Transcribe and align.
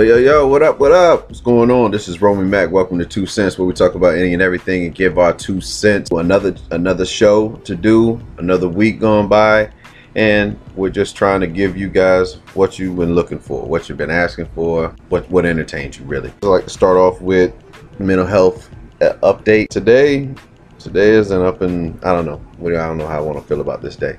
Yo, 0.00 0.06
yo, 0.06 0.16
yo, 0.16 0.48
what 0.48 0.62
up, 0.62 0.80
what 0.80 0.92
up? 0.92 1.28
What's 1.28 1.42
going 1.42 1.70
on? 1.70 1.90
This 1.90 2.08
is 2.08 2.22
Roman 2.22 2.48
Mac. 2.48 2.70
Welcome 2.70 2.98
to 3.00 3.04
Two 3.04 3.26
Cents, 3.26 3.58
where 3.58 3.66
we 3.66 3.74
talk 3.74 3.94
about 3.94 4.14
any 4.14 4.32
and 4.32 4.40
everything 4.40 4.86
and 4.86 4.94
give 4.94 5.18
our 5.18 5.34
two 5.34 5.60
cents. 5.60 6.10
Another 6.10 6.54
another 6.70 7.04
show 7.04 7.50
to 7.64 7.76
do, 7.76 8.18
another 8.38 8.66
week 8.66 8.98
gone 8.98 9.28
by, 9.28 9.70
and 10.14 10.58
we're 10.74 10.88
just 10.88 11.16
trying 11.16 11.40
to 11.42 11.46
give 11.46 11.76
you 11.76 11.90
guys 11.90 12.36
what 12.54 12.78
you've 12.78 12.96
been 12.96 13.14
looking 13.14 13.38
for, 13.38 13.66
what 13.66 13.90
you've 13.90 13.98
been 13.98 14.10
asking 14.10 14.46
for, 14.54 14.88
what 15.10 15.30
what 15.30 15.44
entertains 15.44 15.98
you 15.98 16.06
really. 16.06 16.32
I'd 16.42 16.46
like 16.46 16.64
to 16.64 16.70
start 16.70 16.96
off 16.96 17.20
with 17.20 17.52
mental 17.98 18.24
health 18.24 18.70
uh, 19.02 19.12
update. 19.22 19.68
Today, 19.68 20.30
today 20.78 21.10
is 21.10 21.30
an 21.30 21.42
up 21.42 21.60
and 21.60 22.02
I 22.02 22.14
don't 22.14 22.24
know. 22.24 22.40
I 22.58 22.86
don't 22.86 22.96
know 22.96 23.06
how 23.06 23.18
I 23.18 23.20
want 23.20 23.38
to 23.38 23.44
feel 23.44 23.60
about 23.60 23.82
this 23.82 23.96
day. 23.96 24.16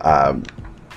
Um, 0.00 0.42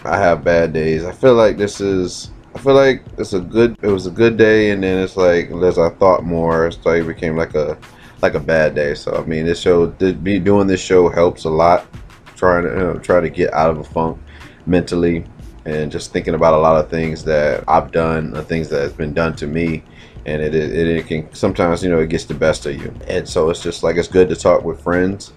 I 0.05 0.17
have 0.17 0.45
bad 0.45 0.71
days. 0.71 1.03
I 1.03 1.11
feel 1.11 1.33
like 1.33 1.57
this 1.57 1.81
is 1.81 2.31
I 2.53 2.59
feel 2.59 2.73
like 2.73 3.03
it's 3.17 3.33
a 3.33 3.39
good. 3.39 3.77
It 3.81 3.87
was 3.87 4.07
a 4.07 4.11
good 4.11 4.37
day, 4.37 4.71
and 4.71 4.83
then 4.83 5.01
it's 5.03 5.15
like 5.15 5.51
as 5.51 5.79
I 5.79 5.89
thought 5.89 6.23
more, 6.23 6.67
it's 6.67 6.85
like 6.85 7.01
it 7.01 7.07
became 7.07 7.37
like 7.37 7.55
a 7.55 7.77
like 8.21 8.33
a 8.33 8.39
bad 8.39 8.75
day. 8.75 8.93
So 8.93 9.15
I 9.15 9.25
mean, 9.25 9.45
this 9.45 9.59
show, 9.59 9.87
be 9.87 10.39
doing 10.39 10.67
this 10.67 10.81
show 10.81 11.09
helps 11.09 11.45
a 11.45 11.49
lot. 11.49 11.87
Trying 12.35 12.63
to 12.63 12.69
you 12.69 12.75
know, 12.75 12.93
try 12.95 13.21
to 13.21 13.29
get 13.29 13.53
out 13.53 13.69
of 13.69 13.77
a 13.77 13.83
funk 13.83 14.19
mentally, 14.65 15.25
and 15.65 15.91
just 15.91 16.11
thinking 16.11 16.33
about 16.33 16.53
a 16.53 16.57
lot 16.57 16.83
of 16.83 16.89
things 16.89 17.23
that 17.25 17.63
I've 17.67 17.91
done, 17.91 18.31
the 18.31 18.43
things 18.43 18.67
that 18.69 18.81
has 18.81 18.93
been 18.93 19.13
done 19.13 19.35
to 19.37 19.47
me, 19.47 19.83
and 20.25 20.41
it, 20.41 20.53
it 20.53 20.87
it 20.87 21.07
can 21.07 21.33
sometimes 21.33 21.83
you 21.83 21.89
know 21.89 21.99
it 21.99 22.09
gets 22.09 22.25
the 22.25 22.33
best 22.33 22.65
of 22.65 22.75
you. 22.75 22.93
And 23.07 23.27
so 23.27 23.49
it's 23.49 23.63
just 23.63 23.81
like 23.81 23.95
it's 23.95 24.07
good 24.07 24.27
to 24.29 24.35
talk 24.35 24.63
with 24.63 24.81
friends. 24.81 25.33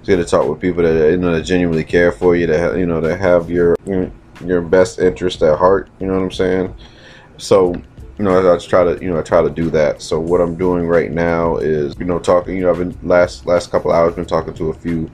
It's 0.00 0.08
good 0.08 0.16
to 0.16 0.24
talk 0.24 0.48
with 0.48 0.60
people 0.60 0.82
that 0.82 1.10
you 1.10 1.16
know 1.16 1.32
that 1.32 1.42
genuinely 1.42 1.84
care 1.84 2.12
for 2.12 2.36
you, 2.36 2.46
that 2.48 2.76
you 2.76 2.86
know 2.86 3.00
that 3.00 3.18
have 3.18 3.50
your. 3.50 3.76
Your 4.44 4.62
best 4.62 4.98
interest 4.98 5.42
at 5.42 5.58
heart. 5.58 5.88
You 6.00 6.06
know 6.06 6.14
what 6.14 6.22
I'm 6.22 6.32
saying? 6.32 6.74
So, 7.36 7.74
you 8.18 8.24
know, 8.24 8.52
I, 8.52 8.54
I 8.54 8.58
try 8.58 8.84
to, 8.84 9.02
you 9.02 9.10
know, 9.10 9.18
I 9.18 9.22
try 9.22 9.42
to 9.42 9.50
do 9.50 9.70
that. 9.70 10.02
So 10.02 10.18
what 10.20 10.40
I'm 10.40 10.56
doing 10.56 10.86
right 10.86 11.10
now 11.10 11.56
is, 11.56 11.94
you 11.98 12.04
know, 12.04 12.18
talking. 12.18 12.56
You 12.56 12.64
know, 12.64 12.70
I've 12.70 12.78
been 12.78 12.98
last 13.02 13.46
last 13.46 13.70
couple 13.70 13.92
hours 13.92 14.14
been 14.14 14.26
talking 14.26 14.54
to 14.54 14.70
a 14.70 14.74
few 14.74 15.10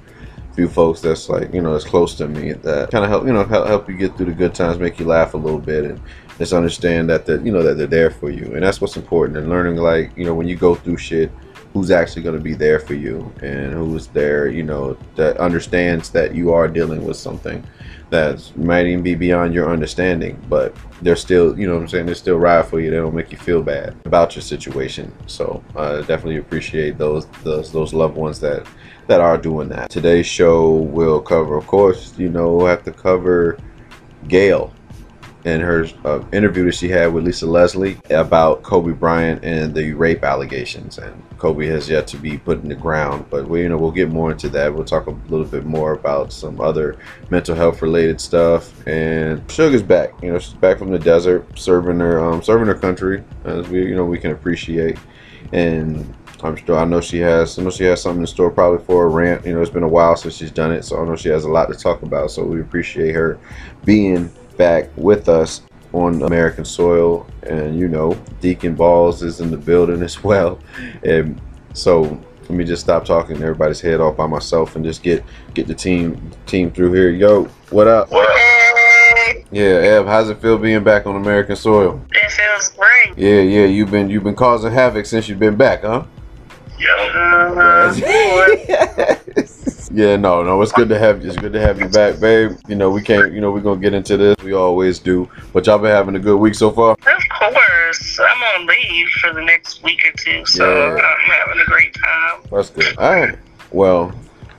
few 0.55 0.69
folks 0.69 1.01
that's 1.01 1.29
like 1.29 1.53
you 1.53 1.61
know 1.61 1.73
that's 1.73 1.85
close 1.85 2.15
to 2.15 2.29
me 2.29 2.53
that 2.53 2.91
kind 2.91 3.05
of 3.05 3.11
help 3.11 3.27
you 3.27 3.33
know 3.33 3.45
help, 3.45 3.67
help 3.67 3.89
you 3.89 3.97
get 3.97 4.17
through 4.17 4.27
the 4.27 4.33
good 4.33 4.55
times 4.55 4.79
make 4.79 5.01
you 5.01 5.05
laugh 5.05 5.35
a 5.35 5.37
little 5.37 5.59
bit 5.59 5.85
and 5.85 6.01
just 6.39 6.53
understand 6.53 7.11
that 7.11 7.27
that 7.27 7.45
you 7.45 7.51
know 7.51 7.63
that 7.63 7.77
they're 7.77 7.89
there 7.89 8.11
for 8.11 8.31
you 8.31 8.45
and 8.55 8.63
that's 8.63 8.81
what's 8.81 8.97
important 8.97 9.37
and 9.37 9.49
learning 9.49 9.77
like 9.77 10.17
you 10.17 10.25
know 10.25 10.35
when 10.35 10.47
you 10.47 10.55
go 10.55 10.75
through 10.75 10.97
shit 10.97 11.31
who's 11.73 11.91
actually 11.91 12.23
going 12.23 12.37
to 12.37 12.41
be 12.41 12.55
there 12.55 12.79
for 12.79 12.95
you 12.95 13.33
and 13.43 13.73
who's 13.73 14.07
there 14.09 14.47
you 14.47 14.63
know 14.63 14.97
that 15.17 15.37
understands 15.39 16.11
that 16.11 16.35
you 16.35 16.53
are 16.53 16.69
dealing 16.69 17.05
with 17.05 17.17
something 17.17 17.65
that 18.11 18.57
might 18.57 18.87
even 18.87 19.03
be 19.03 19.15
beyond 19.15 19.55
your 19.55 19.71
understanding, 19.71 20.41
but 20.49 20.77
they're 21.03 21.17
still, 21.17 21.59
you 21.59 21.67
know 21.67 21.75
what 21.75 21.83
I'm 21.83 21.89
saying, 21.89 22.07
they're 22.07 22.15
still 22.15 22.39
ride 22.39 22.67
for 22.67 22.81
you. 22.81 22.91
They 22.91 22.97
don't 22.97 23.15
make 23.15 23.33
you 23.33 23.39
feel 23.39 23.63
bad 23.63 23.97
about 24.05 24.37
your 24.37 24.43
situation. 24.43 25.13
So 25.27 25.63
I 25.77 25.99
definitely 26.01 26.37
appreciate 26.37 26.99
those, 26.99 27.27
those 27.43 27.73
those 27.73 27.93
loved 27.93 28.17
ones 28.17 28.41
that 28.41 28.67
that 29.07 29.21
are 29.21 29.37
doing 29.39 29.69
that. 29.71 29.91
Today's 29.91 30.27
show 30.27 30.73
will 30.73 31.21
cover, 31.21 31.57
of 31.57 31.67
course, 31.67 32.17
you 32.19 32.29
know, 32.29 32.55
we'll 32.55 32.67
have 32.67 32.85
to 32.85 32.93
cover 32.93 33.59
Gayle 34.29 34.73
in 35.45 35.61
her 35.61 35.87
uh, 36.05 36.25
interview 36.33 36.65
that 36.65 36.75
she 36.75 36.89
had 36.89 37.13
with 37.13 37.25
Lisa 37.25 37.47
Leslie 37.47 37.99
about 38.11 38.63
Kobe 38.63 38.93
Bryant 38.93 39.45
and 39.45 39.75
the 39.75 39.93
rape 39.93 40.25
allegations. 40.25 40.99
And 40.99 41.23
Kobe 41.39 41.67
has 41.67 41.89
yet 41.89 42.07
to 42.09 42.17
be 42.17 42.39
put 42.39 42.63
in 42.63 42.69
the 42.69 42.75
ground, 42.75 43.27
but 43.31 43.49
we, 43.49 43.63
you 43.63 43.69
know, 43.69 43.77
we'll 43.77 43.91
get 43.91 44.11
more 44.11 44.33
into 44.33 44.49
that. 44.51 44.75
We'll 44.75 44.85
talk 44.85 45.07
a 45.07 45.11
little 45.29 45.47
bit 45.47 45.65
more 45.65 45.93
about 45.93 46.33
some 46.33 46.61
other 46.61 46.99
mental 47.31 47.55
health 47.55 47.83
related 47.83 48.21
stuff. 48.21 48.87
And 48.87 49.51
Sugar's 49.51 49.83
back. 49.83 50.11
You 50.23 50.33
know, 50.33 50.39
she's 50.39 50.55
back 50.55 50.79
from 50.79 50.91
the 50.91 50.99
desert, 50.99 51.47
serving 51.59 52.01
her, 52.01 52.21
um, 52.21 52.43
serving 52.43 52.67
her 52.67 52.75
country, 52.75 53.23
as 53.45 53.69
we, 53.69 53.87
you 53.87 53.95
know, 53.95 54.05
we 54.05 54.19
can 54.19 54.31
appreciate. 54.31 54.99
And 55.53 56.15
I'm 56.43 56.57
sure 56.57 56.79
I 56.79 56.85
know 56.85 57.01
she 57.01 57.19
has. 57.19 57.59
I 57.59 57.63
know 57.63 57.71
she 57.71 57.85
has 57.85 58.03
something 58.03 58.21
in 58.21 58.27
store 58.27 58.51
probably 58.51 58.85
for 58.85 59.07
a 59.07 59.09
rant. 59.09 59.47
You 59.47 59.55
know, 59.55 59.63
it's 59.63 59.71
been 59.71 59.83
a 59.83 59.89
while 59.89 60.17
since 60.17 60.37
she's 60.37 60.51
done 60.51 60.73
it, 60.73 60.85
so 60.85 61.01
I 61.01 61.05
know 61.07 61.17
she 61.17 61.31
has 61.31 61.45
a 61.45 61.51
lot 61.51 61.73
to 61.73 61.75
talk 61.75 62.03
about. 62.03 62.31
So 62.31 62.45
we 62.45 62.61
appreciate 62.61 63.15
her 63.15 63.39
being 63.85 64.31
back 64.57 64.91
with 64.97 65.29
us 65.29 65.63
on 65.95 66.23
American 66.23 66.65
soil. 66.65 67.27
And 67.45 67.79
you 67.79 67.89
know, 67.89 68.19
Deacon 68.41 68.75
Balls 68.75 69.23
is 69.23 69.41
in 69.41 69.51
the 69.51 69.57
building 69.57 70.03
as 70.03 70.23
well. 70.23 70.59
And 71.03 71.41
so 71.73 72.03
let 72.03 72.51
me 72.51 72.65
just 72.65 72.83
stop 72.83 73.05
talking 73.05 73.37
everybody's 73.37 73.81
head 73.81 74.01
off 74.01 74.17
by 74.17 74.27
myself 74.27 74.77
and 74.77 74.85
just 74.85 75.03
get 75.03 75.25
get 75.55 75.67
the 75.67 75.75
team 75.75 76.31
team 76.47 76.71
through 76.71 76.93
here. 76.93 77.11
Yo, 77.11 77.45
what 77.71 77.89
up? 77.89 78.11
What 78.11 78.29
up? 78.29 78.37
Yeah, 79.51 79.65
Ev, 79.65 80.07
how's 80.07 80.31
it 80.31 80.41
feel 80.43 80.59
being 80.59 80.83
back 80.83 81.07
on 81.07 81.15
American 81.15 81.55
soil? 81.55 82.05
It 82.11 82.31
feels 82.31 82.71
great. 82.71 83.17
Yeah, 83.17 83.41
yeah, 83.41 83.67
you've 83.67 83.91
been 83.91 84.11
you've 84.11 84.25
been 84.25 84.35
causing 84.35 84.73
havoc 84.73 85.07
since 85.07 85.29
you've 85.29 85.39
been 85.39 85.57
back, 85.57 85.83
huh? 85.83 86.05
Uh, 87.17 87.95
yeah, 89.95 90.17
no, 90.17 90.43
no, 90.43 90.61
it's 90.61 90.73
good 90.73 90.89
to 90.89 90.99
have 90.99 91.23
you. 91.23 91.29
It's 91.29 91.39
good 91.39 91.53
to 91.53 91.61
have 91.61 91.79
you 91.79 91.89
back, 91.89 92.19
babe. 92.19 92.59
You 92.67 92.75
know, 92.75 92.91
we 92.91 93.01
can't. 93.01 93.33
You 93.33 93.41
know, 93.41 93.53
we're 93.53 93.61
gonna 93.61 93.81
get 93.81 93.95
into 93.95 94.17
this. 94.17 94.37
We 94.43 94.53
always 94.53 94.99
do. 94.99 95.29
But 95.53 95.67
y'all 95.67 95.79
been 95.79 95.91
having 95.91 96.17
a 96.17 96.19
good 96.19 96.37
week 96.37 96.57
so 96.57 96.73
far. 96.73 96.93
Of 96.93 97.29
course, 97.39 98.19
I'm 98.21 98.61
on 98.61 98.67
leave 98.67 99.09
for 99.21 99.33
the 99.33 99.43
next 99.43 99.85
week 99.85 100.01
or 100.05 100.13
two, 100.19 100.45
so 100.47 100.97
Yeah. 100.97 101.01
I'm 101.01 101.31
having 101.31 101.61
a 101.61 101.65
great 101.67 101.95
time. 101.95 102.41
That's 102.51 102.71
good. 102.71 102.99
All 102.99 103.13
right. 103.13 103.39
Well, 103.71 104.13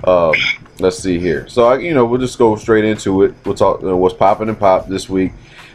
uh, 0.06 0.31
let's 0.79 1.00
see 1.00 1.19
here. 1.19 1.47
So, 1.50 1.67
I, 1.67 1.79
you 1.79 1.94
know, 1.94 2.06
we'll 2.06 2.22
just 2.22 2.38
go 2.38 2.56
straight 2.56 2.85
into 2.85 3.23
it. 3.23 3.34
We'll 3.44 3.56
talk 3.56 3.84
uh, 3.84 3.96
what's 3.96 4.16
popping 4.16 4.47
and 4.47 4.59
pop 4.59 4.88
this 4.88 5.09
week. 5.09 5.34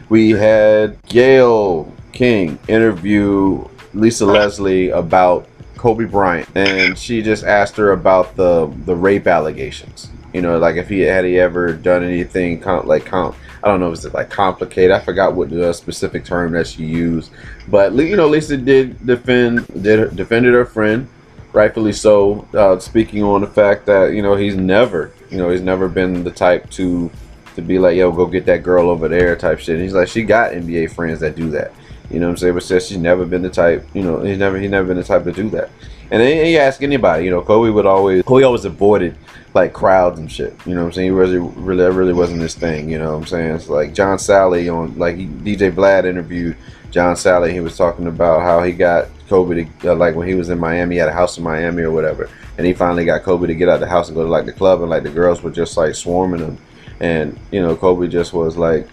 We 0.09 0.31
had 0.31 1.01
Gayle 1.03 1.91
King 2.13 2.57
interview 2.67 3.63
Lisa 3.93 4.25
Leslie 4.25 4.89
about 4.89 5.47
Kobe 5.81 6.05
Bryant, 6.05 6.47
and 6.53 6.95
she 6.95 7.23
just 7.23 7.43
asked 7.43 7.75
her 7.77 7.91
about 7.91 8.35
the 8.35 8.71
the 8.85 8.95
rape 8.95 9.25
allegations. 9.25 10.11
You 10.31 10.41
know, 10.43 10.59
like 10.59 10.75
if 10.75 10.87
he 10.87 10.99
had 10.99 11.25
he 11.25 11.39
ever 11.39 11.73
done 11.73 12.03
anything 12.03 12.61
kind 12.61 12.79
of 12.79 12.85
like 12.85 13.03
com- 13.03 13.35
I 13.63 13.67
don't 13.67 13.79
know, 13.79 13.91
is 13.91 14.05
it 14.05 14.13
like 14.13 14.29
complicated? 14.29 14.91
I 14.91 14.99
forgot 14.99 15.33
what 15.33 15.49
the 15.49 15.73
specific 15.73 16.23
term 16.23 16.51
that 16.51 16.67
she 16.67 16.85
used, 16.85 17.31
but 17.67 17.93
you 17.93 18.15
know, 18.15 18.27
Lisa 18.27 18.57
did 18.57 19.03
defend 19.07 19.65
did 19.81 20.15
defended 20.15 20.53
her 20.53 20.65
friend 20.65 21.09
rightfully 21.51 21.93
so, 21.93 22.47
uh, 22.53 22.77
speaking 22.77 23.23
on 23.23 23.41
the 23.41 23.47
fact 23.47 23.87
that 23.87 24.13
you 24.13 24.21
know 24.21 24.35
he's 24.35 24.55
never, 24.55 25.11
you 25.31 25.37
know, 25.37 25.49
he's 25.49 25.61
never 25.61 25.89
been 25.89 26.23
the 26.23 26.31
type 26.31 26.69
to 26.69 27.09
to 27.55 27.61
be 27.63 27.79
like, 27.79 27.97
yo, 27.97 28.11
go 28.11 28.27
get 28.27 28.45
that 28.45 28.61
girl 28.61 28.87
over 28.87 29.07
there 29.07 29.35
type 29.35 29.57
shit. 29.57 29.75
And 29.75 29.83
he's 29.83 29.93
like, 29.95 30.07
she 30.07 30.21
got 30.21 30.51
NBA 30.51 30.93
friends 30.93 31.19
that 31.21 31.35
do 31.35 31.49
that. 31.49 31.73
You 32.11 32.19
know 32.19 32.27
what 32.27 32.31
I'm 32.31 32.37
saying? 32.37 32.53
But 32.53 32.63
says 32.63 32.87
she's 32.87 32.97
never 32.97 33.25
been 33.25 33.41
the 33.41 33.49
type, 33.49 33.87
you 33.93 34.03
know, 34.03 34.21
he's 34.21 34.37
never 34.37 34.57
he's 34.59 34.69
never 34.69 34.87
been 34.87 34.97
the 34.97 35.03
type 35.03 35.23
to 35.23 35.31
do 35.31 35.49
that. 35.51 35.69
And 36.11 36.21
then 36.21 36.45
you 36.47 36.57
ask 36.57 36.81
anybody, 36.83 37.23
you 37.23 37.31
know, 37.31 37.41
Kobe 37.41 37.69
would 37.69 37.85
always 37.85 38.23
Kobe 38.23 38.43
always 38.43 38.65
avoided 38.65 39.15
like 39.53 39.73
crowds 39.73 40.19
and 40.19 40.31
shit. 40.31 40.53
You 40.65 40.75
know 40.75 40.81
what 40.81 40.87
I'm 40.87 40.93
saying? 40.93 41.07
He 41.07 41.11
really 41.11 41.37
really 41.37 41.89
really 41.89 42.13
wasn't 42.13 42.41
his 42.41 42.55
thing, 42.55 42.89
you 42.89 42.97
know 42.97 43.11
what 43.11 43.21
I'm 43.21 43.27
saying? 43.27 43.55
It's 43.55 43.69
like 43.69 43.93
John 43.93 44.17
Salley 44.17 44.73
on 44.73 44.97
like 44.97 45.17
DJ 45.17 45.71
Vlad 45.71 46.05
interviewed 46.05 46.57
John 46.91 47.15
Salley, 47.15 47.53
he 47.53 47.61
was 47.61 47.77
talking 47.77 48.07
about 48.07 48.41
how 48.41 48.61
he 48.63 48.73
got 48.73 49.07
Kobe 49.29 49.63
to 49.63 49.91
uh, 49.91 49.95
like 49.95 50.13
when 50.13 50.27
he 50.27 50.35
was 50.35 50.49
in 50.49 50.59
Miami, 50.59 50.95
he 50.95 50.99
had 50.99 51.07
a 51.07 51.13
house 51.13 51.37
in 51.37 51.43
Miami 51.43 51.83
or 51.83 51.91
whatever, 51.91 52.29
and 52.57 52.67
he 52.67 52.73
finally 52.73 53.05
got 53.05 53.23
Kobe 53.23 53.47
to 53.47 53.55
get 53.55 53.69
out 53.69 53.75
of 53.75 53.79
the 53.79 53.87
house 53.87 54.09
and 54.09 54.15
go 54.15 54.23
to 54.23 54.29
like 54.29 54.45
the 54.45 54.51
club, 54.51 54.81
and 54.81 54.89
like 54.89 55.03
the 55.03 55.09
girls 55.09 55.41
were 55.41 55.51
just 55.51 55.77
like 55.77 55.95
swarming 55.95 56.41
him, 56.41 56.57
and 56.99 57.39
you 57.49 57.61
know 57.61 57.77
Kobe 57.77 58.09
just 58.09 58.33
was 58.33 58.57
like 58.57 58.89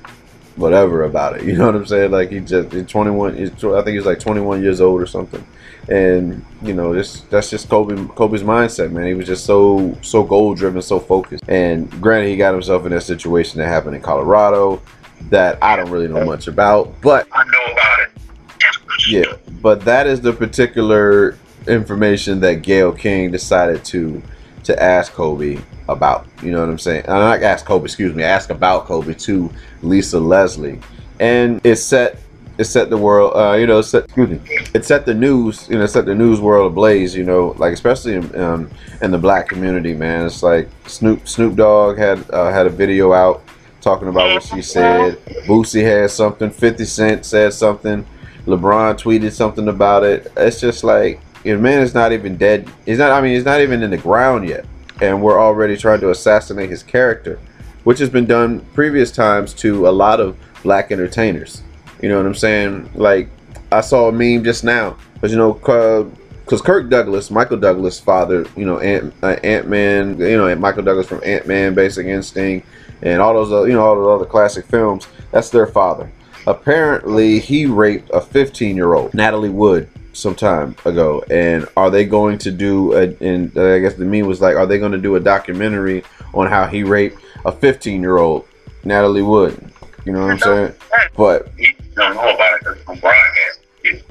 whatever 0.58 1.04
about 1.04 1.36
it. 1.36 1.42
You 1.48 1.56
know 1.56 1.66
what 1.66 1.76
I'm 1.76 1.86
saying? 1.86 2.10
Like 2.10 2.30
he 2.30 2.40
just 2.40 2.72
he's 2.72 2.86
21. 2.86 3.36
He's, 3.36 3.50
I 3.64 3.82
think 3.82 3.96
he's 3.96 4.04
like 4.04 4.20
21 4.20 4.62
years 4.62 4.80
old 4.80 5.00
or 5.00 5.06
something, 5.06 5.44
and 5.88 6.44
you 6.62 6.74
know 6.74 6.92
this 6.92 7.20
that's 7.22 7.48
just 7.48 7.68
Kobe 7.70 7.94
Kobe's 8.14 8.42
mindset, 8.42 8.90
man. 8.92 9.06
He 9.06 9.14
was 9.14 9.26
just 9.26 9.46
so 9.46 9.96
so 10.02 10.22
goal 10.22 10.54
driven, 10.54 10.82
so 10.82 10.98
focused. 11.00 11.44
And 11.48 11.90
granted, 12.02 12.28
he 12.28 12.36
got 12.36 12.52
himself 12.52 12.84
in 12.84 12.90
that 12.90 13.02
situation 13.02 13.60
that 13.60 13.68
happened 13.68 13.96
in 13.96 14.02
Colorado 14.02 14.82
that 15.30 15.58
I 15.62 15.76
don't 15.76 15.90
really 15.90 16.08
know 16.08 16.24
much 16.24 16.48
about, 16.48 17.00
but 17.00 17.26
I 17.32 17.44
know 17.44 17.72
about 17.72 18.00
it. 18.00 19.08
yeah, 19.08 19.32
but 19.62 19.84
that 19.84 20.06
is 20.06 20.20
the 20.20 20.32
particular 20.32 21.36
information 21.66 22.40
that 22.40 22.62
Gayle 22.62 22.92
King 22.92 23.30
decided 23.30 23.84
to 23.86 24.22
to 24.68 24.82
ask 24.82 25.12
Kobe 25.14 25.58
about. 25.88 26.26
You 26.42 26.52
know 26.52 26.60
what 26.60 26.68
I'm 26.68 26.78
saying? 26.78 27.06
Uh, 27.08 27.18
not 27.18 27.42
ask 27.42 27.64
Kobe, 27.64 27.84
excuse 27.84 28.14
me, 28.14 28.22
ask 28.22 28.50
about 28.50 28.84
Kobe 28.84 29.14
to 29.14 29.50
Lisa 29.82 30.20
Leslie, 30.20 30.78
and 31.18 31.60
it 31.64 31.76
set 31.76 32.18
it 32.58 32.64
set 32.64 32.90
the 32.90 32.96
world. 32.96 33.32
Uh, 33.34 33.54
you 33.54 33.66
know, 33.66 33.80
set, 33.80 34.04
excuse 34.04 34.28
me, 34.28 34.40
it 34.74 34.84
set 34.84 35.06
the 35.06 35.14
news. 35.14 35.66
You 35.70 35.78
know, 35.78 35.86
set 35.86 36.04
the 36.04 36.14
news 36.14 36.38
world 36.38 36.70
ablaze. 36.70 37.16
You 37.16 37.24
know, 37.24 37.54
like 37.56 37.72
especially 37.72 38.14
in 38.16 38.38
um, 38.38 38.70
in 39.00 39.10
the 39.10 39.18
black 39.18 39.48
community, 39.48 39.94
man. 39.94 40.26
It's 40.26 40.42
like 40.42 40.68
Snoop 40.86 41.26
Snoop 41.26 41.56
Dogg 41.56 41.96
had 41.96 42.30
uh, 42.30 42.52
had 42.52 42.66
a 42.66 42.70
video 42.70 43.14
out 43.14 43.42
talking 43.80 44.08
about 44.08 44.34
what 44.34 44.42
she 44.42 44.60
said. 44.60 45.18
Boosie 45.46 45.82
had 45.82 46.10
something. 46.10 46.50
Fifty 46.50 46.84
Cent 46.84 47.24
said 47.24 47.54
something. 47.54 48.06
LeBron 48.44 49.00
tweeted 49.00 49.32
something 49.32 49.68
about 49.68 50.04
it. 50.04 50.30
It's 50.36 50.60
just 50.60 50.84
like 50.84 51.20
your 51.44 51.58
man 51.58 51.82
is 51.82 51.94
not 51.94 52.12
even 52.12 52.36
dead. 52.36 52.68
He's 52.84 52.98
not. 52.98 53.10
I 53.10 53.20
mean, 53.20 53.34
he's 53.34 53.44
not 53.44 53.60
even 53.60 53.82
in 53.82 53.90
the 53.90 53.96
ground 53.96 54.48
yet, 54.48 54.64
and 55.00 55.22
we're 55.22 55.40
already 55.40 55.76
trying 55.76 56.00
to 56.00 56.10
assassinate 56.10 56.70
his 56.70 56.82
character, 56.82 57.38
which 57.84 57.98
has 57.98 58.10
been 58.10 58.26
done 58.26 58.60
previous 58.74 59.10
times 59.10 59.54
to 59.54 59.88
a 59.88 59.90
lot 59.90 60.20
of 60.20 60.36
black 60.62 60.90
entertainers. 60.90 61.62
You 62.02 62.08
know 62.08 62.16
what 62.16 62.26
I'm 62.26 62.34
saying? 62.34 62.90
Like 62.94 63.28
I 63.72 63.80
saw 63.80 64.08
a 64.08 64.12
meme 64.12 64.44
just 64.44 64.64
now, 64.64 64.96
because 65.14 65.30
you 65.30 65.38
know, 65.38 65.54
because 65.54 66.62
Kirk 66.62 66.88
Douglas, 66.90 67.30
Michael 67.30 67.58
Douglas' 67.58 68.00
father, 68.00 68.46
you 68.56 68.64
know, 68.64 68.78
Ant 68.78 69.14
uh, 69.22 69.36
Ant 69.44 69.68
Man, 69.68 70.18
you 70.18 70.36
know, 70.36 70.54
Michael 70.56 70.82
Douglas 70.82 71.06
from 71.06 71.22
Ant 71.24 71.46
Man, 71.46 71.74
Basic 71.74 72.06
Instinct, 72.06 72.66
and 73.02 73.20
all 73.20 73.34
those, 73.34 73.52
uh, 73.52 73.64
you 73.64 73.72
know, 73.72 73.82
all 73.82 73.94
those 73.94 74.20
other 74.20 74.30
classic 74.30 74.66
films. 74.66 75.06
That's 75.30 75.50
their 75.50 75.66
father. 75.66 76.10
Apparently, 76.46 77.40
he 77.40 77.66
raped 77.66 78.10
a 78.10 78.20
15 78.20 78.74
year 78.74 78.94
old, 78.94 79.12
Natalie 79.12 79.50
Wood, 79.50 79.88
some 80.12 80.34
time 80.34 80.76
ago. 80.84 81.24
And 81.30 81.66
are 81.76 81.90
they 81.90 82.04
going 82.04 82.38
to 82.38 82.50
do? 82.50 82.92
A, 82.94 83.16
and 83.20 83.56
uh, 83.56 83.74
I 83.74 83.78
guess 83.78 83.94
the 83.94 84.04
meme 84.04 84.26
was 84.26 84.40
like, 84.40 84.56
are 84.56 84.66
they 84.66 84.78
going 84.78 84.92
to 84.92 84.98
do 84.98 85.16
a 85.16 85.20
documentary 85.20 86.04
on 86.34 86.48
how 86.48 86.66
he 86.66 86.82
raped 86.82 87.20
a 87.44 87.52
15 87.52 88.00
year 88.00 88.18
old, 88.18 88.46
Natalie 88.84 89.22
Wood? 89.22 89.72
You 90.04 90.12
know 90.12 90.22
what 90.22 90.32
I'm 90.32 90.38
saying? 90.38 90.74
But. 91.16 91.50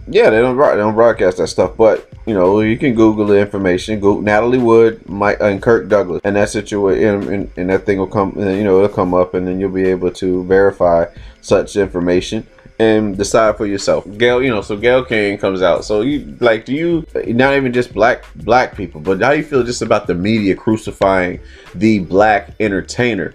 Yeah, 0.09 0.29
they 0.29 0.39
don't 0.39 0.57
they 0.57 0.77
don't 0.77 0.95
broadcast 0.95 1.37
that 1.37 1.47
stuff, 1.47 1.75
but 1.75 2.09
you 2.25 2.33
know 2.33 2.61
you 2.61 2.77
can 2.77 2.95
Google 2.95 3.25
the 3.25 3.37
information. 3.37 3.99
Natalie 4.23 4.57
Wood, 4.57 5.07
Mike, 5.09 5.37
and 5.41 5.61
Kirk 5.61 5.89
Douglas, 5.89 6.21
and 6.23 6.35
that 6.37 6.49
situation, 6.49 7.33
and, 7.33 7.51
and, 7.57 7.69
that 7.69 7.85
thing 7.85 7.97
will 7.97 8.07
come. 8.07 8.33
You 8.37 8.63
know, 8.63 8.77
it'll 8.77 8.95
come 8.95 9.13
up, 9.13 9.33
and 9.33 9.45
then 9.45 9.59
you'll 9.59 9.69
be 9.69 9.83
able 9.85 10.11
to 10.13 10.45
verify 10.45 11.05
such 11.41 11.75
information 11.75 12.47
and 12.79 13.17
decide 13.17 13.57
for 13.57 13.65
yourself. 13.65 14.05
Gayle, 14.17 14.41
you 14.41 14.49
know, 14.49 14.61
so 14.61 14.77
Gayle 14.77 15.03
King 15.03 15.37
comes 15.37 15.61
out. 15.61 15.83
So 15.85 16.01
you 16.01 16.37
like, 16.39 16.65
do 16.65 16.73
you 16.73 17.05
not 17.33 17.55
even 17.55 17.73
just 17.73 17.93
black 17.93 18.23
black 18.35 18.75
people, 18.75 19.01
but 19.01 19.21
how 19.21 19.31
do 19.31 19.37
you 19.37 19.43
feel 19.43 19.63
just 19.63 19.81
about 19.81 20.07
the 20.07 20.13
media 20.13 20.55
crucifying 20.55 21.39
the 21.75 21.99
black 21.99 22.51
entertainer 22.59 23.33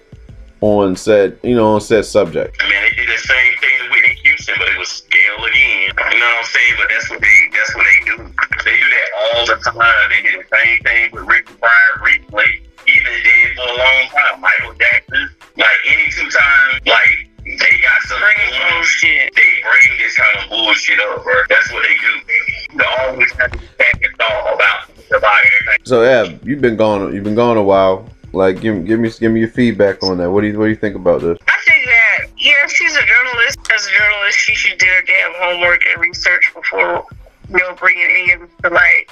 on 0.60 0.94
said, 0.94 1.38
you 1.42 1.54
know, 1.54 1.74
on 1.74 1.80
said 1.80 2.04
subject? 2.04 2.56
I 2.60 2.70
mean, 2.70 2.82
they 2.82 2.96
did 2.96 3.08
the 3.08 3.18
same 3.18 3.54
thing 3.58 3.78
to 3.80 3.90
Whitney 3.90 4.14
Houston, 4.22 4.54
but 4.58 4.68
it 4.68 4.78
was 4.78 5.02
Gayle 5.10 5.44
again. 5.44 5.90
You 6.12 6.18
know 6.18 6.26
what 6.26 6.38
I'm 6.38 6.44
saying? 6.44 6.74
But 6.78 6.88
that's 6.88 7.10
what 7.10 7.20
they 7.20 7.38
that's 7.52 7.74
what 7.74 7.84
they 7.84 8.04
do. 8.04 8.16
They 8.64 8.78
do 8.78 8.88
that 8.90 9.08
all 9.18 9.46
the 9.46 9.56
time. 9.56 10.10
They 10.10 10.22
did 10.22 10.38
the 10.38 10.56
same 10.56 10.80
thing 10.82 11.10
with 11.12 11.24
Rick 11.24 11.46
Pryor, 11.58 11.98
replay. 11.98 12.62
Even 12.86 13.12
did 13.12 13.56
for 13.56 13.62
a 13.62 13.76
long 13.76 14.08
time. 14.10 14.40
Michael 14.40 14.74
Jackson. 14.74 15.30
Like 15.56 15.68
any 15.86 16.10
two 16.10 16.30
times, 16.30 16.86
like 16.86 17.31
they 17.44 17.80
got 17.82 18.02
some 18.02 18.20
bullshit. 18.20 19.34
They 19.34 19.50
bring 19.62 19.98
this 19.98 20.16
kind 20.16 20.44
of 20.44 20.50
bullshit 20.50 20.98
up, 21.00 21.24
bro. 21.24 21.34
That's 21.48 21.72
what 21.72 21.82
they 21.82 21.96
do. 21.96 22.78
They 22.78 22.84
always 22.84 23.32
have 23.32 23.52
to 23.52 23.58
second 23.78 24.16
thought 24.16 24.54
about 24.54 24.90
about 25.16 25.38
anything. 25.44 25.78
So 25.84 26.02
yeah, 26.02 26.38
you've 26.42 26.60
been 26.60 26.76
gone. 26.76 27.14
You've 27.14 27.24
been 27.24 27.34
gone 27.34 27.56
a 27.56 27.62
while. 27.62 28.08
Like, 28.32 28.60
give, 28.60 28.86
give 28.86 28.98
me 28.98 29.10
give 29.20 29.30
me 29.30 29.40
your 29.40 29.50
feedback 29.50 30.02
on 30.02 30.18
that. 30.18 30.30
What 30.30 30.40
do 30.40 30.46
you 30.46 30.58
what 30.58 30.64
do 30.64 30.70
you 30.70 30.76
think 30.76 30.96
about 30.96 31.20
this? 31.20 31.38
I 31.48 31.58
think 31.66 31.84
that 31.84 32.26
yeah, 32.38 32.66
she's 32.66 32.96
a 32.96 33.04
journalist. 33.04 33.58
As 33.74 33.86
a 33.86 33.90
journalist, 33.90 34.38
she 34.38 34.54
should 34.54 34.78
do 34.78 34.86
her 34.86 35.02
damn 35.06 35.32
homework 35.36 35.82
and 35.92 36.00
research 36.00 36.50
before 36.54 37.04
you 37.50 37.58
know 37.58 37.74
bringing 37.74 38.04
any 38.04 38.32
of 38.32 38.40
this 38.40 38.50
to 38.62 38.70
light. 38.70 39.06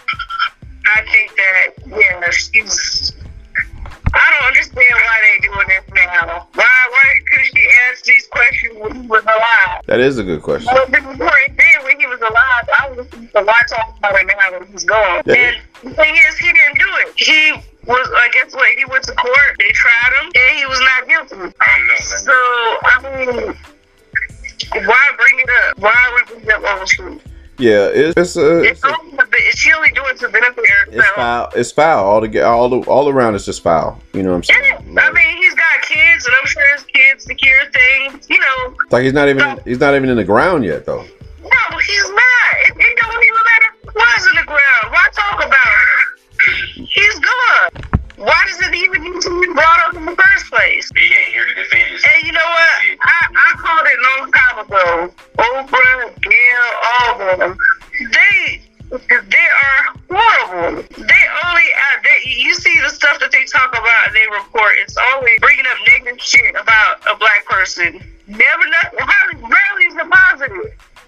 That 9.90 9.98
is 9.98 10.18
a 10.18 10.22
good 10.22 10.40
question. 10.40 10.70
Well, 10.72 10.86
before 10.86 11.34
it 11.48 11.56
did 11.56 11.82
when 11.82 11.98
he 11.98 12.06
was 12.06 12.20
alive, 12.20 12.68
I 12.78 12.92
was 12.94 13.08
so 13.10 13.42
why 13.42 13.58
talk 13.68 13.98
about 13.98 14.20
it 14.20 14.26
now 14.28 14.56
that 14.56 14.68
he's 14.70 14.84
gone? 14.84 15.20
Yeah. 15.26 15.34
And 15.34 15.56
the 15.82 15.90
thing 15.96 16.14
is, 16.14 16.38
he 16.38 16.46
didn't 16.46 16.78
do 16.78 16.86
it. 17.02 17.12
He 17.16 17.52
was 17.88 18.08
I 18.14 18.28
guess 18.32 18.54
what 18.54 18.68
he 18.78 18.84
went 18.84 19.02
to 19.02 19.14
court. 19.14 19.56
They 19.58 19.68
tried 19.72 20.12
him, 20.22 20.30
and 20.32 20.58
he 20.58 20.66
was 20.66 20.78
not 20.78 21.08
guilty. 21.08 21.34
I 21.34 21.42
don't 21.42 21.86
know, 21.88 21.90
man. 21.90 21.98
So 22.22 22.32
I 22.32 23.02
mean, 23.02 24.86
why 24.86 25.10
bring 25.16 25.40
it 25.40 25.50
up? 25.66 25.78
Why 25.80 25.90
are 25.90 26.14
we 26.14 26.34
bringing 26.34 26.52
up 26.52 26.70
all 26.70 26.78
this 26.78 26.90
shit? 26.90 27.20
Yeah, 27.58 27.90
it's 27.92 28.14
it's, 28.16 28.36
uh, 28.36 28.62
It's 28.62 28.84
it's, 28.84 28.84
only 28.84 29.18
a 29.18 29.26
bit. 29.26 29.58
She 29.58 29.72
only 29.72 29.90
doing 29.90 30.10
it 30.10 30.20
to 30.20 30.28
benefit 30.28 30.64
it's 30.92 31.10
foul. 31.10 31.48
It's 31.56 31.72
foul 31.72 32.04
all 32.04 32.20
together. 32.20 32.46
All 32.46 32.68
the, 32.68 32.78
all 32.88 33.08
around. 33.08 33.34
It's 33.34 33.44
just 33.44 33.62
foul. 33.62 34.00
You 34.12 34.22
know 34.22 34.30
what 34.30 34.48
I'm 34.48 34.56
Yeah, 34.56 34.62
saying? 34.62 34.69
Like 38.90 39.04
he's 39.04 39.12
not 39.12 39.28
even 39.28 39.58
he's 39.64 39.80
not 39.80 39.94
even 39.94 40.08
in 40.08 40.16
the 40.16 40.24
ground 40.24 40.64
yet 40.64 40.84
though. 40.84 40.99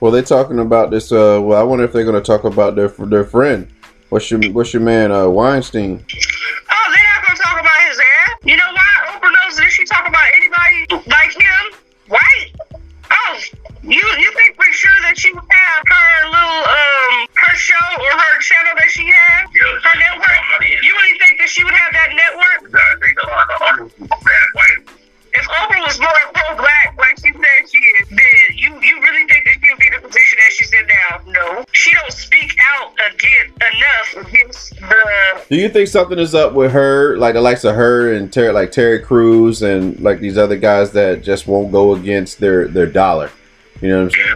Well, 0.03 0.11
they're 0.11 0.23
talking 0.23 0.59
about 0.59 0.91
this. 0.91 1.13
Uh, 1.13 1.39
well, 1.41 1.61
I 1.61 1.63
wonder 1.63 1.85
if 1.85 1.93
they're 1.93 2.03
going 2.03 2.21
to 2.21 2.27
talk 2.27 2.43
about 2.43 2.75
their 2.75 2.89
their 2.89 3.23
friend. 3.23 3.69
What's 4.09 4.33
your 4.33 4.41
what's 4.51 4.73
your 4.73 4.83
man 4.83 5.13
uh, 5.13 5.29
Weinstein? 5.29 6.05
Do 35.53 35.59
you 35.59 35.69
think 35.69 35.89
something 35.89 36.19
is 36.19 36.35
up 36.35 36.55
with 36.55 36.73
her, 36.73 37.19
like 37.19 37.35
the 37.35 37.43
likes 37.43 37.65
of 37.65 37.75
her 37.77 38.15
and 38.15 38.33
Terry, 38.33 38.55
like 38.55 38.73
Terry 38.73 38.99
Crews 38.99 39.61
and 39.61 40.01
like 40.01 40.19
these 40.19 40.39
other 40.39 40.57
guys 40.57 40.93
that 40.93 41.23
just 41.23 41.47
won't 41.47 41.71
go 41.71 41.93
against 41.93 42.41
their 42.41 42.69
their 42.69 42.87
dollar? 42.87 43.31
You 43.83 43.89
know 43.91 44.05
what 44.05 44.17
I'm 44.17 44.25
saying? 44.25 44.32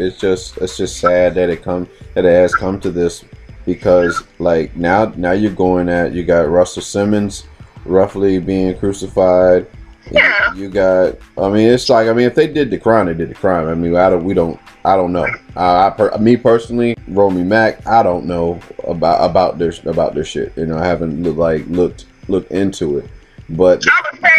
It's 0.00 0.18
just 0.18 0.56
it's 0.58 0.76
just 0.76 0.98
sad 0.98 1.34
that 1.34 1.50
it 1.50 1.62
come 1.62 1.88
that 2.14 2.24
it 2.24 2.32
has 2.32 2.54
come 2.54 2.80
to 2.80 2.90
this 2.90 3.24
because 3.66 4.22
like 4.38 4.74
now 4.76 5.12
now 5.16 5.32
you're 5.32 5.52
going 5.52 5.88
at 5.88 6.12
you 6.12 6.24
got 6.24 6.48
Russell 6.48 6.82
Simmons 6.82 7.44
roughly 7.84 8.38
being 8.38 8.76
crucified. 8.78 9.66
Yeah. 10.10 10.54
You 10.54 10.68
got. 10.68 11.18
I 11.38 11.48
mean, 11.48 11.68
it's 11.68 11.88
like. 11.88 12.08
I 12.08 12.12
mean, 12.12 12.26
if 12.26 12.34
they 12.34 12.46
did 12.46 12.70
the 12.70 12.78
crime, 12.78 13.06
they 13.06 13.14
did 13.14 13.30
the 13.30 13.34
crime. 13.34 13.68
I 13.68 13.74
mean, 13.74 13.94
I 13.96 14.10
don't. 14.10 14.24
We 14.24 14.34
don't. 14.34 14.58
I 14.84 14.96
don't 14.96 15.12
know. 15.12 15.26
I, 15.56 15.86
I 15.86 15.90
per, 15.90 16.16
me 16.18 16.36
personally, 16.36 16.96
Romy 17.08 17.44
Mac. 17.44 17.86
I 17.86 18.02
don't 18.02 18.26
know 18.26 18.60
about 18.84 19.28
about 19.28 19.58
their 19.58 19.72
about 19.84 20.14
their 20.14 20.24
shit. 20.24 20.52
You 20.56 20.66
know, 20.66 20.78
I 20.78 20.86
haven't 20.86 21.22
like 21.36 21.66
looked 21.66 22.06
looked 22.28 22.50
into 22.50 22.98
it. 22.98 23.08
But 23.50 23.84
I'ma 23.86 24.20
say 24.20 24.28
it 24.28 24.28
again. 24.28 24.28
I'ma 24.28 24.28
say 24.28 24.29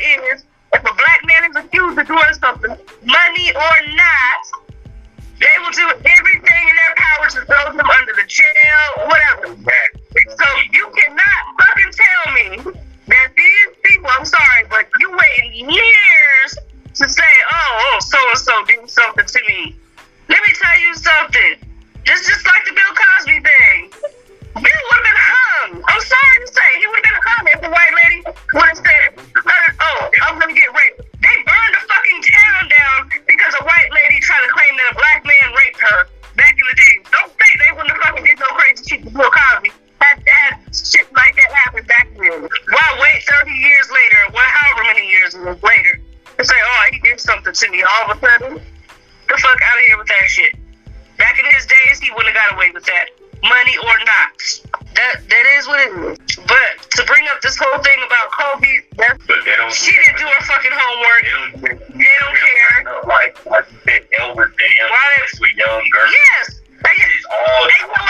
is. 0.00 0.44
If 0.72 0.82
a 0.82 0.94
black 0.94 1.20
man 1.26 1.50
is 1.50 1.56
accused 1.56 1.98
of 1.98 2.06
doing 2.06 2.34
something, 2.38 2.70
money 3.02 3.48
or 3.50 3.76
not, 3.96 4.42
they 5.40 5.54
will 5.58 5.72
do 5.72 5.88
everything 5.88 6.62
in 6.68 6.74
their 6.76 6.94
power 6.96 7.26
to 7.28 7.40
throw 7.44 7.76
them 7.76 7.88
under 7.88 8.12
the 8.12 8.26
jail, 8.28 9.08
whatever. 9.08 9.56
So 10.14 10.46
you 10.72 10.92
cannot 10.94 11.40
fucking 11.58 11.92
tell 11.96 12.34
me 12.34 12.80
that 13.08 13.28
these 13.36 13.76
people, 13.82 14.10
I'm 14.12 14.24
sorry, 14.24 14.64
but 14.68 14.86
you 15.00 15.10
waiting 15.10 15.70
years 15.70 16.58
to 16.94 17.08
say, 17.08 17.32
oh, 17.52 17.80
oh, 17.80 17.98
so 18.00 18.18
and 18.28 18.38
so 18.38 18.64
did 18.66 18.90
something 18.90 19.26
to 19.26 19.40
me. 19.48 19.76
Let 20.28 20.40
me 20.46 20.52
tell 20.54 20.80
you 20.80 20.94
something. 20.94 21.56
Just 22.04 22.26
just 22.28 22.46
like 22.46 22.64
the 22.64 22.72
Bill 22.72 22.94
Cosby 22.94 23.40
thing. 23.40 23.92
Bill 24.54 24.80
would 24.90 24.98
have 24.98 25.06
been 25.06 25.22
hung. 25.22 25.70
I'm 25.86 26.02
sorry 26.02 26.36
to 26.42 26.48
say, 26.50 26.68
he 26.80 26.86
would 26.90 26.98
have 26.98 27.08
been 27.10 27.22
hung 27.22 27.44
if 27.54 27.58
the 27.62 27.70
white 27.70 27.94
lady 27.94 28.18
would 28.26 28.68
have 28.70 28.80
said, 28.82 29.02
oh, 29.16 29.70
oh, 29.78 30.00
I'm 30.26 30.38
gonna 30.38 30.54
get 30.54 30.70
raped. 30.74 31.06
They 31.22 31.36
burned 31.46 31.74
the 31.76 31.82
fucking 31.86 32.20
town 32.26 32.62
down 32.66 32.98
because 33.28 33.52
a 33.60 33.62
white 33.62 33.90
lady 33.94 34.18
tried 34.18 34.42
to 34.42 34.50
claim 34.50 34.72
that 34.74 34.88
a 34.90 34.96
black 34.98 35.20
man 35.22 35.46
raped 35.54 35.80
her 35.80 35.98
back 36.34 36.54
in 36.58 36.66
the 36.66 36.76
day. 36.76 36.94
Don't 37.14 37.32
think 37.36 37.52
they 37.62 37.70
wouldn't 37.76 37.94
have 37.94 38.02
fucking 38.02 38.24
did 38.24 38.38
no 38.40 38.50
crazy 38.58 38.82
shit 38.88 39.00
to 39.06 39.10
Bill 39.14 39.30
Cosby. 39.30 39.70
Had, 40.00 40.18
had 40.26 40.52
shit 40.74 41.06
like 41.12 41.36
that 41.36 41.50
happen 41.66 41.84
back 41.86 42.08
then. 42.16 42.48
Why 42.48 42.86
wait 42.98 43.22
30 43.22 43.52
years 43.52 43.86
later, 43.92 44.20
well, 44.32 44.48
however 44.48 44.82
many 44.90 45.06
years 45.06 45.36
later, 45.36 46.00
to 46.38 46.42
say, 46.42 46.56
oh, 46.56 46.82
he 46.90 46.98
did 47.04 47.20
something 47.20 47.52
to 47.52 47.66
me 47.70 47.84
all 47.84 48.10
of 48.10 48.16
a 48.16 48.20
sudden? 48.20 48.58
The 49.28 49.36
fuck 49.38 49.60
out 49.62 49.78
of 49.78 49.84
here 49.84 49.98
with 49.98 50.08
that 50.08 50.26
shit. 50.26 50.56
Back 51.18 51.38
in 51.38 51.44
his 51.52 51.66
days, 51.66 52.00
he 52.00 52.10
wouldn't 52.16 52.34
have 52.34 52.50
got 52.50 52.56
away 52.56 52.70
with 52.72 52.84
that. 52.86 53.19
Money 53.42 53.76
or 53.78 53.96
not. 54.04 54.32
That 54.94 55.14
that 55.28 55.44
is 55.58 55.66
what 55.66 55.80
it 55.80 55.92
is. 56.12 56.36
But 56.46 56.90
to 56.98 57.04
bring 57.06 57.24
up 57.32 57.40
this 57.40 57.56
whole 57.56 57.78
thing 57.82 57.98
about 58.06 58.30
Kobe, 58.32 58.68
that's, 58.96 59.24
But 59.26 59.38
they 59.44 59.54
don't. 59.56 59.72
she 59.72 59.92
didn't 59.92 60.18
do 60.18 60.26
her 60.26 60.42
fucking 60.44 60.72
homework. 60.74 61.22
They 61.22 61.30
don't, 61.30 61.98
They 61.98 62.14
don't 62.20 62.36
care. 62.36 63.00
Like, 63.06 63.34
like 63.46 63.66
Elvis 64.18 64.50
and 64.50 64.90
Why 64.90 65.10
young 65.56 65.84
girls. 65.92 66.12
Yes. 66.12 66.60
Hey, 66.80 66.96
It's 66.96 67.26
all. 67.28 67.68
hey, 67.68 67.84
hold 67.84 68.08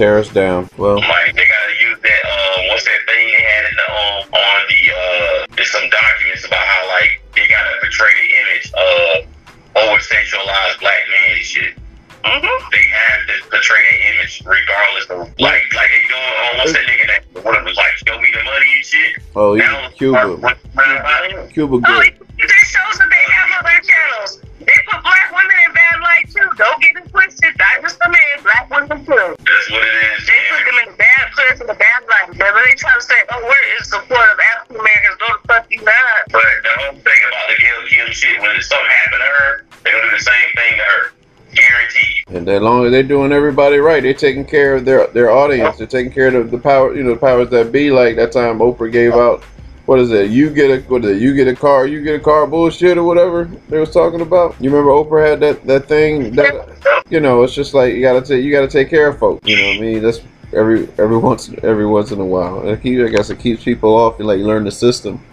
tear 0.00 0.16
us 0.16 0.30
down. 0.32 0.64
Well, 0.78 0.96
Like 0.96 1.36
they 1.36 1.44
gotta 1.44 1.76
use 1.76 1.98
that. 2.00 2.20
Uh, 2.24 2.56
what's 2.72 2.84
that 2.88 3.00
thing 3.04 3.20
they 3.28 3.44
had 3.44 3.64
in 3.68 3.74
the 3.76 3.86
um 3.92 4.20
on 4.32 4.60
the 4.72 4.80
uh? 4.96 5.46
There's 5.56 5.70
some 5.70 5.84
documents 5.92 6.46
about 6.48 6.64
how 6.64 6.88
like 6.88 7.20
they 7.36 7.44
gotta 7.46 7.76
portray 7.84 8.08
the 8.16 8.28
image 8.40 8.66
of 8.72 9.28
over 9.76 10.00
sexualized 10.00 10.80
black 10.80 11.04
men 11.04 11.36
and 11.36 11.44
shit. 11.44 11.76
Mm-hmm. 12.24 12.70
They 12.72 12.84
have 12.88 13.20
to 13.28 13.50
portray 13.52 13.80
that 13.92 13.98
image 14.16 14.40
regardless 14.48 15.04
of 15.12 15.18
like 15.38 15.68
like 15.76 15.90
they 15.92 16.02
doing 16.08 16.32
um 16.48 16.56
what's 16.64 16.72
that 16.72 16.84
nigga 16.88 17.06
that 17.12 17.44
one 17.44 17.52
of 17.54 17.60
them 17.60 17.64
was 17.68 17.76
like 17.76 17.92
show 18.00 18.16
me 18.20 18.28
the 18.32 18.42
money 18.44 18.66
and 18.76 18.84
shit. 18.84 19.12
oh, 19.36 19.52
yeah, 19.54 19.90
Cuba. 19.96 20.16
uh, 20.16 21.46
Cuba 21.52 21.76
Oh, 21.76 21.80
good. 21.80 22.02
they 22.04 22.09
as 42.60 42.64
long 42.64 42.84
as 42.84 42.92
they're 42.92 43.02
doing 43.02 43.32
everybody 43.32 43.78
right, 43.78 44.02
they're 44.02 44.12
taking 44.12 44.44
care 44.44 44.76
of 44.76 44.84
their 44.84 45.06
their 45.08 45.30
audience. 45.30 45.78
They're 45.78 45.86
taking 45.86 46.12
care 46.12 46.34
of 46.36 46.50
the, 46.50 46.58
power, 46.58 46.94
you 46.94 47.02
know, 47.02 47.14
the 47.14 47.20
powers 47.20 47.48
that 47.50 47.72
be. 47.72 47.90
Like 47.90 48.16
that 48.16 48.32
time 48.32 48.58
Oprah 48.58 48.92
gave 48.92 49.14
out, 49.14 49.42
what 49.86 49.98
is 49.98 50.10
it? 50.10 50.30
You 50.30 50.50
get 50.50 50.70
a 50.70 50.80
what 50.82 51.02
is 51.04 51.16
it? 51.16 51.22
You 51.22 51.34
get 51.34 51.48
a 51.48 51.56
car, 51.56 51.86
you 51.86 52.04
get 52.04 52.16
a 52.16 52.22
car, 52.22 52.46
bullshit 52.46 52.98
or 52.98 53.04
whatever 53.04 53.44
they 53.70 53.78
was 53.78 53.90
talking 53.90 54.20
about. 54.20 54.54
You 54.60 54.68
remember 54.68 54.90
Oprah 54.90 55.30
had 55.30 55.40
that 55.40 55.64
that 55.66 55.88
thing 55.88 56.34
that 56.36 57.02
you 57.08 57.20
know. 57.20 57.42
It's 57.44 57.54
just 57.54 57.72
like 57.72 57.94
you 57.94 58.02
gotta 58.02 58.20
take 58.20 58.44
you 58.44 58.52
gotta 58.52 58.68
take 58.68 58.90
care 58.90 59.08
of 59.08 59.18
folks. 59.18 59.48
You 59.48 59.56
know 59.56 59.68
what 59.68 59.76
I 59.76 59.80
mean? 59.80 60.02
That's 60.02 60.20
every 60.52 60.86
every 60.98 61.16
once 61.16 61.50
every 61.62 61.86
once 61.86 62.10
in 62.10 62.20
a 62.20 62.26
while. 62.26 62.60
And 62.60 62.70
I 62.70 63.08
guess 63.08 63.30
it 63.30 63.40
keeps 63.40 63.64
people 63.64 63.96
off 63.96 64.18
and 64.18 64.28
like 64.28 64.40
learn 64.40 64.64
the 64.64 64.70
system. 64.70 65.24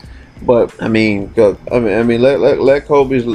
But 0.43 0.73
I 0.81 0.87
mean, 0.87 1.33
I 1.37 1.79
mean, 1.79 1.99
I 1.99 2.03
mean, 2.03 2.21
let 2.21 2.39
let 2.39 2.61
let 2.61 2.85
Kobe's 2.85 3.25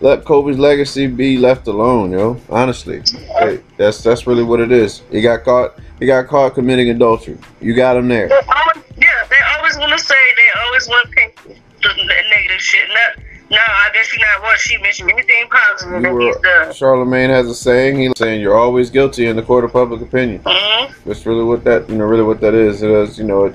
let 0.00 0.24
Kobe's 0.24 0.58
legacy 0.58 1.06
be 1.06 1.36
left 1.38 1.66
alone, 1.66 2.12
yo. 2.12 2.40
Honestly, 2.48 3.02
Hey, 3.38 3.60
that's 3.76 4.02
that's 4.02 4.26
really 4.26 4.42
what 4.42 4.60
it 4.60 4.72
is. 4.72 5.02
He 5.10 5.20
got 5.20 5.44
caught. 5.44 5.78
He 5.98 6.06
got 6.06 6.28
caught 6.28 6.54
committing 6.54 6.88
adultery. 6.90 7.36
You 7.60 7.74
got 7.74 7.96
him 7.96 8.08
there. 8.08 8.30
Always, 8.32 8.84
yeah, 8.96 9.10
they 9.28 9.36
always 9.58 9.76
want 9.76 9.92
to 9.92 9.98
say, 9.98 10.14
they 10.36 10.60
always 10.64 10.88
want 10.88 11.08
to 11.08 11.14
pick 11.14 11.36
the, 11.44 11.88
the 11.94 12.22
negative 12.34 12.60
shit. 12.60 12.88
No, 12.88 13.22
no, 13.50 13.58
I 13.58 13.90
guess 13.92 14.12
you're 14.16 14.26
not 14.26 14.42
what 14.42 14.58
she 14.58 14.78
mentioned 14.78 15.10
anything 15.10 15.46
positive 15.50 15.96
You 15.96 16.00
that 16.00 16.22
he's 16.22 16.36
done. 16.38 16.72
Charlemagne 16.74 17.30
has 17.30 17.48
a 17.48 17.54
saying. 17.54 17.98
He's 17.98 18.12
saying 18.16 18.40
you're 18.40 18.56
always 18.56 18.88
guilty 18.90 19.26
in 19.26 19.36
the 19.36 19.42
court 19.42 19.64
of 19.64 19.72
public 19.72 20.00
opinion. 20.00 20.42
Mm-hmm. 20.42 21.08
That's 21.08 21.26
really 21.26 21.44
what 21.44 21.64
that 21.64 21.88
you 21.90 21.98
know. 21.98 22.04
Really 22.04 22.22
what 22.22 22.40
that 22.40 22.54
is. 22.54 22.82
It 22.82 22.90
is 22.90 23.18
you 23.18 23.24
know. 23.24 23.46
It, 23.46 23.54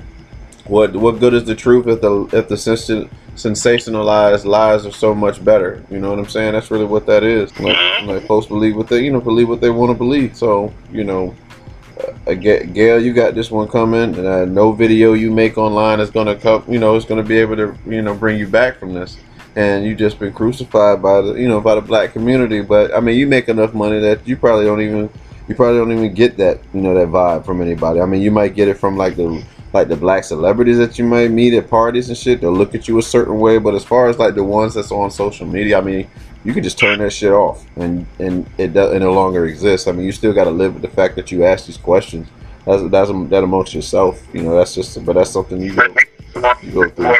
what 0.66 0.94
what 0.96 1.20
good 1.20 1.34
is 1.34 1.44
the 1.44 1.54
truth 1.54 1.86
if 1.86 2.00
the 2.00 2.28
if 2.32 2.48
the 2.48 2.56
sens- 2.56 3.08
sensationalized 3.36 4.44
lies 4.44 4.86
are 4.86 4.92
so 4.92 5.14
much 5.14 5.44
better? 5.44 5.84
You 5.90 5.98
know 5.98 6.10
what 6.10 6.18
I'm 6.18 6.28
saying? 6.28 6.52
That's 6.52 6.70
really 6.70 6.84
what 6.84 7.06
that 7.06 7.22
is. 7.22 7.58
Like, 7.60 8.02
like 8.04 8.26
folks 8.26 8.46
believe 8.46 8.76
what 8.76 8.88
they 8.88 9.04
you 9.04 9.12
know 9.12 9.20
believe 9.20 9.48
what 9.48 9.60
they 9.60 9.70
want 9.70 9.90
to 9.90 9.98
believe. 9.98 10.36
So 10.36 10.72
you 10.90 11.04
know, 11.04 11.34
uh, 12.26 12.34
Ga- 12.34 12.64
Gayle, 12.64 13.00
you 13.00 13.12
got 13.12 13.34
this 13.34 13.50
one 13.50 13.68
coming, 13.68 14.14
and 14.16 14.26
uh, 14.26 14.44
no 14.46 14.72
video 14.72 15.12
you 15.12 15.30
make 15.30 15.58
online 15.58 16.00
is 16.00 16.10
gonna 16.10 16.34
come. 16.36 16.64
You 16.68 16.78
know, 16.78 16.96
it's 16.96 17.06
gonna 17.06 17.22
be 17.22 17.38
able 17.38 17.56
to 17.56 17.76
you 17.86 18.02
know 18.02 18.14
bring 18.14 18.38
you 18.38 18.48
back 18.48 18.78
from 18.78 18.94
this. 18.94 19.18
And 19.54 19.86
you 19.86 19.94
just 19.94 20.18
been 20.18 20.34
crucified 20.34 21.00
by 21.00 21.22
the 21.22 21.34
you 21.34 21.48
know 21.48 21.60
by 21.60 21.76
the 21.76 21.80
black 21.80 22.12
community. 22.12 22.60
But 22.62 22.94
I 22.94 23.00
mean, 23.00 23.16
you 23.16 23.26
make 23.26 23.48
enough 23.48 23.72
money 23.74 24.00
that 24.00 24.26
you 24.26 24.36
probably 24.36 24.64
don't 24.64 24.80
even 24.80 25.10
you 25.48 25.54
probably 25.54 25.78
don't 25.78 25.92
even 25.92 26.12
get 26.14 26.36
that 26.38 26.60
you 26.74 26.80
know 26.80 26.94
that 26.94 27.08
vibe 27.08 27.44
from 27.44 27.62
anybody. 27.62 28.00
I 28.00 28.06
mean, 28.06 28.20
you 28.20 28.30
might 28.30 28.54
get 28.54 28.68
it 28.68 28.78
from 28.78 28.96
like 28.96 29.16
the 29.16 29.42
like 29.76 29.88
the 29.88 29.96
black 29.96 30.24
celebrities 30.24 30.78
that 30.78 30.98
you 30.98 31.04
might 31.04 31.30
meet 31.30 31.52
at 31.52 31.68
parties 31.68 32.08
and 32.08 32.16
shit. 32.16 32.40
They'll 32.40 32.52
look 32.52 32.74
at 32.74 32.88
you 32.88 32.98
a 32.98 33.02
certain 33.02 33.38
way. 33.38 33.58
But 33.58 33.74
as 33.74 33.84
far 33.84 34.08
as 34.08 34.18
like 34.18 34.34
the 34.34 34.42
ones 34.42 34.74
that's 34.74 34.90
on 34.90 35.10
social 35.10 35.46
media, 35.46 35.78
I 35.78 35.82
mean, 35.82 36.08
you 36.44 36.54
can 36.54 36.62
just 36.62 36.78
turn 36.78 36.98
that 37.00 37.10
shit 37.10 37.32
off 37.32 37.64
and 37.76 38.06
and 38.18 38.48
it, 38.56 38.72
do, 38.72 38.92
it 38.92 39.00
no 39.00 39.12
longer 39.12 39.46
exists. 39.46 39.86
I 39.86 39.92
mean, 39.92 40.06
you 40.06 40.12
still 40.12 40.32
got 40.32 40.44
to 40.44 40.50
live 40.50 40.74
with 40.74 40.82
the 40.82 40.88
fact 40.88 41.16
that 41.16 41.30
you 41.30 41.44
ask 41.44 41.66
these 41.66 41.76
questions. 41.76 42.26
That's 42.64 42.82
that's 42.90 43.10
that 43.30 43.44
amongst 43.44 43.74
yourself. 43.74 44.22
You 44.32 44.42
know, 44.44 44.56
that's 44.56 44.74
just 44.74 45.04
but 45.04 45.14
that's 45.14 45.30
something 45.30 45.60
you 45.60 45.74
go, 45.74 45.86
you 46.62 46.72
go 46.72 46.88
through. 46.88 47.14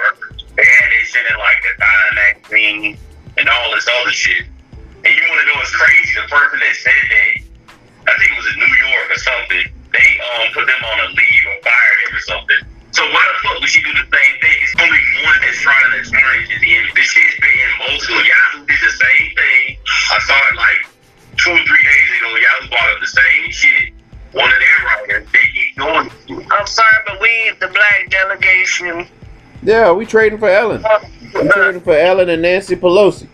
They 0.56 0.64
this 0.64 1.14
like 1.38 1.60
the 1.62 1.72
Time 1.84 2.14
magazine 2.14 2.98
and 3.36 3.48
all 3.48 3.74
this 3.74 3.86
other 4.00 4.12
shit. 4.12 4.46
And 5.04 5.14
you 5.14 5.22
want 5.28 5.40
to 5.40 5.46
know 5.46 5.56
what's 5.56 5.76
crazy? 5.76 6.14
The 6.14 6.28
person 6.28 6.58
that 6.58 6.74
said 6.74 7.04
that, 7.12 7.32
I 8.08 8.12
think 8.18 8.32
it 8.32 8.36
was 8.36 8.48
in 8.54 8.58
New 8.58 8.74
York 8.88 9.06
or 9.10 9.18
something. 9.18 9.75
They 9.96 10.08
um 10.20 10.52
put 10.52 10.66
them 10.68 10.82
on 10.84 10.96
a 11.00 11.08
leave 11.16 11.44
or 11.48 11.56
fired 11.64 11.98
him 12.04 12.12
or 12.16 12.20
something. 12.28 12.60
So 12.92 13.04
why 13.12 13.24
the 13.32 13.36
fuck 13.48 13.60
would 13.60 13.68
she 13.68 13.80
do 13.82 13.92
the 13.92 14.04
same 14.08 14.34
thing? 14.40 14.56
It's 14.64 14.76
only 14.80 15.00
one 15.24 15.36
that's 15.40 15.60
trying 15.60 15.92
to 15.92 16.00
tarnish 16.04 16.48
his 16.48 16.62
image. 16.64 16.92
This 16.96 17.08
shit's 17.12 17.36
been 17.40 17.56
in 17.60 17.72
multiple. 17.80 18.20
Yahoo 18.24 18.64
did 18.64 18.80
the 18.80 18.92
same 18.92 19.28
thing. 19.36 19.76
I 20.12 20.18
saw 20.24 20.36
it 20.52 20.56
like 20.56 20.80
two 21.36 21.52
or 21.52 21.62
three 21.64 21.84
days 21.84 22.08
ago. 22.16 22.28
Yahoo 22.36 22.68
brought 22.72 22.88
up 22.92 23.00
the 23.00 23.12
same 23.12 23.50
shit. 23.52 23.92
One 24.32 24.48
of 24.52 24.58
their 24.60 24.78
writers, 24.84 25.28
they 25.32 25.44
keep 25.52 25.76
doing 25.76 26.08
it. 26.40 26.46
I'm 26.52 26.66
sorry, 26.66 26.98
but 27.06 27.20
we, 27.20 27.52
the 27.60 27.68
black 27.68 28.10
delegation, 28.10 29.08
Yeah, 29.62 29.92
we 29.92 30.04
trading 30.04 30.38
for 30.38 30.48
Ellen. 30.48 30.84
We 31.34 31.48
trading 31.48 31.80
for 31.80 31.92
Ellen 31.96 32.28
and 32.28 32.42
Nancy 32.42 32.76
Pelosi. 32.76 33.28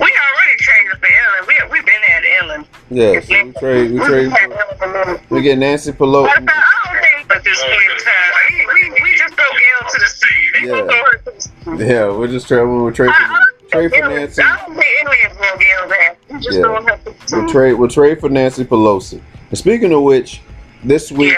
we 0.00 0.08
already 0.08 0.56
traded 0.58 0.96
for 1.00 1.06
Ellen. 1.06 1.44
We 1.48 1.54
we 1.72 1.80
been 1.84 2.02
Ellen. 2.40 2.64
Yeah, 2.90 3.20
so 3.20 3.44
we 3.44 3.52
trade. 3.52 3.92
We 3.92 3.98
trade. 4.00 4.30
had 4.30 4.50
Ellen 4.52 4.78
for 4.78 4.84
a 4.84 5.06
minute. 5.06 5.30
We 5.30 5.42
get 5.42 5.58
Nancy 5.58 5.92
But 5.92 5.98
Pelosi. 5.98 6.28
I 6.30 6.34
don't 6.34 7.02
think 7.02 7.44
this 7.44 7.60
point 7.62 7.72
in 7.72 7.98
time, 8.04 8.32
we, 8.74 8.90
we, 8.90 9.02
we 9.02 9.16
just 9.16 9.34
throw 9.34 9.44
Gayle 9.44 9.90
to 9.90 9.98
the 9.98 10.06
sea. 10.06 10.26
Yeah. 10.62 10.66
throw 10.68 10.86
her 10.86 11.18
to 11.18 11.24
the 11.24 11.40
sea. 11.40 11.86
Yeah, 11.86 12.16
we're 12.16 12.28
just 12.28 12.48
trading. 12.48 12.82
We're 12.82 12.92
trading. 12.92 13.14
I, 13.18 13.24
I 13.24 13.44
don't 13.44 13.70
Trade 13.70 13.90
for 14.02 14.08
Nancy. 14.08 14.42
I 14.42 14.56
don't 14.56 14.74
think 14.74 14.86
aliens 15.04 15.38
will 15.38 15.58
Gail 15.58 15.88
that. 15.88 16.14
We 16.30 16.40
just 16.40 16.56
Yeah. 16.58 16.62
throwing 16.62 16.86
her 16.86 16.96
to. 16.96 17.36
We'll 17.36 17.48
trade. 17.48 17.72
We'll 17.74 17.88
trade 17.88 18.20
for 18.20 18.28
Nancy 18.28 18.64
Pelosi. 18.64 19.20
And 19.50 19.58
speaking 19.58 19.92
of 19.92 20.02
which, 20.02 20.40
this 20.84 21.10
week, 21.10 21.34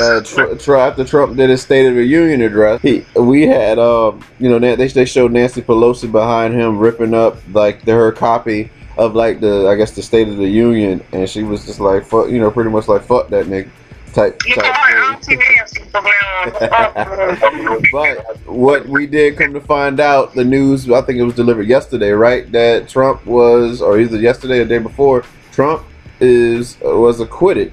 uh, 0.00 0.20
tr- 0.22 0.54
tr- 0.56 0.76
after 0.76 1.04
Trump 1.04 1.36
did 1.36 1.48
his 1.48 1.62
State 1.62 1.86
of 1.86 1.94
the 1.94 2.02
Union 2.04 2.42
address, 2.42 2.82
he 2.82 3.04
we 3.16 3.46
had 3.46 3.78
um 3.78 4.20
you 4.40 4.48
know 4.50 4.58
they 4.58 4.86
they 4.88 5.04
showed 5.04 5.32
Nancy 5.32 5.62
Pelosi 5.62 6.10
behind 6.10 6.54
him 6.54 6.78
ripping 6.78 7.14
up 7.14 7.36
like 7.52 7.84
the, 7.84 7.92
her 7.92 8.10
copy 8.12 8.70
of 8.98 9.14
like 9.14 9.40
the 9.40 9.68
I 9.68 9.76
guess 9.76 9.92
the 9.92 10.02
State 10.02 10.28
of 10.28 10.36
the 10.36 10.48
Union, 10.48 11.02
and 11.12 11.28
she 11.28 11.42
was 11.42 11.64
just 11.64 11.80
like 11.80 12.04
fuck 12.04 12.28
you 12.28 12.38
know 12.40 12.50
pretty 12.50 12.70
much 12.70 12.88
like 12.88 13.02
fuck 13.02 13.28
that 13.28 13.46
nigga 13.46 13.70
type 14.12 14.40
You 14.46 14.54
type 14.56 14.64
thing. 14.64 14.94
don't 14.96 15.24
see 15.24 15.36
Nancy 15.36 15.82
from 15.84 16.04
now 16.04 16.42
on. 16.42 17.80
But 17.92 18.46
what 18.46 18.86
we 18.86 19.06
did 19.06 19.36
come 19.36 19.52
to 19.54 19.60
find 19.60 20.00
out, 20.00 20.34
the 20.34 20.44
news 20.44 20.90
I 20.90 21.02
think 21.02 21.18
it 21.18 21.22
was 21.24 21.34
delivered 21.34 21.66
yesterday, 21.68 22.10
right? 22.10 22.50
That 22.52 22.88
Trump 22.88 23.24
was, 23.26 23.80
or 23.82 23.98
either 24.00 24.18
yesterday 24.18 24.58
or 24.60 24.64
the 24.64 24.78
day 24.78 24.82
before, 24.82 25.24
Trump 25.52 25.84
is 26.20 26.76
uh, 26.84 26.96
was 26.96 27.20
acquitted. 27.20 27.72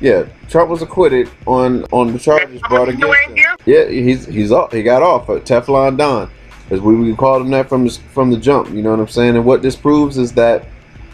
Yeah, 0.00 0.26
Trump 0.48 0.70
was 0.70 0.82
acquitted 0.82 1.30
on 1.46 1.84
on 1.84 2.12
the 2.12 2.18
charges 2.18 2.60
brought 2.68 2.88
against 2.88 3.18
him. 3.30 3.56
Yeah, 3.64 3.86
he's 3.88 4.26
he's 4.26 4.52
off. 4.52 4.72
He 4.72 4.82
got 4.82 5.02
off. 5.02 5.26
Teflon 5.26 5.96
Don, 5.96 6.30
as 6.70 6.80
we, 6.80 6.94
we 6.96 7.14
called 7.14 7.42
him 7.42 7.50
that 7.52 7.68
from 7.68 7.84
the, 7.86 7.90
from 8.12 8.30
the 8.30 8.36
jump. 8.38 8.70
You 8.70 8.82
know 8.82 8.90
what 8.90 9.00
I'm 9.00 9.08
saying? 9.08 9.36
And 9.36 9.44
what 9.44 9.62
this 9.62 9.76
proves 9.76 10.18
is 10.18 10.32
that 10.32 10.66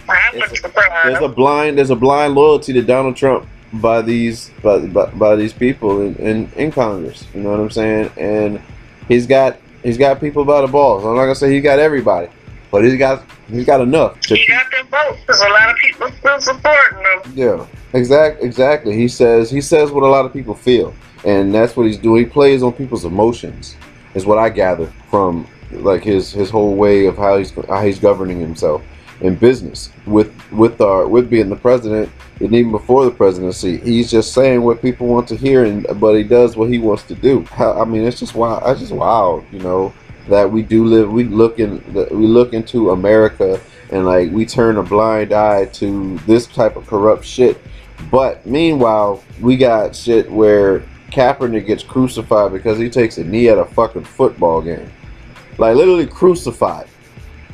a- 0.08 0.40
there's 1.04 1.22
a 1.22 1.28
blind 1.28 1.78
there's 1.78 1.90
a 1.90 1.96
blind 1.96 2.34
loyalty 2.34 2.72
to 2.72 2.82
Donald 2.82 3.16
Trump 3.16 3.46
by 3.74 4.02
these 4.02 4.50
by, 4.62 4.78
by, 4.80 5.06
by 5.12 5.36
these 5.36 5.52
people 5.52 6.02
in, 6.02 6.14
in, 6.16 6.50
in 6.56 6.72
Congress. 6.72 7.26
You 7.34 7.40
know 7.42 7.50
what 7.50 7.60
I'm 7.60 7.70
saying? 7.70 8.10
And 8.18 8.60
he's 9.08 9.26
got 9.26 9.56
he's 9.82 9.98
got 9.98 10.20
people 10.20 10.44
by 10.44 10.60
the 10.60 10.66
balls. 10.68 11.04
I'm 11.04 11.14
not 11.14 11.22
gonna 11.22 11.34
say 11.34 11.52
he 11.52 11.60
got 11.60 11.78
everybody, 11.78 12.28
but 12.70 12.84
he's 12.84 12.98
got 12.98 13.24
he's 13.48 13.64
got 13.64 13.80
enough. 13.80 14.20
To 14.22 14.36
He 14.36 14.46
got 14.46 14.70
them 14.70 14.86
votes 14.88 15.20
because 15.20 15.40
a 15.42 15.48
lot 15.48 15.70
of 15.70 15.76
people 15.76 16.10
still 16.18 16.40
supporting 16.40 16.98
him. 16.98 17.32
yeah, 17.34 17.66
exact 17.94 18.42
exactly. 18.42 18.94
He 18.94 19.08
says 19.08 19.50
he 19.50 19.60
says 19.60 19.90
what 19.90 20.02
a 20.02 20.06
lot 20.08 20.24
of 20.26 20.32
people 20.32 20.54
feel, 20.54 20.92
and 21.24 21.54
that's 21.54 21.76
what 21.76 21.86
he's 21.86 21.98
doing. 21.98 22.24
He 22.24 22.30
plays 22.30 22.62
on 22.62 22.72
people's 22.72 23.04
emotions, 23.04 23.76
is 24.14 24.26
what 24.26 24.38
I 24.38 24.48
gather 24.48 24.86
from 25.10 25.46
like 25.70 26.04
his 26.04 26.32
his 26.32 26.50
whole 26.50 26.74
way 26.74 27.06
of 27.06 27.16
how 27.16 27.38
he's 27.38 27.50
how 27.50 27.82
he's 27.82 27.98
governing 27.98 28.40
himself 28.40 28.82
in 29.20 29.36
business. 29.36 29.90
With 30.06 30.32
with 30.52 30.80
our 30.80 31.06
with 31.06 31.30
being 31.30 31.48
the 31.48 31.56
president 31.56 32.10
and 32.40 32.54
even 32.54 32.72
before 32.72 33.04
the 33.04 33.10
presidency 33.10 33.78
he's 33.78 34.10
just 34.10 34.34
saying 34.34 34.62
what 34.62 34.82
people 34.82 35.06
want 35.06 35.28
to 35.28 35.36
hear 35.36 35.64
and 35.64 35.86
but 36.00 36.14
he 36.14 36.24
does 36.24 36.56
what 36.56 36.68
he 36.68 36.78
wants 36.78 37.04
to 37.04 37.14
do. 37.14 37.46
I 37.58 37.84
mean 37.84 38.04
it's 38.04 38.20
just 38.20 38.34
wild 38.34 38.62
it's 38.66 38.80
just 38.80 38.92
wild 38.92 39.44
you 39.52 39.60
know 39.60 39.92
that 40.28 40.50
we 40.50 40.62
do 40.62 40.84
live 40.84 41.10
we 41.10 41.24
look 41.24 41.58
in 41.58 41.82
we 41.94 42.26
look 42.26 42.52
into 42.52 42.90
america 42.90 43.60
and 43.92 44.06
like 44.06 44.30
we 44.30 44.46
turn 44.46 44.78
a 44.78 44.82
blind 44.82 45.32
eye 45.32 45.66
to 45.66 46.18
this 46.26 46.46
type 46.46 46.76
of 46.76 46.86
corrupt 46.86 47.24
shit. 47.24 47.58
But 48.10 48.44
meanwhile 48.46 49.22
we 49.40 49.56
got 49.56 49.94
shit 49.94 50.30
where 50.30 50.82
Kaepernick 51.12 51.66
gets 51.66 51.82
crucified 51.82 52.52
because 52.52 52.78
he 52.78 52.88
takes 52.90 53.18
a 53.18 53.24
knee 53.24 53.48
at 53.48 53.58
a 53.58 53.64
fucking 53.64 54.04
football 54.04 54.62
game 54.62 54.90
like 55.58 55.76
literally 55.76 56.06
crucified 56.06 56.88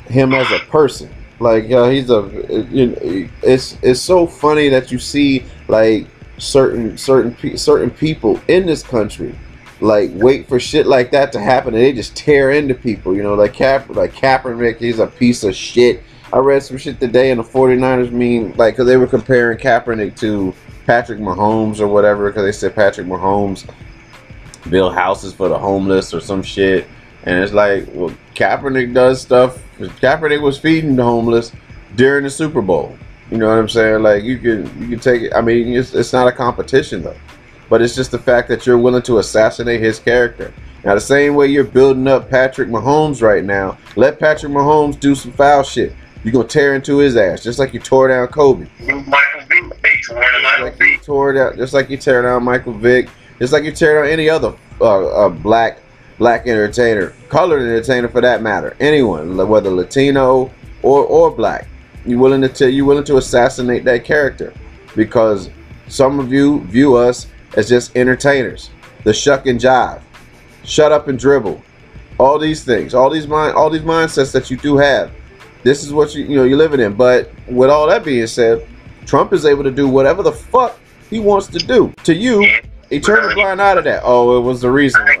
him 0.07 0.33
as 0.33 0.49
a 0.51 0.59
person. 0.65 1.13
Like, 1.39 1.67
yeah, 1.67 1.89
he's 1.89 2.09
a. 2.09 2.29
You 2.71 2.87
know, 2.87 3.29
it's 3.43 3.77
it's 3.81 4.01
so 4.01 4.27
funny 4.27 4.69
that 4.69 4.91
you 4.91 4.99
see 4.99 5.45
like 5.67 6.07
certain 6.37 6.97
certain 6.97 7.57
certain 7.57 7.91
people 7.91 8.39
in 8.47 8.65
this 8.65 8.81
country 8.81 9.37
like 9.81 10.09
wait 10.13 10.47
for 10.47 10.57
shit 10.59 10.87
like 10.87 11.11
that 11.11 11.31
to 11.33 11.39
happen 11.39 11.73
and 11.73 11.83
they 11.83 11.93
just 11.93 12.15
tear 12.15 12.51
into 12.51 12.73
people. 12.73 13.15
You 13.15 13.23
know, 13.23 13.35
like 13.35 13.53
Cap 13.53 13.89
like 13.89 14.13
Kaepernick, 14.13 14.77
he's 14.77 14.99
a 14.99 15.07
piece 15.07 15.43
of 15.43 15.55
shit. 15.55 16.03
I 16.31 16.37
read 16.39 16.61
some 16.61 16.77
shit 16.77 16.99
today 16.99 17.31
in 17.31 17.37
the 17.37 17.43
49ers 17.43 18.11
mean 18.11 18.53
like 18.57 18.73
because 18.73 18.85
they 18.87 18.97
were 18.97 19.07
comparing 19.07 19.57
Kaepernick 19.57 20.19
to 20.19 20.53
Patrick 20.89 21.19
Mahomes 21.19 21.79
or 21.79 21.87
whatever 21.87 22.31
because 22.31 22.43
they 22.43 22.51
said 22.51 22.73
Patrick 22.73 23.05
Mahomes 23.05 23.63
build 24.71 24.95
houses 24.95 25.31
for 25.31 25.47
the 25.47 25.55
homeless 25.55 26.15
or 26.15 26.19
some 26.19 26.41
shit. 26.41 26.87
And 27.25 27.43
it's 27.43 27.53
like, 27.53 27.87
well, 27.93 28.11
Kaepernick 28.33 28.91
does 28.91 29.21
stuff. 29.21 29.61
Kaepernick 29.77 30.41
was 30.41 30.57
feeding 30.57 30.95
the 30.95 31.03
homeless 31.03 31.51
during 31.95 32.23
the 32.23 32.29
Super 32.31 32.63
Bowl. 32.63 32.97
You 33.29 33.37
know 33.37 33.49
what 33.49 33.59
I'm 33.59 33.69
saying? 33.69 34.01
Like 34.01 34.23
you 34.23 34.39
can 34.39 34.65
you 34.81 34.87
can 34.87 34.99
take 34.99 35.21
it. 35.21 35.33
I 35.35 35.41
mean, 35.41 35.67
it's, 35.75 35.93
it's 35.93 36.11
not 36.11 36.27
a 36.27 36.31
competition 36.31 37.03
though, 37.03 37.17
but 37.69 37.83
it's 37.83 37.93
just 37.93 38.09
the 38.09 38.17
fact 38.17 38.47
that 38.47 38.65
you're 38.65 38.79
willing 38.79 39.03
to 39.03 39.19
assassinate 39.19 39.81
his 39.81 39.99
character. 39.99 40.51
Now, 40.83 40.95
the 40.95 41.01
same 41.01 41.35
way 41.35 41.45
you're 41.45 41.65
building 41.65 42.07
up 42.07 42.31
Patrick 42.31 42.67
Mahomes 42.69 43.21
right 43.21 43.43
now, 43.43 43.77
let 43.95 44.19
Patrick 44.19 44.51
Mahomes 44.51 44.99
do 44.99 45.13
some 45.13 45.33
foul 45.33 45.61
shit. 45.61 45.93
You're 46.23 46.33
gonna 46.33 46.47
tear 46.47 46.73
into 46.73 46.97
his 46.97 47.15
ass, 47.15 47.43
just 47.43 47.59
like 47.59 47.75
you 47.75 47.79
tore 47.79 48.07
down 48.07 48.27
Kobe. 48.29 48.65
Vick, 49.67 49.81
they 49.81 50.01
tore 50.07 50.23
him 50.23 50.43
Michael 50.43 50.65
Like 50.65 50.79
you 50.79 50.97
tore 50.99 51.33
down, 51.33 51.57
just 51.57 51.73
like 51.73 51.89
you 51.89 51.97
tear 51.97 52.21
down 52.21 52.43
Michael 52.43 52.73
Vick, 52.73 53.09
just 53.39 53.53
like 53.53 53.63
you 53.63 53.71
tear 53.71 54.01
down 54.01 54.11
any 54.11 54.29
other 54.29 54.55
uh, 54.81 55.07
uh, 55.07 55.29
black 55.29 55.79
black 56.17 56.47
entertainer, 56.47 57.13
colored 57.29 57.61
entertainer 57.61 58.09
for 58.09 58.21
that 58.21 58.41
matter. 58.41 58.75
Anyone, 58.79 59.37
whether 59.47 59.69
Latino 59.69 60.51
or 60.83 61.05
or 61.05 61.31
black, 61.31 61.67
you 62.05 62.19
willing 62.19 62.41
to 62.41 62.49
tell 62.49 62.69
you 62.69 62.85
willing 62.85 63.03
to 63.05 63.17
assassinate 63.17 63.83
that 63.85 64.03
character 64.03 64.53
because 64.95 65.49
some 65.87 66.19
of 66.19 66.31
you 66.31 66.61
view 66.65 66.95
us 66.95 67.27
as 67.57 67.69
just 67.69 67.95
entertainers. 67.95 68.69
The 69.03 69.13
shuck 69.13 69.47
and 69.47 69.59
jive, 69.59 70.01
shut 70.63 70.91
up 70.91 71.07
and 71.07 71.17
dribble, 71.17 71.61
all 72.19 72.37
these 72.37 72.63
things, 72.63 72.93
all 72.93 73.09
these 73.09 73.27
mind, 73.27 73.55
all 73.55 73.69
these 73.69 73.81
mindsets 73.81 74.31
that 74.33 74.51
you 74.51 74.57
do 74.57 74.77
have. 74.77 75.11
This 75.63 75.83
is 75.83 75.93
what 75.93 76.13
you 76.15 76.25
you 76.25 76.35
know 76.35 76.43
you're 76.43 76.57
living 76.57 76.79
in. 76.79 76.93
But 76.93 77.31
with 77.47 77.69
all 77.69 77.87
that 77.87 78.03
being 78.03 78.27
said, 78.27 78.67
Trump 79.09 79.33
is 79.33 79.43
able 79.43 79.63
to 79.63 79.71
do 79.71 79.87
whatever 79.87 80.21
the 80.21 80.31
fuck 80.31 80.79
he 81.09 81.19
wants 81.19 81.47
to 81.47 81.57
do. 81.57 81.91
To 82.03 82.13
you, 82.13 82.47
he 82.91 82.99
turned 82.99 83.31
a 83.31 83.33
blind 83.33 83.59
eye 83.59 83.73
to 83.73 83.81
that. 83.81 84.03
Oh, 84.05 84.37
it 84.37 84.41
was 84.41 84.61
the 84.61 84.69
reason. 84.69 85.01
I 85.01 85.17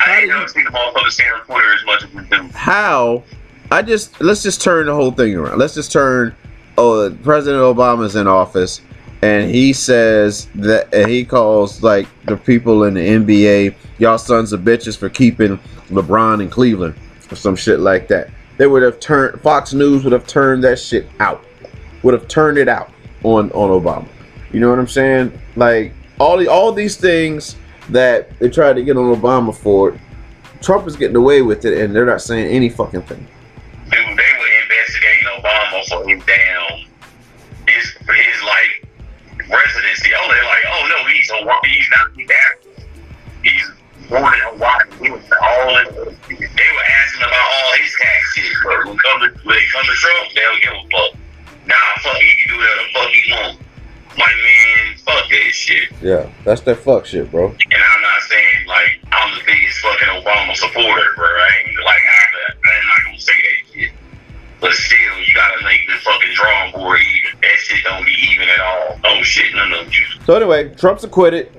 I 0.00 0.46
seen 0.46 0.64
the 0.64 0.70
motherfucker 0.70 1.44
Twitter 1.44 1.74
as 1.74 1.84
much 1.84 2.04
as 2.04 2.14
we 2.14 2.24
do. 2.24 2.48
How? 2.54 3.22
I 3.70 3.82
just 3.82 4.18
let's 4.22 4.42
just 4.42 4.62
turn 4.62 4.86
the 4.86 4.94
whole 4.94 5.10
thing 5.10 5.34
around. 5.36 5.58
Let's 5.58 5.74
just 5.74 5.92
turn. 5.92 6.34
Oh, 6.78 7.14
President 7.22 7.62
Obama's 7.62 8.16
in 8.16 8.26
office, 8.26 8.80
and 9.20 9.50
he 9.50 9.74
says 9.74 10.48
that 10.54 10.94
and 10.94 11.10
he 11.10 11.22
calls 11.22 11.82
like 11.82 12.08
the 12.24 12.38
people 12.38 12.84
in 12.84 12.94
the 12.94 13.06
NBA, 13.06 13.74
y'all 13.98 14.16
sons 14.16 14.54
of 14.54 14.62
bitches 14.62 14.96
for 14.96 15.10
keeping 15.10 15.58
LeBron 15.90 16.40
in 16.40 16.48
Cleveland 16.48 16.94
or 17.30 17.36
some 17.36 17.54
shit 17.54 17.80
like 17.80 18.08
that. 18.08 18.30
They 18.56 18.66
would 18.66 18.82
have 18.82 18.98
turned 18.98 19.42
Fox 19.42 19.74
News 19.74 20.04
would 20.04 20.14
have 20.14 20.26
turned 20.26 20.64
that 20.64 20.78
shit 20.78 21.06
out. 21.20 21.44
Would 22.02 22.14
have 22.14 22.28
turned 22.28 22.56
it 22.56 22.68
out 22.68 22.90
on 23.22 23.50
on 23.52 23.70
Obama. 23.70 24.08
You 24.52 24.60
know 24.60 24.70
what 24.70 24.78
I'm 24.78 24.88
saying? 24.88 25.38
Like 25.56 25.92
all 26.18 26.36
the 26.36 26.48
all 26.48 26.72
these 26.72 26.96
things 26.96 27.56
that 27.90 28.36
they 28.38 28.48
tried 28.48 28.74
to 28.74 28.82
get 28.82 28.96
on 28.96 29.14
Obama 29.14 29.54
for, 29.54 29.98
Trump 30.60 30.86
is 30.86 30.96
getting 30.96 31.16
away 31.16 31.42
with 31.42 31.64
it, 31.64 31.78
and 31.78 31.94
they're 31.94 32.06
not 32.06 32.20
saying 32.20 32.46
any 32.48 32.68
fucking 32.68 33.02
thing. 33.02 33.26
Dude, 33.90 33.92
they 33.92 34.32
were 34.38 34.52
investigating 34.62 35.28
Obama 35.38 35.84
for 35.86 36.08
his 36.08 36.22
damn 36.24 36.86
his 37.68 37.84
his 37.90 38.42
like 38.42 38.86
residency. 39.48 40.10
Oh, 40.16 40.28
they're 40.30 40.44
like, 40.44 40.64
oh 40.68 40.86
no, 40.88 40.98
he's 41.10 41.30
a 41.30 41.66
he's 41.68 41.88
not 41.90 42.06
he's 42.14 42.30
African. 42.30 42.84
He's 43.42 43.70
born 44.08 44.34
in 44.34 44.40
Hawaii. 44.54 44.84
He 45.02 45.10
was 45.10 45.22
all. 45.42 45.74
They 46.28 46.34
were 46.34 46.88
asking 47.04 47.22
about 47.22 47.46
all 47.54 47.72
his 47.78 47.94
tax 48.00 48.34
shit, 48.34 48.56
but 48.64 48.86
when 48.86 48.98
come 48.98 49.20
to 49.20 49.28
when 49.44 49.56
it 49.56 49.70
come 49.72 49.84
to 49.84 49.92
Trump, 49.94 50.32
they 50.34 50.40
don't 50.40 50.62
give 50.62 50.72
a 50.72 50.82
fuck. 50.90 51.25
Nah, 51.66 51.74
fuck, 52.02 52.16
he 52.16 52.30
can 52.36 52.54
do 52.54 52.56
whatever 52.58 52.82
the 52.82 52.92
fuck 52.94 53.10
he 53.10 53.32
want. 53.32 53.58
My 54.18 54.24
man, 54.24 54.96
fuck 54.98 55.28
that 55.28 55.50
shit. 55.52 55.90
Yeah, 56.00 56.30
that's 56.44 56.62
that 56.62 56.76
fuck 56.76 57.06
shit, 57.06 57.30
bro. 57.30 57.48
And 57.48 57.58
I'm 57.74 58.02
not 58.02 58.22
saying 58.22 58.66
like 58.66 59.00
I'm 59.12 59.34
the 59.36 59.44
biggest 59.44 59.78
fucking 59.80 60.08
Obama 60.08 60.54
supporter, 60.56 61.04
bro. 61.16 61.26
I 61.26 61.48
ain't 61.66 61.84
like 61.84 62.00
I'm, 62.00 62.56
I'm 62.64 62.86
not 62.86 62.98
gonna 63.06 63.20
say 63.20 63.32
that 63.32 63.72
shit. 63.74 63.90
But 64.60 64.72
still, 64.72 65.18
you 65.18 65.34
gotta 65.34 65.64
make 65.64 65.80
the 65.86 65.94
fucking 66.02 66.32
drawing 66.34 66.72
board 66.72 67.00
even. 67.00 67.40
That 67.42 67.58
shit 67.58 67.84
don't 67.84 68.06
be 68.06 68.14
even 68.32 68.48
at 68.48 68.60
all. 68.60 69.00
Oh 69.04 69.22
shit, 69.22 69.54
none 69.54 69.72
of 69.72 69.92
you. 69.92 70.04
So 70.24 70.34
anyway, 70.34 70.74
Trump's 70.76 71.04
acquitted. 71.04 71.52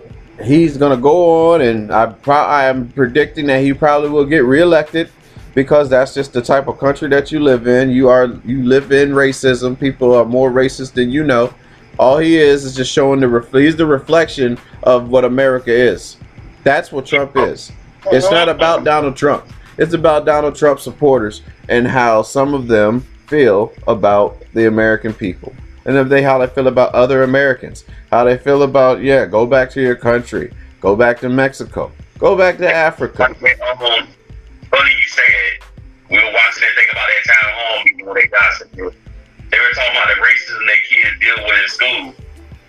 He's 0.43 0.77
gonna 0.77 0.97
go 0.97 1.53
on, 1.53 1.61
and 1.61 1.91
I 1.91 2.07
pro- 2.07 2.35
I 2.35 2.65
am 2.65 2.89
predicting 2.89 3.47
that 3.47 3.61
he 3.61 3.73
probably 3.73 4.09
will 4.09 4.25
get 4.25 4.45
reelected 4.45 5.09
because 5.57 5.89
that's 5.89 6.13
just 6.13 6.33
the 6.33 6.41
type 6.41 6.67
of 6.67 6.77
country 6.77 7.09
that 7.09 7.31
you 7.31 7.39
live 7.39 7.65
in. 7.65 7.89
You 7.89 8.09
are 8.09 8.27
you 8.45 8.63
live 8.63 8.91
in 8.91 9.09
racism. 9.09 9.77
People 9.79 10.13
are 10.13 10.23
more 10.23 10.51
racist 10.51 10.93
than 10.93 11.09
you 11.09 11.23
know. 11.23 11.51
All 11.97 12.19
he 12.19 12.37
is 12.37 12.63
is 12.63 12.75
just 12.75 12.93
showing 12.93 13.19
the 13.19 13.27
ref- 13.27 13.51
he's 13.51 13.75
the 13.75 13.87
reflection 13.87 14.59
of 14.83 15.09
what 15.09 15.25
America 15.25 15.71
is. 15.73 16.17
That's 16.63 16.91
what 16.91 17.07
Trump 17.07 17.35
is. 17.37 17.71
It's 18.11 18.29
not 18.29 18.49
about 18.49 18.83
Donald 18.83 19.15
Trump. 19.17 19.47
It's 19.79 19.95
about 19.95 20.27
Donald 20.27 20.55
Trump 20.55 20.79
supporters 20.79 21.41
and 21.69 21.87
how 21.87 22.21
some 22.21 22.53
of 22.53 22.67
them 22.67 22.99
feel 23.25 23.73
about 23.87 24.39
the 24.53 24.67
American 24.67 25.11
people. 25.11 25.55
And 25.85 25.97
if 25.97 26.07
they 26.07 26.21
how 26.21 26.37
they 26.37 26.45
feel 26.45 26.67
about 26.67 26.93
other 26.93 27.23
Americans. 27.23 27.83
How 28.11 28.25
they 28.25 28.37
feel 28.37 28.61
about, 28.61 29.01
yeah, 29.01 29.25
go 29.25 29.47
back 29.47 29.71
to 29.71 29.81
your 29.81 29.95
country. 29.95 30.53
Go 30.81 30.95
back 30.95 31.19
to 31.21 31.29
Mexico. 31.29 31.91
Go 32.19 32.37
back 32.37 32.59
to 32.59 32.71
Africa. 32.71 33.35
Funny 34.77 34.93
you 34.93 35.09
say 35.09 35.25
that. 35.25 35.65
We 36.13 36.21
were 36.21 36.29
watching 36.37 36.61
that 36.61 36.73
thing 36.77 36.85
about 36.93 37.09
that 37.09 37.23
town 37.25 37.49
hall 37.49 37.81
meeting 37.81 38.05
where 38.05 38.13
they 38.13 38.29
gossiped. 38.29 38.77
They 38.77 39.57
were 39.57 39.73
talking 39.73 39.97
about 39.97 40.13
the 40.13 40.21
racism 40.21 40.61
that 40.69 40.79
kids 40.85 41.17
deal 41.17 41.39
with 41.41 41.57
in 41.57 41.69
school. 41.73 42.05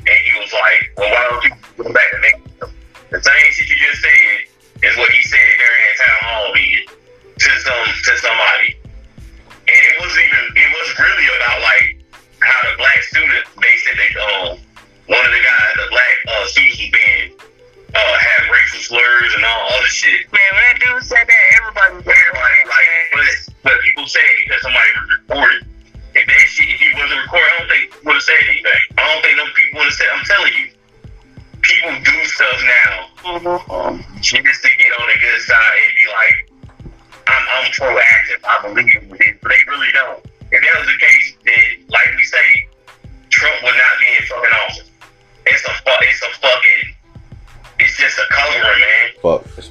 And 0.08 0.18
he 0.24 0.32
was 0.40 0.48
like, 0.56 0.88
well, 0.96 1.12
why 1.12 1.22
don't 1.28 1.44
you 1.44 1.52
go 1.84 1.92
back 1.92 2.08
and 2.16 2.22
make 2.24 2.40
them? 2.64 2.72
The 3.12 3.20
same 3.20 3.46
shit 3.52 3.68
you 3.68 3.76
just 3.76 4.00
said 4.00 4.88
is 4.88 4.96
what 4.96 5.12
he 5.12 5.20
said 5.20 5.52
during 5.60 5.80
that 5.84 5.96
town 6.00 6.18
hall 6.24 6.46
meeting 6.56 6.88
to 6.88 7.50
some 7.60 7.84
to 7.92 8.12
somebody. 8.24 8.72
And 9.68 9.80
it 9.92 9.94
wasn't 10.00 10.24
even 10.32 10.44
it 10.56 10.70
was 10.80 10.88
really 10.96 11.28
about 11.28 11.60
like 11.60 11.88
how 12.40 12.58
the 12.72 12.74
black 12.80 13.00
students 13.04 13.52
they 13.60 13.76
said 13.84 14.00
they 14.00 14.10
um 14.16 14.56
one 15.12 15.20
of 15.28 15.32
the 15.36 15.42
guys, 15.44 15.72
the 15.76 15.88
black 15.92 16.14
uh 16.24 16.46
students 16.48 16.80
was 16.80 16.88
being 16.88 17.36
uh 17.94 18.16
had 18.18 18.50
racial 18.52 18.80
slurs 18.80 19.32
and 19.34 19.44
all 19.44 19.68
other 19.72 19.86
shit. 19.88 20.30
Man, 20.32 20.40
when 20.52 20.62
that 20.68 20.76
dude 20.80 21.02
said 21.04 21.24
that, 21.26 21.44
everybody 21.60 21.94
was 21.96 22.06
Everybody 22.06 22.58
like 22.68 22.88
but 23.12 23.72
but 23.72 23.74
people 23.84 24.06
say 24.06 24.20
it 24.20 24.48
because 24.48 24.62
somebody 24.62 24.90
was 25.00 25.08
recorded. 25.18 25.62
If 26.14 26.26
that 26.26 26.44
shit 26.48 26.68
if 26.68 26.80
he 26.80 26.90
wasn't 26.94 27.20
recorded, 27.22 27.48
I 27.48 27.58
don't 27.58 27.68
think 27.68 27.82
he 27.94 28.06
would 28.06 28.14
have 28.14 28.22
said 28.22 28.40
anything. 28.48 28.82
I 28.98 29.02
don't 29.08 29.22
think 29.22 29.36
them 29.36 29.50
people 29.56 29.78
would 29.80 29.88
have 29.88 29.94
said 29.98 30.08
I'm 30.12 30.24
telling 30.24 30.52
you. 30.56 30.68
People 31.62 31.92
do 32.04 32.16
stuff 32.24 32.58
now 32.64 33.08
Mhm. 33.28 34.22
just 34.22 34.62
to 34.62 34.68
get 34.78 34.90
on 35.00 35.06
the 35.08 35.18
good 35.20 35.40
side 35.42 35.78
and 35.84 35.92
be 35.94 36.06
like, 36.08 36.36
I'm, 37.28 37.44
I'm 37.52 37.70
proactive. 37.72 38.40
I 38.44 38.62
believe 38.62 38.94
in 39.02 39.08
this. 39.10 39.36
But 39.42 39.50
they 39.52 39.62
really 39.68 39.92
don't. 39.92 40.24
If 40.50 40.62
that 40.64 40.78
was 40.80 40.88
the 40.88 40.96
case, 40.98 41.34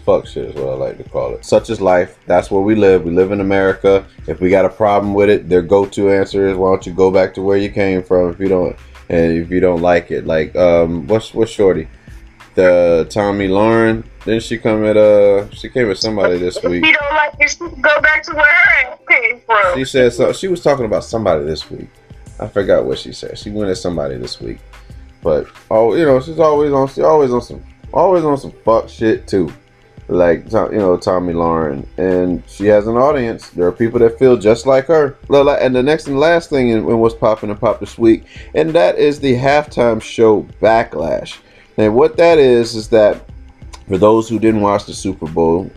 Fuck, 0.08 0.26
shit 0.26 0.46
is 0.46 0.56
what 0.56 0.70
I 0.70 0.76
like 0.76 0.98
to 1.00 1.04
call 1.04 1.34
it. 1.34 1.44
Such 1.44 1.70
is 1.70 1.82
life. 1.82 2.18
That's 2.28 2.50
where 2.50 2.62
we 2.62 2.76
live. 2.76 3.04
We 3.04 3.12
live 3.12 3.34
in 3.34 3.42
America. 3.42 4.06
If 4.26 4.40
we 4.40 4.50
got 4.50 4.64
a 4.64 4.70
problem 4.70 5.14
with 5.14 5.30
it, 5.30 5.50
their 5.50 5.62
go-to 5.62 6.10
answer 6.10 6.48
is, 6.48 6.56
"Why 6.56 6.70
don't 6.70 6.86
you 6.86 6.94
go 6.94 7.12
back 7.12 7.34
to 7.34 7.42
where 7.42 7.58
you 7.58 7.70
came 7.70 8.02
from?" 8.02 8.30
If 8.30 8.40
you 8.40 8.48
don't, 8.48 8.74
and 9.10 9.34
if 9.34 9.52
you 9.52 9.60
don't 9.60 9.82
like 9.82 10.10
it, 10.10 10.26
like 10.26 10.56
um, 10.56 11.08
what's 11.08 11.34
what's 11.34 11.52
Shorty, 11.52 11.90
the 12.56 13.06
Tomi 13.10 13.50
Lahren. 13.50 14.06
Didn't 14.24 14.44
she 14.44 14.58
come 14.58 14.86
at 14.86 14.96
uh? 14.96 15.50
She 15.50 15.68
came 15.68 15.92
at 15.92 15.98
somebody 15.98 16.38
this 16.38 16.56
If 16.56 16.64
week. 16.64 16.86
you 16.86 16.94
don't 16.94 17.14
like 17.14 17.34
it, 17.40 17.60
go 17.60 18.00
back 18.00 18.24
to 18.24 18.34
where 18.34 18.46
her 18.46 18.92
ass 18.92 19.00
came 19.10 19.42
from. 19.46 19.76
She 19.76 19.84
said 19.84 20.14
so. 20.14 20.32
She 20.32 20.48
was 20.48 20.64
talking 20.64 20.86
about 20.86 21.04
somebody 21.04 21.44
this 21.44 21.70
week. 21.70 21.90
I 22.40 22.48
forgot 22.48 22.86
what 22.86 22.98
she 22.98 23.12
said. 23.12 23.38
She 23.38 23.50
went 23.50 23.70
at 23.72 23.78
somebody 23.78 24.16
this 24.16 24.40
week, 24.40 24.60
but 25.22 25.48
oh, 25.70 25.96
you 25.96 26.06
know, 26.06 26.22
she's 26.22 26.40
always 26.40 26.72
on. 26.72 26.88
She 26.88 27.02
always 27.02 27.34
on 27.34 27.42
some, 27.42 27.62
always 27.94 28.24
on 28.24 28.38
some 28.38 28.54
fuck 28.64 28.88
shit 28.88 29.28
too. 29.28 29.52
Like 30.10 30.46
you 30.52 30.78
know, 30.78 30.96
Tomi 30.98 31.34
Lahren, 31.34 31.86
and 31.98 32.42
she 32.48 32.66
has 32.68 32.88
an 32.88 32.96
audience. 32.96 33.50
There 33.50 33.68
are 33.68 33.74
people 33.74 34.00
that 34.00 34.18
feel 34.18 34.38
just 34.38 34.66
like 34.66 34.86
her. 34.86 35.18
And 35.30 35.76
the 35.76 35.84
next 35.84 36.08
and 36.08 36.18
last 36.18 36.50
thing 36.50 36.70
in, 36.70 36.80
in 36.80 37.00
what's 37.00 37.14
popping 37.14 37.50
and 37.50 37.60
pop 37.60 37.82
this 37.82 37.98
week, 37.98 38.24
and 38.56 38.72
that 38.72 38.98
is 38.98 39.20
the 39.20 39.36
halftime 39.36 40.02
show 40.02 40.44
backlash. 40.62 41.40
And 41.78 41.94
what 41.94 42.16
that 42.18 42.38
is 42.38 42.74
is 42.76 42.88
that 42.90 43.26
for 43.88 43.98
those 43.98 44.30
who 44.30 44.40
didn't 44.40 44.62
watch 44.62 44.86
the 44.86 44.94
Super 44.94 45.28
Bowl, 45.28 45.70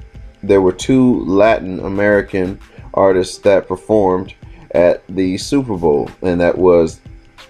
there 0.44 0.62
were 0.62 0.72
two 0.72 1.24
Latin 1.24 1.80
American 1.80 2.60
artists 2.94 3.38
that 3.38 3.66
performed 3.66 4.34
at 4.72 5.02
the 5.08 5.38
Super 5.38 5.76
Bowl, 5.76 6.08
and 6.22 6.40
that 6.40 6.56
was 6.56 7.00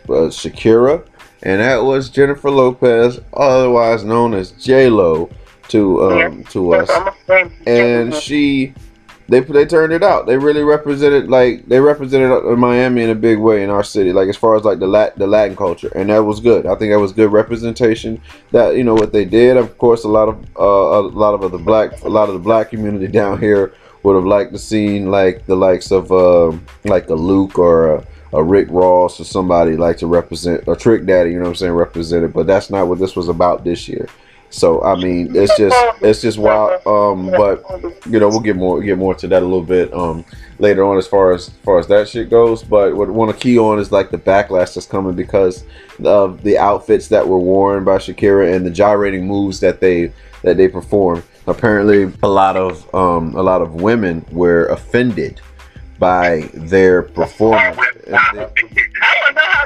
uh, 0.09 0.33
Shakira 0.33 1.07
and 1.43 1.61
that 1.61 1.83
was 1.83 2.11
Jennifer 2.11 2.51
Lopez, 2.51 3.21
otherwise 3.33 4.05
known 4.05 4.35
as 4.35 4.53
J 4.53 4.89
Lo, 4.89 5.31
to 5.71 6.11
um, 6.11 6.45
to 6.45 6.75
us. 6.75 6.91
And 7.67 8.15
she, 8.15 8.75
they 9.29 9.41
they 9.41 9.65
turned 9.65 9.93
it 9.93 10.03
out. 10.03 10.27
They 10.27 10.37
really 10.37 10.63
represented 10.63 11.29
like 11.29 11.67
they 11.67 11.81
represented 11.81 12.31
uh, 12.33 12.57
Miami 12.57 13.03
in 13.03 13.11
a 13.11 13.15
big 13.15 13.39
way 13.39 13.63
in 13.63 13.71
our 13.71 13.85
city, 13.85 14.13
like 14.13 14.29
as 14.29 14.37
far 14.37 14.57
as 14.57 14.65
like 14.65 14.81
the 14.81 14.87
Lat 14.87 15.17
the 15.17 15.27
Latin 15.27 15.57
culture, 15.57 15.91
and 15.95 16.11
that 16.11 16.19
was 16.25 16.41
good. 16.41 16.67
I 16.67 16.75
think 16.75 16.93
that 16.93 16.99
was 16.99 17.13
good 17.13 17.33
representation. 17.33 18.21
That 18.51 18.77
you 18.77 18.85
know 18.85 18.95
what 18.95 19.13
they 19.13 19.25
did. 19.25 19.57
Of 19.57 19.79
course, 19.79 20.05
a 20.05 20.09
lot 20.09 20.29
of 20.29 20.45
uh, 20.59 20.99
a 20.99 21.03
lot 21.09 21.35
of 21.35 21.53
the 21.53 21.59
black 21.59 22.03
a 22.03 22.09
lot 22.09 22.29
of 22.29 22.35
the 22.35 22.41
black 22.41 22.71
community 22.71 23.07
down 23.21 23.39
here 23.41 23.75
would 24.03 24.17
have 24.17 24.25
liked 24.25 24.53
to 24.53 24.59
seen 24.59 25.11
like 25.11 25.47
the 25.47 25.57
likes 25.57 25.91
of 25.93 26.11
um 26.11 26.65
like 26.85 27.09
a 27.09 27.15
Luke 27.15 27.59
or 27.59 27.95
a, 27.97 28.07
a 28.33 28.43
Rick 28.43 28.69
Ross 28.71 29.21
or 29.21 29.25
somebody 29.25 29.77
like 29.77 29.99
to 29.99 30.07
represent 30.09 30.67
a 30.67 30.75
Trick 30.75 31.07
Daddy. 31.07 31.31
You 31.31 31.37
know 31.37 31.43
what 31.43 31.51
I'm 31.51 31.55
saying? 31.57 31.73
Represented, 31.73 32.33
but 32.33 32.49
that's 32.49 32.71
not 32.71 32.89
what 32.89 32.99
this 32.99 33.15
was 33.15 33.29
about 33.29 33.63
this 33.63 33.89
year. 33.89 34.09
So 34.51 34.83
I 34.83 34.97
mean, 34.97 35.35
it's 35.35 35.57
just 35.57 35.77
it's 36.03 36.21
just 36.21 36.39
wild. 36.39 36.87
Um, 36.87 37.31
but 37.31 37.65
you 38.07 38.19
know 38.19 38.29
we'll 38.29 38.41
get 38.41 38.57
more 38.57 38.83
get 38.83 38.99
more 38.99 39.15
to 39.15 39.29
that 39.29 39.43
a 39.43 39.47
little 39.47 39.63
bit 39.63 39.93
um 39.95 40.25
later 40.59 40.85
on 40.85 40.99
as 40.99 41.07
far 41.07 41.33
as, 41.33 41.49
as 41.49 41.55
far 41.57 41.79
as 41.79 41.87
that 41.87 42.09
shit 42.09 42.29
goes 42.29 42.63
but 42.63 42.95
what 42.95 43.09
I 43.09 43.13
want 43.13 43.31
to 43.33 43.37
key 43.37 43.59
on 43.59 43.79
is 43.79 43.93
like 43.93 44.11
the 44.11 44.19
backlash 44.19 44.75
that's 44.75 44.87
coming 44.87 45.15
because 45.15 45.65
of 46.05 46.43
the 46.43 46.59
outfits 46.59 47.09
that 47.09 47.27
were 47.27 47.39
worn 47.39 47.85
by 47.85 47.99
Shakira 47.99 48.55
and 48.55 48.67
the 48.67 48.71
gyrating 48.71 49.27
moves 49.27 49.61
that 49.61 49.81
they 49.81 50.13
that 50.43 50.57
they 50.57 50.69
performed 50.69 51.23
apparently 51.47 52.13
a 52.23 52.29
lot 52.29 52.57
of 52.57 52.93
um 52.95 53.35
a 53.37 53.43
lot 53.43 53.63
of 53.63 53.75
women 53.75 54.25
were 54.31 54.67
offended 54.67 55.41
by 55.99 56.49
their 56.55 57.03
performance 57.03 57.79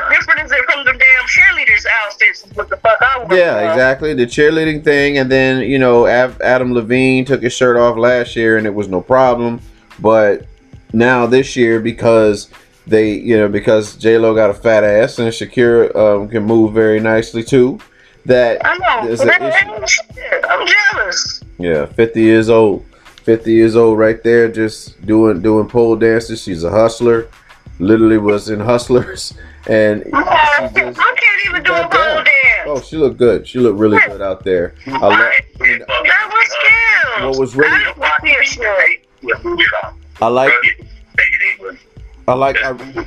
I 0.07 0.15
don't 0.15 0.27
know 0.27 0.35
how 0.35 0.35
different 0.35 0.41
is 0.45 0.53
it 0.53 0.65
from 0.65 0.85
the 0.85 0.93
damn 0.93 1.27
cheerleaders' 1.27 1.87
outfits. 2.03 2.45
What 2.55 2.69
the 2.69 2.77
fuck 2.77 3.01
I 3.01 3.19
was 3.19 3.37
Yeah, 3.37 3.71
exactly. 3.71 4.15
The 4.15 4.27
cheerleading 4.27 4.85
thing, 4.85 5.19
and 5.19 5.31
then 5.31 5.63
you 5.63 5.79
know, 5.79 6.07
Av- 6.07 6.41
Adam 6.41 6.73
Levine 6.73 7.25
took 7.25 7.43
his 7.43 7.53
shirt 7.53 7.77
off 7.77 7.97
last 7.97 8.37
year, 8.37 8.59
and 8.59 8.67
it 8.67 8.75
was 8.75 8.89
no 8.89 9.01
problem. 9.01 9.61
But 10.01 10.47
now 10.93 11.27
this 11.27 11.57
year, 11.57 11.81
because 11.81 12.51
they, 12.87 13.15
you 13.15 13.37
know, 13.37 13.49
because 13.49 13.97
J 13.97 14.19
Lo 14.19 14.35
got 14.35 14.51
a 14.51 14.55
fat 14.55 14.85
ass 14.85 15.19
and 15.19 15.29
Shakira 15.29 15.95
um, 15.97 16.29
can 16.29 16.45
move 16.45 16.75
very 16.75 17.01
nicely 17.01 17.43
too. 17.43 17.79
That 18.27 18.65
I 18.65 18.79
know. 18.79 19.11
An 19.11 19.17
that 19.27 19.43
issue. 19.43 19.73
ain't 19.73 19.89
shit. 19.89 20.45
I'm 20.49 20.67
jealous. 20.67 21.43
yeah, 21.59 21.87
fifty 21.87 22.23
years 22.23 22.49
old, 22.49 22.85
fifty 23.23 23.53
years 23.53 23.77
old 23.77 23.99
right 23.99 24.23
there, 24.23 24.51
just 24.51 25.05
doing 25.07 25.43
doing 25.43 25.69
pole 25.69 25.97
dances. 25.97 26.43
She's 26.43 26.65
a 26.65 26.71
hustler. 26.71 27.29
Literally 27.79 28.19
was 28.19 28.51
in 28.51 28.61
Hustlers, 28.61 29.35
and 29.67 30.05
I 30.13 30.71
just, 30.75 30.99
can't 30.99 31.47
even 31.47 31.63
do 31.63 31.73
a 31.73 31.83
pole 31.83 31.89
dance. 31.91 32.27
oh, 32.67 32.81
she 32.81 32.97
looked 32.97 33.17
good. 33.19 33.47
She 33.47 33.59
looked 33.59 33.79
really 33.79 33.99
good 34.07 34.21
out 34.23 34.45
there. 34.45 34.75
I 34.87 34.99
love. 34.99 35.33
That 35.59 36.31
was. 36.33 37.31
What 37.31 37.39
was 37.39 37.57
really- 37.57 37.71
I 37.71 37.79
didn't 37.79 37.99
want 37.99 38.23
this 38.23 38.49
shit. 38.49 39.05
I 40.21 40.29
like 40.29 40.53
I 42.27 42.35
like 42.35 42.57
I, 42.63 43.07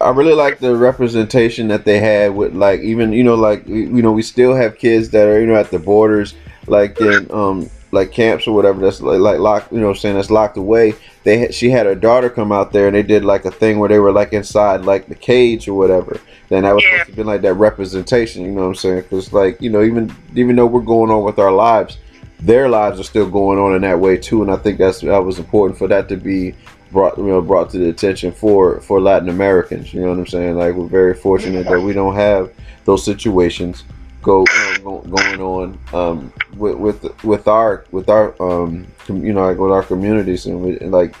I 0.00 0.10
really 0.10 0.34
like 0.34 0.58
the 0.58 0.76
representation 0.76 1.68
that 1.68 1.84
they 1.84 1.98
had 1.98 2.34
with 2.34 2.54
like 2.54 2.80
even 2.80 3.12
you 3.12 3.24
know 3.24 3.34
like 3.34 3.66
you 3.66 3.76
you 3.76 4.02
know 4.02 4.12
we 4.12 4.22
still 4.22 4.54
have 4.54 4.78
kids 4.78 5.10
that 5.10 5.26
are 5.28 5.40
you 5.40 5.46
know 5.46 5.54
at 5.54 5.70
the 5.70 5.78
borders 5.78 6.34
like 6.66 7.00
in 7.00 7.30
um 7.30 7.70
like 7.92 8.10
camps 8.10 8.46
or 8.46 8.54
whatever 8.54 8.80
that's 8.80 9.00
like, 9.02 9.20
like 9.20 9.38
locked 9.38 9.70
you 9.70 9.78
know 9.78 9.88
what 9.88 9.96
I'm 9.96 10.00
saying 10.00 10.14
that's 10.16 10.30
locked 10.30 10.56
away 10.56 10.94
they 11.24 11.38
had, 11.38 11.54
she 11.54 11.70
had 11.70 11.84
her 11.86 11.94
daughter 11.94 12.30
come 12.30 12.50
out 12.50 12.72
there 12.72 12.86
and 12.86 12.96
they 12.96 13.02
did 13.02 13.24
like 13.24 13.44
a 13.44 13.50
thing 13.50 13.78
where 13.78 13.88
they 13.88 13.98
were 13.98 14.10
like 14.12 14.32
inside 14.32 14.80
like 14.82 15.06
the 15.08 15.14
cage 15.14 15.68
or 15.68 15.74
whatever 15.74 16.18
then 16.48 16.62
that 16.64 16.74
was 16.74 16.82
Yeah. 16.82 16.90
supposed 17.00 17.10
to 17.10 17.16
be 17.16 17.22
like 17.22 17.42
that 17.42 17.54
representation 17.54 18.42
you 18.44 18.50
know 18.50 18.62
what 18.62 18.66
I'm 18.68 18.74
saying 18.76 19.02
because 19.02 19.32
like 19.32 19.60
you 19.60 19.70
know 19.70 19.82
even 19.82 20.14
even 20.34 20.56
though 20.56 20.66
we're 20.66 20.80
going 20.80 21.10
on 21.10 21.22
with 21.22 21.38
our 21.38 21.52
lives 21.52 21.98
their 22.40 22.68
lives 22.68 22.98
are 22.98 23.04
still 23.04 23.28
going 23.30 23.58
on 23.58 23.74
in 23.76 23.82
that 23.82 24.00
way 24.00 24.16
too 24.16 24.42
and 24.42 24.50
I 24.50 24.56
think 24.56 24.78
that's 24.78 25.00
that 25.02 25.18
was 25.24 25.38
important 25.38 25.78
for 25.78 25.86
that 25.88 26.08
to 26.08 26.16
be 26.16 26.54
brought 26.90 27.16
you 27.18 27.24
know 27.24 27.42
brought 27.42 27.70
to 27.70 27.78
the 27.78 27.88
attention 27.90 28.32
for 28.32 28.80
for 28.80 29.00
Latin 29.00 29.28
Americans. 29.28 29.92
You 29.94 30.00
know 30.00 30.08
what 30.10 30.18
I'm 30.18 30.26
saying? 30.26 30.56
Like 30.56 30.74
we're 30.74 30.86
very 30.88 31.14
fortunate 31.14 31.66
that 31.66 31.80
we 31.80 31.92
don't 31.92 32.14
have 32.14 32.50
those 32.84 33.04
situations 33.04 33.84
go, 34.22 34.44
go 34.82 35.00
going 35.00 35.40
on 35.40 35.78
um, 35.92 36.32
with 36.56 36.76
with 36.76 37.24
with 37.24 37.48
our 37.48 37.84
with 37.90 38.08
our 38.08 38.34
um, 38.40 38.86
you 39.08 39.32
know 39.32 39.46
like 39.46 39.58
with 39.58 39.72
our 39.72 39.82
communities 39.82 40.46
and, 40.46 40.64
and 40.80 40.92
like 40.92 41.14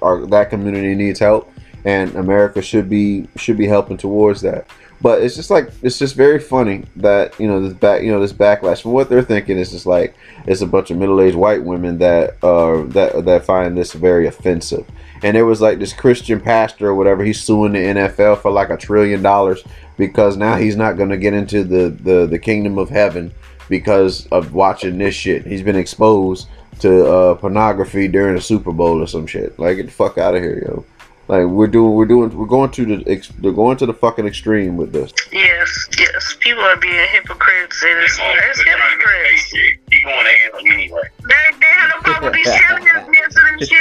our 0.00 0.24
that 0.26 0.50
community 0.50 0.94
needs 0.94 1.18
help 1.18 1.50
and 1.84 2.14
America 2.14 2.62
should 2.62 2.88
be 2.88 3.28
should 3.36 3.56
be 3.56 3.66
helping 3.66 3.96
towards 3.96 4.42
that. 4.42 4.66
But 5.00 5.22
it's 5.22 5.34
just 5.34 5.50
like 5.50 5.70
it's 5.82 5.98
just 5.98 6.14
very 6.14 6.38
funny 6.38 6.84
that 6.96 7.38
you 7.40 7.48
know 7.48 7.60
this 7.60 7.74
back 7.74 8.02
you 8.02 8.12
know 8.12 8.20
this 8.20 8.32
backlash. 8.32 8.82
From 8.82 8.92
what 8.92 9.08
they're 9.08 9.22
thinking 9.22 9.58
is 9.58 9.72
just 9.72 9.86
like 9.86 10.14
it's 10.46 10.60
a 10.60 10.66
bunch 10.66 10.90
of 10.90 10.96
middle 10.96 11.20
aged 11.20 11.36
white 11.36 11.62
women 11.62 11.98
that 11.98 12.42
uh 12.44 12.82
that 12.90 13.24
that 13.24 13.44
find 13.44 13.76
this 13.76 13.92
very 13.92 14.28
offensive. 14.28 14.86
And 15.22 15.36
there 15.36 15.46
was 15.46 15.60
like 15.60 15.78
this 15.78 15.92
Christian 15.92 16.40
pastor 16.40 16.88
or 16.88 16.94
whatever. 16.94 17.24
He's 17.24 17.40
suing 17.40 17.72
the 17.72 17.78
NFL 17.78 18.42
for 18.42 18.50
like 18.50 18.70
a 18.70 18.76
trillion 18.76 19.22
dollars 19.22 19.62
because 19.96 20.36
now 20.36 20.56
he's 20.56 20.76
not 20.76 20.96
going 20.96 21.10
to 21.10 21.16
get 21.16 21.32
into 21.32 21.62
the, 21.64 21.90
the 21.90 22.26
the 22.26 22.38
kingdom 22.38 22.78
of 22.78 22.88
heaven 22.88 23.32
because 23.68 24.26
of 24.28 24.52
watching 24.52 24.98
this 24.98 25.14
shit. 25.14 25.46
He's 25.46 25.62
been 25.62 25.76
exposed 25.76 26.48
to 26.80 27.06
uh, 27.06 27.34
pornography 27.36 28.08
during 28.08 28.36
a 28.36 28.40
Super 28.40 28.72
Bowl 28.72 29.00
or 29.00 29.06
some 29.06 29.26
shit. 29.26 29.58
Like 29.58 29.76
get 29.76 29.86
the 29.86 29.92
fuck 29.92 30.18
out 30.18 30.34
of 30.34 30.42
here, 30.42 30.62
yo. 30.66 30.84
Like 31.28 31.46
we're 31.46 31.68
doing, 31.68 31.94
we're 31.94 32.06
doing, 32.06 32.36
we're 32.36 32.46
going 32.46 32.70
to 32.72 32.84
the, 32.84 33.30
they're 33.38 33.52
going 33.52 33.76
to 33.78 33.86
the 33.86 33.94
fucking 33.94 34.26
extreme 34.26 34.76
with 34.76 34.92
this. 34.92 35.12
Yes, 35.32 35.88
yes. 35.98 36.36
People 36.40 36.62
are 36.64 36.76
being 36.76 37.06
hypocrites. 37.08 37.82
And 37.84 37.98
it's, 38.00 38.18
it's 38.20 38.62
hypocrites 38.62 39.54
going 40.02 40.24
to 40.24 40.32
hell 40.32 40.60
anyway. 40.60 41.08
They, 41.22 41.56
they 41.60 41.66
had 41.66 41.90
a 41.98 42.02
problem 42.02 42.32
with 42.32 42.34
these 42.34 42.52
championships 42.60 43.36
and 43.36 43.60
shit. 43.60 43.78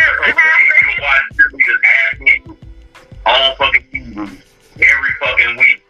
watch 1.01 1.25
this 1.36 1.51
nigga's 1.53 1.81
ass 1.84 2.57
all 3.25 3.55
fucking 3.55 3.86
season, 3.91 4.41
every 4.75 5.13
fucking 5.19 5.57
week. 5.57 5.84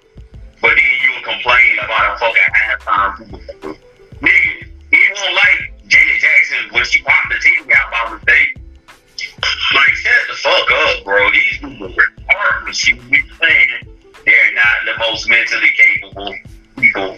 But 0.61 0.75
then 0.75 0.93
you 1.03 1.23
complain 1.23 1.79
about 1.79 2.15
a 2.15 2.19
fucking 2.19 2.41
halftime 2.53 3.77
Nigga, 4.21 4.67
he 4.91 4.99
won't 5.15 5.33
like 5.33 5.73
Janet 5.87 6.21
Jackson 6.21 6.73
when 6.73 6.85
she 6.85 7.01
popped 7.01 7.29
the 7.29 7.35
TV 7.35 7.71
out 7.73 7.91
by 7.91 8.13
mistake. 8.13 8.57
Like, 9.73 9.95
shut 9.95 10.13
the 10.29 10.35
fuck 10.35 10.71
up, 10.71 11.03
bro. 11.03 11.31
These 11.31 11.57
people 11.59 11.87
are 11.87 12.13
hard 12.29 12.63
when 12.65 12.73
she 12.73 12.93
be 12.93 13.21
playing. 13.39 13.69
They're 14.25 14.53
not 14.53 14.77
the 14.85 14.99
most 14.99 15.27
mentally 15.27 15.69
capable 15.75 16.35
people 16.77 17.17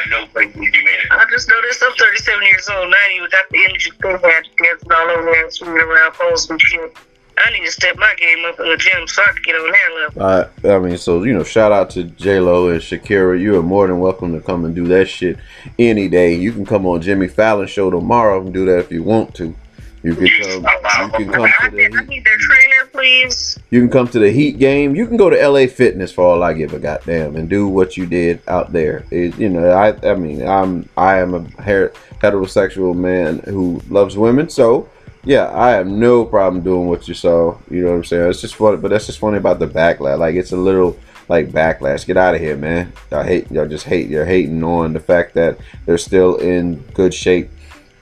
I 0.00 0.08
have 0.08 0.10
no 0.10 0.26
faith 0.32 0.56
in 0.56 0.62
humanity. 0.62 1.08
I 1.10 1.26
just 1.30 1.48
noticed 1.48 1.82
I'm 1.82 1.92
37 1.94 2.42
years 2.42 2.68
old. 2.68 2.90
Now 2.90 2.96
I 2.96 3.08
ain't 3.10 3.16
even 3.18 3.30
got 3.30 3.48
the 3.50 3.64
energy 3.64 3.90
to 3.90 4.08
have 4.08 4.20
dancing 4.20 4.92
all 4.92 5.10
over 5.10 5.22
there 5.24 5.44
and 5.44 5.52
swimming 5.52 5.82
around 5.82 6.12
poles 6.14 6.48
and 6.48 6.60
shit. 6.60 6.96
I 7.38 7.50
need 7.52 7.64
to 7.64 7.72
step 7.72 7.96
my 7.96 8.14
game 8.18 8.44
up 8.44 8.60
in 8.60 8.68
the 8.68 8.76
gym 8.76 9.06
so 9.08 9.22
I 9.22 9.32
can 9.32 9.42
get 9.42 9.54
on 9.56 9.72
that 9.72 9.94
level. 9.96 10.70
I, 10.70 10.74
I 10.74 10.78
mean, 10.78 10.98
so 10.98 11.22
you 11.22 11.32
know, 11.32 11.42
shout 11.42 11.72
out 11.72 11.90
to 11.90 12.04
J 12.04 12.40
Lo 12.40 12.68
and 12.68 12.80
Shakira. 12.80 13.40
You 13.40 13.58
are 13.58 13.62
more 13.62 13.86
than 13.86 13.98
welcome 13.98 14.34
to 14.34 14.40
come 14.40 14.64
and 14.64 14.74
do 14.74 14.86
that 14.88 15.08
shit 15.08 15.38
any 15.78 16.08
day. 16.08 16.34
You 16.34 16.52
can 16.52 16.66
come 16.66 16.86
on 16.86 17.00
Jimmy 17.00 17.28
Fallon 17.28 17.66
show 17.66 17.90
tomorrow 17.90 18.40
and 18.40 18.52
do 18.52 18.66
that 18.66 18.78
if 18.78 18.92
you 18.92 19.02
want 19.02 19.34
to. 19.36 19.54
You 20.02 20.14
can 20.14 20.28
come. 20.62 21.10
You 21.18 21.26
can 21.26 21.32
come 21.32 21.46
to 21.46 21.54
I 21.60 21.68
the. 21.68 22.06
need 22.08 22.24
their 22.24 22.38
trainer, 22.38 22.86
please. 22.92 23.58
You 23.70 23.80
can 23.80 23.90
come 23.90 24.08
to 24.08 24.18
the 24.18 24.30
Heat 24.30 24.58
game. 24.58 24.94
You 24.94 25.06
can 25.06 25.16
go 25.16 25.28
to 25.28 25.48
LA 25.48 25.66
Fitness 25.66 26.10
for 26.10 26.24
all 26.24 26.42
I 26.42 26.54
give 26.54 26.72
a 26.72 26.78
goddamn 26.78 27.36
and 27.36 27.48
do 27.48 27.68
what 27.68 27.96
you 27.96 28.06
did 28.06 28.40
out 28.48 28.72
there. 28.72 29.04
It, 29.10 29.38
you 29.38 29.48
know, 29.48 29.70
I 29.70 29.94
I 30.08 30.14
mean, 30.14 30.46
I'm 30.46 30.88
I 30.96 31.18
am 31.18 31.34
a 31.34 31.40
heterosexual 31.40 32.94
man 32.94 33.40
who 33.40 33.82
loves 33.90 34.16
women, 34.16 34.48
so 34.48 34.88
yeah, 35.24 35.50
I 35.54 35.70
have 35.70 35.86
no 35.86 36.24
problem 36.24 36.62
doing 36.62 36.88
what 36.88 37.06
you 37.06 37.14
saw. 37.14 37.58
You 37.70 37.82
know 37.82 37.90
what 37.90 37.96
I'm 37.96 38.04
saying? 38.04 38.30
It's 38.30 38.40
just 38.40 38.54
funny, 38.54 38.78
but 38.78 38.88
that's 38.88 39.06
just 39.06 39.18
funny 39.18 39.36
about 39.36 39.58
the 39.58 39.66
backlash. 39.66 40.18
Like 40.18 40.34
it's 40.34 40.52
a 40.52 40.56
little 40.56 40.98
like 41.28 41.50
backlash. 41.50 42.06
Get 42.06 42.16
out 42.16 42.34
of 42.34 42.40
here, 42.40 42.56
man. 42.56 42.92
I 43.12 43.24
hate 43.24 43.50
y'all. 43.50 43.68
Just 43.68 43.84
hate. 43.84 44.08
You're 44.08 44.24
hating 44.24 44.64
on 44.64 44.94
the 44.94 45.00
fact 45.00 45.34
that 45.34 45.58
they're 45.84 45.98
still 45.98 46.36
in 46.36 46.76
good 46.94 47.12
shape 47.12 47.50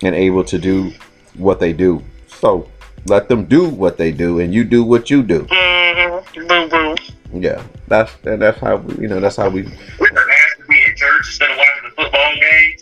and 0.02 0.14
able 0.14 0.44
to 0.44 0.58
do 0.58 0.92
what 1.38 1.60
they 1.60 1.72
do. 1.72 2.02
So 2.26 2.68
let 3.06 3.28
them 3.28 3.44
do 3.44 3.68
what 3.68 3.96
they 3.96 4.12
do, 4.12 4.40
and 4.40 4.52
you 4.52 4.64
do 4.64 4.82
what 4.82 5.10
you 5.10 5.22
do. 5.22 5.44
Mm-hmm. 5.44 6.46
Boo 6.46 6.68
boo. 6.68 6.96
Yeah, 7.32 7.62
that's 7.86 8.12
and 8.24 8.40
that's 8.40 8.58
how 8.58 8.76
we, 8.76 9.02
you 9.02 9.08
know 9.08 9.20
that's 9.20 9.36
how 9.36 9.48
we. 9.48 9.62
It 9.62 9.68
has 9.68 10.58
to 10.58 10.66
be 10.68 10.82
in 10.82 10.96
church 10.96 11.26
instead 11.26 11.50
of 11.50 11.56
watching 11.56 11.84
the 11.84 12.02
football 12.02 12.34
game. 12.40 12.76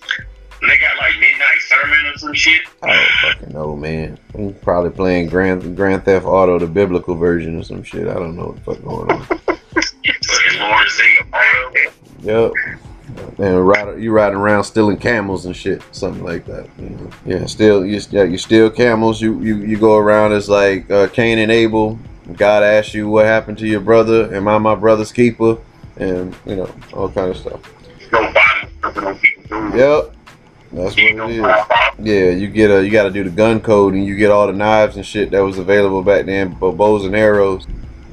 And 0.62 0.70
they 0.70 0.78
got 0.78 0.96
like 0.96 1.12
midnight 1.20 1.60
sermon 1.60 2.06
or 2.06 2.18
some 2.18 2.32
shit. 2.34 2.62
I 2.82 2.94
don't 2.94 3.34
fucking 3.34 3.54
know, 3.54 3.76
man. 3.76 4.18
I'm 4.34 4.54
probably 4.54 4.90
playing 4.90 5.28
Grand 5.28 5.76
Grand 5.76 6.04
Theft 6.04 6.24
Auto, 6.24 6.58
the 6.58 6.66
biblical 6.66 7.14
version 7.14 7.58
or 7.58 7.62
some 7.62 7.82
shit. 7.82 8.08
I 8.08 8.14
don't 8.14 8.36
know 8.36 8.46
what 8.46 8.56
the 8.56 8.62
fuck 8.62 8.84
going 8.84 9.10
on. 9.10 9.26
Fucking 9.76 10.60
Lord 10.60 10.88
sing 10.88 11.16
Yep. 12.22 12.52
And 13.38 13.66
ride, 13.66 14.00
you 14.00 14.10
riding 14.12 14.36
around 14.38 14.64
stealing 14.64 14.96
camels 14.96 15.46
and 15.46 15.54
shit, 15.54 15.82
something 15.92 16.24
like 16.24 16.44
that. 16.46 16.68
you 16.78 16.90
know. 16.90 17.10
Yeah, 17.24 17.46
still 17.46 17.84
you 17.84 18.00
yeah, 18.10 18.24
you 18.24 18.36
steal 18.38 18.68
camels. 18.70 19.20
You 19.20 19.40
you 19.40 19.56
you 19.58 19.78
go 19.78 19.96
around 19.96 20.32
as 20.32 20.48
like 20.48 20.90
uh, 20.90 21.06
Cain 21.08 21.38
and 21.38 21.52
Abel. 21.52 21.98
God 22.34 22.64
asks 22.64 22.94
you 22.94 23.08
what 23.08 23.24
happened 23.26 23.58
to 23.58 23.66
your 23.68 23.80
brother. 23.80 24.34
Am 24.34 24.48
I 24.48 24.58
my 24.58 24.74
brother's 24.74 25.12
keeper? 25.12 25.58
And 25.98 26.34
you 26.46 26.56
know 26.56 26.74
all 26.92 27.08
kind 27.08 27.30
of 27.30 27.36
stuff. 27.36 27.60
Go 28.10 28.32
buy 28.32 28.68
something 28.82 29.04
on 29.04 29.18
people. 29.18 29.76
Yep, 29.76 30.14
that's 30.72 30.96
what 30.96 30.98
it 30.98 31.30
is. 31.30 31.46
Yeah, 31.98 32.30
you 32.30 32.48
get 32.48 32.70
a 32.70 32.84
you 32.84 32.90
got 32.90 33.04
to 33.04 33.10
do 33.10 33.22
the 33.24 33.30
gun 33.30 33.60
code 33.60 33.94
and 33.94 34.04
you 34.04 34.16
get 34.16 34.30
all 34.32 34.46
the 34.48 34.52
knives 34.52 34.96
and 34.96 35.06
shit 35.06 35.30
that 35.30 35.40
was 35.44 35.58
available 35.58 36.02
back 36.02 36.26
then, 36.26 36.54
but 36.58 36.72
bows 36.72 37.04
and 37.04 37.14
arrows. 37.14 37.66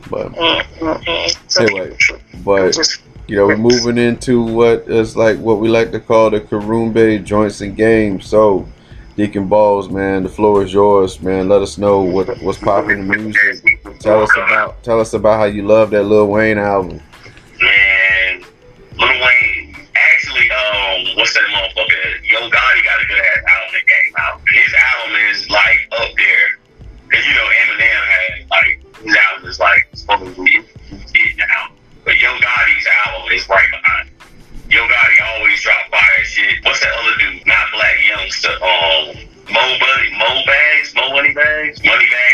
But 0.09 0.31
Mm-hmm. 0.33 1.61
Anyway. 1.61 1.97
but 2.43 2.77
you 3.27 3.35
know 3.37 3.47
we're 3.47 3.57
moving 3.57 3.97
into 3.97 4.41
what 4.43 4.81
is 4.87 5.15
like 5.15 5.37
what 5.39 5.59
we 5.59 5.69
like 5.69 5.91
to 5.91 5.99
call 5.99 6.29
the 6.29 6.41
Karumbe 6.41 7.23
joints 7.23 7.61
and 7.61 7.75
games. 7.75 8.25
So 8.25 8.67
Deacon 9.15 9.47
Balls, 9.47 9.89
man, 9.89 10.23
the 10.23 10.29
floor 10.29 10.63
is 10.63 10.73
yours, 10.73 11.21
man. 11.21 11.47
Let 11.47 11.61
us 11.61 11.77
know 11.77 12.01
what 12.01 12.27
what's 12.41 12.57
popping 12.57 12.99
in 12.99 13.07
the 13.07 13.17
music. 13.17 13.79
Tell 13.99 14.23
us 14.23 14.31
about 14.35 14.81
tell 14.83 14.99
us 14.99 15.13
about 15.13 15.37
how 15.37 15.45
you 15.45 15.67
love 15.67 15.91
that 15.91 16.03
Lil 16.03 16.27
Wayne 16.27 16.57
album. 16.57 16.99
Man, 17.61 18.43
Lil 18.97 19.07
Wayne, 19.07 19.75
actually, 19.93 20.49
um, 20.49 21.15
what's 21.15 21.33
that 21.35 21.43
motherfucker? 21.43 22.29
Yo 22.29 22.39
Gotti 22.49 22.83
got 22.83 23.03
a 23.03 23.07
good 23.07 23.19
ass 23.19 23.43
album 23.47 23.69
that 23.73 23.85
came 23.85 24.13
out. 24.17 24.41
His 24.49 24.73
album 24.73 25.15
is 25.29 25.49
like 25.49 25.79
up 25.91 26.09
there. 26.17 26.59
Cause 27.11 27.25
you 27.27 27.35
know 27.35 27.45
Eminem 27.45 28.05
had 28.09 28.49
like 28.49 28.81
his 29.03 29.15
album 29.15 29.49
is 29.49 29.59
like 29.59 29.87
supposed 29.93 30.35
to 30.35 30.43
be 30.43 30.57
it 30.57 31.37
now. 31.37 31.69
But 32.03 32.17
Yo 32.17 32.33
Gotti's 32.39 32.72
album 33.05 33.31
is 33.31 33.47
right 33.49 33.69
behind. 33.71 34.09
Yo 34.69 34.81
Gotti 34.87 35.21
always 35.35 35.61
drop 35.61 35.89
fire 35.91 36.23
shit. 36.25 36.63
What's 36.63 36.79
that 36.79 36.91
other 36.93 37.15
dude? 37.19 37.45
Not 37.45 37.67
Blac 37.73 37.97
Youngsta. 38.09 38.51
Um, 38.57 39.29
Mo 39.51 39.77
Buddy, 39.79 40.09
Mo 40.17 40.41
Bags, 40.45 40.95
Mo 40.95 41.09
Money 41.13 41.33
Bags, 41.33 41.83
Money 41.83 42.07
Bag 42.09 42.32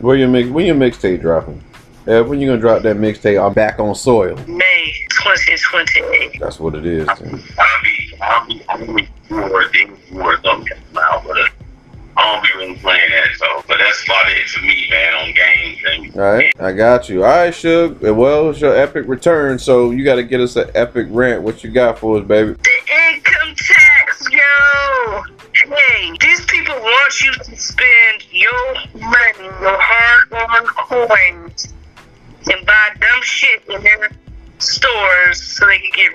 Where 0.00 0.16
your 0.16 0.28
mix 0.28 0.48
when 0.48 0.64
your 0.64 0.76
mixtape 0.76 1.20
dropping? 1.20 1.62
Uh, 2.08 2.22
when 2.22 2.40
you 2.40 2.48
gonna 2.48 2.60
drop 2.60 2.82
that 2.82 2.96
mixtape? 2.96 3.44
I'm 3.44 3.52
back 3.52 3.78
on 3.78 3.94
soil. 3.94 4.34
May 4.48 4.94
2028. 5.22 6.40
That's 6.40 6.58
what 6.58 6.74
it 6.74 6.86
is. 6.86 7.06
I'll 7.06 7.16
be, 7.18 8.14
I'll 8.22 8.46
be, 8.46 8.62
I'll 8.70 8.78
be 8.78 9.08
more 9.28 9.68
than 9.74 9.98
more 10.10 10.40
something 10.42 10.78
now, 10.94 11.22
but 11.26 11.36
I 12.16 12.32
don't 12.32 12.42
be 12.42 12.48
really 12.56 12.78
playing 12.78 13.10
that. 13.10 13.36
So, 13.36 13.62
but 13.68 13.76
that's 13.78 14.02
about 14.04 14.24
it 14.30 14.48
for 14.48 14.62
me, 14.62 14.88
man, 14.90 15.14
on 15.14 15.34
games 15.34 15.78
and 15.90 16.16
All 16.16 16.32
right, 16.32 16.52
I 16.58 16.72
got 16.72 17.10
you. 17.10 17.22
All 17.22 17.30
right, 17.30 17.52
Suge. 17.52 18.16
Well, 18.16 18.50
it's 18.50 18.60
your 18.62 18.74
epic 18.74 19.04
return, 19.06 19.58
so 19.58 19.90
you 19.90 20.02
got 20.02 20.16
to 20.16 20.22
get 20.22 20.40
us 20.40 20.56
an 20.56 20.70
epic 20.74 21.08
rant. 21.10 21.42
What 21.42 21.62
you 21.62 21.70
got 21.70 21.98
for 21.98 22.18
us, 22.18 22.26
baby? 22.26 22.56
Coins, 30.90 31.72
and 32.50 32.66
buy 32.66 32.90
dumb 32.98 33.22
shit 33.22 33.62
in 33.68 33.82
their 33.82 34.10
stores 34.58 35.40
so 35.40 35.66
they 35.66 35.78
can 35.78 35.92
get. 35.94 36.10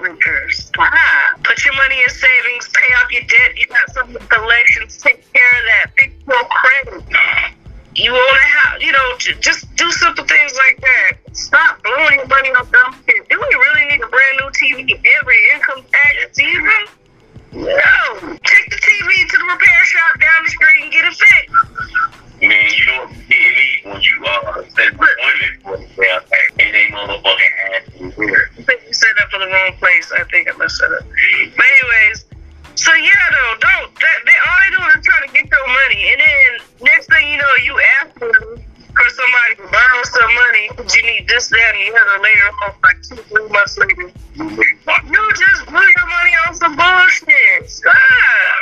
Ah, 0.77 1.37
put 1.43 1.63
your 1.63 1.73
money 1.75 1.95
in 2.03 2.09
savings, 2.09 2.69
pay 2.73 2.93
off 2.95 3.11
your 3.11 3.23
debt. 3.23 3.57
You 3.57 3.67
got 3.67 3.89
some 3.93 4.13
collections, 4.27 4.97
take 4.97 5.23
care 5.33 5.59
of 5.59 5.65
that. 5.65 5.91
Fix 5.97 6.13
your 6.27 6.43
credit. 6.43 7.55
You 7.95 8.11
own 8.11 8.19
a 8.19 8.47
house, 8.59 8.81
you 8.81 8.91
know, 8.91 9.17
just 9.17 9.73
do 9.75 9.89
simple 9.91 10.25
things 10.25 10.53
like 10.67 10.81
that. 10.81 11.35
Stop 11.35 11.81
blowing 11.81 12.19
your 12.19 12.27
money 12.27 12.49
on 12.49 12.69
dumb 12.69 12.95
shit. 13.07 13.29
Do 13.29 13.39
we 13.39 13.55
really 13.55 13.85
need 13.85 14.03
a 14.03 14.07
brand 14.07 14.37
new 14.39 14.49
TV 14.51 14.91
every 15.21 15.51
income 15.55 15.85
tax 15.89 16.35
season? 16.35 17.04
No. 17.55 18.37
Take 18.43 18.69
the 18.69 18.75
TV 18.75 19.29
to 19.29 19.37
the 19.37 19.47
repair 19.47 19.85
shop 19.85 20.19
down 20.19 20.43
the 20.43 20.49
street 20.49 20.83
and 20.83 20.91
get 20.91 21.05
it 21.05 21.13
fixed. 21.13 21.55
Man, 22.41 22.51
you 22.67 22.85
know 22.85 23.05
what 23.05 23.15
you 23.15 23.29
me 23.29 23.81
when 23.83 24.01
you 24.01 24.25
uh 24.25 24.63
set 24.75 24.87
an 24.87 24.95
appointment 24.95 25.63
for 25.63 25.77
the 25.77 25.87
damn 25.95 26.21
thing 26.27 26.51
and 26.59 26.75
they 26.75 26.85
motherfucking 26.91 27.53
ass 27.71 27.83
you 27.97 28.09
here. 28.11 28.51
I 28.59 28.61
think 28.61 28.81
you 28.85 28.93
said 28.93 29.13
that 29.17 29.31
for 29.31 29.39
the 29.39 29.47
wrong 29.47 29.71
place. 29.79 30.11
I 30.11 30.23
think 30.25 30.51
I 30.51 30.57
messed 30.57 30.81
that 30.81 30.91
up. 30.99 31.07
But 31.55 31.65
anyways, 31.65 32.25
so 32.75 32.93
yeah, 32.93 33.25
though, 33.31 33.55
don't. 33.61 33.95
That, 33.95 34.17
they 34.25 34.35
all 34.35 34.59
they 34.59 34.75
doing 34.75 34.99
is 34.99 35.05
trying 35.05 35.27
to 35.29 35.33
get 35.33 35.49
your 35.49 35.67
money, 35.67 36.11
and 36.11 36.19
then 36.19 36.51
next 36.91 37.07
thing 37.07 37.31
you 37.31 37.37
know, 37.37 37.53
you 37.63 37.79
ask 38.03 38.19
them 38.19 38.65
for 38.95 39.09
somebody 39.11 39.55
to 39.59 39.67
borrow 39.67 40.01
some 40.03 40.33
money. 40.33 40.65
You 40.95 41.03
need 41.03 41.27
this, 41.27 41.47
that, 41.49 41.73
and 41.75 41.83
the 41.83 41.99
other 41.99 42.23
later 42.23 42.47
on, 42.63 42.71
like 42.83 42.99
two, 43.03 43.15
three 43.27 43.47
months 43.49 43.77
later. 43.77 44.11
You 44.35 45.21
just 45.35 45.65
blew 45.67 45.83
your 45.83 46.07
money 46.07 46.33
on 46.47 46.55
some 46.55 46.75
bullshit. 46.75 47.69
Stop. 47.69 47.93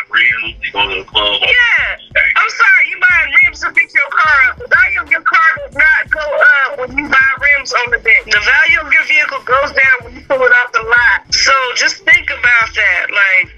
Real, 0.10 0.54
you 0.62 0.72
go 0.72 0.90
to 0.90 0.96
the 1.02 1.06
club. 1.06 1.42
Yeah. 1.42 2.22
I'm 2.36 2.50
sorry, 2.50 2.84
you 2.90 2.98
buying 3.00 3.34
rims 3.46 3.60
to 3.62 3.72
fix 3.72 3.94
your 3.94 4.10
car 4.10 4.50
up. 4.50 4.58
The 4.58 4.68
value 4.68 5.02
of 5.02 5.10
your 5.12 5.22
car 5.22 5.50
does 5.66 5.76
not 5.76 6.10
go 6.10 6.26
up 6.26 6.80
when 6.80 6.98
you 6.98 7.10
buy 7.10 7.30
rims 7.42 7.74
on 7.74 7.92
the 7.92 7.98
deck. 7.98 8.26
The 8.26 8.42
value 8.42 8.80
of 8.82 8.92
your 8.92 9.06
vehicle 9.06 9.42
goes 9.46 9.72
down 9.72 9.98
when 10.04 10.16
you 10.16 10.22
pull 10.26 10.42
it 10.42 10.52
off 10.52 10.72
the 10.74 10.82
lot. 10.82 11.34
So 11.34 11.54
just 11.76 12.04
think 12.04 12.30
about 12.30 12.74
that. 12.74 13.06
Like, 13.12 13.54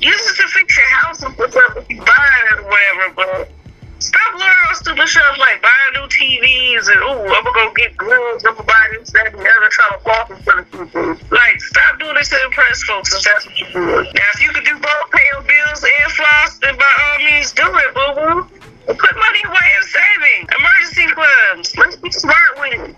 use 0.00 0.20
it 0.30 0.36
to 0.36 0.48
fix 0.48 0.76
your 0.76 0.88
house 0.88 1.22
or 1.24 1.30
whatever 1.32 1.80
if 1.80 1.90
you 1.90 1.98
buy 1.98 2.28
it 2.52 2.58
or 2.58 2.64
whatever, 2.68 3.14
but 3.16 3.50
stop 3.98 4.34
learning 4.34 4.64
on 4.68 4.74
stupid 4.74 5.08
stuff 5.08 5.38
like 5.38 5.62
buying 5.62 5.92
new 5.94 6.06
TVs 6.08 6.88
and, 6.88 7.00
ooh, 7.02 7.34
I'm 7.34 7.44
gonna 7.44 7.68
go 7.68 7.72
get 7.74 7.96
gloves, 7.96 8.44
I'm 8.46 8.54
gonna 8.54 8.66
buy 8.66 8.86
this, 8.92 9.10
that, 9.10 9.26
and 9.26 9.34
the 9.34 9.40
other, 9.40 9.68
trying 9.70 9.98
to 9.98 10.00
walk 10.06 10.30
in 10.30 10.36
front 10.42 10.60
of 10.60 10.70
people. 10.70 11.16
Like, 11.30 11.60
stop 11.60 11.98
doing 11.98 12.14
this 12.14 12.28
to 12.30 12.38
impress 12.44 12.82
folks 12.84 13.14
if 13.14 13.22
that's 13.22 13.46
what 13.46 13.58
you're 13.58 13.72
doing. 13.72 14.04
Now, 14.14 14.28
if 14.34 14.42
you 14.42 14.50
could 14.50 14.64
do 14.64 14.78
both, 14.78 15.10
pay 15.10 15.24
your 15.34 15.42
bills 15.42 15.84
and 15.84 16.12
floss, 16.12 16.58
then 16.58 16.76
by 16.78 16.92
all 17.02 17.18
means 17.24 17.52
do 17.52 17.66
it, 17.66 17.94
boo 17.94 18.14
boo. 18.14 18.58
Put 18.88 19.16
money 19.16 19.42
away 19.44 19.68
in 19.76 19.82
savings, 19.84 20.48
emergency 20.58 21.06
funds. 21.14 21.76
Let's 21.76 21.96
be 21.96 22.10
smart 22.10 22.58
with 22.58 22.90
it. 22.90 22.96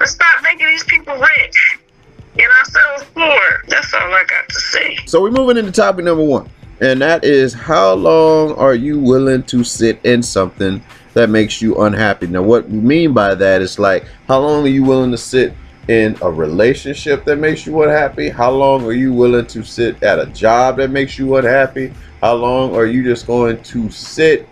Let's 0.00 0.12
stop 0.12 0.42
making 0.42 0.66
these 0.66 0.82
people 0.84 1.14
rich 1.14 1.78
and 2.32 2.52
ourselves 2.58 3.04
poor. 3.14 3.62
That's 3.68 3.94
all 3.94 4.00
I 4.00 4.24
got 4.28 4.48
to 4.48 4.60
say. 4.60 4.98
So 5.06 5.20
we're 5.20 5.30
moving 5.30 5.56
into 5.56 5.70
topic 5.70 6.04
number 6.04 6.24
one. 6.24 6.50
And 6.80 7.00
that 7.02 7.24
is 7.24 7.52
how 7.52 7.94
long 7.94 8.52
are 8.54 8.74
you 8.74 8.98
willing 8.98 9.42
to 9.44 9.64
sit 9.64 10.00
in 10.04 10.22
something 10.22 10.82
that 11.14 11.28
makes 11.28 11.60
you 11.60 11.76
unhappy? 11.76 12.28
Now, 12.28 12.42
what 12.42 12.68
we 12.68 12.78
mean 12.78 13.12
by 13.12 13.34
that 13.34 13.62
is 13.62 13.78
like, 13.78 14.06
how 14.28 14.40
long 14.40 14.64
are 14.64 14.70
you 14.70 14.84
willing 14.84 15.10
to 15.10 15.18
sit 15.18 15.54
in 15.88 16.16
a 16.22 16.30
relationship 16.30 17.24
that 17.24 17.36
makes 17.36 17.66
you 17.66 17.82
unhappy? 17.82 18.28
How 18.28 18.50
long 18.50 18.84
are 18.84 18.92
you 18.92 19.12
willing 19.12 19.46
to 19.46 19.64
sit 19.64 20.02
at 20.02 20.18
a 20.18 20.26
job 20.26 20.76
that 20.76 20.90
makes 20.90 21.18
you 21.18 21.36
unhappy? 21.36 21.92
How 22.20 22.34
long 22.34 22.74
are 22.74 22.86
you 22.86 23.02
just 23.02 23.26
going 23.26 23.62
to 23.64 23.90
sit 23.90 24.48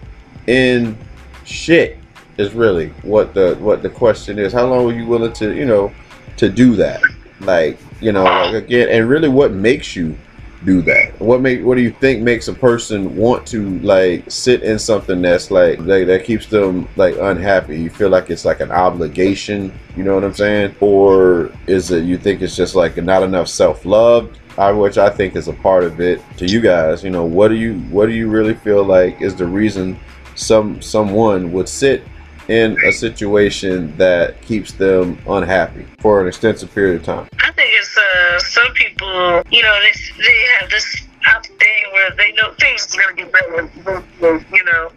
in 0.47 0.97
shit? 1.45 1.99
Is 2.39 2.53
really 2.53 2.89
what 3.03 3.33
the 3.33 3.57
what 3.61 3.83
the 3.83 3.89
question 3.89 4.39
is. 4.39 4.53
How 4.53 4.67
long 4.67 4.91
are 4.91 4.95
you 4.95 5.07
willing 5.07 5.33
to 5.35 5.55
you 5.55 5.65
know 5.65 5.91
to 6.37 6.51
do 6.51 6.77
that? 6.77 7.01
Like 7.41 7.79
you 8.01 8.13
know 8.13 8.25
like 8.25 8.55
again, 8.55 8.91
and 8.91 9.09
really 9.09 9.31
what 9.31 9.53
makes 9.53 9.97
you 9.97 10.19
do 10.65 10.83
that? 10.83 11.21
What 11.21 11.41
make 11.41 11.65
what 11.65 11.77
do 11.77 11.83
you 11.83 11.91
think 11.91 12.23
makes 12.23 12.49
a 12.49 12.55
person 12.55 13.17
want 13.17 13.47
to 13.49 13.79
like 13.81 14.31
sit 14.31 14.63
in 14.63 14.79
something 14.79 15.23
that's 15.23 15.51
like 15.51 15.79
that, 15.87 16.07
that 16.07 16.25
keeps 16.25 16.47
them 16.47 16.89
like 16.97 17.17
unhappy? 17.19 17.81
You 17.81 17.91
feel 17.91 18.09
like 18.09 18.31
it's 18.31 18.45
like 18.45 18.61
an 18.61 18.71
obligation, 18.71 19.73
you 19.97 20.05
know 20.05 20.15
what 20.15 20.25
I'm 20.25 20.35
saying? 20.35 20.75
Or 20.81 21.53
is 21.67 21.91
it 21.91 22.05
you 22.05 22.19
think 22.19 22.43
it's 22.43 22.57
just 22.57 22.75
like 22.75 22.97
not 22.97 23.23
enough 23.23 23.49
self 23.49 23.85
love? 23.85 24.37
I, 24.59 24.73
which 24.73 24.97
I 24.97 25.11
think 25.11 25.37
is 25.37 25.49
a 25.49 25.53
part 25.53 25.85
of 25.85 26.01
it. 26.01 26.23
To 26.39 26.47
you 26.47 26.61
guys, 26.61 27.05
you 27.05 27.11
know, 27.11 27.25
what 27.25 27.49
do 27.49 27.55
you 27.55 27.75
what 27.91 28.07
do 28.07 28.13
you 28.13 28.29
really 28.29 28.55
feel 28.55 28.85
like 28.85 29.21
is 29.21 29.35
the 29.35 29.47
reason 29.47 29.99
some 30.35 30.81
someone 30.81 31.53
would 31.53 31.69
sit 31.69 32.03
in 32.49 32.77
a 32.85 32.93
situation 32.93 33.97
that 33.97 34.41
keeps 34.43 34.73
them 34.73 35.19
unhappy 35.29 35.87
for 35.99 36.21
an 36.21 36.29
extensive 36.29 36.73
period 36.75 36.97
of 36.97 37.03
time? 37.03 37.29
Think 37.57 37.73
it's 37.73 37.97
uh, 37.97 38.39
some 38.39 38.73
people, 38.75 39.43
you 39.51 39.63
know, 39.63 39.81
they, 39.81 39.93
they 40.23 40.47
have 40.61 40.69
this 40.69 40.85
thing 41.25 41.85
where 41.93 42.11
they 42.13 42.33
know 42.33 42.53
things 42.61 42.95
are 42.95 43.01
going 43.01 43.17
to 43.17 43.23
get 43.23 43.33
better, 43.33 44.45
you 44.53 44.65
know. 44.65 44.93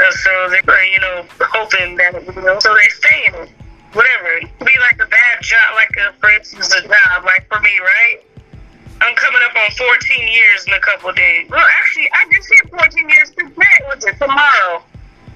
Uh, 0.00 0.10
so 0.10 0.30
they're, 0.48 0.84
you 0.84 1.00
know, 1.00 1.26
hoping 1.40 1.96
that, 1.96 2.14
you 2.14 2.42
know, 2.42 2.58
so 2.58 2.74
they 2.74 2.88
stay 2.88 3.26
in 3.28 3.34
it. 3.34 3.50
Whatever. 3.92 4.28
It 4.40 4.48
could 4.58 4.66
be 4.66 4.78
like 4.80 4.96
a 5.02 5.08
bad 5.10 5.42
job, 5.42 5.74
like, 5.74 5.90
a, 6.00 6.12
for 6.18 6.30
instance, 6.30 6.72
a 6.72 6.80
job, 6.82 7.24
like 7.24 7.46
for 7.48 7.60
me, 7.60 7.76
right? 7.80 8.24
I'm 9.02 9.14
coming 9.16 9.40
up 9.44 9.56
on 9.56 9.70
14 9.72 10.28
years 10.28 10.66
in 10.66 10.72
a 10.72 10.80
couple 10.80 11.12
days. 11.12 11.50
Well, 11.50 11.66
actually, 11.80 12.08
I 12.12 12.32
just 12.32 12.48
hit 12.48 12.70
14 12.70 13.08
years 13.08 13.30
today. 13.30 13.76
What's 13.86 14.06
it? 14.06 14.16
Tomorrow. 14.18 14.84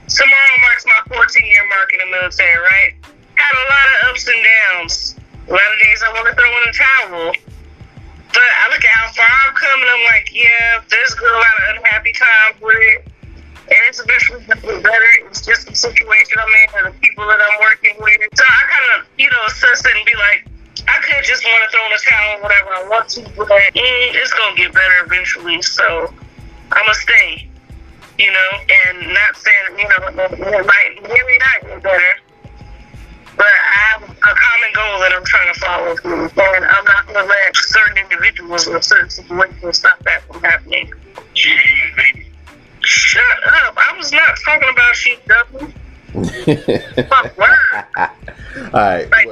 Tomorrow 0.08 0.56
marks 0.60 0.84
my 0.86 1.16
14 1.16 1.46
year 1.46 1.68
mark 1.68 1.92
in 1.92 1.98
the 1.98 2.16
military, 2.16 2.56
right? 2.56 2.92
Had 3.36 3.52
a 3.52 3.64
lot 3.68 3.86
of 3.88 4.10
ups 4.10 4.28
and 4.28 4.44
downs. 4.44 5.16
A 5.48 5.52
lot 5.52 5.60
of 5.60 5.78
days 5.80 6.00
I 6.02 6.12
want 6.12 6.26
to 6.28 6.34
throw 6.34 6.48
in 6.48 6.64
a 6.68 6.72
towel. 6.72 7.32
But 8.32 8.42
I 8.42 8.64
look 8.72 8.82
at 8.82 8.90
how 8.90 9.12
far 9.12 9.28
I'm 9.28 9.54
coming, 9.54 9.88
I'm 9.88 10.04
like, 10.10 10.28
yeah, 10.32 10.82
there's 10.90 11.14
a 11.14 11.24
lot 11.24 11.54
of 11.54 11.76
unhappy 11.76 12.12
times 12.12 12.60
with 12.60 12.76
it. 12.76 13.06
And 13.64 13.80
it's 13.88 14.00
eventually 14.00 14.44
better. 14.82 15.10
It's 15.28 15.40
just 15.40 15.68
the 15.68 15.74
situation 15.74 16.36
I'm 16.36 16.48
in 16.48 16.68
and 16.84 16.94
the 16.94 16.98
people 17.00 17.26
that 17.26 17.38
I'm 17.40 17.60
working 17.60 17.96
with. 18.00 18.18
So 18.34 18.44
I 18.44 18.62
kind 18.68 19.00
of, 19.00 19.08
you 19.18 19.30
know, 19.30 19.42
assess 19.46 19.84
it 19.84 19.96
and 19.96 20.04
be 20.04 20.16
like, 20.16 20.48
I 20.88 20.98
could 21.00 21.24
just 21.24 21.44
want 21.44 21.62
to 21.64 21.68
throw 21.70 21.84
in 21.86 21.92
the 21.92 22.02
towel 22.04 22.42
whatever 22.42 22.70
I 22.74 22.88
want 22.88 23.08
to, 23.16 23.22
but 23.36 23.48
mm, 23.48 24.10
it's 24.12 24.34
going 24.34 24.56
to 24.56 24.62
get 24.62 24.74
better 24.74 25.06
eventually. 25.06 25.62
So 25.62 26.12
I'm 26.72 26.84
going 26.84 26.92
to 26.92 27.00
stay 27.00 27.48
you 28.18 28.30
know, 28.30 28.50
and 28.86 29.12
not 29.12 29.36
saying, 29.36 29.78
you 29.78 29.88
know, 29.88 30.08
it 30.08 30.66
might 30.66 31.08
really 31.08 31.38
not 31.38 31.68
get 31.68 31.82
better. 31.82 32.23
But 33.36 33.46
I 33.46 33.78
have 33.92 34.02
a 34.02 34.14
common 34.14 34.72
goal 34.74 35.00
that 35.00 35.12
I'm 35.14 35.24
trying 35.24 35.52
to 35.52 35.60
follow 35.60 35.96
through, 35.96 36.28
and 36.56 36.64
I'm 36.64 36.84
not 36.84 37.06
going 37.06 37.18
to 37.18 37.28
let 37.28 37.56
certain 37.56 37.98
individuals 37.98 38.68
or 38.68 38.80
certain 38.82 39.10
situations 39.10 39.78
stop 39.78 40.02
that 40.04 40.22
from 40.24 40.42
happening. 40.42 40.90
Jeez, 41.34 42.24
Shut 42.84 43.22
up! 43.46 43.76
I 43.78 43.96
was 43.96 44.12
not 44.12 44.36
talking 44.44 44.68
about 44.70 45.06
you, 45.06 45.16
Dublin. 45.26 45.74
Fuck 47.08 47.38
word. 47.38 47.86
All 47.96 48.70
right. 48.72 49.10
Like 49.10 49.23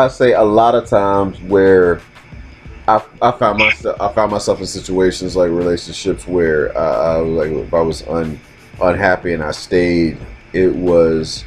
I 0.00 0.08
say 0.08 0.32
a 0.32 0.42
lot 0.42 0.74
of 0.74 0.88
times 0.88 1.40
where 1.42 2.00
I, 2.88 3.02
I 3.20 3.30
found 3.32 3.58
myself 3.58 4.00
I 4.00 4.12
found 4.12 4.32
myself 4.32 4.60
in 4.60 4.66
situations 4.66 5.36
like 5.36 5.50
relationships 5.50 6.26
where 6.26 6.76
uh, 6.76 7.16
I 7.16 7.16
like 7.18 7.50
if 7.50 7.72
I 7.74 7.80
was 7.80 8.06
un, 8.08 8.40
unhappy 8.80 9.34
and 9.34 9.42
I 9.42 9.50
stayed, 9.52 10.18
it 10.52 10.74
was 10.74 11.44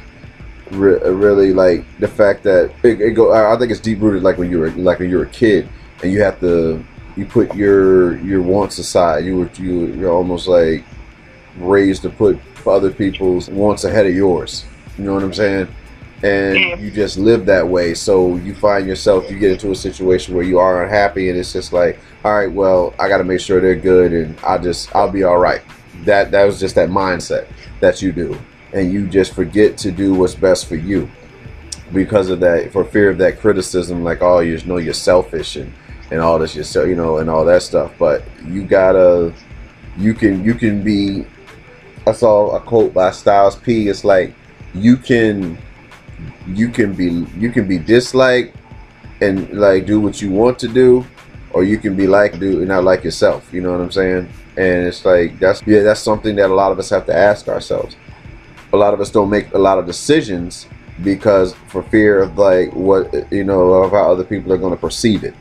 re- 0.70 1.00
really 1.00 1.52
like 1.52 1.84
the 1.98 2.08
fact 2.08 2.44
that 2.44 2.72
it, 2.82 3.00
it 3.00 3.10
go. 3.10 3.32
I 3.32 3.54
I 3.54 3.58
think 3.58 3.72
it's 3.72 3.80
deep 3.80 4.00
rooted 4.00 4.22
like 4.22 4.38
when 4.38 4.50
you 4.50 4.60
were 4.60 4.70
like 4.70 5.00
when 5.00 5.10
you 5.10 5.18
were 5.18 5.24
a 5.24 5.28
kid 5.30 5.68
and 6.02 6.12
you 6.12 6.22
have 6.22 6.38
to 6.40 6.84
you 7.16 7.26
put 7.26 7.54
your 7.54 8.16
your 8.18 8.40
wants 8.40 8.78
aside. 8.78 9.24
You 9.24 9.38
were 9.38 9.50
you 9.56 9.86
you're 9.94 10.12
almost 10.12 10.46
like 10.46 10.84
raised 11.58 12.02
to 12.02 12.10
put 12.10 12.38
other 12.66 12.90
people's 12.90 13.48
wants 13.50 13.84
ahead 13.84 14.06
of 14.06 14.14
yours. 14.14 14.64
You 14.96 15.04
know 15.04 15.14
what 15.14 15.24
I'm 15.24 15.34
saying? 15.34 15.68
And 16.24 16.80
you 16.82 16.90
just 16.90 17.18
live 17.18 17.44
that 17.46 17.68
way. 17.68 17.94
So 17.94 18.36
you 18.36 18.54
find 18.54 18.86
yourself, 18.86 19.30
you 19.30 19.38
get 19.38 19.52
into 19.52 19.70
a 19.70 19.76
situation 19.76 20.34
where 20.34 20.44
you 20.44 20.58
are 20.58 20.84
unhappy, 20.84 21.28
and 21.28 21.38
it's 21.38 21.52
just 21.52 21.72
like, 21.72 21.98
all 22.24 22.34
right, 22.34 22.50
well, 22.50 22.94
I 22.98 23.08
got 23.08 23.18
to 23.18 23.24
make 23.24 23.40
sure 23.40 23.60
they're 23.60 23.74
good, 23.74 24.12
and 24.12 24.38
I 24.40 24.58
just, 24.58 24.94
I'll 24.94 25.10
be 25.10 25.24
all 25.24 25.38
right. 25.38 25.60
That 26.04 26.30
that 26.30 26.44
was 26.44 26.58
just 26.58 26.74
that 26.76 26.88
mindset 26.88 27.46
that 27.80 28.02
you 28.02 28.12
do, 28.12 28.38
and 28.72 28.92
you 28.92 29.06
just 29.06 29.34
forget 29.34 29.76
to 29.78 29.90
do 29.92 30.14
what's 30.14 30.34
best 30.34 30.66
for 30.66 30.76
you 30.76 31.10
because 31.92 32.30
of 32.30 32.40
that, 32.40 32.72
for 32.72 32.84
fear 32.84 33.10
of 33.10 33.18
that 33.18 33.38
criticism, 33.38 34.02
like, 34.02 34.22
oh, 34.22 34.40
you 34.40 34.54
just 34.54 34.66
know, 34.66 34.78
you're 34.78 34.94
selfish 34.94 35.56
and 35.56 35.72
and 36.10 36.20
all 36.20 36.38
this, 36.38 36.54
yourself, 36.54 36.86
you 36.88 36.94
know, 36.94 37.18
and 37.18 37.30
all 37.30 37.44
that 37.44 37.62
stuff. 37.62 37.92
But 37.98 38.24
you 38.46 38.64
gotta, 38.64 39.32
you 39.96 40.14
can, 40.14 40.44
you 40.44 40.54
can 40.54 40.82
be 40.82 41.24
I 42.06 42.12
saw 42.12 42.54
a 42.54 42.60
quote 42.60 42.92
by 42.92 43.10
Styles 43.12 43.56
P. 43.56 43.88
It's 43.88 44.04
like 44.04 44.34
you 44.74 44.96
can 44.96 45.56
you 46.46 46.68
can 46.68 46.94
be 46.94 47.26
you 47.38 47.50
can 47.50 47.66
be 47.66 47.78
disliked 47.78 48.56
and 49.20 49.50
like 49.52 49.86
do 49.86 50.00
what 50.00 50.20
you 50.20 50.30
want 50.30 50.58
to 50.60 50.68
do, 50.68 51.06
or 51.52 51.64
you 51.64 51.78
can 51.78 51.96
be 51.96 52.06
like 52.06 52.38
do 52.38 52.58
and 52.58 52.68
not 52.68 52.84
like 52.84 53.04
yourself. 53.04 53.52
You 53.52 53.60
know 53.60 53.72
what 53.72 53.80
I'm 53.80 53.92
saying? 53.92 54.28
And 54.56 54.86
it's 54.86 55.04
like 55.04 55.38
that's 55.38 55.62
yeah, 55.66 55.82
that's 55.82 56.00
something 56.00 56.36
that 56.36 56.50
a 56.50 56.54
lot 56.54 56.72
of 56.72 56.78
us 56.78 56.90
have 56.90 57.06
to 57.06 57.16
ask 57.16 57.48
ourselves. 57.48 57.96
A 58.72 58.76
lot 58.76 58.94
of 58.94 59.00
us 59.00 59.10
don't 59.10 59.30
make 59.30 59.52
a 59.54 59.58
lot 59.58 59.78
of 59.78 59.86
decisions 59.86 60.66
because 61.02 61.54
for 61.68 61.82
fear 61.84 62.22
of 62.22 62.38
like 62.38 62.72
what 62.72 63.32
you 63.32 63.44
know 63.44 63.72
of 63.72 63.92
how 63.92 64.12
other 64.12 64.24
people 64.24 64.52
are 64.52 64.58
going 64.58 64.74
to 64.74 64.80
perceive 64.80 65.24
it, 65.24 65.34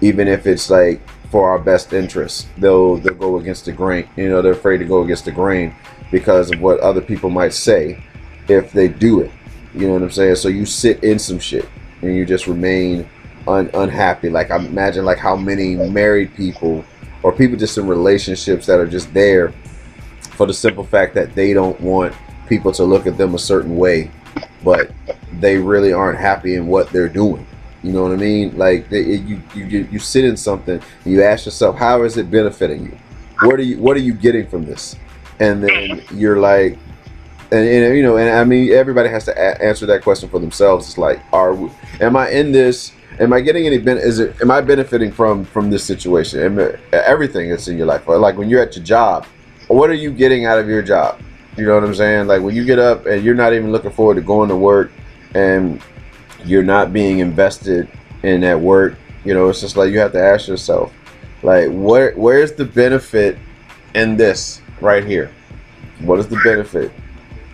even 0.00 0.28
if 0.28 0.46
it's 0.46 0.70
like 0.70 1.00
for 1.30 1.50
our 1.50 1.58
best 1.58 1.92
interest. 1.92 2.48
They'll 2.58 2.96
they'll 2.96 3.14
go 3.14 3.38
against 3.38 3.64
the 3.64 3.72
grain. 3.72 4.08
You 4.16 4.28
know, 4.28 4.42
they're 4.42 4.52
afraid 4.52 4.78
to 4.78 4.84
go 4.84 5.02
against 5.02 5.24
the 5.24 5.32
grain 5.32 5.74
because 6.10 6.52
of 6.52 6.60
what 6.60 6.80
other 6.80 7.00
people 7.00 7.30
might 7.30 7.52
say 7.52 8.02
if 8.48 8.72
they 8.72 8.88
do 8.88 9.20
it. 9.20 9.30
You 9.76 9.88
know 9.88 9.92
what 9.92 10.02
I'm 10.02 10.10
saying? 10.10 10.36
So 10.36 10.48
you 10.48 10.64
sit 10.64 11.04
in 11.04 11.18
some 11.18 11.38
shit 11.38 11.68
and 12.00 12.16
you 12.16 12.24
just 12.24 12.46
remain 12.46 13.08
un- 13.46 13.70
unhappy. 13.74 14.30
Like 14.30 14.50
I 14.50 14.56
imagine 14.56 15.04
like 15.04 15.18
how 15.18 15.36
many 15.36 15.76
married 15.76 16.34
people 16.34 16.84
or 17.22 17.32
people 17.32 17.58
just 17.58 17.76
in 17.76 17.86
relationships 17.86 18.66
that 18.66 18.80
are 18.80 18.86
just 18.86 19.12
there 19.12 19.52
for 20.32 20.46
the 20.46 20.54
simple 20.54 20.84
fact 20.84 21.14
that 21.14 21.34
they 21.34 21.52
don't 21.52 21.78
want 21.80 22.14
people 22.48 22.72
to 22.72 22.84
look 22.84 23.06
at 23.06 23.18
them 23.18 23.34
a 23.34 23.38
certain 23.38 23.76
way, 23.76 24.10
but 24.64 24.90
they 25.40 25.58
really 25.58 25.92
aren't 25.92 26.18
happy 26.18 26.54
in 26.54 26.66
what 26.66 26.88
they're 26.90 27.08
doing. 27.08 27.46
You 27.82 27.92
know 27.92 28.02
what 28.02 28.12
I 28.12 28.16
mean? 28.16 28.56
Like 28.56 28.88
they, 28.88 29.02
you, 29.02 29.42
you 29.54 29.64
you 29.64 29.88
you 29.92 29.98
sit 29.98 30.24
in 30.24 30.36
something, 30.36 30.80
and 31.04 31.12
you 31.12 31.22
ask 31.22 31.44
yourself, 31.44 31.76
how 31.76 32.02
is 32.02 32.16
it 32.16 32.30
benefiting 32.30 32.84
you? 32.84 32.98
What 33.42 33.60
are 33.60 33.62
you 33.62 33.78
what 33.78 33.96
are 33.96 34.00
you 34.00 34.14
getting 34.14 34.46
from 34.46 34.64
this? 34.64 34.96
And 35.38 35.62
then 35.62 36.02
you're 36.12 36.38
like, 36.38 36.78
and, 37.52 37.68
and 37.68 37.96
you 37.96 38.02
know, 38.02 38.16
and 38.16 38.30
I 38.30 38.44
mean, 38.44 38.72
everybody 38.72 39.08
has 39.08 39.24
to 39.26 39.32
a- 39.32 39.62
answer 39.62 39.86
that 39.86 40.02
question 40.02 40.28
for 40.28 40.40
themselves. 40.40 40.88
It's 40.88 40.98
like, 40.98 41.20
are 41.32 41.54
we, 41.54 41.70
am 42.00 42.16
I 42.16 42.30
in 42.30 42.52
this? 42.52 42.92
Am 43.18 43.32
I 43.32 43.40
getting 43.40 43.66
any 43.66 43.78
ben? 43.78 43.96
Is 43.96 44.18
it? 44.18 44.40
Am 44.42 44.50
I 44.50 44.60
benefiting 44.60 45.10
from 45.10 45.44
from 45.44 45.70
this 45.70 45.84
situation? 45.84 46.40
Am 46.40 46.58
I, 46.58 46.78
everything 46.92 47.50
that's 47.50 47.68
in 47.68 47.78
your 47.78 47.86
life, 47.86 48.06
like 48.06 48.36
when 48.36 48.50
you're 48.50 48.60
at 48.60 48.76
your 48.76 48.84
job, 48.84 49.26
what 49.68 49.90
are 49.90 49.94
you 49.94 50.10
getting 50.10 50.44
out 50.44 50.58
of 50.58 50.68
your 50.68 50.82
job? 50.82 51.20
You 51.56 51.64
know 51.64 51.74
what 51.74 51.84
I'm 51.84 51.94
saying? 51.94 52.26
Like 52.26 52.42
when 52.42 52.54
you 52.54 52.64
get 52.64 52.78
up 52.78 53.06
and 53.06 53.24
you're 53.24 53.34
not 53.34 53.54
even 53.54 53.72
looking 53.72 53.90
forward 53.90 54.16
to 54.16 54.20
going 54.20 54.50
to 54.50 54.56
work, 54.56 54.90
and 55.34 55.80
you're 56.44 56.62
not 56.62 56.92
being 56.92 57.20
invested 57.20 57.88
in 58.22 58.40
that 58.42 58.60
work. 58.60 58.96
You 59.24 59.34
know, 59.34 59.48
it's 59.48 59.60
just 59.60 59.76
like 59.76 59.90
you 59.90 59.98
have 59.98 60.12
to 60.12 60.22
ask 60.22 60.46
yourself, 60.48 60.92
like, 61.42 61.68
where 61.70 62.12
where's 62.12 62.52
the 62.52 62.64
benefit 62.64 63.38
in 63.94 64.16
this 64.16 64.60
right 64.80 65.04
here? 65.04 65.32
What 66.00 66.18
is 66.18 66.28
the 66.28 66.40
benefit? 66.44 66.92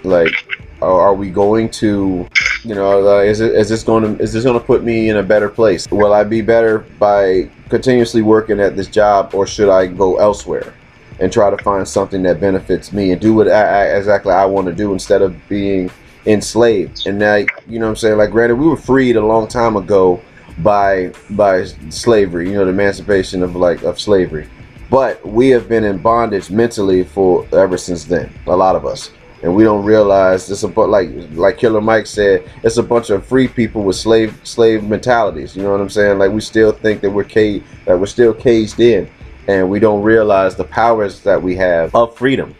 Like, 0.04 0.34
are, 0.82 1.14
we 1.14 1.30
going 1.30 1.70
to 1.70 2.28
You 2.64 2.74
know, 2.74 3.18
uh, 3.18 3.22
is 3.22 3.40
it 3.40 3.54
is 3.54 3.68
this 3.68 3.82
going 3.82 4.02
to 4.02 4.22
is 4.22 4.32
this 4.32 4.44
going 4.44 4.58
to 4.58 4.64
put 4.64 4.82
me 4.82 5.08
in 5.08 5.16
a 5.16 5.22
better 5.22 5.48
place? 5.48 5.88
Will 5.90 6.12
I 6.12 6.24
be 6.24 6.42
better 6.42 6.80
by 6.98 7.48
continuously 7.68 8.22
working 8.22 8.60
at 8.60 8.76
this 8.76 8.88
job, 8.88 9.34
or 9.34 9.46
should 9.46 9.68
I 9.68 9.86
go 9.86 10.18
elsewhere 10.18 10.74
and 11.20 11.32
try 11.32 11.50
to 11.50 11.62
find 11.62 11.86
something 11.86 12.22
that 12.22 12.40
benefits 12.40 12.92
me 12.92 13.12
and 13.12 13.20
do 13.20 13.34
what 13.34 13.48
I, 13.48 13.62
I, 13.62 13.96
exactly 13.96 14.32
I 14.32 14.44
want 14.44 14.66
to 14.66 14.74
do 14.74 14.92
instead 14.92 15.22
of 15.22 15.36
being 15.48 15.90
enslaved? 16.26 17.06
And 17.06 17.20
that 17.20 17.48
you 17.68 17.78
know, 17.78 17.86
what 17.86 17.90
I'm 17.90 17.96
saying, 17.96 18.18
like, 18.18 18.30
granted, 18.30 18.56
we 18.56 18.66
were 18.66 18.76
freed 18.76 19.16
a 19.16 19.24
long 19.24 19.48
time 19.48 19.76
ago 19.76 20.20
by 20.58 21.12
by 21.30 21.64
slavery. 21.90 22.48
You 22.48 22.54
know, 22.54 22.64
the 22.64 22.70
emancipation 22.70 23.42
of 23.42 23.56
like 23.56 23.82
of 23.82 24.00
slavery, 24.00 24.48
but 24.90 25.24
we 25.26 25.50
have 25.50 25.68
been 25.68 25.84
in 25.84 25.98
bondage 25.98 26.50
mentally 26.50 27.04
for 27.04 27.46
ever 27.52 27.76
since 27.78 28.04
then. 28.04 28.32
A 28.46 28.56
lot 28.56 28.76
of 28.76 28.86
us 28.86 29.10
and 29.42 29.54
we 29.54 29.64
don't 29.64 29.84
realize 29.84 30.46
this 30.46 30.62
about 30.62 30.88
like 30.88 31.10
like 31.32 31.58
Killer 31.58 31.80
Mike 31.80 32.06
said, 32.06 32.48
it's 32.62 32.76
a 32.76 32.82
bunch 32.82 33.10
of 33.10 33.26
free 33.26 33.48
people 33.48 33.82
with 33.82 33.96
slave 33.96 34.38
slave 34.44 34.84
mentalities. 34.84 35.56
You 35.56 35.62
know 35.62 35.72
what 35.72 35.80
I'm 35.80 35.90
saying? 35.90 36.18
Like 36.18 36.30
we 36.30 36.40
still 36.40 36.72
think 36.72 37.00
that 37.00 37.10
we're 37.10 37.24
caged 37.24 37.64
that 37.84 37.98
we're 37.98 38.06
still 38.06 38.32
caged 38.32 38.78
in, 38.78 39.10
and 39.48 39.68
we 39.68 39.80
don't 39.80 40.02
realize 40.02 40.54
the 40.54 40.64
powers 40.64 41.20
that 41.22 41.42
we 41.42 41.56
have 41.56 41.94
of 41.94 42.16
freedom. 42.16 42.54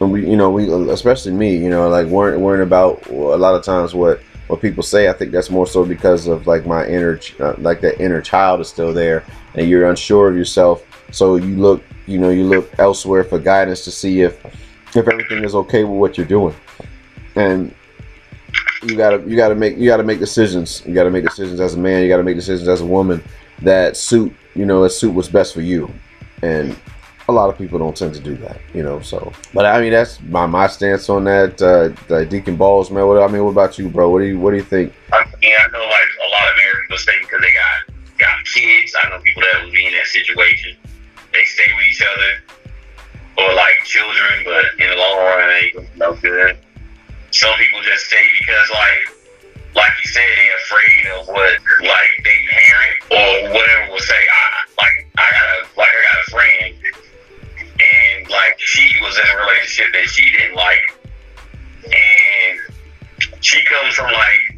And 0.00 0.10
we, 0.10 0.28
you 0.28 0.36
know, 0.36 0.50
we 0.50 0.68
especially 0.90 1.32
me, 1.32 1.56
you 1.56 1.70
know, 1.70 1.88
like 1.88 2.08
worrying 2.08 2.40
worrying 2.40 2.66
about 2.66 3.06
a 3.06 3.14
lot 3.14 3.54
of 3.54 3.62
times 3.62 3.94
what 3.94 4.20
what 4.48 4.60
people 4.60 4.82
say. 4.82 5.08
I 5.08 5.12
think 5.12 5.30
that's 5.30 5.50
more 5.50 5.68
so 5.68 5.84
because 5.84 6.26
of 6.26 6.48
like 6.48 6.66
my 6.66 6.84
inner 6.86 7.20
uh, 7.38 7.54
like 7.58 7.80
that 7.82 8.02
inner 8.02 8.20
child 8.20 8.60
is 8.60 8.68
still 8.68 8.92
there, 8.92 9.24
and 9.54 9.68
you're 9.68 9.88
unsure 9.88 10.30
of 10.30 10.36
yourself. 10.36 10.84
So 11.12 11.36
you 11.36 11.56
look, 11.56 11.84
you 12.06 12.18
know, 12.18 12.30
you 12.30 12.42
look 12.42 12.68
elsewhere 12.80 13.22
for 13.22 13.38
guidance 13.38 13.84
to 13.84 13.92
see 13.92 14.22
if 14.22 14.44
if 14.94 15.08
everything 15.08 15.44
is 15.44 15.54
okay 15.54 15.84
with 15.84 15.98
what 15.98 16.16
you're 16.16 16.26
doing. 16.26 16.54
And 17.36 17.74
you 18.82 18.96
gotta 18.96 19.22
you 19.28 19.36
gotta 19.36 19.54
make 19.54 19.76
you 19.76 19.86
gotta 19.86 20.02
make 20.02 20.18
decisions. 20.18 20.82
You 20.86 20.94
gotta 20.94 21.10
make 21.10 21.24
decisions 21.24 21.60
as 21.60 21.74
a 21.74 21.78
man. 21.78 22.02
You 22.02 22.08
gotta 22.08 22.22
make 22.22 22.36
decisions 22.36 22.68
as 22.68 22.80
a 22.80 22.86
woman 22.86 23.22
that 23.62 23.96
suit 23.96 24.34
you 24.54 24.66
know 24.66 24.82
that 24.82 24.90
suit 24.90 25.12
what's 25.12 25.28
best 25.28 25.54
for 25.54 25.60
you. 25.60 25.92
And 26.42 26.76
a 27.28 27.32
lot 27.32 27.48
of 27.48 27.56
people 27.56 27.78
don't 27.78 27.96
tend 27.96 28.12
to 28.14 28.20
do 28.20 28.36
that 28.36 28.60
you 28.74 28.82
know 28.82 29.00
so. 29.00 29.32
But 29.52 29.66
i 29.66 29.80
mean 29.80 29.92
that's 29.92 30.20
my 30.22 30.46
my 30.46 30.66
stance 30.66 31.08
on 31.08 31.24
that 31.24 31.60
uh 31.62 32.24
deacon 32.24 32.56
balls 32.56 32.90
man. 32.90 33.06
What 33.06 33.22
i 33.22 33.26
mean 33.26 33.44
what 33.44 33.50
about 33.50 33.78
you 33.78 33.88
bro? 33.88 34.10
What 34.10 34.20
do 34.20 34.26
you 34.26 34.38
what 34.38 34.50
do 34.50 34.56
you 34.56 34.62
think? 34.62 34.92
I 35.12 35.24
mean 35.40 35.54
i 35.58 35.66
know 35.72 35.80
like 35.80 36.08
a 36.26 36.30
lot 36.30 36.48
of 36.48 36.54
people 36.82 36.98
stay 36.98 37.18
because 37.20 37.40
they 37.40 37.52
got 37.52 37.94
got 38.18 38.44
kids. 38.44 38.94
I 39.02 39.08
know 39.08 39.18
people 39.20 39.42
that 39.42 39.64
would 39.64 39.72
be 39.72 39.86
in 39.86 39.92
that 39.92 40.06
situation. 40.06 40.76
They 41.32 41.44
stay 41.44 41.64
with 41.74 41.86
each 41.86 42.02
other 42.02 42.53
or 43.38 43.54
like 43.54 43.82
children, 43.84 44.44
but 44.44 44.64
in 44.78 44.90
the 44.90 44.96
long 44.96 45.18
run, 45.18 45.50
it 45.50 45.74
ain't 45.76 45.96
no 45.96 46.14
good. 46.14 46.58
Some 47.30 47.54
people 47.58 47.82
just 47.82 48.06
stay 48.06 48.26
because, 48.38 48.70
like, 48.70 49.16
like 49.74 49.90
you 50.02 50.08
said, 50.10 50.22
they're 50.36 50.56
afraid 50.56 51.06
of 51.18 51.26
what, 51.28 51.52
like, 51.82 52.12
they 52.22 52.38
parent 52.50 52.96
or 53.10 53.52
whatever 53.52 53.92
will 53.92 53.98
say. 53.98 54.14
I, 54.14 54.64
like, 54.78 55.06
I 55.18 55.26
got 55.30 55.48
a, 55.50 55.58
like, 55.78 55.88
I 55.90 56.00
got 56.06 56.26
a 56.26 56.30
friend, 56.30 56.74
and 57.74 58.30
like, 58.30 58.54
she 58.58 58.86
was 59.02 59.18
in 59.18 59.26
a 59.26 59.36
relationship 59.42 59.92
that 59.94 60.06
she 60.08 60.30
didn't 60.30 60.54
like, 60.54 60.94
and 61.84 62.60
she 63.40 63.62
comes 63.64 63.94
from 63.94 64.12
like 64.12 64.56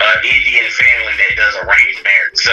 an 0.00 0.24
Indian 0.24 0.66
family 0.72 1.14
that 1.20 1.36
does 1.36 1.54
arranged 1.56 2.02
marriage, 2.02 2.36
so 2.36 2.52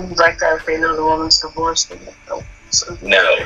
families 0.00 0.18
like 0.18 0.38
that, 0.38 0.58
if 0.58 0.66
they 0.66 0.78
know 0.78 0.94
the 0.94 1.04
woman's 1.04 1.40
divorced, 1.40 1.90
they 1.90 1.98
don't. 2.26 2.44
So 2.70 2.96
no, 3.02 3.38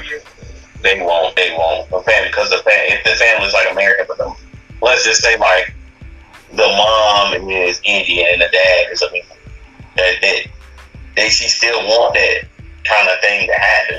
they 0.83 1.01
won't. 1.01 1.37
They 1.37 1.55
won't. 1.57 1.91
The 1.91 2.01
family, 2.01 2.29
because 2.29 2.51
the 2.51 2.59
family, 2.59 2.95
if 2.95 3.05
the 3.05 3.11
family's 3.13 3.53
like 3.53 3.71
American, 3.71 4.07
but 4.09 4.37
let's 4.83 5.05
just 5.05 5.23
say 5.23 5.37
like 5.39 5.75
the 6.53 6.67
mom 6.67 7.35
is 7.51 7.81
Indian 7.85 8.27
and 8.33 8.43
the 8.43 8.49
dad 8.51 8.87
is 8.93 9.03
American. 9.03 9.37
That, 9.97 10.15
that 10.23 10.47
they 11.17 11.29
she 11.29 11.49
still 11.49 11.79
want 11.87 12.15
that 12.15 12.45
kind 12.85 13.09
of 13.09 13.21
thing 13.21 13.47
to 13.47 13.55
happen. 13.55 13.89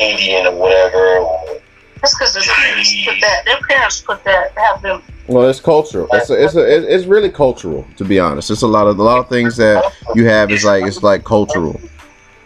Indian 0.00 0.46
or 0.46 0.56
whatever. 0.56 1.18
Or 1.18 1.60
That's 2.00 2.14
because 2.14 2.34
their 2.34 2.42
parents 2.42 2.94
put 3.04 3.20
that. 3.20 3.44
Their 3.44 3.60
parents 3.68 4.00
put 4.00 4.24
that. 4.24 4.52
Have 4.56 4.82
them 4.82 5.02
well, 5.28 5.48
it's 5.48 5.60
cultural. 5.60 6.06
It's 6.12 6.30
a, 6.30 6.44
it's 6.44 6.54
a, 6.54 6.94
it's 6.94 7.06
really 7.06 7.30
cultural, 7.30 7.86
to 7.96 8.04
be 8.04 8.20
honest. 8.20 8.50
It's 8.50 8.62
a 8.62 8.66
lot 8.66 8.86
of 8.86 8.98
a 8.98 9.02
lot 9.02 9.18
of 9.18 9.28
things 9.28 9.56
that 9.56 9.92
you 10.14 10.26
have 10.26 10.52
is 10.52 10.64
like 10.64 10.84
it's 10.84 11.02
like 11.02 11.24
cultural. 11.24 11.80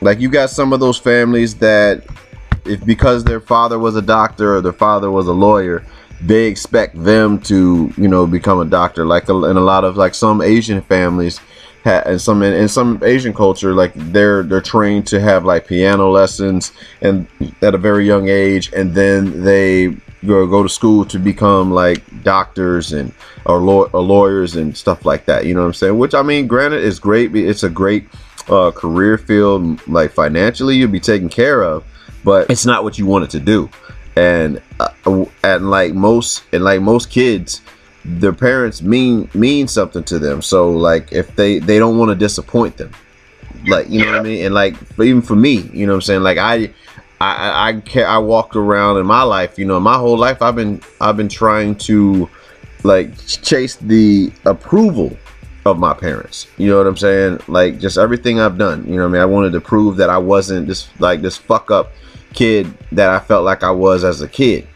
Like 0.01 0.18
you 0.18 0.30
got 0.30 0.48
some 0.48 0.72
of 0.72 0.80
those 0.80 0.98
families 0.98 1.57
that, 1.57 2.05
if 2.64 2.84
because 2.86 3.22
their 3.24 3.40
father 3.40 3.78
was 3.78 3.96
a 3.96 4.03
doctor 4.03 4.57
or 4.57 4.61
their 4.62 4.72
father 4.72 5.11
was 5.11 5.26
a 5.26 5.32
lawyer, 5.32 5.84
they 6.22 6.46
expect 6.46 7.03
them 7.03 7.38
to 7.42 7.92
you 7.98 8.09
know 8.09 8.26
become 8.26 8.61
a 8.61 8.64
doctor. 8.64 9.05
Like 9.05 9.28
in 9.28 9.34
a 9.34 9.61
lot 9.61 9.84
of 9.84 9.98
like 9.98 10.14
some 10.14 10.40
Asian 10.40 10.80
families, 10.80 11.38
and 11.85 12.20
some 12.20 12.43
in, 12.43 12.53
in 12.53 12.68
some 12.68 13.01
Asian 13.03 13.33
culture, 13.33 13.74
like 13.74 13.93
they're 13.95 14.43
they're 14.43 14.61
trained 14.61 15.07
to 15.09 15.20
have 15.20 15.45
like 15.45 15.66
piano 15.66 16.11
lessons 16.11 16.72
and 17.01 17.26
at 17.62 17.74
a 17.74 17.78
very 17.78 18.07
young 18.07 18.28
age, 18.28 18.72
and 18.72 18.95
then 18.95 19.43
they 19.43 19.97
go, 20.26 20.47
go 20.47 20.62
to 20.62 20.68
school 20.68 21.05
to 21.07 21.18
become 21.18 21.70
like 21.70 22.03
doctors 22.22 22.93
and 22.93 23.12
or, 23.47 23.59
law, 23.59 23.85
or 23.93 24.03
lawyers 24.03 24.57
and 24.57 24.76
stuff 24.76 25.05
like 25.05 25.24
that. 25.26 25.47
You 25.47 25.55
know 25.55 25.61
what 25.61 25.68
I'm 25.68 25.74
saying? 25.74 25.99
Which 25.99 26.14
I 26.14 26.22
mean, 26.22 26.47
granted, 26.47 26.83
is 26.83 26.99
great. 26.99 27.35
It's 27.35 27.62
a 27.62 27.70
great 27.70 28.09
uh, 28.49 28.70
career 28.70 29.18
field. 29.18 29.87
Like 29.89 30.12
financially, 30.12 30.76
you'll 30.76 30.91
be 30.91 31.01
taken 31.01 31.28
care 31.28 31.62
of, 31.62 31.85
but 32.24 32.51
it's 32.51 32.66
not 32.66 32.85
what 32.85 32.99
you 32.99 33.07
wanted 33.07 33.31
to 33.31 33.41
do. 33.41 33.70
And 34.16 34.61
uh, 34.78 35.24
and 35.43 35.70
like 35.70 35.95
most 35.95 36.45
and 36.53 36.64
like 36.64 36.81
most 36.83 37.11
kids, 37.11 37.62
their 38.05 38.32
parents 38.32 38.82
mean 38.82 39.28
mean 39.34 39.68
something 39.68 40.03
to 40.05 40.18
them. 40.18 40.42
So 40.42 40.70
like 40.70 41.12
if 41.12 41.34
they 41.36 41.59
they 41.59 41.78
don't 41.78 41.98
want 41.98 42.11
to 42.11 42.14
disappoint 42.14 42.76
them, 42.76 42.92
like 43.66 43.88
you 43.88 44.05
know 44.05 44.12
what 44.12 44.20
I 44.20 44.22
mean. 44.22 44.44
And 44.46 44.55
like 44.55 44.74
even 44.98 45.22
for 45.22 45.36
me, 45.36 45.70
you 45.72 45.86
know 45.86 45.92
what 45.92 45.96
I'm 45.96 46.03
saying. 46.03 46.22
Like 46.22 46.38
I 46.38 46.72
I, 47.20 47.82
I 47.94 48.01
I 48.03 48.18
walked 48.18 48.57
around 48.57 48.98
in 48.98 49.07
my 49.07 49.22
life, 49.22 49.59
you 49.59 49.66
know, 49.66 49.78
my 49.78 49.96
whole 49.96 50.16
life 50.16 50.40
I've 50.40 50.57
been 50.57 50.80
I've 51.01 51.16
been 51.16 51.28
trying 51.28 51.74
to 51.76 52.28
like 52.82 53.16
chase 53.26 53.76
the 53.76 54.32
approval 54.46 55.16
of 55.66 55.78
my 55.78 55.92
parents. 55.92 56.46
You 56.57 56.70
know 56.70 56.78
what 56.78 56.86
I'm 56.86 56.96
saying? 56.96 57.40
Like 57.48 57.78
just 57.78 57.98
everything 57.98 58.40
I've 58.40 58.57
done. 58.57 58.86
You 58.86 58.96
know 58.96 59.03
what 59.03 59.09
I 59.09 59.12
mean? 59.12 59.22
I 59.22 59.26
wanted 59.26 59.53
to 59.53 59.61
prove 59.61 59.96
that 59.98 60.09
I 60.09 60.18
wasn't 60.18 60.66
this 60.66 60.88
like 60.98 61.20
this 61.20 61.36
fuck 61.36 61.70
up 61.70 61.92
kid 62.32 62.72
that 62.92 63.11
I 63.11 63.18
felt 63.18 63.44
like 63.44 63.62
I 63.62 63.70
was 63.70 64.05
as 64.05 64.22
a 64.22 64.28
kid. 64.28 64.66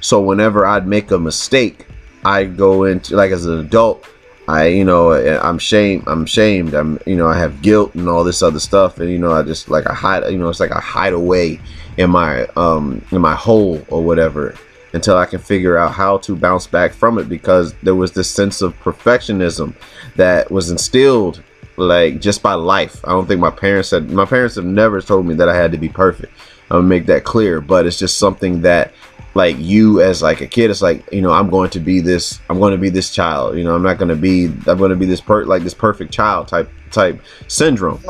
So 0.00 0.20
whenever 0.20 0.66
I'd 0.66 0.86
make 0.86 1.12
a 1.12 1.18
mistake, 1.18 1.86
I'd 2.24 2.56
go 2.56 2.84
into 2.84 3.16
like 3.16 3.30
as 3.32 3.46
an 3.46 3.58
adult, 3.58 4.06
I 4.48 4.66
you 4.66 4.84
know 4.84 5.12
I'm 5.12 5.58
shamed 5.58 6.04
I'm 6.06 6.26
shamed 6.26 6.74
I'm 6.74 6.98
you 7.06 7.16
know 7.16 7.28
I 7.28 7.38
have 7.38 7.62
guilt 7.62 7.94
and 7.94 8.08
all 8.08 8.24
this 8.24 8.42
other 8.42 8.58
stuff 8.58 8.98
and 8.98 9.08
you 9.08 9.18
know 9.18 9.32
I 9.32 9.42
just 9.42 9.68
like 9.68 9.86
I 9.86 9.94
hide 9.94 10.30
you 10.32 10.38
know 10.38 10.48
it's 10.48 10.60
like 10.60 10.72
I 10.72 10.80
hide 10.80 11.12
away 11.12 11.60
in 11.96 12.10
my 12.10 12.46
um 12.56 13.04
in 13.12 13.20
my 13.20 13.34
hole 13.34 13.84
or 13.88 14.02
whatever 14.02 14.54
until 14.94 15.16
I 15.16 15.26
can 15.26 15.38
figure 15.38 15.78
out 15.78 15.92
how 15.92 16.18
to 16.18 16.36
bounce 16.36 16.66
back 16.66 16.92
from 16.92 17.18
it 17.18 17.28
because 17.28 17.72
there 17.82 17.94
was 17.94 18.12
this 18.12 18.30
sense 18.30 18.62
of 18.62 18.78
perfectionism 18.80 19.74
that 20.16 20.50
was 20.50 20.70
instilled 20.70 21.42
like 21.76 22.20
just 22.20 22.42
by 22.42 22.54
life. 22.54 23.00
I 23.04 23.10
don't 23.10 23.26
think 23.26 23.40
my 23.40 23.50
parents 23.50 23.88
said 23.90 24.10
my 24.10 24.26
parents 24.26 24.56
have 24.56 24.64
never 24.64 25.00
told 25.00 25.24
me 25.24 25.34
that 25.36 25.48
I 25.48 25.56
had 25.56 25.72
to 25.72 25.78
be 25.78 25.88
perfect. 25.88 26.32
I'm 26.70 26.78
gonna 26.78 26.88
make 26.88 27.06
that 27.06 27.24
clear, 27.24 27.60
but 27.60 27.86
it's 27.86 27.98
just 27.98 28.18
something 28.18 28.62
that 28.62 28.92
like 29.34 29.56
you 29.58 30.00
as 30.02 30.22
like 30.22 30.40
a 30.40 30.46
kid 30.46 30.70
it's 30.70 30.82
like 30.82 31.10
you 31.12 31.22
know 31.22 31.32
i'm 31.32 31.48
going 31.48 31.70
to 31.70 31.80
be 31.80 32.00
this 32.00 32.40
i'm 32.50 32.58
going 32.58 32.72
to 32.72 32.78
be 32.78 32.90
this 32.90 33.14
child 33.14 33.56
you 33.56 33.64
know 33.64 33.74
i'm 33.74 33.82
not 33.82 33.98
going 33.98 34.08
to 34.08 34.16
be 34.16 34.46
i'm 34.66 34.78
going 34.78 34.90
to 34.90 34.96
be 34.96 35.06
this 35.06 35.20
per 35.20 35.44
like 35.44 35.62
this 35.62 35.74
perfect 35.74 36.12
child 36.12 36.48
type 36.48 36.70
type 36.90 37.20
syndrome. 37.48 38.02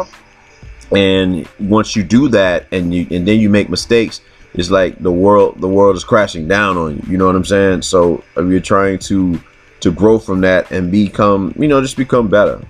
And 0.91 1.49
once 1.59 1.97
you 1.97 2.03
do 2.03 2.29
that 2.29 2.67
and 2.73 2.93
you 2.93 3.07
and 3.11 3.27
then 3.27 3.41
you 3.41 3.49
make 3.49 3.71
mistakes 3.71 4.21
it's 4.55 4.71
like 4.71 4.99
the 4.99 5.13
world 5.13 5.61
the 5.61 5.69
world 5.69 5.97
is 5.97 6.05
crashing 6.05 6.47
down 6.49 6.77
on 6.77 6.97
you 6.97 7.03
you 7.13 7.19
know 7.19 7.27
what 7.27 7.37
i'm 7.37 7.45
saying? 7.45 7.83
So 7.83 8.23
you're 8.37 8.61
trying 8.61 8.99
to 9.01 9.41
to 9.81 9.93
grow 9.93 10.19
from 10.19 10.43
that 10.43 10.71
and 10.71 10.91
become 10.91 11.55
you 11.59 11.69
know 11.69 11.81
just 11.81 11.97
become 11.97 12.29
better. 12.29 12.61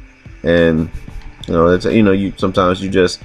And 0.45 0.91
You 1.49 1.55
know, 1.55 1.67
it's 1.69 1.85
you 1.85 2.03
know, 2.03 2.13
you 2.13 2.33
sometimes 2.37 2.83
you 2.83 2.89
just, 2.89 3.21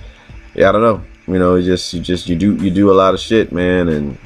yeah, 0.55 0.69
I 0.69 0.71
don't 0.71 0.81
know. 0.81 1.03
You 1.27 1.39
know, 1.39 1.55
you 1.55 1.65
just 1.65 1.93
you 1.93 2.01
just 2.01 2.27
you 2.27 2.35
do 2.35 2.55
you 2.55 2.71
do 2.71 2.91
a 2.91 2.95
lot 2.95 3.13
of 3.13 3.19
shit, 3.19 3.51
man, 3.51 3.89
and 3.89 4.17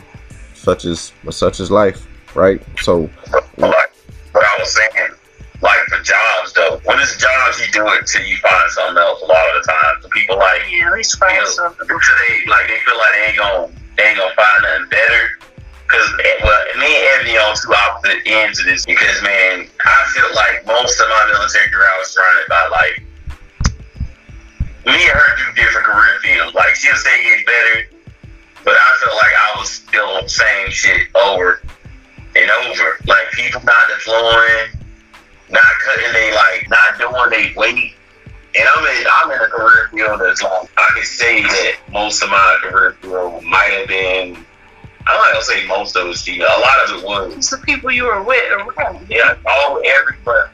such 0.62 0.86
as 0.86 1.12
such 1.30 1.60
is 1.60 1.72
life, 1.72 2.06
right? 2.36 2.62
So, 2.82 3.10
like 3.58 3.92
what 4.32 4.46
I 4.46 4.56
was 4.60 4.70
saying, 4.74 5.10
like 5.62 5.80
for 5.90 6.02
jobs 6.04 6.54
though, 6.54 6.80
when 6.86 7.00
it's 7.00 7.18
jobs, 7.18 7.60
you 7.60 7.72
do 7.74 7.88
it 7.98 8.06
till 8.06 8.24
you 8.24 8.38
find 8.38 8.72
something 8.72 8.98
else. 8.98 9.22
A 9.22 9.26
lot 9.26 9.56
of 9.56 9.64
the 9.64 9.72
time, 9.72 9.94
the 10.02 10.10
people 10.10 10.38
like 10.38 10.62
Yeah, 10.72 10.88
at 10.88 10.94
least 10.94 11.18
find 11.18 11.34
you 11.34 11.42
know, 11.42 11.50
something. 11.50 11.82
until 11.90 12.16
they 12.30 12.46
like 12.50 12.68
they 12.68 12.78
feel 12.86 12.98
like 12.98 13.12
they 13.14 13.26
ain't 13.34 13.38
gonna 13.38 13.68
they 13.98 14.04
ain't 14.06 14.18
gonna 14.18 14.36
find 14.38 14.58
nothing 14.64 14.90
better. 14.90 15.24
Cause 15.90 16.08
eh, 16.24 16.38
well, 16.46 16.62
me 16.80 16.88
and 16.88 17.04
Anthony 17.20 17.36
on 17.38 17.52
two 17.58 17.74
opposite 17.74 18.22
ends 18.26 18.60
of 18.62 18.66
this 18.66 18.86
because 18.86 19.22
man, 19.24 19.68
I 19.68 19.98
feel 20.14 20.30
like 20.36 20.64
most 20.66 20.96
of 21.02 21.10
my 21.10 21.24
military 21.34 21.68
career 21.70 21.90
I 21.90 21.98
was 22.00 22.10
surrounded 22.14 22.48
by 22.48 22.64
like 22.72 22.96
me 24.86 24.94
and 24.98 25.12
her 25.18 25.30
do 25.36 25.46
different 25.62 25.86
career 25.86 26.16
fields. 26.24 26.54
Like 26.56 26.76
she'll 26.76 26.96
say 26.96 27.12
get 27.24 27.46
better, 27.46 27.76
but 28.64 28.74
I 28.74 28.98
feel 29.00 29.14
like 29.14 29.34
I 29.34 29.60
was 29.60 29.70
still 29.70 30.28
saying 30.28 30.72
shit 30.72 31.08
over 31.16 31.62
and 32.36 32.52
over. 32.66 32.98
Like 33.06 33.32
people 33.34 33.62
not 33.64 33.88
deploying, 33.98 34.70
not 35.50 35.64
cutting 35.86 36.14
they 36.14 36.34
like 36.34 36.70
not 36.70 36.98
doing 36.98 37.30
they 37.30 37.54
weight. 37.56 37.96
And 38.54 38.68
I'm 38.76 38.86
in 38.86 39.06
I'm 39.10 39.32
in 39.32 39.40
a 39.40 39.48
career 39.48 39.90
field 39.92 40.20
that's 40.22 40.42
like 40.44 40.70
I 40.78 40.90
can 40.96 41.04
say 41.06 41.42
that 41.42 41.76
most 41.92 42.22
of 42.22 42.30
my 42.30 42.58
career 42.62 42.98
field 43.02 43.44
might 43.44 43.72
have 43.80 43.88
been 43.88 44.46
I'm 45.08 45.18
not 45.18 45.32
gonna 45.34 45.44
say 45.44 45.66
most 45.68 45.96
of 45.96 46.06
it 46.06 46.10
was 46.10 46.22
female. 46.22 46.48
A 46.48 46.60
lot 46.60 46.90
of 46.90 47.00
it 47.00 47.06
was 47.06 47.36
It's 47.38 47.50
the 47.50 47.58
people 47.58 47.92
you 47.92 48.04
were 48.04 48.24
with 48.24 48.44
around. 48.52 49.08
yeah, 49.10 49.36
all 49.50 49.82
every 49.84 50.18
but 50.24 50.52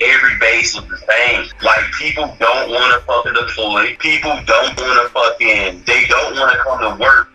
every 0.00 0.38
base 0.38 0.74
was 0.74 0.86
the 0.88 0.98
same. 0.98 1.48
Like 1.62 1.84
people 1.98 2.24
don't 2.38 2.70
want 2.70 3.00
to 3.00 3.06
fucking 3.06 3.34
deploy. 3.34 3.96
People 3.96 4.38
don't 4.46 4.76
want 4.76 4.78
to 4.78 5.08
fucking. 5.12 5.82
They 5.86 6.04
don't 6.06 6.36
want 6.36 6.52
to 6.52 6.58
come 6.58 6.80
to 6.98 7.02
work. 7.02 7.30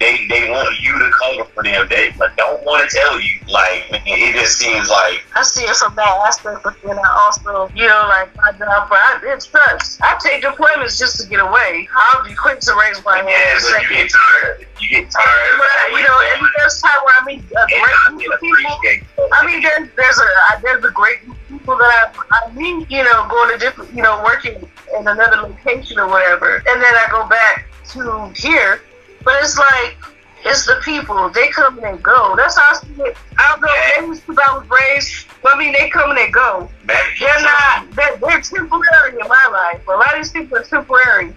They 0.00 0.26
they 0.28 0.48
want 0.48 0.80
you 0.80 0.98
to 0.98 1.10
cover 1.12 1.44
for 1.52 1.62
them. 1.62 1.86
They 1.88 2.10
but 2.16 2.34
don't 2.36 2.64
want 2.64 2.88
to 2.88 2.96
tell 2.96 3.20
you. 3.20 3.36
Like 3.46 3.90
man, 3.92 4.00
it 4.06 4.32
just 4.32 4.56
seems 4.58 4.88
like 4.88 5.22
I 5.36 5.42
see 5.42 5.64
it's 5.64 5.82
a 5.82 5.90
bad 5.90 6.26
aspect, 6.26 6.64
but 6.64 6.74
then 6.82 6.98
I 6.98 7.08
also, 7.26 7.68
you 7.74 7.86
know, 7.86 8.06
like 8.08 8.34
my 8.36 8.52
job, 8.52 8.88
but 8.88 8.96
I, 8.96 9.20
it 9.24 9.42
sucks. 9.42 10.00
I 10.00 10.16
take 10.22 10.42
deployments 10.42 10.98
just 10.98 11.20
to 11.20 11.28
get 11.28 11.40
away. 11.40 11.86
I'll 11.94 12.24
be 12.24 12.34
quick 12.34 12.60
to 12.60 12.74
raise 12.80 13.04
my 13.04 13.18
hand 13.18 13.28
yeah, 13.28 13.80
you 13.82 13.88
get 13.88 14.10
tired. 14.10 14.60
it. 14.62 14.68
You 14.80 14.88
get 14.88 15.10
tired. 15.10 15.58
But, 15.58 15.68
uh, 15.68 15.96
you 15.98 16.02
know, 16.02 16.16
and 16.32 16.48
there's 16.56 16.80
time 16.80 17.00
where 17.04 17.14
I 17.20 17.24
meet 17.26 17.44
uh, 17.52 17.60
a 17.60 18.16
great 18.16 18.24
group 18.24 18.34
of 18.34 18.40
people. 18.40 19.28
I 19.32 19.44
mean, 19.44 19.60
there's 19.60 19.88
there's 19.96 20.18
a 20.18 20.60
there's 20.62 20.84
a 20.84 20.90
great 20.90 21.24
group 21.26 21.36
of 21.36 21.48
people 21.48 21.76
that 21.76 22.14
I, 22.32 22.48
I 22.48 22.52
meet, 22.52 22.90
you 22.90 23.04
know, 23.04 23.28
going 23.28 23.52
to 23.52 23.58
different, 23.58 23.92
you 23.92 24.02
know, 24.02 24.22
working 24.24 24.56
in 24.96 25.08
another 25.08 25.36
location 25.48 25.98
or 25.98 26.08
whatever, 26.08 26.56
and 26.56 26.80
then 26.80 26.94
I 26.94 27.06
go 27.10 27.28
back 27.28 27.68
to 27.92 28.32
here. 28.34 28.80
But 29.24 29.34
it's 29.42 29.58
like 29.58 29.96
it's 30.44 30.66
the 30.66 30.80
people. 30.84 31.28
They 31.30 31.48
come 31.48 31.78
and 31.78 31.98
they 31.98 32.02
go. 32.02 32.34
That's 32.36 32.58
how 32.58 32.70
I 32.70 32.74
see 32.80 33.02
it. 33.02 33.16
I 33.38 33.58
don't 33.60 34.10
it's 34.12 34.20
because 34.20 34.38
I 34.48 34.58
was 34.58 34.66
raised. 34.68 35.26
But 35.42 35.56
I 35.56 35.58
mean, 35.58 35.72
they 35.72 35.90
come 35.90 36.10
and 36.10 36.18
they 36.18 36.30
go. 36.30 36.70
They're 36.86 37.42
not. 37.42 37.90
They're, 37.92 38.16
they're 38.16 38.40
temporary 38.40 39.12
in 39.12 39.28
my 39.28 39.48
life. 39.52 39.86
A 39.86 39.92
lot 39.92 40.14
of 40.14 40.18
these 40.18 40.32
people 40.32 40.58
are 40.58 40.64
temporary. 40.64 41.34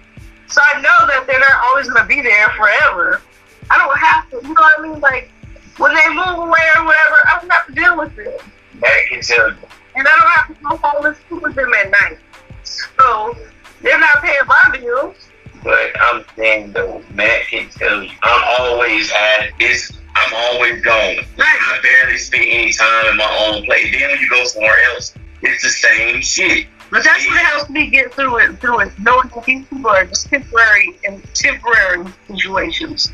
So 0.48 0.62
I 0.64 0.82
know 0.82 1.08
that 1.08 1.26
they're 1.28 1.40
not 1.40 1.64
always 1.66 1.90
going 1.90 2.04
to 2.04 2.08
be 2.08 2.22
there 2.22 2.50
forever. 2.50 3.22
I 3.70 3.78
don't 3.78 3.98
have 3.98 4.30
to. 4.32 4.48
You 4.48 4.54
know 4.54 4.62
what 4.62 4.80
I 4.80 4.84
mean? 4.84 5.00
Like 5.00 5.32
when 5.78 5.94
they 5.96 6.08
move 6.10 6.38
away 6.38 6.66
or 6.78 6.86
whatever, 6.86 7.18
I 7.26 7.38
don't 7.42 7.52
have 7.52 7.68
to 7.68 7.74
deal 7.74 7.98
with 7.98 8.18
it, 8.18 8.42
back 8.80 9.12
until 9.12 9.54
and 9.96 10.08
I 10.08 10.12
don't 10.12 10.32
have 10.32 10.48
to 10.48 10.64
go 10.64 10.88
home 10.88 11.06
and 11.06 11.16
sleep 11.28 11.44
with 11.44 11.56
them 11.56 11.72
at 11.74 11.92
night. 11.92 12.18
So 12.64 13.36
they're 13.82 14.00
not 14.00 14.22
paying 14.22 14.36
my 14.48 14.78
bills. 14.78 15.16
But 15.64 15.91
I'm 16.01 16.26
saying 16.36 16.74
though, 16.74 17.01
Matt 17.14 17.47
can 17.47 17.70
tell 17.70 18.03
you, 18.03 18.11
I'm 18.22 18.43
always 18.59 19.11
at 19.11 19.57
this. 19.59 19.91
I'm 20.16 20.34
always 20.34 20.84
gone. 20.84 21.18
I 21.39 21.80
barely 21.82 22.18
spend 22.18 22.43
any 22.47 22.72
time 22.74 23.07
in 23.07 23.18
my 23.18 23.47
own 23.47 23.66
place. 23.66 23.91
Then 23.91 24.11
when 24.11 24.20
you 24.20 24.30
go 24.30 24.43
somewhere 24.45 24.78
else, 24.93 25.16
it's 25.41 25.64
the 25.64 25.70
same 25.70 26.22
shit. 26.22 26.68
But 26.91 27.03
that's 27.03 27.26
what 27.26 27.38
helps 27.38 27.70
me 27.72 27.89
get 27.89 28.14
through 28.14 28.38
it. 28.38 28.59
Through 28.59 28.82
it, 28.82 28.99
knowing 28.99 29.30
that 29.30 29.43
these 29.45 29.66
people 29.66 29.89
are 29.89 30.05
just 30.05 30.28
temporary 30.28 30.99
and 31.07 31.24
temporary 31.34 32.05
situations. 32.28 33.11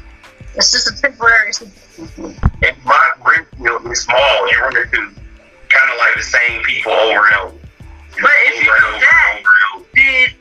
It's 0.55 0.71
just 0.71 0.91
a 0.91 1.01
temporary 1.01 1.53
situation. 1.53 2.35
And 2.63 2.75
my 2.83 3.11
career 3.21 3.47
field 3.57 3.89
is 3.89 4.01
small. 4.01 4.51
You 4.51 4.59
run 4.59 4.75
into 4.75 4.97
kind 4.97 5.91
of 5.93 5.97
like 5.97 6.15
the 6.17 6.23
same 6.23 6.61
people 6.63 6.91
over 6.91 7.25
and 7.27 7.35
over. 7.35 7.55
But 8.21 8.31
if 8.47 8.63
you 8.63 8.65
do 8.65 8.71
over 8.71 8.99
that, 8.99 9.43
and 9.95 10.35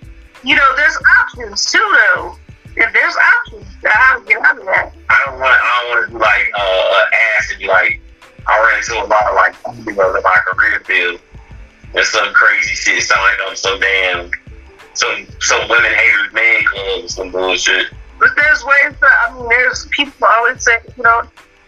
over 0.44 0.50
and 0.50 0.50
over. 0.50 0.50
did 0.50 0.50
you 0.50 0.56
know 0.56 0.76
there's 0.76 0.98
options 1.20 1.72
too 1.72 1.96
though. 2.14 2.36
If 2.76 2.92
there's 2.92 3.16
options, 3.16 3.66
I'll 3.92 4.20
get 4.20 4.38
out 4.38 4.58
of 4.58 4.64
that. 4.66 4.92
I 5.10 5.22
don't 5.26 5.40
want. 5.40 5.60
I 5.60 5.80
don't 5.80 5.90
want 5.90 6.06
to 6.06 6.12
be 6.12 6.18
like 6.18 6.50
uh, 6.56 7.02
an 7.02 7.12
ass 7.38 7.50
and 7.50 7.58
be 7.58 7.66
like. 7.66 8.00
I 8.46 8.58
ran 8.66 8.78
into 8.78 8.94
a 8.94 9.06
lot 9.06 9.26
of 9.26 9.34
like 9.34 9.54
females 9.84 10.16
in 10.16 10.22
my 10.22 10.36
career 10.46 10.80
field. 10.80 11.20
And 11.94 12.04
some 12.06 12.32
crazy 12.32 12.74
shit. 12.74 13.02
Sound 13.02 13.20
like 13.20 13.38
I'm 13.46 13.56
so 13.56 13.78
damn. 13.78 14.30
Some 14.94 15.26
some 15.40 15.68
women 15.68 15.92
haters 15.92 16.32
man 16.32 16.64
club 16.64 17.04
or 17.04 17.08
some 17.08 17.30
bullshit. 17.30 17.86
But 18.18 18.30
there's 18.36 18.64
ways 18.64 18.94
that 19.00 19.28
I 19.28 19.34
mean, 19.34 19.48
there's 19.48 19.86
people 19.90 20.28
always 20.36 20.64
say, 20.64 20.78
you 20.96 21.02
know, 21.02 21.22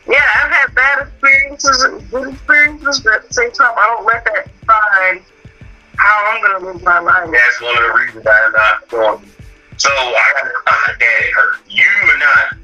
yeah, 0.08 0.24
I've 0.42 0.50
had 0.50 0.74
bad 0.74 1.08
experiences 1.08 1.82
and 1.84 2.10
good 2.10 2.32
experiences, 2.32 3.00
but 3.00 3.14
at 3.14 3.28
the 3.28 3.34
same 3.34 3.52
time, 3.52 3.72
I 3.76 3.94
don't 3.94 4.06
let 4.06 4.24
that 4.24 4.48
define 4.60 5.22
how 6.00 6.32
I'm 6.32 6.42
gonna 6.42 6.72
live 6.72 6.82
my 6.82 6.98
life. 6.98 7.28
That's 7.30 7.60
one 7.60 7.76
of 7.76 7.84
the 7.84 7.92
reasons 8.00 8.26
I'm 8.26 8.52
not 8.52 8.88
going. 8.88 9.30
So 9.76 9.90
I 9.92 10.26
got 10.36 10.44
to 10.48 10.52
that 10.66 10.96
it 11.00 11.32
hurt. 11.32 11.56
You 11.68 11.84
are 11.84 12.18
not. 12.18 12.56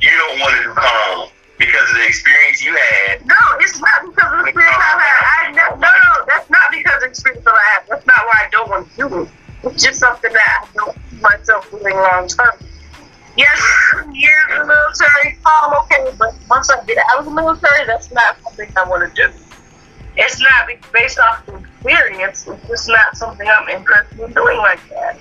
You 0.00 0.10
don't 0.10 0.40
want 0.40 0.54
to 0.58 0.62
do 0.62 0.72
calm 0.74 1.28
because 1.58 1.90
of 1.90 1.96
the 1.96 2.06
experience 2.06 2.62
you 2.62 2.74
had. 2.74 3.26
No, 3.26 3.38
it's 3.58 3.80
not 3.80 4.06
because 4.06 4.30
of 4.32 4.38
the 4.42 4.50
experience 4.50 4.78
I've 4.78 5.00
had. 5.00 5.22
I 5.26 5.52
no, 5.52 5.66
no, 5.76 5.90
no, 5.90 6.24
that's 6.26 6.50
not 6.50 6.70
because 6.70 6.94
of 6.94 7.00
the 7.00 7.06
experience 7.06 7.44
that 7.44 7.54
I 7.54 7.64
have. 7.74 7.82
That's 7.88 8.06
not 8.06 8.20
why 8.26 8.38
I 8.46 8.48
don't 8.50 8.70
want 8.70 8.90
to 8.90 8.96
do 8.96 9.22
it. 9.22 9.28
It's 9.64 9.82
just 9.82 9.98
something 10.00 10.32
that 10.32 10.48
I 10.62 10.68
don't 10.74 10.96
see 11.10 11.16
myself 11.20 11.70
doing 11.70 11.94
long 11.94 12.28
term. 12.28 12.54
Yes, 13.36 13.58
years 14.12 14.34
in 14.52 14.58
the 14.60 14.66
military, 14.66 15.38
calm, 15.42 15.74
okay, 15.84 16.14
but 16.18 16.34
once 16.48 16.70
I 16.70 16.84
get 16.84 16.98
out 17.10 17.18
of 17.18 17.24
the 17.24 17.32
military, 17.32 17.86
that's 17.86 18.12
not 18.12 18.36
something 18.42 18.70
I 18.76 18.88
want 18.88 19.02
to 19.02 19.14
do. 19.14 19.32
It's 20.16 20.40
not 20.40 20.68
based 20.92 21.18
off 21.18 21.46
of 21.48 21.60
experience. 21.60 22.46
It's 22.46 22.68
just 22.68 22.88
not 22.88 23.16
something 23.16 23.46
I'm 23.48 23.68
interested 23.68 24.20
in 24.20 24.32
doing 24.32 24.58
like 24.58 24.80
that. 24.90 25.18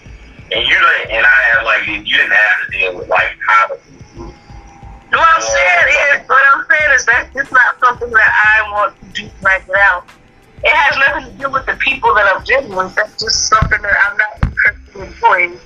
And 0.52 0.64
you 0.64 0.70
didn't, 0.70 1.12
and 1.12 1.26
I 1.26 1.42
have 1.54 1.66
like 1.66 1.88
you 1.88 2.04
didn't 2.04 2.32
have 2.32 2.66
to 2.66 2.78
deal 2.78 2.98
with 2.98 3.08
like 3.10 3.36
how 3.48 3.70
What 3.70 5.30
I'm 5.36 5.42
saying 5.42 6.22
is, 6.22 6.30
what 6.30 6.44
I'm 6.54 6.66
saying 6.70 6.96
is 6.96 7.06
that's 7.06 7.34
just 7.34 7.52
not 7.52 7.80
something 7.80 8.10
that 8.12 8.32
I 8.32 8.72
want 8.72 9.00
to 9.02 9.22
do 9.22 9.30
right 9.42 9.64
now. 9.68 10.04
It 10.64 10.72
has 10.72 10.98
nothing 10.98 11.32
to 11.32 11.44
do 11.44 11.50
with 11.52 11.66
the 11.66 11.76
people 11.76 12.14
that 12.16 12.34
I'm 12.34 12.44
dealing 12.44 12.76
with. 12.76 12.96
That's 12.96 13.20
just 13.20 13.50
something 13.50 13.82
that 13.82 13.98
I'm 14.08 14.18
not 14.18 14.44
interested 14.44 14.96
in 14.96 15.14
doing 15.20 15.60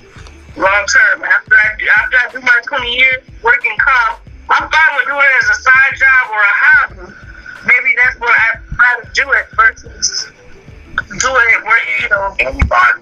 long 0.58 0.86
term. 0.88 1.24
After 1.24 1.54
I 1.54 1.68
after 2.02 2.18
I 2.18 2.30
do 2.32 2.42
my 2.42 2.62
20 2.66 2.96
years 2.96 3.24
working 3.44 3.77
where 12.40 12.97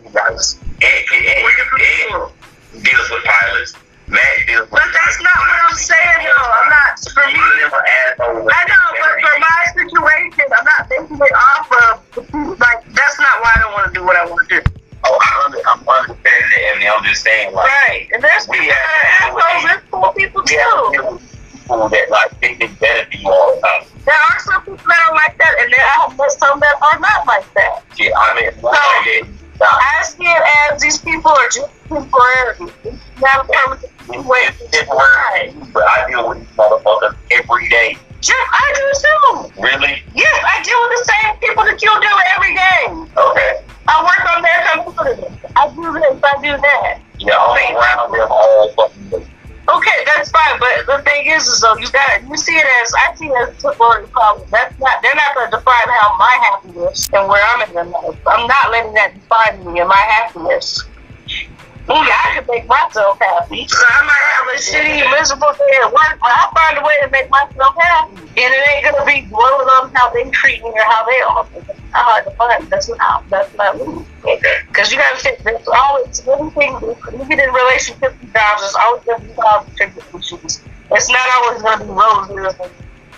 how 70.95 71.05
they 71.05 71.19
are. 71.21 71.47
It's 71.55 71.79
hard 71.91 72.25
to 72.25 72.31
find. 72.31 72.63
That's 72.69 72.89
not 72.89 73.29
that's 73.29 73.53
not. 73.55 73.75
Okay. 73.75 74.57
Because 74.67 74.91
you 74.91 74.97
gotta 74.97 75.17
think 75.17 75.39
there's 75.43 75.67
always 75.67 76.27
anything 76.27 76.75
even 77.21 77.39
in 77.39 77.51
relationships 77.51 78.15
and 78.21 78.33
jobs, 78.33 78.61
there's 78.61 78.75
always 78.79 79.03
gonna 79.03 79.23
be 79.23 79.33
positive 79.33 80.15
issues. 80.15 80.61
It's 80.91 81.09
not 81.09 81.27
always 81.35 81.61
gonna 81.61 81.85
be 81.85 81.91
roses 81.91 82.55
and 82.59 82.71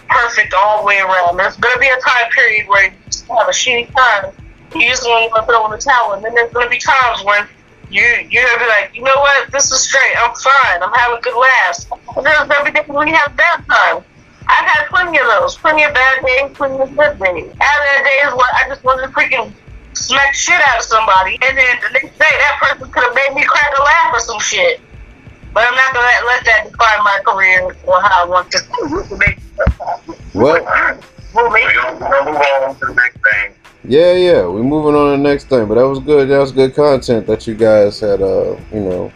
perfect 0.09 0.53
all 0.53 0.81
the 0.81 0.87
way 0.87 0.99
around. 0.99 1.37
There's 1.37 1.57
gonna 1.57 1.79
be 1.79 1.87
a 1.87 1.99
time 1.99 2.31
period 2.31 2.67
where 2.67 2.85
you 2.85 2.93
just 3.05 3.27
have 3.27 3.47
a 3.47 3.51
shitty 3.51 3.93
time. 3.93 4.33
You 4.75 4.89
just 4.89 5.03
want 5.03 5.33
to 5.33 5.43
throw 5.45 5.69
the 5.71 5.77
towel, 5.77 6.13
and 6.13 6.23
then 6.23 6.35
there's 6.35 6.51
gonna 6.51 6.69
be 6.69 6.79
times 6.79 7.23
when 7.23 7.47
you 7.89 8.03
you're 8.29 8.43
gonna 8.43 8.59
be 8.59 8.67
like, 8.67 8.91
you 8.93 9.03
know 9.03 9.15
what, 9.15 9.51
this 9.51 9.71
is 9.71 9.79
straight. 9.81 10.15
I'm 10.17 10.33
fine. 10.35 10.83
I'm 10.83 10.93
having 10.93 11.17
a 11.17 11.21
good 11.21 11.37
laughs. 11.37 11.87
And 12.15 12.25
there's 12.25 12.47
gonna 12.47 12.71
be 12.71 12.79
when 12.91 13.07
you 13.07 13.15
have 13.15 13.35
bad 13.35 13.65
times. 13.67 14.03
I've 14.47 14.65
had 14.65 14.87
plenty 14.87 15.19
of 15.19 15.25
those, 15.27 15.46
plenty 15.67 15.83
of 15.83 15.93
bad 15.93 16.25
days, 16.25 16.51
plenty 16.55 16.79
of 16.79 16.95
good 16.95 17.19
days. 17.19 17.51
Out 17.59 17.99
of 17.99 18.05
days 18.05 18.31
where 18.31 18.51
I 18.55 18.63
just 18.69 18.83
wanted 18.85 19.07
to 19.07 19.09
freaking 19.09 19.51
smack 19.93 20.33
shit 20.33 20.55
out 20.55 20.77
of 20.77 20.83
somebody, 20.83 21.37
and 21.41 21.57
then 21.57 21.77
the 21.83 21.89
next 21.91 22.17
day 22.17 22.31
that 22.31 22.59
person 22.61 22.89
could 22.89 23.03
have 23.03 23.13
made 23.15 23.35
me 23.35 23.43
crack 23.43 23.71
a 23.77 23.83
laugh 23.83 24.13
or 24.13 24.19
some 24.21 24.39
shit. 24.39 24.79
But 25.53 25.65
I'm 25.67 25.75
not 25.75 25.93
gonna 25.93 26.05
let, 26.05 26.25
let 26.25 26.45
that 26.45 26.71
define 26.71 27.03
my 27.03 27.19
career 27.25 27.75
or 27.85 28.01
how 28.01 28.23
I 28.23 28.27
want 28.29 28.51
to 28.51 29.17
make 29.17 29.39
Well, 30.33 30.63
We'll 31.35 31.49
make 31.51 31.65
We're 31.65 31.73
gonna, 31.73 31.99
we're 31.99 32.23
gonna 32.23 32.31
move 32.31 32.37
on 32.37 32.79
to 32.79 32.85
the 32.85 32.93
next 32.93 33.17
thing. 33.17 33.53
yeah, 33.83 34.13
yeah. 34.13 34.47
We're 34.47 34.63
moving 34.63 34.95
on 34.95 35.11
to 35.11 35.17
the 35.21 35.29
next 35.29 35.49
thing, 35.49 35.67
but 35.67 35.75
that 35.75 35.87
was 35.87 35.99
good. 35.99 36.29
That 36.29 36.37
was 36.37 36.53
good 36.53 36.75
content 36.75 37.27
that 37.27 37.45
you 37.45 37.55
guys 37.55 37.99
had, 37.99 38.21
uh, 38.21 38.55
you 38.71 38.79
know, 38.79 39.11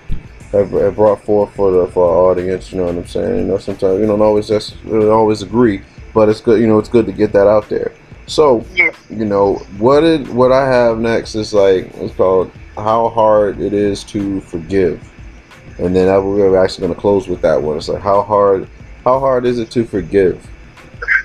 have, 0.52 0.72
have 0.72 0.96
brought 0.96 1.24
forth 1.24 1.56
for 1.56 1.72
the 1.72 1.88
for 1.92 2.06
our 2.10 2.32
audience. 2.32 2.72
You 2.74 2.80
know 2.80 2.86
what 2.86 2.96
I'm 2.96 3.08
saying? 3.08 3.38
You 3.38 3.44
know, 3.46 3.58
sometimes 3.58 4.00
you 4.02 4.06
don't 4.08 4.22
always 4.22 4.50
just 4.50 4.76
you 4.84 5.00
don't 5.00 5.10
always 5.10 5.42
agree, 5.42 5.82
but 6.14 6.30
it's 6.30 6.42
good. 6.42 6.60
You 6.62 6.68
know, 6.68 6.80
it's 6.80 6.90
good 6.90 7.06
to 7.06 7.12
get 7.12 7.32
that 7.34 7.48
out 7.48 7.70
there. 7.70 7.92
So, 8.28 8.64
Yeah. 8.76 8.92
you 9.10 9.26
know, 9.26 9.56
what 9.78 10.04
it 10.04 10.28
what 10.30 10.52
I 10.52 10.68
have 10.68 11.00
next 11.00 11.36
is 11.36 11.54
like 11.54 11.92
it's 11.96 12.14
called 12.16 12.52
how 12.78 13.10
hard 13.10 13.60
it 13.60 13.74
is 13.74 14.04
to 14.06 14.40
forgive, 14.42 15.02
and 15.80 15.96
then 15.96 16.08
I, 16.08 16.18
we're 16.18 16.58
actually 16.58 16.84
going 16.88 16.96
to 16.96 17.02
close 17.02 17.28
with 17.28 17.42
that 17.42 17.62
one. 17.62 17.78
It's 17.78 17.90
like 17.90 18.02
how 18.02 18.22
hard 18.22 18.68
how 19.04 19.20
hard 19.20 19.46
is 19.46 19.60
it 19.60 19.72
to 19.72 19.84
forgive? 19.84 20.48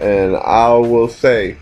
And 0.00 0.36
I 0.36 0.72
will 0.74 1.08
say, 1.08 1.56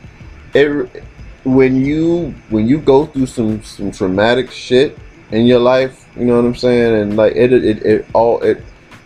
it 0.54 1.04
when 1.44 1.76
you 1.76 2.34
when 2.48 2.66
you 2.66 2.78
go 2.78 3.06
through 3.06 3.26
some 3.26 3.62
some 3.62 3.90
traumatic 3.90 4.50
shit 4.50 4.98
in 5.30 5.44
your 5.46 5.60
life, 5.60 6.06
you 6.16 6.24
know 6.24 6.36
what 6.36 6.44
I'm 6.46 6.54
saying, 6.56 7.02
and 7.02 7.16
like 7.16 7.34
it 7.36 7.52
it, 7.52 7.84
it 7.84 8.06
all 8.14 8.40
it 8.42 8.62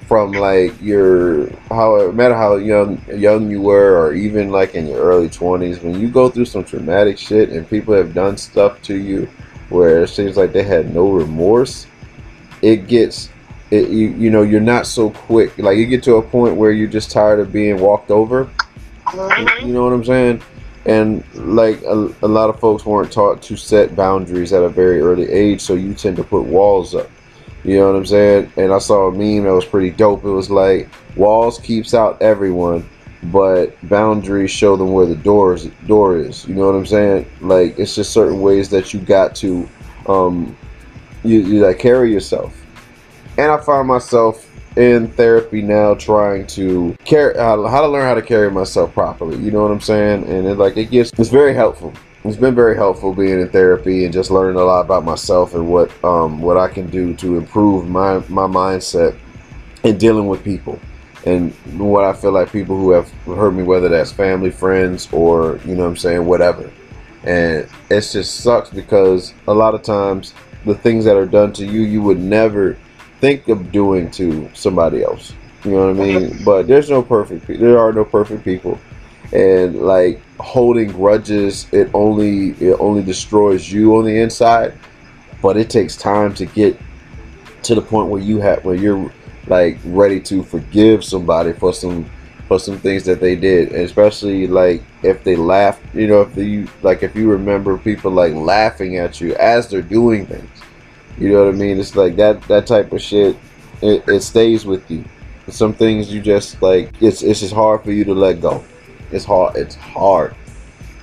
from 0.08 0.32
like 0.32 0.72
your 0.80 1.50
how 1.68 1.94
no 1.98 2.12
matter 2.12 2.34
how 2.34 2.56
young 2.56 2.98
young 3.14 3.50
you 3.50 3.60
were 3.60 3.94
or 4.02 4.14
even 4.14 4.50
like 4.50 4.74
in 4.74 4.86
your 4.88 5.00
early 5.02 5.28
20s 5.28 5.82
when 5.82 6.00
you 6.00 6.08
go 6.08 6.30
through 6.30 6.46
some 6.46 6.64
traumatic 6.64 7.18
shit 7.18 7.50
and 7.50 7.68
people 7.68 7.92
have 7.94 8.14
done 8.14 8.34
stuff 8.36 8.80
to 8.82 8.94
you 8.96 9.28
where 9.68 10.02
it 10.04 10.08
seems 10.08 10.34
like 10.38 10.50
they 10.52 10.62
had 10.62 10.94
no 10.94 11.10
remorse 11.10 11.86
it 12.62 12.86
gets 12.88 13.28
it, 13.70 13.90
you, 13.90 14.08
you 14.22 14.30
know 14.30 14.40
you're 14.40 14.62
not 14.62 14.86
so 14.86 15.10
quick 15.10 15.56
like 15.58 15.76
you 15.76 15.84
get 15.86 16.02
to 16.02 16.14
a 16.16 16.22
point 16.22 16.56
where 16.56 16.72
you're 16.72 16.88
just 16.88 17.10
tired 17.10 17.38
of 17.38 17.52
being 17.52 17.78
walked 17.78 18.10
over 18.10 18.48
Mhm. 19.04 19.66
you 19.66 19.72
know 19.72 19.84
what 19.84 19.92
I'm 19.94 20.04
saying? 20.04 20.42
And 20.84 21.24
like 21.34 21.80
a, 21.82 22.12
a 22.22 22.28
lot 22.28 22.50
of 22.50 22.60
folks 22.60 22.84
weren't 22.84 23.10
taught 23.10 23.40
to 23.42 23.56
set 23.56 23.96
boundaries 23.96 24.52
at 24.52 24.62
a 24.62 24.68
very 24.68 25.00
early 25.00 25.30
age, 25.30 25.60
so 25.62 25.74
you 25.74 25.94
tend 25.94 26.16
to 26.16 26.24
put 26.24 26.42
walls 26.44 26.94
up. 26.94 27.10
You 27.68 27.80
know 27.80 27.92
what 27.92 27.98
I'm 27.98 28.06
saying? 28.06 28.50
And 28.56 28.72
I 28.72 28.78
saw 28.78 29.08
a 29.08 29.12
meme 29.12 29.44
that 29.44 29.52
was 29.52 29.66
pretty 29.66 29.90
dope. 29.90 30.24
It 30.24 30.30
was 30.30 30.48
like 30.48 30.88
walls 31.16 31.58
keeps 31.58 31.92
out 31.92 32.22
everyone, 32.22 32.88
but 33.24 33.76
boundaries 33.90 34.50
show 34.50 34.74
them 34.74 34.92
where 34.92 35.04
the 35.04 35.16
door 35.16 35.52
is. 35.52 35.66
Door 35.86 36.20
is. 36.20 36.48
You 36.48 36.54
know 36.54 36.64
what 36.64 36.74
I'm 36.74 36.86
saying? 36.86 37.30
Like 37.42 37.78
it's 37.78 37.94
just 37.94 38.10
certain 38.10 38.40
ways 38.40 38.70
that 38.70 38.94
you 38.94 39.00
got 39.00 39.36
to, 39.36 39.68
um, 40.06 40.56
you, 41.24 41.40
you 41.40 41.60
like 41.60 41.78
carry 41.78 42.10
yourself. 42.10 42.58
And 43.36 43.52
I 43.52 43.58
find 43.58 43.86
myself 43.86 44.48
in 44.78 45.08
therapy 45.08 45.60
now 45.60 45.92
trying 45.92 46.46
to 46.46 46.96
uh, 47.12 47.68
how 47.68 47.82
to 47.82 47.88
learn 47.88 48.04
how 48.04 48.14
to 48.14 48.22
carry 48.22 48.48
myself 48.50 48.92
properly 48.94 49.36
you 49.38 49.50
know 49.50 49.62
what 49.62 49.72
i'm 49.72 49.80
saying 49.80 50.22
and 50.24 50.46
it 50.46 50.56
like 50.56 50.76
it 50.76 50.84
gets 50.90 51.10
it's 51.18 51.30
very 51.30 51.52
helpful 51.52 51.92
it's 52.24 52.36
been 52.36 52.54
very 52.54 52.76
helpful 52.76 53.14
being 53.14 53.40
in 53.40 53.48
therapy 53.48 54.04
and 54.04 54.12
just 54.12 54.30
learning 54.30 54.56
a 54.60 54.64
lot 54.64 54.80
about 54.80 55.04
myself 55.04 55.54
and 55.54 55.68
what 55.68 55.90
um 56.04 56.40
what 56.40 56.56
i 56.56 56.68
can 56.68 56.88
do 56.88 57.14
to 57.14 57.36
improve 57.36 57.88
my 57.88 58.18
my 58.28 58.46
mindset 58.46 59.16
in 59.84 59.96
dealing 59.96 60.26
with 60.26 60.42
people 60.42 60.78
and 61.26 61.52
what 61.78 62.04
i 62.04 62.12
feel 62.12 62.32
like 62.32 62.50
people 62.52 62.76
who 62.76 62.90
have 62.90 63.10
hurt 63.24 63.52
me 63.52 63.62
whether 63.62 63.88
that's 63.88 64.12
family 64.12 64.50
friends 64.50 65.08
or 65.12 65.58
you 65.64 65.74
know 65.74 65.82
what 65.82 65.88
i'm 65.90 65.96
saying 65.96 66.24
whatever 66.26 66.70
and 67.24 67.68
it 67.90 68.00
just 68.00 68.40
sucks 68.40 68.70
because 68.70 69.34
a 69.48 69.54
lot 69.54 69.74
of 69.74 69.82
times 69.82 70.34
the 70.64 70.74
things 70.74 71.04
that 71.04 71.16
are 71.16 71.26
done 71.26 71.52
to 71.52 71.64
you 71.64 71.82
you 71.82 72.02
would 72.02 72.18
never 72.18 72.76
think 73.20 73.48
of 73.48 73.72
doing 73.72 74.10
to 74.12 74.48
somebody 74.54 75.02
else. 75.02 75.34
You 75.64 75.72
know 75.72 75.92
what 75.92 76.00
I 76.00 76.06
mean? 76.06 76.38
But 76.44 76.68
there's 76.68 76.88
no 76.88 77.02
perfect. 77.02 77.46
pe- 77.46 77.56
There 77.56 77.78
are 77.78 77.92
no 77.92 78.04
perfect 78.04 78.44
people, 78.44 78.78
and 79.32 79.82
like 79.82 80.20
holding 80.38 80.92
grudges, 80.92 81.66
it 81.72 81.90
only 81.94 82.50
it 82.64 82.76
only 82.80 83.02
destroys 83.02 83.70
you 83.70 83.96
on 83.96 84.04
the 84.04 84.18
inside. 84.18 84.74
But 85.42 85.56
it 85.56 85.70
takes 85.70 85.96
time 85.96 86.34
to 86.34 86.46
get 86.46 86.78
to 87.62 87.74
the 87.74 87.82
point 87.82 88.08
where 88.08 88.20
you 88.20 88.38
have 88.38 88.64
where 88.64 88.74
you're 88.74 89.12
like 89.46 89.78
ready 89.84 90.20
to 90.20 90.42
forgive 90.42 91.04
somebody 91.04 91.52
for 91.52 91.72
some 91.72 92.08
for 92.46 92.58
some 92.58 92.78
things 92.78 93.04
that 93.04 93.20
they 93.20 93.36
did, 93.36 93.72
and 93.72 93.82
especially 93.82 94.46
like 94.46 94.82
if 95.02 95.22
they 95.22 95.36
laugh. 95.36 95.80
You 95.92 96.06
know, 96.06 96.22
if 96.22 96.36
you 96.36 96.66
like 96.82 97.02
if 97.02 97.14
you 97.14 97.30
remember 97.30 97.76
people 97.78 98.10
like 98.10 98.34
laughing 98.34 98.96
at 98.96 99.20
you 99.20 99.34
as 99.36 99.68
they're 99.68 99.82
doing 99.82 100.26
things. 100.26 100.50
You 101.18 101.32
know 101.32 101.46
what 101.46 101.54
I 101.54 101.56
mean? 101.56 101.78
It's 101.78 101.96
like 101.96 102.16
that 102.16 102.42
that 102.42 102.66
type 102.66 102.92
of 102.92 103.02
shit. 103.02 103.36
It, 103.82 104.08
it 104.08 104.22
stays 104.22 104.64
with 104.64 104.90
you. 104.90 105.04
Some 105.48 105.72
things 105.72 106.12
you 106.12 106.20
just 106.20 106.60
like. 106.62 106.90
It's 107.02 107.22
it's 107.22 107.40
just 107.40 107.52
hard 107.54 107.84
for 107.84 107.92
you 107.92 108.04
to 108.04 108.14
let 108.14 108.40
go. 108.40 108.64
It's 109.10 109.24
hard. 109.24 109.56
It's 109.56 109.74
hard. 109.74 110.34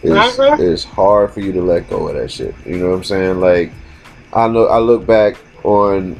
It's, 0.04 0.38
Mhm. 0.38 0.60
it's 0.60 0.84
hard 0.84 1.32
for 1.32 1.40
you 1.40 1.52
to 1.54 1.62
let 1.62 1.90
go 1.90 2.08
of 2.08 2.16
that 2.16 2.30
shit. 2.32 2.54
You 2.66 2.78
know 2.78 2.90
what 2.90 2.96
I'm 2.98 3.04
saying? 3.04 3.40
Like 3.40 3.72
I 4.34 4.48
know 4.48 4.66
I 4.66 4.80
look 4.80 5.06
back 5.06 5.38
on 5.64 6.16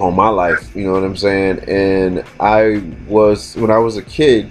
on 0.00 0.14
my 0.14 0.28
life. 0.28 0.74
You 0.74 0.84
know 0.86 0.92
what 0.92 1.04
I'm 1.04 1.16
saying? 1.16 1.60
And 1.68 2.24
I 2.40 2.82
was 3.08 3.56
when 3.56 3.70
I 3.70 3.78
was 3.78 3.96
a 3.96 4.02
kid. 4.02 4.50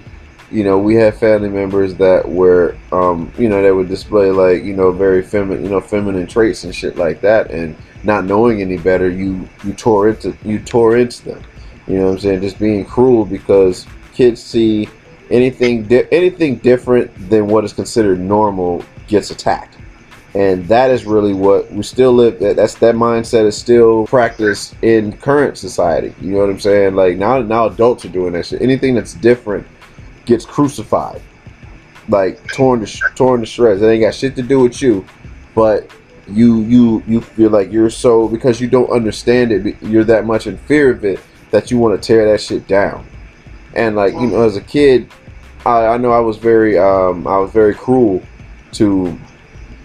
You 0.50 0.64
know, 0.64 0.78
we 0.78 0.94
had 0.96 1.14
family 1.14 1.48
members 1.48 1.94
that 1.94 2.28
were, 2.28 2.76
um, 2.92 3.32
you 3.38 3.48
know, 3.48 3.62
that 3.62 3.74
would 3.74 3.88
display 3.88 4.30
like, 4.30 4.62
you 4.62 4.74
know, 4.76 4.92
very 4.92 5.22
feminine, 5.22 5.64
you 5.64 5.70
know, 5.70 5.80
feminine 5.80 6.26
traits 6.26 6.64
and 6.64 6.74
shit 6.74 6.98
like 6.98 7.22
that. 7.22 7.50
And 7.50 7.74
not 8.04 8.26
knowing 8.26 8.60
any 8.60 8.76
better, 8.76 9.08
you 9.08 9.48
you 9.64 9.72
tore 9.72 10.08
into 10.10 10.36
you 10.44 10.58
tore 10.58 10.96
into 10.98 11.24
them. 11.24 11.42
You 11.86 11.98
know 11.98 12.04
what 12.06 12.12
I'm 12.12 12.18
saying? 12.18 12.42
Just 12.42 12.58
being 12.58 12.84
cruel 12.84 13.24
because 13.24 13.86
kids 14.12 14.42
see 14.42 14.90
anything 15.32 15.84
di- 15.84 16.06
anything 16.12 16.56
different 16.56 17.10
than 17.30 17.48
what 17.48 17.64
is 17.64 17.72
considered 17.72 18.20
normal 18.20 18.84
gets 19.08 19.30
attacked. 19.30 19.78
And 20.34 20.66
that 20.68 20.90
is 20.90 21.04
really 21.04 21.34
what 21.34 21.70
we 21.72 21.82
still 21.82 22.12
live. 22.12 22.38
That 22.38 22.56
that's 22.56 22.74
that 22.76 22.94
mindset 22.94 23.46
is 23.46 23.56
still 23.56 24.06
practiced 24.06 24.74
in 24.82 25.16
current 25.16 25.58
society. 25.58 26.14
You 26.20 26.32
know 26.32 26.40
what 26.40 26.50
I'm 26.50 26.60
saying? 26.60 26.94
Like 26.94 27.16
now, 27.16 27.40
now 27.42 27.66
adults 27.66 28.04
are 28.04 28.10
doing 28.10 28.32
that 28.34 28.46
shit. 28.46 28.62
Anything 28.62 28.94
that's 28.94 29.14
different 29.14 29.66
gets 30.24 30.46
crucified, 30.46 31.20
like 32.08 32.46
torn 32.48 32.80
to 32.80 32.86
sh- 32.86 33.02
torn 33.14 33.40
to 33.40 33.46
shreds. 33.46 33.82
It 33.82 33.86
ain't 33.86 34.02
got 34.02 34.14
shit 34.14 34.36
to 34.36 34.42
do 34.42 34.60
with 34.60 34.80
you, 34.80 35.04
but 35.54 35.90
you 36.28 36.62
you 36.62 37.02
you 37.06 37.20
feel 37.20 37.50
like 37.50 37.70
you're 37.70 37.90
so 37.90 38.26
because 38.28 38.60
you 38.60 38.68
don't 38.68 38.90
understand 38.90 39.52
it. 39.52 39.82
You're 39.82 40.04
that 40.04 40.24
much 40.24 40.46
in 40.46 40.56
fear 40.56 40.90
of 40.90 41.04
it 41.04 41.20
that 41.50 41.70
you 41.70 41.78
want 41.78 42.00
to 42.00 42.06
tear 42.06 42.30
that 42.30 42.40
shit 42.40 42.66
down. 42.66 43.06
And 43.74 43.96
like 43.96 44.14
you 44.14 44.28
know, 44.28 44.42
as 44.42 44.56
a 44.56 44.60
kid, 44.62 45.10
I, 45.64 45.86
I 45.86 45.96
know 45.96 46.12
I 46.12 46.20
was 46.20 46.38
very 46.38 46.78
um, 46.78 47.26
I 47.26 47.38
was 47.38 47.52
very 47.52 47.74
cruel 47.74 48.22
to 48.72 49.18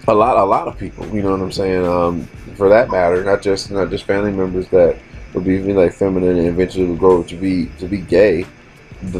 a 0.08 0.14
lot 0.14 0.36
a 0.36 0.44
lot 0.44 0.68
of 0.68 0.78
people. 0.78 1.06
You 1.08 1.22
know 1.22 1.30
what 1.30 1.40
I'm 1.40 1.52
saying? 1.52 1.86
Um, 1.86 2.22
for 2.56 2.68
that 2.68 2.90
matter, 2.90 3.22
not 3.22 3.42
just 3.42 3.70
not 3.70 3.90
just 3.90 4.04
family 4.04 4.32
members 4.32 4.68
that 4.68 4.98
would 5.34 5.44
be 5.44 5.60
like 5.72 5.92
feminine 5.92 6.38
and 6.38 6.48
eventually 6.48 6.86
would 6.86 6.98
grow 6.98 7.22
to 7.22 7.36
be 7.36 7.66
to 7.78 7.86
be 7.86 7.98
gay, 7.98 8.44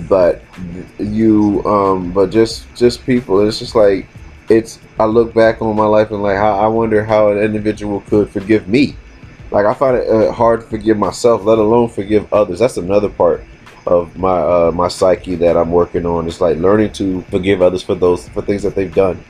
but 0.08 0.42
you 0.98 1.64
um, 1.64 2.12
but 2.12 2.30
just 2.30 2.66
just 2.74 3.04
people. 3.06 3.46
It's 3.46 3.58
just 3.58 3.74
like 3.74 4.06
it's. 4.48 4.80
I 4.98 5.04
look 5.04 5.32
back 5.34 5.62
on 5.62 5.76
my 5.76 5.86
life 5.86 6.10
and 6.10 6.22
like 6.22 6.38
how 6.38 6.58
I 6.58 6.66
wonder 6.66 7.04
how 7.04 7.30
an 7.30 7.38
individual 7.38 8.00
could 8.00 8.30
forgive 8.30 8.66
me. 8.66 8.96
Like 9.52 9.64
I 9.64 9.74
find 9.74 9.96
it 9.96 10.08
uh, 10.08 10.32
hard 10.32 10.62
to 10.62 10.66
forgive 10.66 10.98
myself, 10.98 11.44
let 11.44 11.58
alone 11.58 11.88
forgive 11.88 12.30
others. 12.32 12.58
That's 12.58 12.76
another 12.78 13.08
part 13.08 13.44
of 13.88 14.16
my 14.16 14.38
uh, 14.38 14.70
my 14.72 14.88
psyche 14.88 15.34
that 15.36 15.56
I'm 15.56 15.72
working 15.72 16.06
on. 16.06 16.26
It's 16.26 16.40
like 16.40 16.58
learning 16.58 16.92
to 16.94 17.22
forgive 17.22 17.62
others 17.62 17.82
for 17.82 17.94
those 17.94 18.28
for 18.28 18.42
things 18.42 18.62
that 18.62 18.74
they've 18.74 18.94
done, 18.94 19.22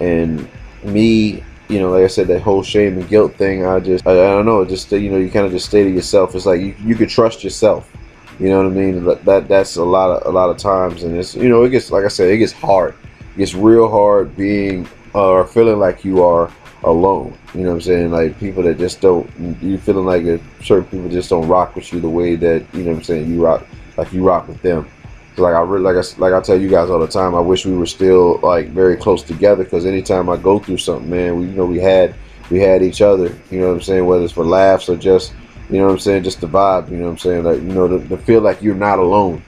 and 0.00 0.48
me 0.82 1.42
you 1.68 1.80
know, 1.80 1.90
like 1.90 2.04
I 2.04 2.08
said, 2.08 2.26
that 2.28 2.42
whole 2.42 2.62
shame 2.62 2.98
and 2.98 3.08
guilt 3.08 3.34
thing. 3.36 3.64
I 3.64 3.80
just, 3.80 4.06
I, 4.06 4.10
I 4.10 4.14
don't 4.14 4.44
know, 4.44 4.62
just 4.64 4.92
you 4.92 5.10
know, 5.10 5.16
you 5.16 5.30
kind 5.30 5.46
of 5.46 5.52
just 5.52 5.66
stay 5.66 5.84
to 5.84 5.90
yourself. 5.90 6.34
It's 6.34 6.44
like 6.44 6.60
you, 6.60 6.74
you 6.84 6.94
could 6.94 7.08
trust 7.08 7.42
yourself. 7.42 7.90
You 8.38 8.50
know 8.50 8.58
what 8.58 8.66
I 8.66 8.74
mean? 8.74 9.04
That, 9.04 9.24
that 9.24 9.48
that's 9.48 9.76
a 9.76 9.84
lot 9.84 10.10
of 10.10 10.26
a 10.26 10.30
lot 10.30 10.50
of 10.50 10.58
times, 10.58 11.02
and 11.02 11.16
it's 11.16 11.34
you 11.34 11.48
know, 11.48 11.64
it 11.64 11.70
gets 11.70 11.90
like 11.90 12.04
I 12.04 12.08
said, 12.08 12.28
it 12.28 12.38
gets 12.38 12.52
hard. 12.52 12.94
It 13.34 13.38
gets 13.38 13.54
real 13.54 13.88
hard 13.88 14.36
being 14.36 14.86
uh, 15.14 15.28
or 15.28 15.46
feeling 15.46 15.78
like 15.78 16.04
you 16.04 16.22
are 16.22 16.50
alone. 16.84 17.36
You 17.54 17.62
know 17.62 17.68
what 17.68 17.74
I'm 17.76 17.80
saying? 17.82 18.10
Like 18.10 18.38
people 18.38 18.62
that 18.64 18.78
just 18.78 19.00
don't, 19.00 19.30
you 19.62 19.78
feeling 19.78 20.04
like 20.04 20.42
certain 20.62 20.84
people 20.84 21.08
just 21.08 21.30
don't 21.30 21.48
rock 21.48 21.74
with 21.76 21.92
you 21.92 22.00
the 22.00 22.08
way 22.08 22.34
that 22.36 22.66
you 22.74 22.82
know 22.82 22.90
what 22.90 22.98
I'm 22.98 23.04
saying. 23.04 23.30
You 23.30 23.44
rock 23.44 23.64
like 23.96 24.12
you 24.12 24.24
rock 24.24 24.48
with 24.48 24.60
them. 24.62 24.88
Like 25.36 25.54
I 25.54 25.60
really 25.60 25.82
like 25.82 25.96
I 25.96 26.18
like 26.18 26.34
I 26.34 26.40
tell 26.40 26.60
you 26.60 26.68
guys 26.68 26.90
all 26.90 26.98
the 26.98 27.06
time. 27.06 27.34
I 27.34 27.40
wish 27.40 27.64
we 27.64 27.72
were 27.72 27.86
still 27.86 28.38
like 28.40 28.68
very 28.68 28.96
close 28.96 29.22
together 29.22 29.64
because 29.64 29.86
anytime 29.86 30.28
I 30.28 30.36
go 30.36 30.58
through 30.58 30.78
something, 30.78 31.08
man, 31.08 31.38
we 31.38 31.46
you 31.46 31.52
know 31.52 31.64
we 31.64 31.78
had 31.78 32.14
we 32.50 32.60
had 32.60 32.82
each 32.82 33.00
other. 33.00 33.34
You 33.50 33.60
know 33.60 33.68
what 33.68 33.74
I'm 33.74 33.82
saying? 33.82 34.04
Whether 34.04 34.24
it's 34.24 34.34
for 34.34 34.44
laughs 34.44 34.90
or 34.90 34.96
just 34.96 35.34
you 35.70 35.78
know 35.78 35.86
what 35.86 35.92
I'm 35.92 35.98
saying, 36.00 36.24
just 36.24 36.42
the 36.42 36.46
vibe. 36.46 36.90
You 36.90 36.98
know 36.98 37.04
what 37.04 37.12
I'm 37.12 37.18
saying? 37.18 37.44
Like 37.44 37.56
you 37.56 37.68
know 37.68 37.88
to, 37.88 38.08
to 38.08 38.18
feel 38.18 38.42
like 38.42 38.62
you're 38.62 38.74
not 38.74 38.98
alone 38.98 39.42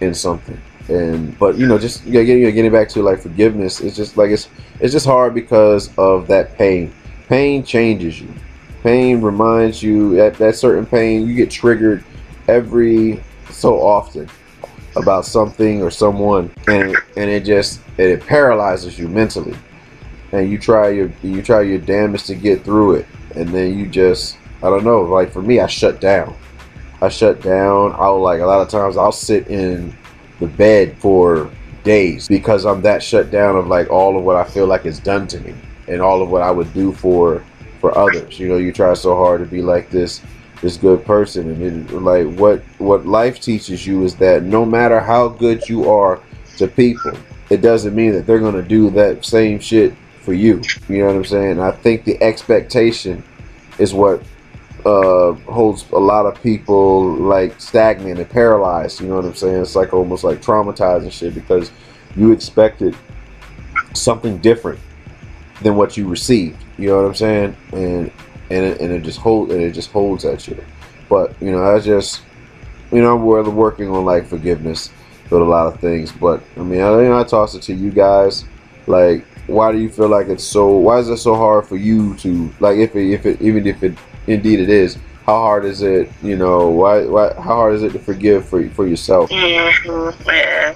in 0.00 0.14
something. 0.14 0.60
And 0.88 1.38
but 1.38 1.56
you 1.56 1.66
know 1.68 1.78
just 1.78 2.10
getting 2.10 2.42
getting 2.42 2.72
back 2.72 2.88
to 2.90 3.02
like 3.02 3.20
forgiveness, 3.20 3.80
it's 3.80 3.96
just 3.96 4.16
like 4.16 4.30
it's 4.30 4.48
it's 4.80 4.92
just 4.92 5.06
hard 5.06 5.32
because 5.32 5.96
of 5.96 6.26
that 6.26 6.56
pain. 6.56 6.92
Pain 7.28 7.62
changes 7.62 8.20
you. 8.20 8.28
Pain 8.82 9.20
reminds 9.20 9.80
you 9.80 10.16
that 10.16 10.34
that 10.38 10.56
certain 10.56 10.86
pain 10.86 11.28
you 11.28 11.36
get 11.36 11.52
triggered 11.52 12.02
every 12.48 13.22
so 13.60 13.80
often 13.80 14.28
about 14.96 15.24
something 15.24 15.82
or 15.82 15.90
someone 15.90 16.50
and 16.66 16.96
and 17.16 17.30
it 17.30 17.44
just 17.44 17.80
it 17.98 18.24
paralyzes 18.26 18.98
you 18.98 19.08
mentally. 19.08 19.56
And 20.32 20.50
you 20.50 20.58
try 20.58 20.90
your 20.90 21.12
you 21.22 21.42
try 21.42 21.62
your 21.62 21.78
damnedest 21.78 22.26
to 22.26 22.34
get 22.34 22.64
through 22.64 22.96
it 22.96 23.06
and 23.34 23.48
then 23.48 23.78
you 23.78 23.86
just 23.86 24.36
i 24.62 24.70
don't 24.70 24.84
know 24.84 25.02
like 25.02 25.32
for 25.32 25.42
me 25.42 25.60
i 25.60 25.66
shut 25.66 26.00
down. 26.00 26.34
I 27.02 27.08
shut 27.08 27.40
down. 27.40 27.94
I'll 27.96 28.20
like 28.20 28.40
a 28.40 28.46
lot 28.46 28.60
of 28.60 28.68
times 28.68 28.96
i'll 28.96 29.12
sit 29.12 29.48
in 29.48 29.96
the 30.38 30.46
bed 30.46 30.96
for 30.98 31.50
days 31.82 32.28
because 32.28 32.66
i'm 32.66 32.82
that 32.82 33.02
shut 33.02 33.30
down 33.30 33.56
of 33.56 33.66
like 33.66 33.88
all 33.90 34.18
of 34.18 34.22
what 34.22 34.36
i 34.36 34.44
feel 34.44 34.66
like 34.66 34.84
is 34.84 34.98
done 34.98 35.26
to 35.26 35.40
me 35.40 35.54
and 35.88 36.02
all 36.02 36.20
of 36.20 36.28
what 36.30 36.42
i 36.42 36.50
would 36.50 36.72
do 36.74 36.92
for 36.92 37.42
for 37.80 37.96
others. 37.96 38.38
You 38.38 38.48
know 38.48 38.58
you 38.58 38.72
try 38.72 38.92
so 38.94 39.16
hard 39.16 39.40
to 39.40 39.46
be 39.46 39.62
like 39.62 39.90
this 39.90 40.20
this 40.60 40.76
good 40.76 41.04
person 41.04 41.50
and 41.50 41.90
it, 41.90 41.94
like 41.94 42.26
what 42.36 42.60
what 42.78 43.06
life 43.06 43.40
teaches 43.40 43.86
you 43.86 44.04
is 44.04 44.14
that 44.16 44.42
no 44.42 44.64
matter 44.64 45.00
how 45.00 45.28
good 45.28 45.66
you 45.68 45.90
are 45.90 46.20
to 46.56 46.68
people 46.68 47.12
it 47.50 47.60
doesn't 47.60 47.94
mean 47.94 48.12
that 48.12 48.26
they're 48.26 48.38
going 48.38 48.54
to 48.54 48.62
do 48.62 48.90
that 48.90 49.24
same 49.24 49.58
shit 49.58 49.94
for 50.20 50.32
you. 50.32 50.62
You 50.88 50.98
know 50.98 51.06
what 51.06 51.16
i'm 51.16 51.24
saying? 51.24 51.60
I 51.60 51.72
think 51.72 52.04
the 52.04 52.22
expectation 52.22 53.24
is 53.78 53.92
what 53.92 54.22
uh, 54.86 55.32
holds 55.32 55.90
a 55.90 55.98
lot 55.98 56.24
of 56.24 56.40
people 56.42 57.14
like 57.14 57.60
stagnant 57.60 58.18
and 58.18 58.30
paralyzed 58.30 59.00
you 59.00 59.08
know 59.08 59.16
what 59.16 59.24
i'm 59.24 59.34
saying? 59.34 59.60
It's 59.60 59.76
like 59.76 59.92
almost 59.92 60.24
like 60.24 60.40
traumatizing 60.40 61.12
shit 61.12 61.34
because 61.34 61.70
you 62.16 62.32
expected 62.32 62.96
something 63.94 64.38
different 64.38 64.78
than 65.62 65.76
what 65.76 65.96
you 65.96 66.08
received 66.08 66.62
you 66.78 66.88
know 66.88 66.96
what 67.02 67.08
i'm 67.08 67.14
saying? 67.14 67.56
And 67.72 68.12
and 68.50 68.64
it, 68.64 68.80
and 68.80 68.92
it 68.92 69.02
just 69.02 69.18
hold 69.18 69.50
and 69.50 69.60
it 69.60 69.72
just 69.72 69.90
holds 69.90 70.24
at 70.24 70.46
you. 70.48 70.62
But 71.08 71.34
you 71.40 71.50
know, 71.50 71.64
I 71.64 71.80
just 71.80 72.22
you 72.92 73.02
know, 73.02 73.16
we're 73.16 73.48
working 73.48 73.88
on 73.88 74.04
like 74.04 74.26
forgiveness 74.26 74.90
with 75.30 75.40
a 75.40 75.44
lot 75.44 75.72
of 75.72 75.80
things. 75.80 76.12
But 76.12 76.42
I 76.56 76.60
mean, 76.60 76.80
I, 76.80 76.90
you 77.02 77.08
know, 77.08 77.20
I 77.20 77.24
toss 77.24 77.54
it 77.54 77.62
to 77.62 77.74
you 77.74 77.90
guys. 77.90 78.44
Like, 78.86 79.24
why 79.46 79.72
do 79.72 79.78
you 79.78 79.88
feel 79.88 80.08
like 80.08 80.28
it's 80.28 80.44
so? 80.44 80.76
Why 80.76 80.98
is 80.98 81.08
it 81.08 81.18
so 81.18 81.34
hard 81.34 81.66
for 81.66 81.76
you 81.76 82.16
to 82.16 82.52
like? 82.60 82.78
If 82.78 82.96
it, 82.96 83.12
if 83.12 83.26
it, 83.26 83.40
even 83.40 83.66
if 83.66 83.82
it 83.82 83.96
indeed 84.26 84.60
it 84.60 84.68
is, 84.68 84.96
how 85.26 85.38
hard 85.38 85.64
is 85.64 85.82
it? 85.82 86.10
You 86.22 86.36
know, 86.36 86.68
why, 86.68 87.04
why, 87.04 87.34
how 87.34 87.54
hard 87.54 87.74
is 87.74 87.82
it 87.82 87.92
to 87.92 87.98
forgive 87.98 88.48
for 88.48 88.68
for 88.70 88.86
yourself? 88.86 89.30
Mm-hmm. 89.30 90.28
Yeah. 90.28 90.74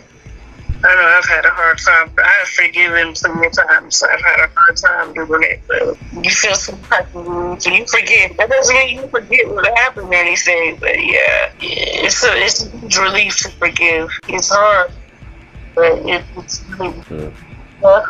I 0.84 0.94
know 0.96 1.02
I've 1.02 1.28
had 1.28 1.44
a 1.46 1.50
hard 1.50 1.78
time. 1.78 2.10
I've 2.22 2.48
forgiven 2.48 3.14
so 3.14 3.32
many 3.34 3.50
times. 3.50 4.02
I've 4.02 4.20
had 4.20 4.40
a 4.40 4.50
hard 4.54 4.76
time 4.76 5.14
doing 5.14 5.42
it. 5.42 5.62
But 5.66 5.96
you 6.24 6.30
feel 6.30 6.54
some 6.54 6.80
type 6.82 7.14
of 7.14 7.26
need, 7.26 7.62
so 7.62 7.70
you 7.70 7.86
forget. 7.86 8.36
That 8.36 8.50
doesn't 8.50 8.74
mean 8.74 8.96
you 8.96 9.08
forget 9.08 9.48
what 9.48 9.66
happened 9.78 10.08
or 10.08 10.14
anything. 10.14 10.76
But 10.76 11.02
yeah, 11.02 11.52
it's 11.60 12.22
a 12.22 12.44
it's 12.44 12.66
a 12.66 12.76
huge 12.78 12.98
relief 12.98 13.36
to 13.38 13.50
forgive. 13.52 14.10
It's 14.28 14.50
hard, 14.50 14.92
but 15.74 15.92
it, 16.06 16.24
it's 16.36 16.62
really. 16.78 17.02
Yeah. 17.82 18.06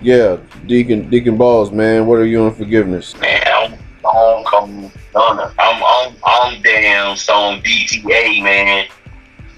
yeah, 0.00 0.36
Deacon 0.66 1.08
Deacon 1.08 1.36
Balls, 1.36 1.70
man. 1.70 2.06
What 2.06 2.18
are 2.18 2.26
you 2.26 2.42
on 2.42 2.54
forgiveness? 2.54 3.18
Man, 3.20 3.42
I'm 3.46 3.78
homecoming 4.02 4.90
I'm 5.16 5.38
I'm 5.58 6.16
I'm 6.24 6.62
damn 6.62 7.16
stone 7.16 7.62
DTA, 7.62 8.42
man. 8.42 8.86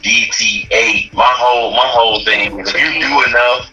DTA. 0.02 1.12
My 1.12 1.32
whole 1.36 1.72
my 1.72 1.86
whole 1.86 2.24
thing 2.24 2.58
is 2.58 2.74
if 2.74 2.80
you 2.80 3.00
do 3.00 3.24
enough 3.28 3.70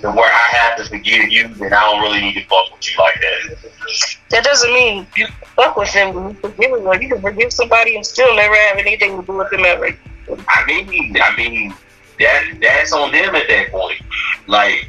to 0.00 0.10
where 0.10 0.30
I 0.30 0.56
have 0.56 0.78
to 0.78 0.84
forgive 0.84 1.30
you, 1.30 1.48
then 1.48 1.72
I 1.72 1.80
don't 1.80 2.02
really 2.02 2.20
need 2.20 2.34
to 2.34 2.44
fuck 2.44 2.72
with 2.72 2.88
you 2.88 2.98
like 2.98 3.20
that. 3.20 3.70
That 4.30 4.44
doesn't 4.44 4.72
mean 4.72 5.06
you 5.16 5.26
fuck 5.54 5.76
with 5.76 5.92
them 5.92 6.14
when 6.14 6.28
you 6.30 6.34
forgive 6.34 6.70
them. 6.82 7.02
You 7.02 7.08
can 7.08 7.20
forgive 7.20 7.52
somebody 7.52 7.96
and 7.96 8.04
still 8.04 8.34
never 8.34 8.54
have 8.54 8.78
anything 8.78 9.20
to 9.20 9.26
do 9.26 9.32
with 9.36 9.50
them 9.50 9.64
ever. 9.64 9.96
I 10.48 10.64
mean, 10.66 11.16
I 11.20 11.36
mean 11.36 11.74
that 12.18 12.58
that's 12.60 12.92
on 12.92 13.12
them 13.12 13.34
at 13.34 13.48
that 13.48 13.70
point. 13.70 14.00
Like 14.46 14.88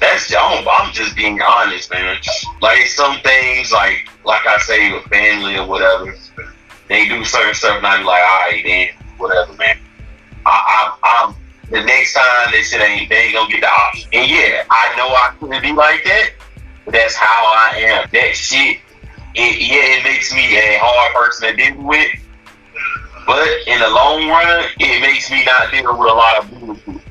that's 0.00 0.34
I'm, 0.36 0.66
I'm 0.68 0.92
just 0.92 1.16
being 1.16 1.40
honest, 1.40 1.90
man. 1.90 2.16
Like 2.60 2.86
some 2.86 3.20
things, 3.20 3.72
like 3.72 4.08
like 4.24 4.46
I 4.46 4.58
say 4.58 4.92
with 4.92 5.04
family 5.04 5.56
or 5.56 5.66
whatever, 5.66 6.14
they 6.88 7.08
do 7.08 7.24
certain 7.24 7.54
stuff, 7.54 7.78
and 7.78 7.86
I'm 7.86 8.04
like, 8.04 8.22
all 8.22 8.40
right, 8.40 8.62
then 8.64 8.88
whatever, 9.18 9.52
man. 9.54 9.78
I, 10.46 10.96
I, 11.02 11.26
I'm 11.26 11.34
the 11.70 11.82
next 11.82 12.14
time 12.14 12.52
they 12.52 12.62
said 12.62 12.80
ain't 12.82 13.08
they 13.08 13.16
ain't 13.16 13.34
gonna 13.34 13.50
get 13.50 13.60
the 13.60 13.70
option. 13.70 14.08
And 14.12 14.30
yeah, 14.30 14.64
I 14.70 14.94
know 14.96 15.08
I 15.08 15.34
couldn't 15.38 15.62
be 15.62 15.72
like 15.72 16.04
that, 16.04 16.30
but 16.84 16.92
that's 16.92 17.16
how 17.16 17.26
I 17.26 17.78
am. 17.78 18.08
That 18.12 18.36
shit, 18.36 18.78
it, 19.34 19.60
yeah, 19.60 19.98
it 19.98 20.04
makes 20.04 20.32
me 20.34 20.56
a 20.56 20.78
hard 20.80 21.14
person 21.14 21.48
to 21.48 21.56
deal 21.56 21.82
with. 21.82 22.08
But 23.26 23.48
in 23.66 23.80
the 23.80 23.88
long 23.88 24.28
run, 24.28 24.68
it 24.78 25.00
makes 25.00 25.30
me 25.30 25.44
not 25.44 25.70
deal 25.70 25.96
with 25.98 26.10
a 26.10 26.14
lot 26.14 26.44
of 26.44 26.50
bullshit. 26.50 27.02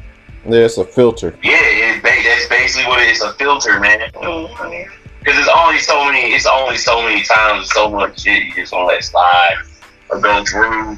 Yeah, 0.45 0.65
it's 0.65 0.77
a 0.77 0.85
filter. 0.85 1.37
Yeah, 1.41 1.53
it's 1.57 2.03
that's 2.03 2.47
basically 2.49 2.87
what 2.87 3.01
it 3.01 3.09
is. 3.09 3.21
A 3.21 3.33
filter, 3.33 3.79
man. 3.79 3.99
Because 4.11 5.39
it's 5.39 5.49
only 5.49 5.79
so 5.79 6.05
many. 6.05 6.33
It's 6.33 6.45
only 6.45 6.77
so 6.77 7.01
many 7.01 7.23
times, 7.23 7.71
so 7.71 7.89
much 7.89 8.21
shit 8.21 8.43
you 8.43 8.53
just 8.53 8.71
gonna 8.71 8.85
let 8.85 9.03
slide 9.03 9.63
or 10.09 10.19
go 10.19 10.43
through 10.45 10.97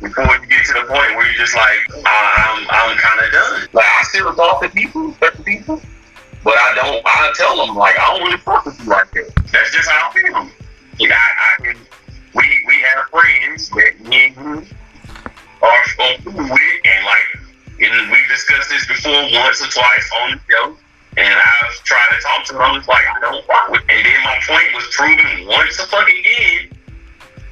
before 0.00 0.24
you 0.24 0.46
get 0.46 0.64
to 0.66 0.72
the 0.74 0.86
point 0.86 1.16
where 1.16 1.26
you're 1.26 1.38
just 1.38 1.54
like, 1.54 1.78
I'm, 2.06 2.66
I'm 2.70 2.96
kind 2.96 3.20
of 3.20 3.32
done. 3.32 3.68
Like 3.72 3.86
I 3.86 4.02
still 4.04 4.34
talk 4.34 4.62
to 4.62 4.68
people, 4.68 5.14
certain 5.20 5.44
people, 5.44 5.80
but 6.44 6.54
I 6.54 6.74
don't. 6.76 7.02
I 7.04 7.32
tell 7.36 7.56
them 7.56 7.76
like 7.76 7.98
I 7.98 8.14
don't 8.14 8.26
really 8.26 8.38
fuck 8.38 8.64
with 8.64 8.78
you 8.80 8.86
like 8.86 9.10
that. 9.12 9.34
That's 9.52 9.72
just 9.74 9.88
how 9.88 10.10
I 10.10 10.12
feel. 10.12 10.32
Like 11.00 11.12
I, 11.12 11.14
I 11.14 11.64
can. 11.64 11.76
We 12.34 12.64
we 12.66 12.74
have 12.94 13.08
friends 13.10 13.70
that 13.70 14.00
me 14.06 14.34
and 14.36 14.36
you 14.36 14.66
are 15.62 15.84
cool 16.24 16.32
with, 16.34 16.60
and 16.84 17.04
like, 17.04 17.28
and 17.80 18.10
we've 18.10 18.28
discussed 18.28 18.70
this 18.70 18.86
before 18.86 19.28
once 19.32 19.62
or 19.62 19.68
twice 19.68 20.10
on 20.22 20.30
the 20.32 20.40
show. 20.48 20.76
And 21.16 21.34
I've 21.34 21.74
tried 21.82 22.14
to 22.14 22.22
talk 22.22 22.44
to 22.44 22.52
them. 22.52 22.84
Like, 22.86 23.04
I 23.10 23.18
don't 23.20 23.44
fuck 23.44 23.68
with. 23.70 23.82
And 23.88 24.06
then 24.06 24.22
my 24.22 24.38
point 24.46 24.72
was 24.72 24.86
proven 24.94 25.48
once 25.48 25.76
a 25.80 25.86
fucking 25.88 26.18
again 26.18 26.77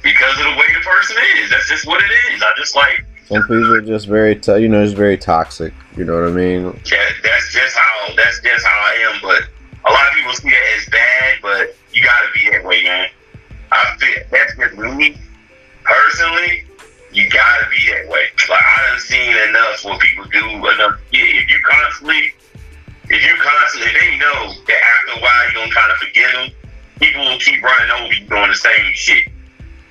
because 0.07 0.39
of 0.39 0.45
the 0.45 0.55
way 0.55 0.67
the 0.71 0.79
person 0.87 1.17
is. 1.35 1.49
That's 1.49 1.67
just 1.67 1.85
what 1.85 2.01
it 2.01 2.11
is. 2.31 2.41
I 2.41 2.47
just 2.55 2.75
like 2.75 3.03
some 3.27 3.41
people 3.41 3.75
are 3.75 3.81
just 3.81 4.07
very, 4.07 4.39
t- 4.39 4.57
you 4.57 4.69
know, 4.69 4.85
just 4.85 4.95
very 4.95 5.17
toxic. 5.17 5.73
You 5.97 6.05
know 6.05 6.15
what 6.15 6.31
I 6.31 6.31
mean? 6.31 6.63
Yeah, 6.85 7.03
that's 7.23 7.51
just 7.51 7.75
how 7.75 8.15
that's 8.15 8.39
just 8.39 8.65
how 8.65 8.79
I 8.79 9.11
am. 9.11 9.19
But 9.21 9.43
a 9.83 9.91
lot 9.91 10.07
of 10.07 10.13
people 10.15 10.31
see 10.33 10.47
it 10.47 10.79
as 10.79 10.87
bad, 10.87 11.35
but 11.41 11.75
you 11.91 12.01
gotta 12.01 12.27
be 12.33 12.49
that 12.51 12.63
way, 12.63 12.83
man. 12.83 13.09
I 13.69 13.97
feel 13.99 14.23
that's 14.31 14.55
just 14.55 14.77
me 14.77 15.17
personally. 15.83 16.63
You 17.11 17.29
gotta 17.29 17.67
be 17.69 17.91
that 17.91 18.07
way. 18.07 18.31
Like 18.47 18.63
I 18.63 18.87
done 18.91 18.99
seen 19.01 19.35
enough 19.49 19.83
what 19.83 19.99
people 19.99 20.23
do 20.31 20.47
enough. 20.47 20.95
Yeah, 21.11 21.27
if 21.35 21.51
you 21.51 21.59
constantly, 21.67 22.31
if 23.09 23.19
you 23.19 23.35
constantly, 23.43 23.91
if 23.91 23.99
they 23.99 24.17
know 24.17 24.53
that 24.71 24.79
after 24.79 25.19
a 25.19 25.21
while 25.21 25.43
you're 25.51 25.67
gonna 25.67 25.73
kind 25.73 25.91
of 25.91 25.97
forget 25.97 26.31
them, 26.31 26.49
people 26.99 27.25
will 27.25 27.39
keep 27.39 27.61
running 27.61 27.91
over 27.91 28.13
you 28.13 28.25
doing 28.25 28.47
the 28.47 28.55
same 28.55 28.93
shit. 28.93 29.27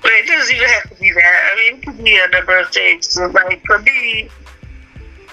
But 0.07 0.13
it 0.13 0.27
doesn't 0.27 0.55
even 0.55 0.69
have 0.69 0.89
to 0.89 0.95
be 0.95 1.11
that. 1.11 1.49
I 1.51 1.55
mean, 1.57 1.79
it 1.79 1.85
could 1.85 2.01
be 2.01 2.15
a 2.17 2.29
number 2.29 2.57
of 2.57 2.69
things. 2.69 3.11
So, 3.11 3.25
like, 3.25 3.61
for 3.65 3.79
me, 3.79 4.29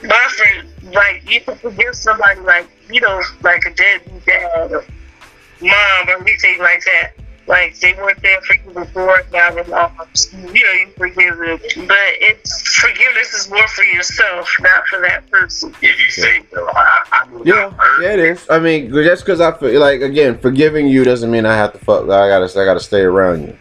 my 0.02 0.28
friend, 0.36 0.68
like, 0.92 1.30
you 1.30 1.40
can 1.42 1.56
forgive 1.58 1.94
somebody, 1.94 2.40
like, 2.40 2.68
you 2.90 3.00
know, 3.00 3.22
like 3.42 3.64
a 3.66 3.70
deadbeat 3.72 4.26
dad 4.26 4.72
uh, 4.72 4.74
or 4.74 4.84
mom 5.60 6.08
or 6.08 6.20
anything 6.22 6.58
like 6.58 6.82
that. 6.86 7.12
Like 7.46 7.78
they 7.78 7.92
weren't 7.92 8.20
there 8.22 8.40
for 8.40 8.54
you 8.54 8.70
before, 8.72 9.22
now 9.32 9.50
they're 9.50 9.66
not. 9.66 9.92
You 10.32 10.40
know, 10.40 10.72
you 10.72 10.88
forgive 10.96 11.36
them. 11.36 11.86
But 11.86 11.98
it's 12.20 12.74
forgiveness 12.76 13.34
is 13.34 13.50
more 13.50 13.68
for 13.68 13.84
yourself, 13.84 14.50
not 14.60 14.86
for 14.88 15.00
that 15.02 15.30
person. 15.30 15.74
If 15.82 16.02
you 16.02 16.10
say 16.10 16.42
so, 16.52 16.66
I, 16.70 17.04
I, 17.12 17.28
I 17.28 17.42
Yeah, 17.44 17.70
yeah, 18.00 18.12
it 18.14 18.18
is. 18.18 18.46
I 18.48 18.58
mean, 18.58 18.90
just 18.90 19.26
because 19.26 19.42
I 19.42 19.52
feel 19.58 19.78
like 19.78 20.00
again, 20.00 20.38
forgiving 20.38 20.88
you 20.88 21.04
doesn't 21.04 21.30
mean 21.30 21.44
I 21.44 21.54
have 21.54 21.74
to 21.74 21.78
fuck. 21.78 22.04
I 22.04 22.28
gotta, 22.28 22.46
I 22.58 22.64
gotta 22.64 22.80
stay 22.80 23.02
around 23.02 23.42
you. 23.42 23.58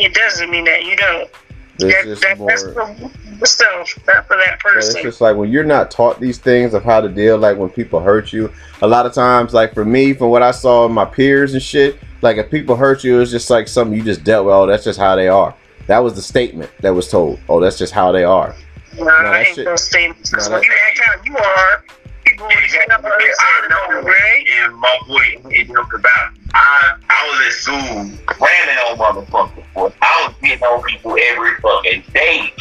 It 0.00 0.14
doesn't 0.14 0.50
mean 0.50 0.64
that 0.64 0.84
you 0.84 0.96
don't. 0.96 1.30
That, 1.78 2.18
that, 2.22 2.38
more. 2.38 2.48
that's 2.48 2.62
for 2.62 2.88
yourself, 3.40 3.98
not 4.06 4.28
for 4.28 4.36
that 4.36 4.60
Yeah, 4.64 4.76
it's 4.76 4.94
just 4.94 5.20
like 5.20 5.36
when 5.36 5.50
you're 5.50 5.64
not 5.64 5.90
taught 5.90 6.20
these 6.20 6.38
things 6.38 6.72
of 6.72 6.84
how 6.84 7.00
to 7.00 7.08
deal, 7.08 7.36
like 7.36 7.58
when 7.58 7.68
people 7.68 7.98
hurt 7.98 8.32
you. 8.32 8.52
A 8.82 8.86
lot 8.86 9.06
of 9.06 9.12
times, 9.12 9.52
like 9.52 9.74
for 9.74 9.84
me, 9.84 10.12
from 10.12 10.30
what 10.30 10.42
I 10.42 10.52
saw 10.52 10.86
in 10.86 10.92
my 10.92 11.04
peers 11.04 11.52
and 11.54 11.62
shit, 11.62 11.98
like 12.22 12.36
if 12.36 12.48
people 12.48 12.76
hurt 12.76 13.02
you, 13.02 13.20
it's 13.20 13.32
just 13.32 13.50
like 13.50 13.66
something 13.66 13.96
you 13.96 14.04
just 14.04 14.22
dealt 14.22 14.46
with. 14.46 14.54
Oh, 14.54 14.66
that's 14.66 14.84
just 14.84 15.00
how 15.00 15.16
they 15.16 15.26
are. 15.26 15.54
That 15.88 15.98
was 15.98 16.14
the 16.14 16.22
statement 16.22 16.70
that 16.80 16.90
was 16.90 17.08
told. 17.08 17.40
Oh, 17.48 17.60
that's 17.60 17.76
just 17.76 17.92
how 17.92 18.12
they 18.12 18.24
are. 18.24 18.54
No, 18.96 19.04
that 19.04 19.26
I 19.26 19.42
ain't 19.42 19.56
shit- 19.56 19.78
stay 19.78 20.12
because 20.12 20.48
no, 20.48 20.54
when 20.54 20.62
you 20.62 20.72
act 20.88 21.00
how 21.04 21.24
you 21.24 21.36
are, 21.36 21.84
and 24.64 24.76
my 24.76 24.98
boy, 25.06 25.50
he 25.50 25.64
joked 25.64 25.94
about. 25.94 26.32
I, 26.54 26.96
I 27.10 27.28
was 27.28 27.46
at 27.46 27.52
school 27.52 27.78
ramming 28.40 28.78
on 28.78 28.98
motherfuckers. 28.98 29.74
boy. 29.74 29.92
I 30.02 30.26
was 30.26 30.36
getting 30.42 30.64
on 30.64 30.82
people 30.82 31.16
every 31.20 31.54
fucking 31.56 32.04
day. 32.12 32.52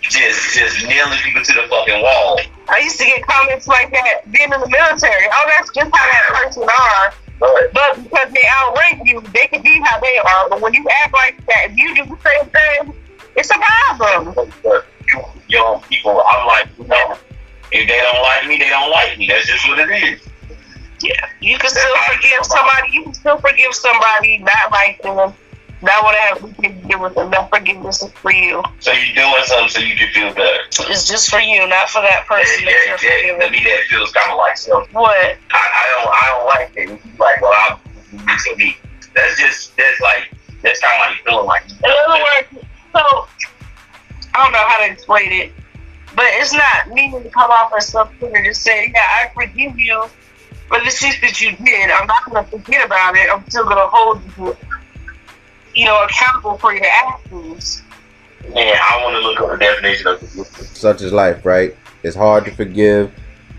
Just, 0.00 0.54
just 0.54 0.86
nailing 0.86 1.18
people 1.18 1.42
to 1.42 1.52
the 1.52 1.66
fucking 1.68 2.02
wall. 2.02 2.40
I 2.68 2.78
used 2.80 2.98
to 2.98 3.04
get 3.04 3.26
comments 3.26 3.66
like 3.66 3.90
that 3.90 4.30
being 4.30 4.52
in 4.52 4.60
the 4.60 4.68
military. 4.68 5.26
Oh, 5.32 5.44
that's 5.48 5.70
just 5.72 5.90
how 5.94 6.06
that 6.06 6.44
person 6.44 6.62
are. 6.62 7.14
But 7.40 8.02
because 8.02 8.32
they 8.32 8.42
outrank 8.62 9.06
you, 9.06 9.20
they 9.32 9.46
can 9.48 9.62
be 9.62 9.80
how 9.80 10.00
they 10.00 10.18
are. 10.18 10.48
But 10.48 10.60
when 10.60 10.74
you 10.74 10.84
act 11.04 11.12
like 11.12 11.44
that, 11.46 11.70
if 11.70 11.76
you 11.76 11.94
do 11.94 12.04
the 12.04 12.18
same 12.24 12.50
thing, 12.50 12.94
it's 13.36 13.50
a 13.50 13.54
problem. 13.54 14.34
but 14.62 14.86
you 15.08 15.24
young 15.48 15.80
people, 15.82 16.22
I'm 16.26 16.46
like, 16.46 16.68
you 16.78 16.84
know, 16.86 17.16
if 17.72 17.88
they 17.88 17.98
don't 17.98 18.22
like 18.22 18.46
me, 18.46 18.58
they 18.58 18.68
don't 18.68 18.90
like 18.90 19.18
me. 19.18 19.26
That's 19.26 19.46
just 19.46 19.68
what 19.68 19.78
it 19.78 19.90
is. 19.90 20.20
Yeah, 21.00 21.28
you 21.40 21.56
can 21.58 21.70
still 21.70 21.96
forgive 22.10 22.44
somebody. 22.44 22.92
You 22.92 23.02
can 23.04 23.14
still 23.14 23.38
forgive 23.38 23.74
somebody 23.74 24.38
not 24.38 24.72
like 24.72 25.00
them, 25.02 25.32
not 25.80 26.02
want 26.02 26.16
to 26.16 26.22
have 26.22 26.38
forgiveness 26.40 27.00
with 27.00 27.14
them. 27.14 27.30
That 27.30 27.50
forgiveness 27.50 28.02
is 28.02 28.12
for 28.12 28.32
you. 28.32 28.62
So 28.80 28.90
you're 28.90 29.14
doing 29.14 29.44
something 29.44 29.68
so 29.68 29.80
you 29.80 29.94
can 29.94 30.12
feel 30.12 30.34
better. 30.34 30.64
It's 30.90 31.06
just 31.06 31.30
for 31.30 31.38
you, 31.38 31.68
not 31.68 31.88
for 31.88 32.02
that 32.02 32.26
person 32.26 32.64
that 32.64 32.84
you're 32.88 32.96
That, 32.98 33.38
that, 33.38 33.46
to 33.46 33.52
me, 33.52 33.62
that 33.64 33.84
feels 33.88 34.10
kind 34.10 34.32
of 34.32 34.38
like 34.38 34.56
self. 34.56 34.92
What? 34.92 35.16
I, 35.16 35.36
I 35.52 35.84
don't, 35.94 36.10
I 36.10 36.26
don't 36.34 36.46
like 36.46 36.72
it. 36.74 37.18
Like, 37.18 37.40
well, 37.40 37.80
I'm 38.26 38.38
so 38.38 38.56
me. 38.56 38.76
That's 39.14 39.38
just, 39.38 39.76
that's 39.76 40.00
like, 40.00 40.32
that's 40.62 40.80
kind 40.80 40.92
of 40.94 41.00
like 41.06 41.24
feeling 41.24 41.46
like. 41.46 41.62
In 41.70 41.90
other 42.08 42.24
words, 42.24 42.66
so 42.92 43.28
I 44.34 44.42
don't 44.42 44.52
know 44.52 44.66
how 44.66 44.78
to 44.84 44.92
explain 44.92 45.32
it, 45.32 45.52
but 46.18 46.26
it's 46.30 46.52
not 46.52 46.88
meaning 46.92 47.22
to 47.22 47.30
come 47.30 47.48
off 47.48 47.72
as 47.76 47.86
something 47.86 48.34
and 48.34 48.44
just 48.44 48.62
say, 48.62 48.90
"Yeah, 48.92 49.00
I 49.00 49.30
forgive 49.32 49.78
you 49.78 50.02
for 50.66 50.80
the 50.80 50.90
shit 50.90 51.16
that 51.20 51.40
you 51.40 51.52
did. 51.52 51.90
I'm 51.92 52.08
not 52.08 52.24
gonna 52.24 52.44
forget 52.44 52.84
about 52.84 53.16
it. 53.16 53.30
I'm 53.32 53.48
still 53.48 53.62
gonna 53.62 53.86
hold 53.86 54.20
you, 54.36 54.56
you 55.74 55.84
know, 55.84 56.02
accountable 56.02 56.58
for 56.58 56.74
your 56.74 56.88
actions." 57.06 57.82
Man, 58.52 58.74
I 58.90 59.00
want 59.04 59.14
to 59.14 59.20
look 59.20 59.40
up 59.40 59.50
the 59.52 59.64
definition 59.64 60.08
of 60.08 60.18
forgiveness. 60.18 60.70
Such 60.72 61.02
is 61.02 61.12
life, 61.12 61.46
right? 61.46 61.76
It's 62.02 62.16
hard 62.16 62.46
to 62.46 62.50
forgive. 62.50 63.12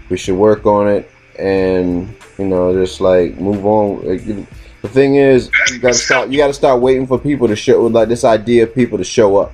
We 0.09 0.17
should 0.17 0.35
work 0.35 0.65
on 0.65 0.89
it, 0.89 1.09
and 1.37 2.13
you 2.37 2.45
know, 2.45 2.73
just 2.73 2.99
like 2.99 3.39
move 3.39 3.65
on. 3.65 4.01
The 4.81 4.89
thing 4.89 5.15
is, 5.15 5.49
you 5.71 5.79
gotta 5.79 5.93
start. 5.93 6.27
You 6.29 6.37
gotta 6.37 6.53
start 6.53 6.81
waiting 6.81 7.07
for 7.07 7.17
people 7.17 7.47
to 7.47 7.55
show. 7.55 7.81
With 7.83 7.93
like 7.93 8.09
this 8.09 8.25
idea 8.25 8.63
of 8.63 8.75
people 8.75 8.97
to 8.97 9.05
show 9.05 9.37
up. 9.37 9.53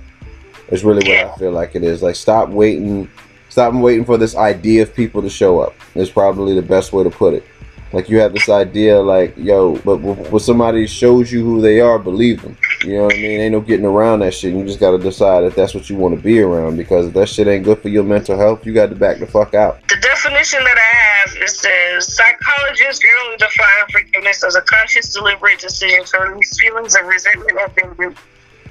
Is 0.69 0.83
really 0.83 1.07
what 1.07 1.33
I 1.33 1.37
feel 1.37 1.51
like 1.51 1.75
it 1.75 1.83
is. 1.83 2.01
Like 2.01 2.15
stop 2.15 2.49
waiting. 2.49 3.09
Stop 3.49 3.73
waiting 3.73 4.03
for 4.03 4.17
this 4.17 4.35
idea 4.35 4.83
of 4.83 4.93
people 4.93 5.21
to 5.21 5.29
show 5.29 5.59
up. 5.59 5.75
Is 5.93 6.09
probably 6.09 6.55
the 6.55 6.61
best 6.61 6.91
way 6.91 7.03
to 7.03 7.09
put 7.09 7.33
it. 7.33 7.45
Like 7.93 8.09
you 8.09 8.19
have 8.19 8.33
this 8.33 8.49
idea, 8.49 8.99
like 8.99 9.37
yo, 9.37 9.77
but 9.77 9.97
when 9.97 10.39
somebody 10.39 10.85
shows 10.87 11.31
you 11.31 11.45
who 11.45 11.61
they 11.61 11.79
are, 11.79 11.97
believe 11.97 12.41
them. 12.41 12.57
You 12.83 12.97
know 12.97 13.03
what 13.03 13.13
I 13.13 13.17
mean? 13.17 13.39
Ain't 13.39 13.53
no 13.53 13.61
getting 13.61 13.85
around 13.85 14.19
that 14.19 14.33
shit. 14.33 14.53
You 14.53 14.65
just 14.65 14.81
gotta 14.81 14.97
decide 14.97 15.45
if 15.45 15.55
that's 15.55 15.73
what 15.73 15.89
you 15.89 15.95
want 15.95 16.13
to 16.15 16.21
be 16.21 16.41
around. 16.41 16.75
Because 16.77 17.07
if 17.07 17.13
that 17.13 17.29
shit 17.29 17.47
ain't 17.47 17.63
good 17.63 17.81
for 17.81 17.89
your 17.89 18.03
mental 18.03 18.37
health, 18.37 18.65
you 18.65 18.73
got 18.73 18.89
to 18.89 18.95
back 18.95 19.19
the 19.19 19.27
fuck 19.27 19.53
out. 19.53 19.87
The 19.87 19.97
definition 20.01 20.63
that 20.63 20.77
I 20.77 20.95
have 20.97 21.41
it 21.41 21.49
says 21.49 22.15
psychologists 22.15 23.01
generally 23.01 23.37
define 23.37 23.87
forgiveness 23.91 24.43
as 24.43 24.55
a 24.55 24.61
conscious, 24.61 25.13
deliberate 25.13 25.59
decision 25.59 26.03
to 26.03 26.19
release 26.19 26.59
feelings 26.59 26.95
of 26.95 27.05
resentment 27.05 27.57
or 27.57 27.69
vengeance 27.69 28.19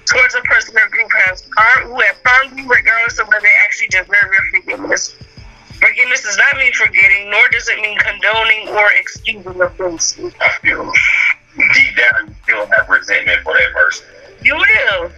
towards 0.06 0.34
a 0.34 0.40
person 0.42 0.76
or 0.76 0.88
group 0.88 1.10
has 1.26 1.46
harm, 1.56 1.90
who 1.90 2.00
have 2.00 2.20
harmed 2.24 2.58
you, 2.58 2.68
regardless 2.68 3.18
of 3.18 3.28
whether 3.28 3.42
they 3.42 3.52
actually 3.64 3.88
deserve 3.88 4.08
your 4.10 4.60
forgiveness. 4.60 5.16
Forgiveness 5.80 6.22
does 6.22 6.36
not 6.36 6.56
mean 6.56 6.72
forgetting, 6.72 7.30
nor 7.30 7.48
does 7.48 7.68
it 7.68 7.80
mean 7.80 7.98
condoning 7.98 8.68
or 8.68 8.90
excusing 8.96 9.60
offenses. 9.60 10.32
I 10.40 10.48
feel 10.62 10.90
deep 11.74 11.96
down 11.96 12.28
you 12.28 12.34
still 12.44 12.66
have 12.66 12.88
resentment 12.88 13.42
for 13.42 13.54
that 13.54 13.72
person. 13.74 14.06
You 14.42 14.56
will. 14.56 15.10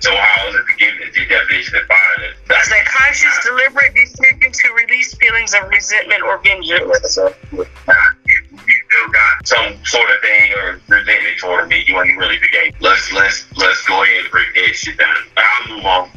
So 0.00 0.14
how 0.14 0.48
is 0.48 0.54
it 0.54 0.64
forgiveness? 0.64 1.14
The 1.14 1.26
definition 1.26 1.74
define 1.74 2.24
it. 2.24 2.34
It's 2.50 2.70
a 2.70 2.84
conscious, 2.84 3.44
deliberate 3.44 3.94
decision 3.94 4.52
to 4.52 4.72
release 4.74 5.14
feelings 5.14 5.54
of 5.54 5.68
resentment 5.68 6.22
or 6.22 6.38
vengeance. 6.38 7.14
So, 7.14 7.26
if 7.26 7.38
you 7.52 8.74
still 8.88 9.08
got 9.10 9.46
some 9.46 9.84
sort 9.84 10.08
of 10.10 10.20
thing 10.20 10.52
or 10.54 10.80
resentment 10.88 11.38
toward 11.38 11.68
me, 11.68 11.84
you 11.86 12.00
ain't 12.00 12.16
really 12.18 12.38
forgave. 12.38 12.74
Let's 12.80 13.12
let's 13.12 13.46
let's 13.56 13.84
go 13.86 14.02
ahead 14.02 14.22
and 14.22 14.30
break 14.30 14.54
that 14.54 14.74
shit 14.74 14.98
down. 14.98 15.16
I'll 15.36 15.76
move 15.76 15.84
on. 15.84 16.10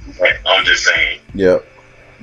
I'm 0.46 0.66
just 0.66 0.84
saying. 0.84 1.20
Yep. 1.34 1.66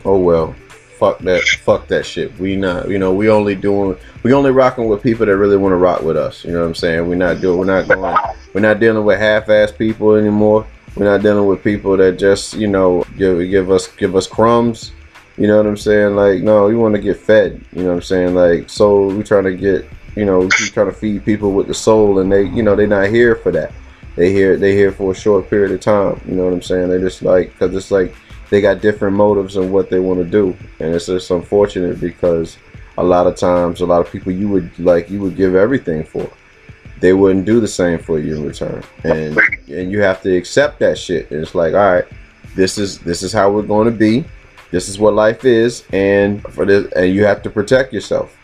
Oh 0.05 0.19
well. 0.19 0.55
Fuck 0.99 1.19
that. 1.21 1.43
Fuck 1.43 1.87
that 1.89 2.05
shit. 2.05 2.37
We 2.39 2.57
not. 2.57 2.89
You 2.89 2.99
know. 2.99 3.13
We 3.13 3.31
only 3.31 3.55
doing. 3.55 3.97
We 4.23 4.33
only 4.33 4.51
rocking 4.51 4.89
with 4.89 5.03
people 5.03 5.27
that 5.27 5.37
really 5.37 5.57
want 5.57 5.73
to 5.73 5.77
rock 5.77 6.03
with 6.03 6.17
us. 6.17 6.45
You 6.45 6.53
know 6.53 6.61
what 6.61 6.67
I'm 6.67 6.75
saying? 6.75 7.09
We're 7.09 7.15
not 7.15 7.41
doing. 7.41 7.59
We're 7.59 7.67
not 7.67 7.89
going. 7.89 8.17
We're 8.53 8.61
not 8.61 8.81
dealing 8.81 9.05
with 9.05 9.19
half-ass 9.19 9.73
people 9.73 10.15
anymore. 10.15 10.67
We're 10.99 11.05
not 11.05 11.23
dealing 11.23 11.47
with 11.47 11.63
people 11.63 11.97
that 11.97 12.19
just 12.19 12.55
you 12.55 12.67
know 12.67 13.05
give 13.17 13.39
give 13.49 13.71
us 13.71 13.87
give 13.87 14.17
us 14.17 14.27
crumbs. 14.27 14.93
You 15.37 15.47
know 15.47 15.57
what 15.57 15.67
I'm 15.67 15.77
saying? 15.77 16.17
Like 16.17 16.43
no, 16.43 16.67
we 16.67 16.75
want 16.75 16.97
to 16.97 17.01
get 17.01 17.17
fed. 17.17 17.65
You 17.73 17.85
know 17.85 17.91
what 17.91 17.95
I'm 17.95 18.03
saying? 18.03 18.35
Like 18.35 18.69
so 18.69 19.07
we 19.07 19.23
trying 19.23 19.45
to 19.45 19.55
get. 19.57 19.89
You 20.17 20.25
know, 20.25 20.41
we 20.41 20.49
trying 20.49 20.87
to 20.87 20.93
feed 20.93 21.25
people 21.25 21.53
with 21.53 21.69
the 21.69 21.75
soul, 21.75 22.19
and 22.19 22.33
they, 22.33 22.43
you 22.43 22.65
know, 22.65 22.75
they're 22.75 22.89
not 22.89 23.09
here 23.09 23.37
for 23.37 23.53
that. 23.53 23.71
They 24.17 24.33
here, 24.33 24.57
they 24.57 24.73
here 24.73 24.91
for 24.91 25.13
a 25.13 25.15
short 25.15 25.49
period 25.49 25.71
of 25.71 25.79
time. 25.81 26.21
You 26.27 26.35
know 26.35 26.43
what 26.43 26.53
I'm 26.53 26.63
saying? 26.63 26.89
They 26.89 26.99
just 26.99 27.23
like, 27.23 27.57
cause 27.57 27.73
it's 27.73 27.93
like 27.93 28.17
they 28.51 28.61
got 28.61 28.81
different 28.81 29.15
motives 29.15 29.55
and 29.55 29.73
what 29.73 29.91
they 29.91 30.01
want 30.01 30.19
to 30.19 30.25
do, 30.29 30.57
and 30.81 30.93
it's 30.93 31.07
just 31.07 31.31
unfortunate 31.31 32.01
because 32.01 32.59
a 32.97 33.05
lot 33.05 33.29
of 33.29 33.37
times, 33.37 33.81
a 33.81 33.87
lot 33.87 34.05
of 34.05 34.11
people 34.11 34.33
you 34.33 34.49
would 34.49 34.77
like, 34.81 35.09
you 35.09 35.21
would 35.21 35.37
give 35.37 35.55
everything 35.55 36.03
for, 36.03 36.29
they 37.01 37.13
wouldn't 37.13 37.45
do 37.45 37.61
the 37.61 37.69
same 37.69 37.99
for 37.99 38.19
you 38.19 38.37
in 38.37 38.47
return, 38.47 38.83
and 39.05 39.39
and 39.69 39.91
you 39.91 40.01
have 40.03 40.23
to 40.23 40.37
accept 40.37 40.79
that 40.81 40.99
shit. 40.99 41.31
And 41.31 41.41
it's 41.41 41.55
like, 41.55 41.75
all 41.75 41.93
right, 41.95 42.05
this 42.55 42.79
is 42.79 42.99
this 43.01 43.23
is 43.23 43.33
how 43.33 43.51
we're 43.51 43.63
going 43.63 43.87
to 43.87 43.97
be, 43.97 44.25
this 44.71 44.89
is 44.89 44.99
what 44.99 45.15
life 45.15 45.45
is, 45.45 45.85
and 45.93 46.43
for 46.53 46.65
this, 46.65 46.91
and 46.93 47.13
you 47.13 47.25
have 47.25 47.43
to 47.43 47.51
protect 47.51 47.93
yourself 47.93 48.37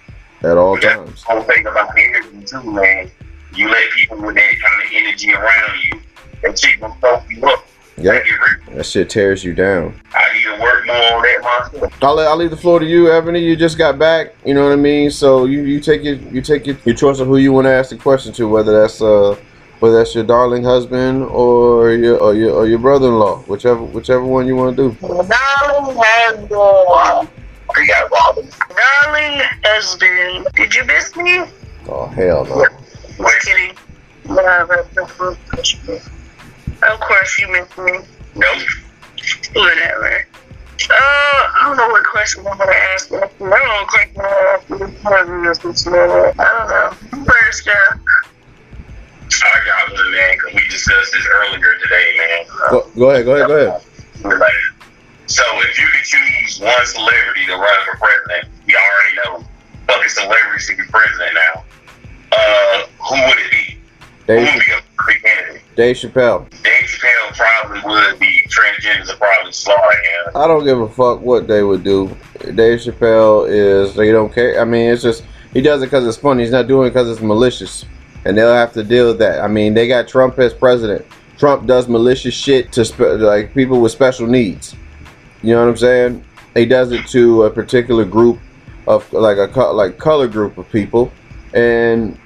at 0.42 0.56
all 0.56 0.76
times. 0.76 1.22
whole 1.22 1.42
thing 1.42 1.66
about 1.66 1.90
energy 1.98 2.44
too, 2.46 2.62
man. 2.72 3.10
You 3.54 3.68
let 3.68 3.90
people 3.92 4.20
with 4.20 4.34
that 4.34 4.52
kind 4.60 4.82
of 4.82 4.88
energy 4.92 5.32
around 5.32 5.82
you, 5.84 6.00
that 6.42 6.58
shit 6.58 6.80
will 6.80 6.96
fuck 7.00 7.28
you 7.30 7.44
up. 7.44 7.66
Yep, 7.96 8.06
Like, 8.14 8.26
it 8.26 8.30
really- 8.30 8.76
that 8.76 8.86
shit 8.86 9.08
tears 9.08 9.44
you 9.44 9.54
down. 9.54 10.00
I 10.12 10.20
need 10.36 10.44
to 10.44 10.60
work 10.60 10.86
more 10.86 10.96
on 10.96 11.22
that 11.22 11.70
myself. 11.72 11.92
I'll, 12.02 12.18
I'll 12.18 12.36
leave 12.36 12.50
the 12.50 12.56
floor 12.56 12.80
to 12.80 12.86
you, 12.86 13.10
Ebony. 13.12 13.38
You 13.38 13.54
just 13.56 13.78
got 13.78 13.98
back. 13.98 14.34
You 14.44 14.52
know 14.54 14.64
what 14.64 14.72
I 14.72 14.76
mean. 14.76 15.10
So 15.10 15.44
you, 15.44 15.62
you 15.62 15.78
take 15.80 16.02
your 16.02 16.16
you 16.16 16.42
take 16.42 16.66
your, 16.66 16.76
your 16.84 16.94
choice 16.96 17.20
of 17.20 17.28
who 17.28 17.36
you 17.36 17.52
want 17.52 17.66
to 17.66 17.70
ask 17.70 17.90
the 17.90 17.96
question 17.96 18.32
to, 18.34 18.48
whether 18.48 18.80
that's 18.80 19.00
uh 19.00 19.36
whether 19.78 19.98
that's 19.98 20.14
your 20.14 20.24
darling 20.24 20.64
husband 20.64 21.22
or 21.24 21.92
your 21.92 22.18
or 22.18 22.34
your 22.34 22.52
or 22.52 22.66
your 22.66 22.78
brother-in-law, 22.80 23.38
whichever 23.42 23.82
whichever 23.82 24.24
one 24.24 24.46
you 24.46 24.56
want 24.56 24.76
to 24.76 24.90
do. 24.90 24.96
Darling 25.00 25.96
has 26.04 26.36
been. 26.36 26.48
Got 26.48 28.10
Robin. 28.10 28.48
Darling 29.02 29.40
husband, 29.64 30.46
did 30.54 30.74
you 30.74 30.84
miss 30.84 31.14
me? 31.16 31.44
Oh 31.88 32.06
hell 32.06 32.44
no. 32.44 32.66
We're 33.18 33.38
kidding. 33.40 33.76
No, 34.28 34.66
Of 36.90 37.00
course 37.00 37.38
you 37.38 37.50
miss 37.52 37.78
me. 37.78 37.98
Nope. 38.34 38.62
Whatever. 39.54 40.26
Uh, 40.90 40.92
I 40.92 41.60
don't 41.62 41.76
know 41.76 41.88
what 41.88 42.04
question 42.04 42.46
I'm 42.46 42.58
gonna 42.58 42.72
ask. 42.92 43.10
you. 43.10 43.16
I 43.16 43.20
don't 43.20 43.38
know 43.40 43.56
what 43.56 43.88
question 43.88 44.20
I'm 44.20 44.22
gonna 44.22 44.50
ask 44.52 44.68
you. 44.68 44.78
This 44.78 45.04
morning, 45.04 45.42
this 45.44 45.58
this 45.58 45.86
morning. 45.86 46.34
I 46.38 46.44
don't 46.44 46.68
know. 46.68 47.24
First, 47.24 47.68
uh, 47.68 47.96
I 49.42 49.60
got 49.64 49.92
one, 49.92 50.12
man, 50.12 50.36
because 50.36 50.54
we 50.54 50.68
discussed 50.68 51.12
this 51.12 51.26
earlier 51.26 51.78
today, 51.82 52.06
man. 52.18 52.70
Go, 52.70 52.90
go 52.96 53.10
ahead. 53.10 53.24
Go 53.24 53.34
ahead. 53.36 53.48
Go 53.48 53.56
ahead. 53.56 54.40
Like, 54.40 54.52
so 55.26 55.42
if 55.68 55.78
you 55.78 55.86
could 55.86 56.04
choose 56.04 56.60
one 56.60 56.86
celebrity 56.86 57.46
to 57.46 57.52
run 57.56 57.84
for 57.86 57.98
president, 57.98 58.48
you 58.66 58.76
already 58.76 59.40
know 59.40 59.48
fucking 59.86 60.08
celebrities 60.08 60.66
to 60.68 60.76
be 60.76 60.82
president 60.90 61.34
now. 61.34 61.64
Uh, 62.32 62.86
who 63.08 63.14
would 63.26 63.38
it 63.38 63.50
be? 63.50 63.78
Would 64.26 64.36
Dave 64.36 64.62
Dave 65.76 65.96
Chappelle. 65.96 66.48
Dave 66.62 66.84
Chappelle 66.84 67.36
probably 67.36 67.80
would 67.84 68.18
be 68.20 68.42
transgenders 68.48 69.12
are 69.12 69.16
probably 69.16 69.52
slaughtering 69.52 70.04
him. 70.04 70.36
I 70.36 70.46
don't 70.46 70.64
give 70.64 70.80
a 70.80 70.88
fuck 70.88 71.20
what 71.20 71.48
they 71.48 71.62
would 71.62 71.82
do. 71.82 72.08
Dave 72.54 72.80
Chappelle 72.80 73.48
is 73.48 73.94
they 73.94 74.12
don't 74.12 74.32
care. 74.32 74.60
I 74.60 74.64
mean, 74.64 74.90
it's 74.90 75.02
just 75.02 75.24
he 75.52 75.60
does 75.60 75.82
it 75.82 75.86
because 75.86 76.06
it's 76.06 76.16
funny. 76.16 76.42
He's 76.42 76.52
not 76.52 76.68
doing 76.68 76.86
it 76.86 76.90
because 76.90 77.10
it's 77.10 77.20
malicious, 77.20 77.84
and 78.24 78.38
they'll 78.38 78.54
have 78.54 78.72
to 78.74 78.84
deal 78.84 79.08
with 79.08 79.18
that. 79.18 79.40
I 79.40 79.48
mean, 79.48 79.74
they 79.74 79.88
got 79.88 80.08
Trump 80.08 80.38
as 80.38 80.54
president. 80.54 81.04
Trump 81.36 81.66
does 81.66 81.88
malicious 81.88 82.34
shit 82.34 82.72
to 82.72 82.84
like 83.16 83.52
people 83.52 83.80
with 83.80 83.92
special 83.92 84.26
needs. 84.26 84.76
You 85.42 85.54
know 85.54 85.62
what 85.62 85.70
I'm 85.70 85.76
saying? 85.76 86.24
He 86.54 86.66
does 86.66 86.92
it 86.92 87.06
to 87.08 87.44
a 87.44 87.50
particular 87.50 88.04
group 88.04 88.38
of 88.86 89.12
like 89.12 89.38
a 89.38 89.60
like 89.60 89.98
color 89.98 90.28
group 90.28 90.56
of 90.56 90.70
people, 90.70 91.10
and 91.52 92.16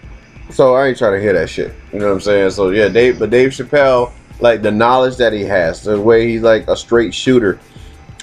so 0.51 0.75
I 0.75 0.89
ain't 0.89 0.99
trying 0.99 1.15
to 1.15 1.21
hear 1.21 1.33
that 1.35 1.49
shit. 1.49 1.75
You 1.93 1.99
know 1.99 2.07
what 2.07 2.15
I'm 2.15 2.21
saying? 2.21 2.51
So 2.51 2.71
yeah, 2.71 2.89
Dave, 2.89 3.19
but 3.19 3.31
Dave 3.31 3.51
Chappelle, 3.51 4.13
like 4.41 4.63
the 4.63 4.71
knowledge 4.71 5.17
that 5.17 5.33
he 5.33 5.43
has, 5.43 5.83
the 5.83 6.01
way 6.01 6.29
he's 6.29 6.43
like 6.43 6.69
a 6.69 6.77
straight 6.77 7.15
shooter 7.15 7.59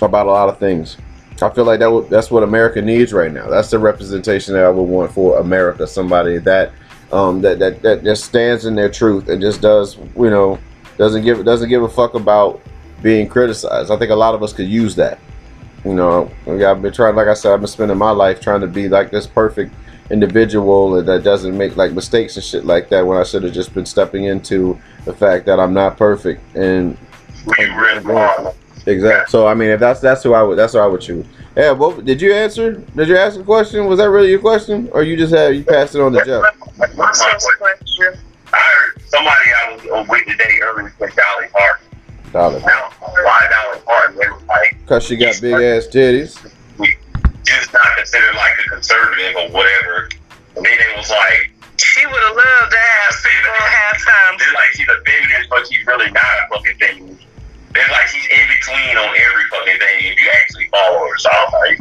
about 0.02 0.28
a 0.28 0.32
lot 0.32 0.50
of 0.50 0.58
things. 0.60 0.98
I 1.42 1.50
feel 1.50 1.66
like 1.66 1.80
that 1.80 2.08
that's 2.10 2.32
what 2.32 2.44
America 2.44 2.82
needs 2.82 3.12
right 3.12 3.32
now. 3.32 3.50
That's 3.50 3.70
the 3.70 3.80
representation 3.80 4.54
that 4.54 4.64
I 4.64 4.70
would 4.70 4.84
want 4.84 5.12
for 5.12 5.40
America. 5.40 5.86
Somebody 5.86 6.38
that 6.40 6.72
um, 7.12 7.42
that, 7.42 7.60
that 7.60 7.82
that 7.82 8.04
just 8.04 8.24
stands 8.24 8.66
in 8.66 8.76
their 8.76 8.90
truth 8.90 9.28
and 9.28 9.42
just 9.42 9.62
does 9.62 9.98
you 10.16 10.30
know 10.30 10.58
doesn't 10.98 11.24
give 11.24 11.44
doesn't 11.44 11.70
give 11.70 11.84
a 11.84 11.90
fuck 11.90 12.14
about 12.14 12.62
being 13.02 13.28
criticized. 13.28 13.92
I 13.92 13.98
think 13.98 14.12
a 14.12 14.16
lot 14.16 14.34
of 14.34 14.44
us 14.44 14.54
could 14.54 14.68
use 14.68 14.96
that. 14.96 15.20
You 15.84 15.94
know, 15.94 16.32
I've 16.48 16.82
been 16.82 16.92
trying, 16.92 17.16
like 17.16 17.28
I 17.28 17.36
said, 17.36 17.54
I've 17.54 17.60
been 17.60 17.68
spending 17.68 17.98
my 17.98 18.10
life 18.10 18.42
trying 18.42 18.62
to 18.62 18.68
be 18.68 18.90
like 18.90 19.12
this 19.12 19.28
perfect 19.28 19.76
individual 20.12 21.02
that 21.02 21.24
doesn't 21.24 21.58
make 21.58 21.76
like 21.78 21.92
mistakes 21.92 22.36
and 22.36 22.44
shit 22.46 22.66
like 22.66 22.90
that 22.90 23.06
when 23.06 23.18
I 23.18 23.24
should 23.24 23.44
have 23.44 23.54
just 23.54 23.74
been 23.74 23.86
stepping 23.86 24.26
into 24.26 24.80
the 25.06 25.14
fact 25.14 25.46
that 25.48 25.60
I'm 25.60 25.74
not 25.74 25.98
perfect 25.98 26.42
and 26.56 26.98
We 27.46 27.66
really 27.66 28.14
are. 28.14 28.54
exactly. 28.86 29.32
So 29.32 29.48
I 29.48 29.54
mean, 29.56 29.70
if 29.70 29.80
that's 29.80 30.00
that's 30.00 30.22
who 30.24 30.34
I 30.34 30.44
would 30.44 30.58
that's 30.58 30.74
who 30.74 30.80
I 30.80 30.88
would 30.88 31.02
choose. 31.02 31.26
Yeah. 31.56 31.72
Well, 31.72 31.92
did 32.02 32.22
you 32.22 32.34
answer? 32.34 32.74
Did 32.96 33.08
you 33.08 33.18
ask 33.18 33.40
a 33.40 33.44
question? 33.44 33.86
Was 33.88 34.00
that 34.00 34.10
really 34.10 34.30
your 34.30 34.40
question, 34.40 34.90
or 34.92 35.04
you 35.04 35.16
just 35.16 35.34
had 35.34 35.56
you 35.56 35.64
passed 35.64 35.96
it 35.96 36.02
on 36.02 36.12
to 36.12 36.24
Jeff? 36.26 36.44
What's 36.96 37.24
his 37.24 37.48
question? 37.58 38.14
I 38.54 38.58
heard 38.58 39.02
somebody 39.08 39.36
I 39.36 39.74
was 39.74 39.82
uh, 39.86 40.06
with 40.10 40.26
today 40.28 40.60
earlier 40.64 40.94
said 41.00 41.10
Dolly 41.16 41.48
Parton. 41.52 41.88
Dollar. 42.32 42.60
Now, 42.60 42.90
why 43.00 43.48
Dolly 43.50 43.80
Parton? 43.86 44.48
Like, 44.48 44.86
Cause 44.86 45.06
she 45.06 45.16
got 45.16 45.40
big 45.42 45.54
ass 45.54 45.88
titties. 45.88 46.52
Just 47.46 47.72
not 47.74 47.86
considered 47.98 48.36
like 48.36 48.54
a 48.66 48.70
conservative 48.70 49.36
or 49.38 49.48
whatever. 49.50 50.10
And 50.56 50.66
then 50.66 50.78
it 50.78 50.98
was 50.98 51.10
like, 51.10 51.52
She 51.78 52.06
would 52.06 52.24
have 52.24 52.36
loved 52.36 52.72
to 52.72 52.78
have 52.78 53.14
people 53.24 53.56
halftime. 53.56 54.34
it's 54.36 54.54
like 54.54 54.72
she's 54.74 54.90
a 54.90 54.98
feminist, 55.06 55.50
but 55.50 55.62
she's 55.68 55.86
really 55.86 56.12
not 56.12 56.26
a 56.26 56.44
fucking 56.50 56.78
feminist. 56.80 57.24
It's 57.76 57.92
like 57.92 58.08
she's 58.08 58.28
in 58.32 58.46
between 58.56 58.96
on 58.98 59.12
every 59.12 59.46
fucking 59.52 59.80
thing 59.80 59.98
if 60.08 60.16
you 60.22 60.30
actually 60.42 60.68
follow 60.72 61.00
her. 61.08 61.18
So 61.18 61.30
I'm 61.30 61.52
like, 61.60 61.78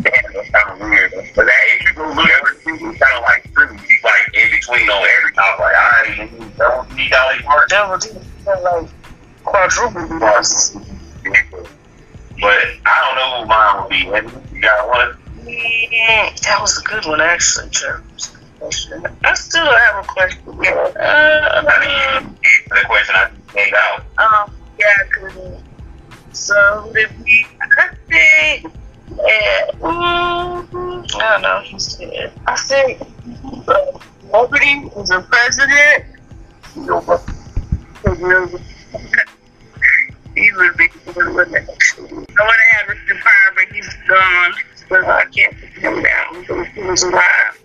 damn, 0.00 0.32
that's 0.32 0.50
kind 0.50 0.72
of 0.72 0.80
weird. 0.80 1.12
But 1.36 1.44
that, 1.44 1.60
if 1.76 1.84
you 1.84 1.94
go 1.94 2.08
look 2.08 2.24
at 2.24 2.48
her, 2.48 2.54
she's 2.64 2.80
kind 2.80 3.16
of 3.16 3.22
like 3.28 3.52
true. 3.52 3.76
She's 3.86 4.02
like 4.02 4.24
in 4.32 4.50
between 4.50 4.88
on 4.88 5.04
every 5.04 5.32
time. 5.36 5.58
Like, 5.60 5.76
I 5.76 6.28
don't 6.56 6.96
need 6.96 7.10
Dolly 7.10 7.38
Parton. 7.44 7.68
That 7.68 7.88
was 7.88 8.08
like 8.64 8.88
quadruple. 9.44 10.08
But 12.40 12.58
I 12.84 12.94
don't 13.04 13.16
know 13.16 13.40
who 13.40 13.46
mine 13.46 13.80
would 13.80 13.90
be. 13.90 14.54
You 14.54 14.60
got 14.60 14.88
one? 14.88 15.16
Mm, 15.44 16.40
that 16.40 16.58
was 16.60 16.78
a 16.78 16.82
good 16.82 17.04
one, 17.06 17.20
actually, 17.20 17.70
Jeff. 17.70 18.00
I 19.24 19.34
still 19.34 19.66
have 19.66 20.04
a 20.04 20.08
question. 20.08 20.58
Yeah. 20.62 20.70
Uh, 20.72 21.64
I 21.68 22.20
mean, 22.22 22.36
the 22.68 22.82
question 22.86 23.14
I 23.14 23.30
made 23.54 23.74
out. 23.74 24.04
um, 24.18 24.54
yeah, 24.78 24.86
cause, 25.12 25.60
so 26.32 26.92
if 26.94 27.18
we, 27.20 27.46
I 27.60 27.94
think, 28.08 28.74
yeah, 29.10 29.70
mm, 29.80 31.14
I 31.14 31.38
don't 31.38 31.42
know, 31.42 31.78
said, 31.78 32.32
I 32.46 32.56
think, 32.56 33.02
uh, 33.68 33.98
Liberty 34.32 34.90
was 34.96 35.10
a 35.10 35.20
president, 35.20 36.04
he 40.34 40.50
would 40.52 40.76
be 40.76 40.88
good 41.12 41.34
with 41.34 41.54
it. 41.54 41.68
I 41.98 42.10
would 42.10 42.18
have 42.18 42.36
had 42.36 42.88
Richard 42.88 43.20
Pryor, 43.20 43.52
but 43.54 43.74
he's 43.74 43.94
gone, 44.08 44.54
but 44.88 45.04
I 45.04 45.24
can't 45.26 45.54
put 45.58 45.68
him 45.70 46.02
down, 46.02 46.46
so 46.46 46.64
he 46.64 46.80
was 46.80 47.02
alive. 47.02 47.60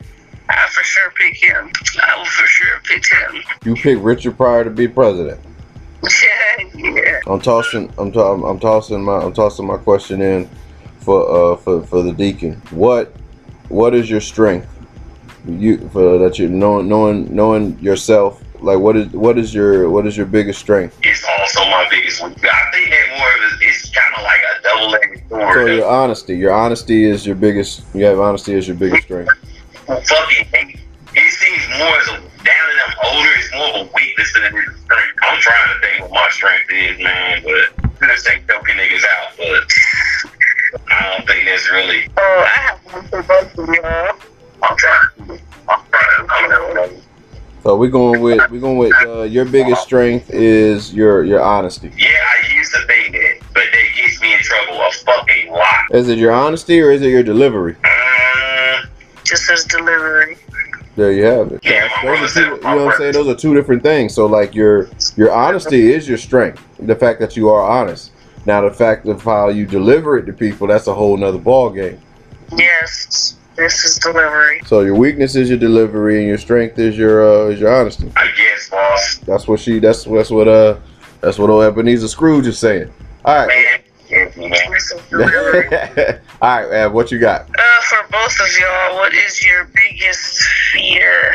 I 0.49 0.67
for 0.71 0.83
sure 0.83 1.11
pick 1.11 1.35
him. 1.35 1.71
I 2.01 2.17
will 2.17 2.25
for 2.25 2.47
sure 2.47 2.81
pick 2.83 3.05
him. 3.05 3.43
You 3.65 3.75
picked 3.75 4.01
Richard 4.01 4.35
Pryor 4.35 4.63
to 4.63 4.69
be 4.71 4.87
president. 4.87 5.39
yeah. 6.75 7.19
I'm 7.27 7.41
tossing. 7.41 7.93
I'm, 7.97 8.11
to, 8.13 8.21
I'm, 8.21 8.43
I'm 8.43 8.59
tossing 8.59 9.03
my. 9.03 9.17
I'm 9.17 9.33
tossing 9.33 9.67
my 9.67 9.77
question 9.77 10.21
in 10.21 10.49
for 11.01 11.53
uh 11.53 11.55
for 11.57 11.83
for 11.83 12.01
the 12.01 12.13
deacon. 12.13 12.55
What 12.71 13.13
what 13.67 13.93
is 13.93 14.09
your 14.09 14.21
strength? 14.21 14.67
You 15.45 15.89
for 15.89 16.17
that 16.19 16.39
you 16.39 16.49
knowing 16.49 16.87
knowing 16.87 17.33
knowing 17.35 17.77
yourself. 17.79 18.43
Like 18.61 18.79
what 18.79 18.97
is 18.97 19.07
what 19.13 19.37
is 19.37 19.53
your 19.53 19.89
what 19.89 20.05
is 20.05 20.17
your 20.17 20.25
biggest 20.25 20.59
strength? 20.59 20.97
It's 21.03 21.25
also 21.39 21.61
my 21.65 21.87
biggest 21.89 22.21
one. 22.21 22.31
I 22.31 22.71
think 22.71 22.89
that 22.89 23.17
more 23.17 23.27
of 23.27 23.53
it, 23.53 23.65
it's 23.65 23.89
kind 23.89 24.15
of 24.17 24.23
like 24.23 24.41
a 24.41 24.61
double-edged 24.63 25.29
sword. 25.29 25.53
So 25.53 25.65
your 25.65 25.89
honesty. 25.89 26.37
Your 26.37 26.53
honesty 26.53 27.05
is 27.05 27.25
your 27.25 27.35
biggest. 27.35 27.83
You 27.93 28.05
have 28.05 28.19
honesty 28.19 28.55
as 28.55 28.67
your 28.67 28.77
biggest 28.77 29.03
strength. 29.03 29.31
fucking. 29.87 30.79
It 31.15 31.31
seems 31.33 31.79
more 31.79 31.97
as 31.97 32.07
a 32.09 32.29
down 32.45 32.65
that 32.69 32.79
I'm 32.85 33.15
older, 33.15 33.29
it's 33.37 33.51
more 33.53 33.67
of 33.81 33.87
a 33.87 33.91
weakness 33.95 34.33
than 34.33 34.43
it 34.43 34.53
is 34.53 34.75
a 34.75 34.77
strength. 34.77 35.17
I'm 35.23 35.39
trying 35.41 35.73
to 35.73 35.79
think 35.81 36.01
what 36.01 36.11
my 36.11 36.29
strength 36.29 36.71
is, 36.71 36.99
man, 37.03 37.41
but 37.43 37.73
this 37.99 38.29
ain't 38.29 38.47
choking 38.47 38.75
niggas 38.75 39.03
out, 39.03 39.33
but 39.37 39.63
I 40.91 41.17
don't 41.17 41.27
think 41.27 41.45
that's 41.45 41.71
really. 41.71 42.07
Oh, 42.15 42.45
I 42.45 42.61
have 42.61 42.79
one 42.93 43.07
for 43.07 43.23
both 43.23 43.57
of 43.57 43.67
y'all. 43.67 44.15
I'm 44.61 44.77
trying. 44.77 45.41
I'm 45.67 45.81
trying. 45.89 46.27
I'm 46.29 46.73
trying. 46.73 47.01
So 47.63 47.75
we're 47.75 47.89
going 47.89 48.21
with 48.21 48.49
we're 48.49 48.61
going 48.61 48.77
with 48.77 48.93
uh, 49.05 49.23
your 49.23 49.45
biggest 49.45 49.83
strength 49.83 50.29
is 50.29 50.93
your 50.93 51.23
your 51.23 51.41
honesty. 51.41 51.91
Yeah, 51.97 52.07
I 52.07 52.53
used 52.53 52.73
to 52.73 52.85
think 52.87 53.13
that, 53.13 53.35
but 53.53 53.63
that 53.71 53.87
gets 53.95 54.21
me 54.21 54.33
in 54.33 54.39
trouble 54.41 54.81
a 54.81 54.91
fucking 54.91 55.51
lot. 55.51 55.91
Is 55.91 56.07
it 56.07 56.17
your 56.17 56.31
honesty 56.31 56.79
or 56.79 56.91
is 56.91 57.01
it 57.01 57.09
your 57.09 57.23
delivery? 57.23 57.75
Uh, 57.83 58.85
Just 59.25 59.49
as 59.51 59.65
delivery. 59.65 60.37
There 60.95 61.11
you 61.11 61.23
have 61.23 61.51
it. 61.51 61.63
Yeah, 61.63 61.87
Those 62.03 62.35
are 62.35 62.41
two, 62.41 62.49
you 62.55 62.61
know 62.61 62.85
what 62.85 62.93
I'm 62.93 62.97
saying? 62.99 63.13
Those 63.13 63.27
are 63.27 63.35
two 63.35 63.53
different 63.53 63.83
things. 63.83 64.13
So 64.13 64.25
like 64.25 64.55
your 64.55 64.89
your 65.17 65.31
honesty 65.33 65.93
is 65.93 66.07
your 66.07 66.17
strength. 66.17 66.63
The 66.79 66.95
fact 66.95 67.19
that 67.19 67.35
you 67.35 67.49
are 67.49 67.61
honest. 67.63 68.11
Now 68.45 68.61
the 68.61 68.71
fact 68.71 69.05
of 69.05 69.21
how 69.21 69.49
you 69.49 69.65
deliver 69.65 70.17
it 70.17 70.25
to 70.27 70.33
people, 70.33 70.67
that's 70.67 70.87
a 70.87 70.93
whole 70.93 71.17
nother 71.17 71.37
ball 71.37 71.69
game. 71.69 71.99
Yes, 72.57 73.35
this 73.59 73.83
is 73.85 73.97
delivery. 73.99 74.61
So 74.65 74.81
your 74.81 74.95
weakness 74.95 75.35
is 75.35 75.49
your 75.49 75.59
delivery 75.59 76.19
and 76.19 76.27
your 76.27 76.37
strength 76.37 76.79
is 76.79 76.97
your 76.97 77.23
uh, 77.23 77.49
is 77.49 77.59
your 77.59 77.73
honesty. 77.73 78.11
I 78.15 78.27
guess, 78.35 78.69
boss. 78.69 79.17
That's 79.19 79.47
what 79.47 79.59
she 79.59 79.79
that's 79.79 80.05
that's 80.05 80.29
what 80.31 80.47
uh 80.47 80.77
that's 81.21 81.37
what 81.37 81.49
old 81.49 81.63
Ebenezer 81.63 82.07
Scrooge 82.07 82.47
is 82.47 82.57
saying. 82.57 82.91
All 83.25 83.35
right. 83.35 83.47
Man, 83.47 83.81
yeah, 84.09 84.31
man. 84.37 84.71
This 84.71 84.91
is 84.91 85.01
delivery. 85.09 85.67
All 86.41 86.61
right, 86.61 86.71
Ab, 86.71 86.93
what 86.93 87.11
you 87.11 87.19
got? 87.19 87.41
uh, 87.41 87.81
for 87.83 88.07
both 88.11 88.39
of 88.39 88.57
y'all, 88.57 88.95
what 88.95 89.13
is 89.13 89.43
your 89.45 89.69
biggest 89.75 90.41
fear? 90.71 91.33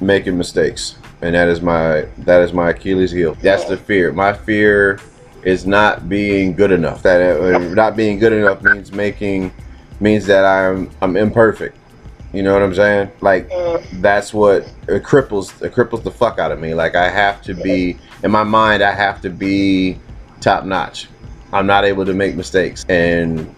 making 0.00 0.36
mistakes 0.36 0.96
and 1.22 1.34
that 1.34 1.48
is 1.48 1.62
my 1.62 2.02
that 2.18 2.42
is 2.42 2.52
my 2.52 2.70
achilles 2.70 3.10
heel 3.10 3.34
that's 3.40 3.64
the 3.64 3.76
fear 3.76 4.12
my 4.12 4.32
fear 4.32 5.00
is 5.42 5.66
not 5.66 6.08
being 6.08 6.52
good 6.52 6.70
enough 6.70 7.02
that 7.02 7.20
uh, 7.40 7.58
not 7.72 7.96
being 7.96 8.18
good 8.18 8.32
enough 8.32 8.62
means 8.62 8.92
making 8.92 9.50
means 10.00 10.26
that 10.26 10.44
i'm 10.44 10.90
i'm 11.02 11.16
imperfect. 11.16 11.76
You 12.32 12.42
know 12.42 12.52
what 12.52 12.62
i'm 12.62 12.74
saying? 12.74 13.10
Like 13.20 13.50
that's 13.94 14.34
what 14.34 14.62
it 14.88 15.02
cripples 15.02 15.62
it 15.62 15.72
cripples 15.72 16.02
the 16.02 16.10
fuck 16.10 16.38
out 16.38 16.52
of 16.52 16.58
me. 16.58 16.74
Like 16.74 16.94
i 16.94 17.08
have 17.08 17.42
to 17.42 17.54
be 17.54 17.98
in 18.22 18.30
my 18.30 18.42
mind 18.42 18.82
i 18.82 18.92
have 18.92 19.20
to 19.22 19.30
be 19.30 19.98
top 20.40 20.64
notch. 20.64 21.08
I'm 21.52 21.66
not 21.66 21.84
able 21.84 22.04
to 22.04 22.14
make 22.14 22.36
mistakes. 22.36 22.84
And 22.88 23.54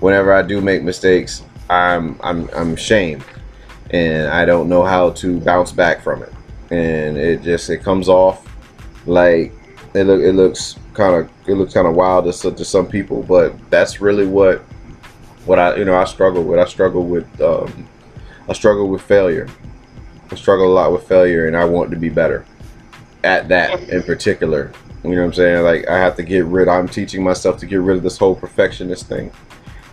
whenever 0.00 0.32
i 0.32 0.42
do 0.42 0.60
make 0.60 0.82
mistakes 0.82 1.42
i'm 1.70 2.18
i'm 2.22 2.48
i'm 2.54 2.76
shamed. 2.76 3.24
And 3.90 4.28
I 4.28 4.44
don't 4.44 4.68
know 4.68 4.82
how 4.82 5.10
to 5.10 5.38
bounce 5.40 5.70
back 5.70 6.00
from 6.02 6.22
it. 6.22 6.32
And 6.70 7.16
it 7.16 7.42
just 7.42 7.70
it 7.70 7.82
comes 7.82 8.08
off 8.08 8.44
like 9.06 9.52
it 9.94 10.04
look 10.04 10.20
it 10.20 10.32
looks 10.32 10.76
kind 10.94 11.14
of 11.14 11.30
it 11.48 11.54
looks 11.54 11.74
kind 11.74 11.86
of 11.86 11.94
wild 11.94 12.32
to, 12.32 12.52
to 12.52 12.64
some 12.64 12.86
people, 12.86 13.22
but 13.22 13.54
that's 13.70 14.00
really 14.00 14.26
what 14.26 14.64
what 15.46 15.58
I 15.58 15.76
you 15.76 15.84
know 15.84 15.96
I 15.96 16.04
struggle 16.04 16.42
with. 16.44 16.58
I 16.58 16.66
struggle 16.66 17.04
with 17.04 17.40
um, 17.40 17.88
I 18.48 18.52
struggle 18.52 18.88
with 18.88 19.02
failure. 19.02 19.48
I 20.30 20.34
struggle 20.36 20.72
a 20.72 20.74
lot 20.74 20.92
with 20.92 21.06
failure, 21.06 21.46
and 21.46 21.56
I 21.56 21.64
want 21.64 21.90
to 21.90 21.96
be 21.96 22.08
better 22.08 22.44
at 23.22 23.48
that 23.48 23.88
in 23.88 24.02
particular. 24.02 24.72
You 25.02 25.10
know 25.10 25.20
what 25.20 25.26
I'm 25.26 25.32
saying? 25.34 25.64
Like 25.64 25.88
I 25.88 25.98
have 25.98 26.16
to 26.16 26.22
get 26.22 26.44
rid. 26.46 26.68
I'm 26.68 26.88
teaching 26.88 27.22
myself 27.22 27.58
to 27.58 27.66
get 27.66 27.80
rid 27.80 27.96
of 27.96 28.02
this 28.02 28.16
whole 28.16 28.34
perfectionist 28.34 29.06
thing 29.06 29.30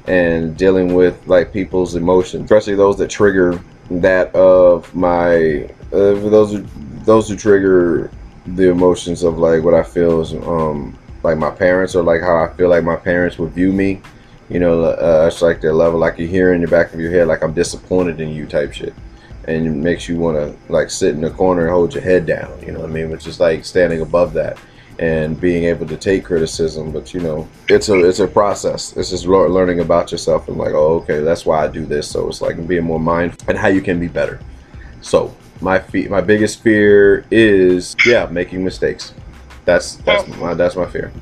and 0.08 0.58
dealing 0.58 0.94
with 0.94 1.28
like 1.28 1.54
people's 1.54 1.96
emotions, 1.96 2.46
especially 2.46 2.76
those 2.76 2.98
that 2.98 3.10
trigger 3.10 3.62
that 3.90 4.34
of 4.34 4.94
my 4.96 5.66
uh, 5.92 6.16
those 6.16 6.54
who, 6.54 6.66
those 7.04 7.28
who 7.30 7.36
trigger 7.36 8.10
the 8.46 8.70
emotions 8.70 9.24
of 9.24 9.38
like 9.38 9.64
what 9.64 9.74
I 9.74 9.84
feel 9.84 10.22
is 10.22 10.34
um 10.34 10.98
like 11.24 11.38
my 11.38 11.52
parents 11.52 11.96
or 11.96 12.04
like 12.04 12.22
how 12.22 12.44
I 12.44 12.52
feel 12.54 12.70
like 12.70 12.84
my 12.84 12.96
parents 12.96 13.38
would 13.38 13.52
view 13.52 13.72
me. 13.72 14.02
You 14.52 14.60
know, 14.60 14.84
uh, 14.84 15.26
it's 15.28 15.42
like 15.42 15.62
their 15.62 15.74
level, 15.74 15.98
like 15.98 16.20
you 16.20 16.28
hear 16.28 16.54
in 16.54 16.60
the 16.60 16.68
back 16.68 16.94
of 16.94 17.00
your 17.00 17.10
head, 17.10 17.28
like 17.28 17.42
I'm 17.42 17.54
disappointed 17.54 18.20
in 18.20 18.30
you 18.30 18.46
type 18.46 18.74
shit, 18.74 18.94
and 19.46 19.66
it 19.66 19.70
makes 19.70 20.10
you 20.10 20.18
want 20.18 20.36
to 20.36 20.72
like 20.72 20.90
sit 20.90 21.16
in 21.16 21.22
the 21.22 21.30
corner 21.30 21.62
and 21.62 21.72
hold 21.72 21.94
your 21.94 22.04
head 22.04 22.26
down. 22.26 22.62
You 22.62 22.74
know 22.74 22.82
what 22.82 22.90
I 22.90 22.94
mean? 22.94 23.10
Which 23.10 23.28
is 23.28 23.40
like 23.40 23.64
standing 23.64 24.02
above 24.02 24.34
that 24.34 24.58
and 25.00 25.40
being 25.40 25.64
able 25.64 25.88
to 25.88 25.96
take 25.96 26.26
criticism. 26.26 26.92
But 26.92 27.14
you 27.14 27.22
know, 27.22 27.48
it's 27.70 27.88
a 27.88 28.06
it's 28.06 28.20
a 28.20 28.28
process. 28.28 28.96
It's 28.98 29.10
just 29.10 29.26
learning 29.26 29.80
about 29.80 30.12
yourself 30.12 30.50
and 30.50 30.58
like, 30.58 30.74
oh, 30.74 30.96
okay, 31.00 31.22
that's 31.22 31.46
why 31.46 31.64
I 31.64 31.68
do 31.70 31.86
this. 31.86 32.10
So 32.10 32.28
it's 32.28 32.42
like 32.42 32.68
being 32.68 32.84
more 32.84 33.00
mindful 33.00 33.50
and 33.50 33.58
how 33.58 33.70
you 33.70 33.82
can 33.82 34.02
be 34.02 34.10
better. 34.10 34.42
So 35.00 35.34
my 35.62 35.80
fe- 35.80 36.08
my 36.08 36.22
biggest 36.22 36.62
fear 36.62 37.26
is 37.32 37.96
yeah, 38.06 38.26
making 38.26 38.64
mistakes. 38.66 39.14
That's 39.64 39.96
that's 39.98 40.28
my 40.38 40.54
that's 40.56 40.76
my 40.76 40.88
fear. 40.88 41.14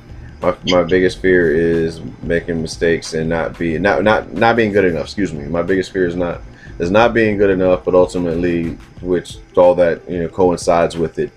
My, 0.41 0.55
my 0.67 0.83
biggest 0.83 1.19
fear 1.19 1.51
is 1.51 2.01
making 2.23 2.61
mistakes 2.61 3.13
and 3.13 3.27
not 3.29 3.57
being 3.57 3.81
not 3.81 4.03
not 4.03 4.31
not 4.33 4.55
being 4.55 4.71
good 4.71 4.85
enough. 4.85 5.05
Excuse 5.05 5.33
me. 5.33 5.45
My 5.45 5.61
biggest 5.61 5.91
fear 5.91 6.07
is 6.07 6.15
not 6.15 6.41
is 6.79 6.89
not 6.89 7.13
being 7.13 7.37
good 7.37 7.49
enough, 7.49 7.83
but 7.83 7.93
ultimately, 7.93 8.71
which 9.01 9.37
all 9.57 9.75
that 9.75 10.09
you 10.09 10.19
know 10.23 10.29
coincides 10.29 10.97
with 10.97 11.19
it, 11.19 11.31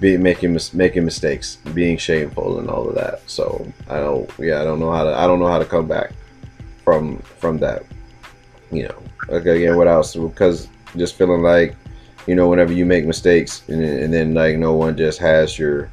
be 0.00 0.16
making 0.16 0.54
mis- 0.54 0.72
making 0.72 1.04
mistakes, 1.04 1.56
being 1.74 1.98
shameful, 1.98 2.58
and 2.58 2.70
all 2.70 2.88
of 2.88 2.94
that. 2.94 3.20
So 3.28 3.70
I 3.88 3.98
don't 3.98 4.30
yeah 4.38 4.62
I 4.62 4.64
don't 4.64 4.80
know 4.80 4.92
how 4.92 5.04
to 5.04 5.14
I 5.14 5.26
don't 5.26 5.40
know 5.40 5.48
how 5.48 5.58
to 5.58 5.66
come 5.66 5.86
back 5.86 6.12
from 6.84 7.18
from 7.38 7.58
that. 7.58 7.82
You 8.70 8.88
know. 8.88 9.02
Okay. 9.28 9.62
Yeah. 9.62 9.74
What 9.74 9.88
else? 9.88 10.16
Because 10.16 10.68
just 10.96 11.16
feeling 11.16 11.42
like 11.42 11.76
you 12.26 12.34
know 12.34 12.48
whenever 12.48 12.72
you 12.72 12.86
make 12.86 13.04
mistakes 13.04 13.62
and, 13.68 13.82
and 13.82 14.12
then 14.12 14.32
like 14.32 14.56
no 14.56 14.74
one 14.74 14.96
just 14.96 15.18
has 15.18 15.58
your 15.58 15.90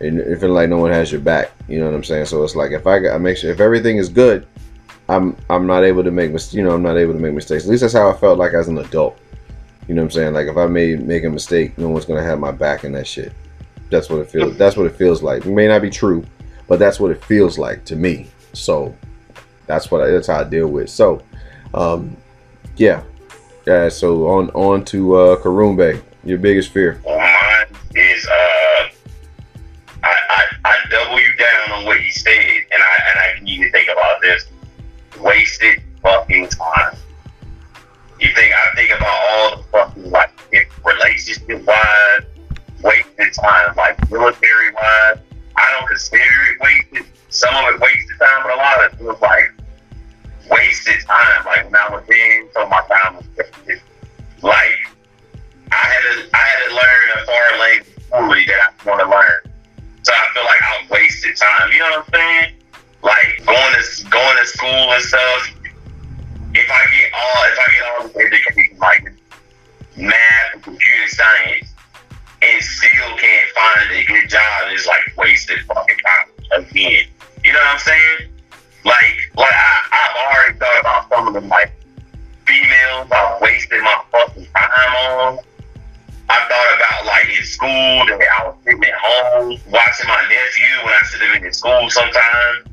and 0.00 0.18
it 0.20 0.40
feel 0.40 0.50
like 0.50 0.68
no 0.68 0.78
one 0.78 0.92
has 0.92 1.10
your 1.10 1.20
back. 1.20 1.50
You 1.68 1.80
know 1.80 1.86
what 1.86 1.94
I'm 1.94 2.04
saying? 2.04 2.26
So 2.26 2.42
it's 2.44 2.54
like 2.56 2.72
if 2.72 2.86
I, 2.86 2.98
got- 3.00 3.20
make 3.20 3.36
sure 3.36 3.50
if 3.50 3.60
everything 3.60 3.96
is 3.98 4.08
good, 4.08 4.46
I'm 5.08 5.36
I'm 5.48 5.66
not 5.66 5.84
able 5.84 6.04
to 6.04 6.10
make 6.10 6.32
mis- 6.32 6.52
you 6.52 6.62
know 6.62 6.72
I'm 6.74 6.82
not 6.82 6.96
able 6.98 7.14
to 7.14 7.18
make 7.18 7.32
mistakes. 7.34 7.64
At 7.64 7.70
least 7.70 7.80
that's 7.80 7.94
how 7.94 8.10
I 8.10 8.16
felt 8.16 8.38
like 8.38 8.52
as 8.52 8.68
an 8.68 8.78
adult. 8.78 9.18
You 9.88 9.94
know 9.94 10.02
what 10.02 10.06
I'm 10.08 10.10
saying? 10.10 10.34
Like 10.34 10.48
if 10.48 10.56
I 10.58 10.66
made 10.66 11.06
make 11.06 11.24
a 11.24 11.30
mistake, 11.30 11.78
no 11.78 11.88
one's 11.88 12.04
gonna 12.04 12.22
have 12.22 12.38
my 12.38 12.50
back 12.52 12.84
in 12.84 12.92
that 12.92 13.06
shit. 13.06 13.32
That's 13.90 14.10
what 14.10 14.20
it 14.20 14.30
feels. 14.30 14.56
That's 14.58 14.76
what 14.76 14.84
it 14.86 14.94
feels 14.96 15.22
like. 15.22 15.46
It 15.46 15.50
may 15.50 15.66
not 15.66 15.80
be 15.80 15.88
true, 15.88 16.24
but 16.68 16.78
that's 16.78 17.00
what 17.00 17.10
it 17.10 17.24
feels 17.24 17.58
like 17.58 17.86
to 17.86 17.96
me. 17.96 18.28
So 18.52 18.94
that's 19.66 19.90
what 19.90 20.02
I, 20.02 20.10
that's 20.10 20.26
how 20.26 20.40
I 20.40 20.44
deal 20.44 20.68
with. 20.68 20.90
So 20.90 21.22
um, 21.72 22.14
yeah, 22.76 23.02
yeah. 23.66 23.88
So 23.88 24.28
on 24.28 24.50
on 24.50 24.84
to 24.86 25.14
uh, 25.14 25.36
Karumbe. 25.42 26.02
Your 26.24 26.36
biggest 26.36 26.70
fear. 26.70 27.00
Mine 27.06 27.66
is 27.94 28.26
uh, 28.28 28.88
I, 30.02 30.14
I 30.28 30.44
I 30.64 30.76
double 30.90 31.20
you 31.20 31.34
down 31.36 31.72
on 31.72 31.84
what 31.84 32.02
you 32.02 32.12
said, 32.12 32.30
and 32.30 32.82
I 32.82 32.96
and 33.10 33.40
I 33.40 33.44
need 33.44 33.62
to 33.62 33.70
think 33.70 33.88
about 33.90 34.20
this. 34.20 34.46
Wasted 35.20 35.82
fucking 36.02 36.48
time. 36.48 36.96
You 38.20 38.28
think 38.34 38.54
I 38.54 38.74
think 38.74 38.90
about 38.90 39.08
all 39.08 39.56
the 39.56 39.62
fucking 39.64 40.10
like 40.10 40.30
relationship 40.84 41.66
wise, 41.66 42.22
wasted 42.82 43.32
time, 43.34 43.74
like 43.76 44.10
military 44.10 44.72
wise. 44.72 45.18
I 45.56 45.72
don't 45.72 45.88
consider 45.88 46.22
it 46.22 46.60
wasted. 46.60 47.12
Some 47.30 47.54
of 47.54 47.74
it 47.74 47.80
wasted 47.80 48.18
time, 48.18 48.42
but 48.44 48.52
a 48.52 48.56
lot 48.56 48.84
of 48.84 49.00
it 49.00 49.04
was 49.04 49.20
like 49.20 49.52
wasted 50.50 51.00
time. 51.04 51.44
Like 51.44 51.64
when 51.64 51.76
I 51.76 51.88
was 51.90 52.08
in, 52.08 52.48
so 52.54 52.68
my 52.68 52.80
time 52.88 53.16
was 53.16 53.26
wasted. 53.36 53.80
Like 54.42 54.78
I 55.72 55.76
had 55.76 56.00
to 56.02 56.30
I 56.32 56.38
had 56.38 56.68
to 56.68 56.74
learn 56.74 57.08
a 57.16 57.26
foreign 57.26 57.60
language 57.60 57.98
fully 58.10 58.44
that 58.46 58.72
I 58.80 58.88
want 58.88 59.00
to 59.00 59.10
learn. 59.10 59.57
So 60.08 60.14
I 60.14 60.32
feel 60.32 60.44
like 60.44 60.62
I'm 60.72 60.88
wasted 60.88 61.36
time. 61.36 61.70
You 61.70 61.80
know 61.80 61.90
what 61.90 62.08
I'm 62.08 62.14
saying? 62.14 62.54
Like 63.02 63.44
going 63.44 63.74
to 63.76 64.08
going 64.08 64.38
to 64.38 64.46
school 64.46 64.88
and 64.96 65.04
stuff. 65.04 65.52
If 66.54 66.70
I 66.70 66.82
get 66.96 67.12
all 67.12 67.44
if 67.44 67.58
I 67.58 67.66
get 67.72 67.82
all 67.84 68.08
the 68.08 68.18
education 68.24 68.78
like 68.78 69.12
math 69.98 70.54
and 70.54 70.62
computer 70.62 71.08
science 71.08 71.74
and 72.40 72.64
still 72.64 73.18
can't 73.18 73.50
find 73.50 73.90
a 73.90 74.04
good 74.06 74.30
job, 74.30 74.72
it's 74.72 74.86
like 74.86 75.14
wasted 75.18 75.60
fucking 75.66 75.98
time 75.98 76.62
again. 76.62 77.04
You 77.44 77.52
know 77.52 77.58
what 77.58 77.74
I'm 77.74 77.78
saying? 77.78 78.32
Like 78.86 79.30
like 79.36 79.52
I, 79.52 79.88
I've 79.92 80.16
already 80.24 80.58
thought 80.58 80.80
about 80.80 81.08
some 81.10 81.28
of 81.28 81.34
them 81.34 81.48
like 81.50 81.70
females 82.46 83.08
I 83.12 83.38
wasted 83.42 83.82
my 83.82 84.02
fucking 84.10 84.46
time 84.56 84.94
on. 84.96 85.38
School 87.48 88.04
that 88.06 88.20
I 88.20 88.48
was 88.48 88.56
sitting 88.64 88.84
at 88.84 88.94
home 88.94 89.58
watching 89.70 90.08
my 90.08 90.22
nephew 90.28 90.72
when 90.84 90.92
I 90.94 91.02
should 91.08 91.20
have 91.22 91.32
been 91.34 91.44
in 91.46 91.52
school 91.52 91.88
sometime. 91.90 92.64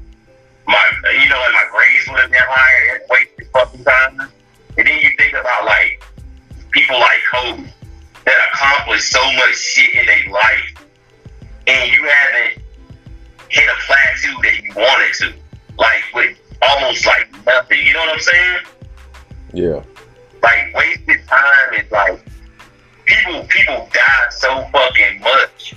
My 0.68 0.84
you 1.14 1.30
know 1.30 1.40
my 1.54 1.66
grades 1.72 2.08
would 2.10 2.20
have 2.20 2.32
been 2.32 2.42
higher. 2.44 2.98
That's 2.98 3.10
wasted 3.10 3.48
fucking 3.54 3.84
time. 3.84 4.32
And 4.78 4.88
then 4.88 5.00
you 5.00 5.10
think 5.18 5.34
about 5.34 5.66
like 5.66 6.04
people 6.72 7.00
like 7.00 7.20
Kobe 7.32 7.70
that 8.26 8.50
accomplished 8.54 9.10
so 9.10 9.24
much 9.34 9.56
shit 9.56 9.94
in 9.96 10.06
their 10.06 10.32
life, 10.34 10.86
and 11.68 11.92
you 11.92 12.04
haven't 12.04 12.64
hit 13.50 13.70
a 13.70 13.78
plateau 13.86 14.42
that 14.42 14.64
you 14.64 14.72
wanted 14.76 15.14
to, 15.20 15.34
like 15.78 16.04
with 16.14 16.38
almost 16.62 17.06
like 17.06 17.32
nothing. 17.46 17.86
You 17.86 17.94
know 17.94 18.00
what 18.00 18.14
I'm 18.14 18.20
saying? 18.20 18.60
Yeah. 19.54 19.82
like 20.44 20.76
wasted 20.76 21.26
time 21.28 21.74
is 21.76 21.90
like 21.92 22.20
people 23.06 23.44
people 23.50 23.90
die 23.94 24.30
so 24.32 24.66
fucking 24.72 25.20
much. 25.22 25.76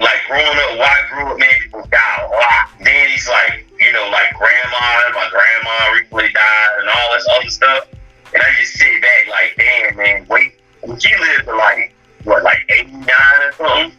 Like 0.00 0.20
growing 0.28 0.46
up, 0.46 0.78
why 0.78 1.04
grew 1.10 1.26
up, 1.26 1.38
man, 1.38 1.48
people 1.60 1.84
die 1.90 2.22
a 2.22 2.30
lot. 2.30 2.70
Then 2.84 3.10
he's 3.10 3.28
like, 3.28 3.66
you 3.80 3.92
know, 3.92 4.08
like 4.12 4.32
grandma, 4.34 5.10
my 5.12 5.28
grandma 5.30 5.92
recently 5.94 6.30
died 6.32 6.68
and 6.78 6.88
all 6.88 7.14
this 7.14 7.26
other 7.36 7.50
stuff. 7.50 7.88
And 8.32 8.42
I 8.42 8.60
just 8.60 8.74
sit 8.74 9.02
back 9.02 9.28
like, 9.28 9.54
damn 9.56 9.96
man, 9.96 10.26
wait 10.28 10.54
when 10.82 10.98
she 10.98 11.10
lived 11.16 11.46
to 11.46 11.56
like 11.56 11.94
what, 12.24 12.42
like 12.42 12.58
eighty 12.70 12.92
nine 12.92 13.40
or 13.42 13.52
something? 13.52 13.92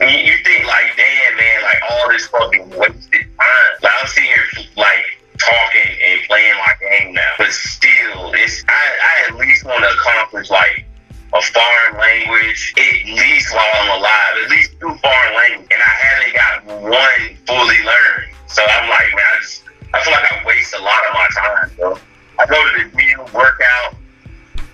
And 0.00 0.10
you, 0.10 0.18
you 0.18 0.38
think 0.44 0.66
like, 0.66 0.96
damn 0.96 1.36
man, 1.36 1.62
like 1.62 1.78
all 1.90 2.08
this 2.08 2.26
fucking 2.28 2.70
wasted 2.70 3.26
time. 3.38 3.72
Like 3.82 3.92
I'm 4.00 4.06
sitting 4.06 4.30
here 4.30 4.66
like 4.76 5.21
talking 5.42 5.90
and 6.04 6.20
playing 6.28 6.54
my 6.58 6.72
game 6.80 7.14
now, 7.14 7.32
but 7.38 7.52
still, 7.52 8.32
it's 8.34 8.64
I, 8.68 8.72
I 8.72 9.28
at 9.28 9.36
least 9.36 9.64
want 9.64 9.82
to 9.82 9.90
accomplish 9.90 10.50
like 10.50 10.86
a 11.34 11.40
foreign 11.40 11.98
language, 11.98 12.74
at 12.76 13.04
least 13.06 13.54
while 13.54 13.72
I'm 13.74 13.98
alive, 13.98 14.32
at 14.44 14.50
least 14.50 14.72
two 14.80 14.94
foreign 15.00 15.34
languages, 15.34 15.68
and 15.72 15.82
I 15.82 15.94
haven't 16.04 16.34
got 16.36 16.56
one 16.82 17.36
fully 17.46 17.80
learned. 17.82 18.32
So 18.46 18.62
I'm 18.62 18.88
like, 18.88 19.08
man, 19.16 19.24
I 19.24 19.38
just 19.40 19.62
I 19.94 20.02
feel 20.02 20.12
like 20.12 20.32
I 20.32 20.46
waste 20.46 20.74
a 20.74 20.82
lot 20.82 21.00
of 21.08 21.14
my 21.14 21.28
time, 21.34 21.70
bro. 21.76 21.98
I 22.38 22.46
go 22.46 22.56
to 22.56 22.84
the 22.84 22.96
gym, 22.96 23.20
work 23.32 23.60
out, 23.80 23.94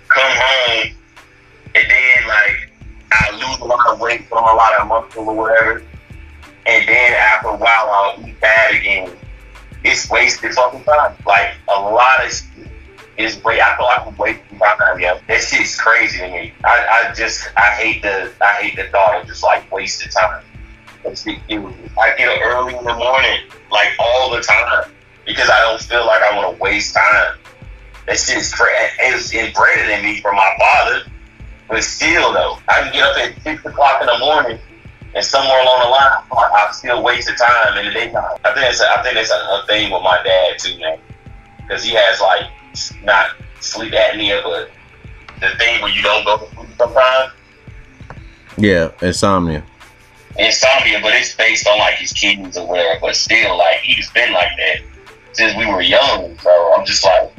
come 0.07 0.31
home, 0.35 0.95
and 1.75 1.85
then 1.89 2.27
like 2.27 2.71
I 3.11 3.31
lose 3.31 3.59
a 3.59 3.65
lot 3.65 3.87
of 3.87 3.99
weight 3.99 4.27
from 4.27 4.43
a 4.43 4.53
lot 4.53 4.73
of 4.79 4.87
muscle 4.87 5.29
or 5.29 5.35
whatever, 5.35 5.83
and 6.65 6.87
then 6.87 7.13
after 7.13 7.49
a 7.49 7.57
while 7.57 7.89
I'll 7.89 8.27
eat 8.27 8.39
bad 8.39 8.75
again. 8.75 9.15
It's 9.83 10.09
wasted 10.09 10.53
fucking 10.53 10.83
time. 10.83 11.15
Like 11.25 11.55
a 11.67 11.81
lot 11.81 12.25
of 12.25 12.31
shit 12.31 12.67
is 13.17 13.43
wait. 13.43 13.61
I 13.61 13.75
feel 13.77 13.85
like 13.85 14.07
I'm 14.07 14.17
wasting 14.17 14.59
time. 14.59 14.99
Yeah, 14.99 15.19
that 15.27 15.41
shit's 15.41 15.79
crazy 15.79 16.19
to 16.19 16.27
me. 16.27 16.53
I, 16.63 17.07
I 17.09 17.13
just 17.13 17.49
I 17.57 17.71
hate 17.71 18.01
the 18.01 18.31
I 18.41 18.53
hate 18.61 18.75
the 18.75 18.85
thought 18.85 19.21
of 19.21 19.27
just 19.27 19.43
like 19.43 19.71
wasted 19.71 20.11
time. 20.11 20.43
Shit. 21.15 21.39
I 21.49 22.15
get 22.17 22.29
up 22.29 22.39
early 22.43 22.75
in 22.75 22.83
the 22.83 22.93
morning, 22.93 23.39
like 23.71 23.89
all 23.99 24.31
the 24.31 24.41
time, 24.41 24.91
because 25.25 25.49
I 25.49 25.59
don't 25.61 25.81
feel 25.81 26.05
like 26.05 26.21
I 26.21 26.35
want 26.37 26.55
to 26.55 26.61
waste 26.61 26.93
time. 26.93 27.37
That 28.05 28.17
shit's 28.17 28.53
crazy. 28.53 28.93
It's 28.99 29.33
inbred 29.33 29.89
in 29.89 30.03
me 30.03 30.19
from 30.21 30.35
my 30.35 30.55
father. 30.59 31.11
But 31.69 31.83
still, 31.83 32.33
though, 32.33 32.57
I 32.67 32.81
can 32.81 32.93
get 32.93 33.03
up 33.03 33.17
at 33.17 33.41
six 33.43 33.63
o'clock 33.65 34.01
in 34.01 34.07
the 34.07 34.17
morning, 34.17 34.59
and 35.15 35.23
somewhere 35.25 35.61
along 35.61 35.79
the 35.83 35.87
line, 35.89 36.11
I- 36.53 36.71
still 36.71 37.03
wasted 37.03 37.35
time 37.37 37.77
in 37.77 37.85
the 37.85 37.91
daytime. 37.91 38.37
I 38.45 38.53
think 38.53 38.65
it's 38.69 38.79
a, 38.81 38.89
I 38.89 39.01
think 39.03 39.17
it's 39.17 39.31
a, 39.31 39.35
a 39.35 39.63
thing 39.67 39.91
with 39.91 40.01
my 40.03 40.21
dad 40.23 40.57
too, 40.59 40.77
man, 40.79 40.97
because 41.57 41.83
he 41.83 41.93
has 41.93 42.21
like 42.21 42.45
not 43.03 43.31
sleep 43.59 43.91
apnea, 43.93 44.41
but 44.43 44.71
the 45.41 45.55
thing 45.57 45.81
where 45.81 45.91
you 45.91 46.01
don't 46.01 46.23
go 46.25 46.37
to 46.37 46.55
sleep 46.55 46.69
sometimes, 46.77 47.33
Yeah, 48.57 48.91
insomnia. 49.01 49.63
insomnia. 50.37 50.99
But 51.01 51.13
it's 51.15 51.35
based 51.35 51.67
on 51.67 51.79
like 51.79 51.95
his 51.95 52.13
kidneys 52.13 52.55
or 52.57 52.67
whatever. 52.67 52.99
But 53.01 53.15
still, 53.15 53.57
like 53.57 53.77
he's 53.77 54.09
been 54.11 54.31
like 54.31 54.51
that 54.57 54.77
since 55.33 55.55
we 55.57 55.65
were 55.65 55.81
young. 55.81 56.37
So 56.39 56.73
I'm 56.77 56.85
just 56.85 57.03
like. 57.03 57.31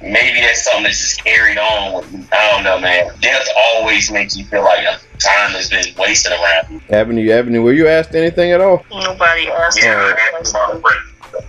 Maybe 0.00 0.40
that's 0.40 0.62
something 0.64 0.84
that's 0.84 1.00
just 1.00 1.24
carried 1.24 1.58
on 1.58 1.94
with 1.96 2.12
me. 2.12 2.24
I 2.32 2.50
don't 2.52 2.62
know, 2.64 2.78
man. 2.78 3.10
Death 3.20 3.46
always 3.56 4.10
makes 4.12 4.36
you 4.36 4.44
feel 4.44 4.62
like 4.62 4.84
time 5.18 5.50
has 5.50 5.68
been 5.68 5.84
wasted 5.98 6.32
around 6.32 6.70
you. 6.70 6.80
Avenue, 6.90 7.30
Avenue, 7.32 7.62
were 7.62 7.72
you 7.72 7.88
asked 7.88 8.14
anything 8.14 8.52
at 8.52 8.60
all? 8.60 8.84
Nobody 8.92 9.48
asked. 9.48 9.82
Yeah, 9.82 9.96
me. 10.10 10.14
that's 10.32 10.52
my 10.52 10.80
friend. 10.80 11.44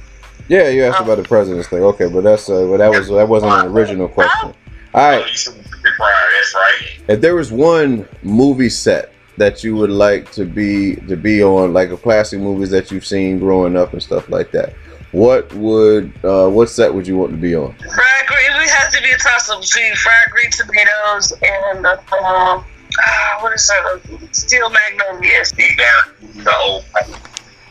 Yeah, 0.48 0.70
you 0.70 0.84
asked 0.84 1.00
Oh. 1.00 1.04
about 1.04 1.18
the 1.18 1.24
president's 1.28 1.68
thing. 1.68 1.84
Okay, 1.84 2.08
but 2.10 2.24
that's 2.24 2.50
uh, 2.50 2.66
well, 2.68 2.80
that 2.80 2.90
was 2.90 3.08
that 3.10 3.28
wasn't 3.28 3.52
an 3.54 3.68
original 3.68 4.08
question. 4.08 4.54
All 4.96 5.10
right, 5.10 5.28
You 5.30 5.38
should 5.38 5.56
be 5.64 5.90
prior. 5.96 6.14
that's 6.34 6.56
right. 6.56 6.90
If 7.08 7.22
there 7.22 7.36
was 7.36 7.52
one 7.52 8.08
movie 8.24 8.70
set 8.70 9.12
that 9.38 9.64
you 9.64 9.76
would 9.76 9.92
like 9.92 10.32
to 10.32 10.46
be 10.46 10.96
to 11.08 11.16
be 11.16 11.44
on, 11.44 11.72
like 11.72 11.92
a 11.92 11.98
classic 11.98 12.40
movies 12.40 12.72
that 12.72 12.90
you've 12.90 13.06
seen 13.06 13.38
growing 13.38 13.78
up 13.78 13.94
and 13.94 14.02
stuff 14.02 14.28
like 14.30 14.50
that, 14.54 14.74
what 15.12 15.52
would 15.54 16.14
uh, 16.24 16.48
what 16.50 16.70
set 16.70 16.94
would 16.94 17.08
you 17.08 17.18
want 17.18 17.32
to 17.32 17.38
be 17.38 17.56
on? 17.56 17.74
Fried 17.74 18.28
green. 18.28 18.58
We 18.62 18.68
have 18.70 18.92
to 18.94 19.02
be 19.02 19.12
a 19.12 19.18
toss 19.18 19.50
up 19.50 19.62
between 19.62 19.96
fried 19.96 20.30
green 20.32 20.52
tomatoes 20.52 21.34
and 21.42 21.86
uh, 21.86 21.92
um, 22.24 22.66
ah, 23.00 23.38
what 23.42 23.54
is 23.54 23.68
that? 23.68 23.86
Uh, 23.86 24.18
Steel 24.32 24.70
magnolias. 24.70 25.52
Deep 25.52 25.78
down, 25.78 26.44
the 26.44 26.56
old. 26.58 26.86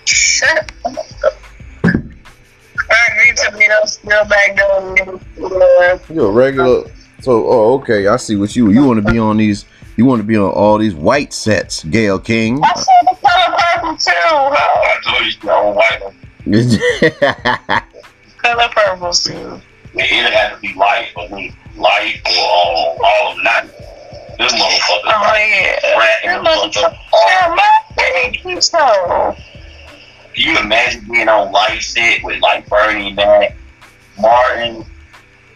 Shut 0.06 0.73
up. 0.85 0.94
Fried 1.82 3.12
green 3.16 3.35
tomatoes, 3.36 3.93
steel 3.94 4.24
magnolias. 4.24 5.20
Uh, 5.39 5.98
You're 6.12 6.28
a 6.28 6.32
regular. 6.32 6.90
So, 7.20 7.47
oh, 7.48 7.74
okay. 7.81 8.06
I 8.06 8.16
see 8.16 8.36
what 8.36 8.55
you 8.56 8.70
you 8.70 8.85
want 8.85 9.05
to 9.05 9.12
be 9.12 9.19
on 9.19 9.36
these. 9.36 9.65
You 9.97 10.05
want 10.05 10.20
to 10.20 10.27
be 10.27 10.36
on 10.36 10.51
all 10.51 10.78
these 10.78 10.94
white 10.94 11.32
sets, 11.32 11.82
Gayle 11.85 12.20
King. 12.20 12.60
I 12.62 12.73
said 12.74 12.86
the 13.02 13.16
color 13.20 13.56
purple 13.59 13.97
too. 13.97 14.12
huh? 14.15 14.55
I 14.55 15.01
told 15.12 15.27
you, 15.27 15.40
the 15.40 15.52
old 15.55 15.77
white 15.77 16.05
one. 16.05 16.15
Color 18.39 18.69
purple 18.75 19.12
too. 19.12 19.61
It 19.95 20.12
either 20.12 20.31
had 20.31 20.55
to 20.55 20.61
be 20.61 20.75
light 20.75 21.09
for 21.15 21.29
me, 21.35 21.55
light 21.77 22.20
or 22.27 22.45
all, 22.47 22.99
all 23.05 23.33
of 23.33 23.43
night. 23.43 23.70
This 24.39 24.53
motherfucker. 24.53 25.01
Oh 25.07 25.35
yeah. 25.37 25.81
That 25.83 26.43
the 26.43 26.49
motherfucker- 26.49 26.97
fucker 27.12 27.27
Yeah, 27.29 27.55
my 27.55 28.61
so. 28.61 29.37
Can 30.35 30.55
you 30.55 30.59
imagine 30.61 31.05
being 31.11 31.29
on 31.29 31.51
light 31.51 31.83
set 31.83 32.23
with 32.23 32.41
like 32.41 32.69
Bernie 32.69 33.12
Mac, 33.12 33.57
Martin, 34.20 34.85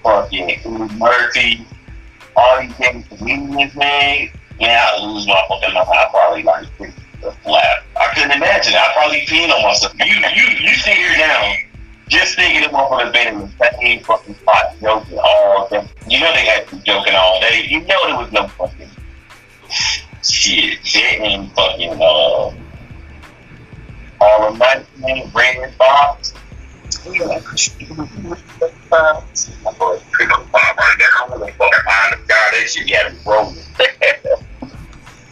fucking 0.03 0.61
Murphy, 0.99 1.65
all 2.35 2.61
these 2.61 2.77
damn 2.79 3.03
comedians, 3.05 3.75
man? 3.77 4.29
Yeah, 4.59 4.91
I 4.93 5.05
lose 5.05 5.27
my 5.27 5.45
fucking 5.49 5.73
mind. 5.75 5.89
I 5.89 6.09
probably 6.11 6.43
like 6.43 6.67
laugh. 7.47 7.87
I 7.97 8.13
couldn't 8.15 8.33
imagine. 8.33 8.75
I 8.75 8.91
probably 8.95 9.21
peeing 9.27 9.51
on 9.51 9.63
myself. 9.63 9.95
You 9.99 10.07
you 10.07 10.69
you 10.69 10.75
sit 10.77 10.95
here 10.95 11.17
now, 11.19 11.55
just 12.09 12.37
thinking 12.37 12.65
of 12.65 12.71
motherfuckers 12.71 13.13
been 13.13 13.35
in 13.35 13.41
the 13.41 13.77
same 13.81 14.03
fucking 14.03 14.35
spot 14.35 14.77
joking 14.81 15.19
all 15.19 15.69
day. 15.69 15.87
You 16.09 16.21
know 16.21 16.33
they 16.33 16.47
had 16.47 16.69
to 16.69 16.77
joking 16.83 17.15
all 17.15 17.41
day. 17.41 17.67
You 17.69 17.81
know 17.81 18.07
there 18.07 18.17
was 18.17 18.33
no 18.33 18.49
fucking 18.49 18.91
shit. 20.23 20.79
That 20.93 21.21
and 21.21 21.53
fucking 21.53 22.01
uh 22.01 22.53
all 24.23 24.49
of 24.49 24.59
man, 24.59 25.31
red 25.35 25.77
box. 25.79 26.35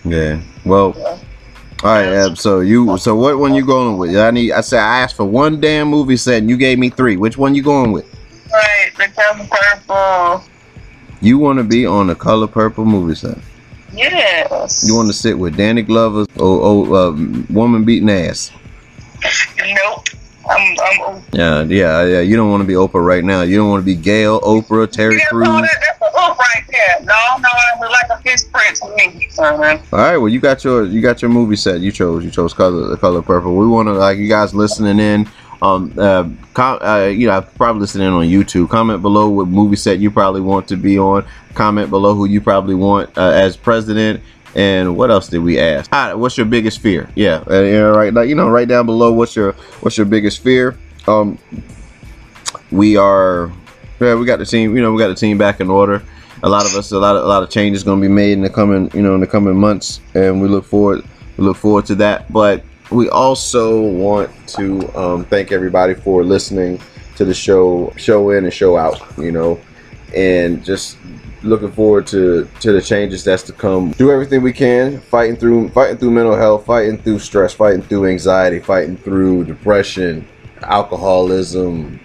Yeah. 0.05 0.41
Well. 0.65 1.21
All 1.83 1.91
right, 1.91 2.13
Ab. 2.13 2.37
So 2.37 2.61
you. 2.61 2.99
So 2.99 3.17
what 3.17 3.39
one 3.39 3.55
you 3.55 3.65
going 3.65 3.97
with? 3.97 4.15
I 4.17 4.31
need. 4.31 4.53
I 4.53 4.61
said 4.61 4.81
I 4.81 5.01
asked 5.01 5.17
for 5.17 5.25
one 5.25 5.61
damn 5.61 5.89
movie 5.89 6.17
set, 6.17 6.39
and 6.39 6.51
you 6.51 6.59
gave 6.59 6.79
me 6.79 6.91
three. 6.91 7.17
Which 7.17 7.39
one 7.39 7.55
you 7.55 7.63
going 7.63 7.93
with? 7.93 8.05
right, 8.53 8.91
the 8.97 9.09
color 9.15 9.49
purple. 9.51 10.45
You 11.23 11.39
want 11.39 11.59
to 11.59 11.65
be 11.65 11.87
on 11.87 12.07
the 12.07 12.15
color 12.15 12.47
purple 12.47 12.85
movie 12.85 13.15
set. 13.15 13.39
Yes. 13.93 14.87
You 14.87 14.95
want 14.95 15.09
to 15.09 15.15
sit 15.15 15.39
with 15.39 15.57
Danny 15.57 15.83
Glover's 15.83 16.27
oh, 16.39 16.87
oh 16.89 16.95
uh, 16.95 17.53
woman 17.53 17.85
beating 17.85 18.11
ass. 18.11 18.51
Nope. 19.59 20.09
I'm. 20.49 20.77
I'm. 20.81 21.23
Yeah, 21.33 21.63
yeah, 21.63 22.05
yeah. 22.05 22.21
You 22.21 22.37
don't 22.37 22.51
want 22.51 22.63
to 22.63 22.67
be 22.67 22.75
Oprah 22.75 23.05
right 23.05 23.23
now. 23.25 23.43
You 23.43 23.57
don't 23.57 23.69
want 23.69 23.83
to 23.83 23.87
be 23.87 23.95
Gayle, 23.95 24.41
Oprah, 24.41 24.91
Terry 24.91 25.17
Yeah, 25.17 25.25
Crews. 25.29 25.49
no, 25.49 25.61
that, 25.61 25.79
that's 25.81 26.39
right 26.39 26.65
there. 26.71 27.01
No, 27.01 27.15
no, 27.39 27.49
I 27.53 27.81
look 27.81 27.91
like 27.91 28.11
a 28.19 28.23
fish 28.23 28.41
prince 28.53 28.81
to 28.81 28.89
me, 28.97 29.27
son. 29.31 29.61
right, 29.93 30.17
well, 30.17 30.29
you 30.29 30.41
got 30.41 30.65
your 30.65 30.85
you 30.85 31.01
got 31.01 31.23
your 31.23 31.31
movie 31.31 31.57
set. 31.57 31.81
You 31.81 31.93
chose 31.93 32.25
you 32.25 32.31
chose 32.31 32.55
color 32.55 32.89
the 32.89 32.97
color 32.97 33.23
purple. 33.23 33.57
We 33.57 33.67
want 33.67 33.87
to 33.89 33.93
like 33.93 34.19
you 34.19 34.29
guys 34.29 34.55
listening 34.55 34.99
in. 34.99 35.29
Um, 35.63 35.93
uh, 35.99 36.27
com- 36.55 36.79
uh, 36.81 37.07
you 37.09 37.27
know, 37.27 37.43
probably 37.43 37.81
listening 37.83 38.07
in 38.07 38.15
on 38.15 38.25
YouTube. 38.25 38.71
Comment 38.71 39.03
below 39.03 39.29
what 39.29 39.47
movie 39.47 39.77
set 39.77 39.99
you 39.99 40.11
probably 40.11 40.41
want 40.41 40.67
to 40.69 40.77
be 40.77 40.99
on. 40.99 41.27
Comment 41.55 41.91
below 41.91 42.15
who 42.15 42.25
you 42.25 42.41
probably 42.41 42.75
want 42.75 43.17
uh, 43.19 43.31
as 43.31 43.59
president. 43.59 44.23
And 44.55 44.97
what 44.97 45.11
else 45.11 45.29
did 45.29 45.39
we 45.39 45.61
ask? 45.61 45.91
What's 46.17 46.37
your 46.37 46.47
biggest 46.47 46.81
fear? 46.81 47.09
Yeah, 47.15 47.45
uh, 47.49 47.61
yeah, 47.63 47.79
right. 47.79 48.13
Like 48.13 48.29
you 48.29 48.35
know, 48.35 48.49
right 48.49 48.67
down 48.67 48.87
below. 48.87 49.13
What's 49.13 49.37
your 49.37 49.53
what's 49.81 49.97
your 49.97 50.07
biggest 50.07 50.43
fear? 50.43 50.77
Um, 51.07 51.39
we 52.71 52.97
are 52.97 53.53
yeah, 54.01 54.15
we 54.15 54.25
got 54.25 54.39
the 54.39 54.47
team. 54.47 54.75
You 54.75 54.83
know, 54.83 54.93
we 54.93 54.99
got 54.99 55.09
the 55.09 55.15
team 55.15 55.37
back 55.39 55.61
in 55.61 55.69
order. 55.69 56.03
A 56.43 56.49
lot 56.49 56.65
of 56.65 56.75
us, 56.75 56.91
a 56.91 56.99
lot 56.99 57.17
of 57.17 57.25
a 57.25 57.29
lot 57.29 57.43
of 57.43 57.51
changes 57.51 57.85
going 57.85 58.01
to 58.01 58.09
be 58.09 58.13
made 58.13 58.33
in 58.33 58.41
the 58.41 58.49
coming, 58.49 58.91
you 58.95 59.03
know, 59.03 59.15
in 59.15 59.21
the 59.21 59.27
coming 59.27 59.57
months, 59.57 60.01
and 60.15 60.41
we 60.41 60.49
look 60.49 60.65
forward, 60.65 61.05
we 61.37 61.45
look 61.45 61.57
forward 61.57 61.85
to 61.87 61.95
that. 61.97 62.33
But 62.33 62.65
we 62.91 63.11
also 63.11 63.83
want 63.83 64.31
to 64.49 64.89
um, 64.99 65.25
thank 65.27 65.53
everybody 65.53 65.95
for 65.95 66.25
listening 66.25 66.81
to 67.17 67.25
the 67.27 67.35
show, 67.35 67.93
show 67.97 68.31
in 68.31 68.45
and 68.45 68.55
show 68.55 68.79
out. 68.79 69.03
You 69.19 69.33
know, 69.33 69.61
and 70.17 70.65
just 70.65 70.97
looking 71.43 71.73
forward 71.73 72.07
to 72.09 72.49
to 72.61 72.73
the 72.73 72.81
changes 72.81 73.25
that's 73.25 73.43
to 73.45 73.53
come. 73.53 73.93
Do 73.93 74.11
everything 74.11 74.43
we 74.43 74.53
can, 74.53 75.01
fighting 75.01 75.37
through 75.37 75.71
fighting 75.71 75.97
through 75.97 76.11
mental 76.11 76.37
health, 76.37 76.67
fighting 76.67 76.99
through 76.99 77.19
stress, 77.21 77.55
fighting 77.55 77.83
through 77.83 78.07
anxiety, 78.07 78.59
fighting 78.59 78.97
through 78.97 79.45
depression, 79.45 80.27
alcoholism, 80.63 82.01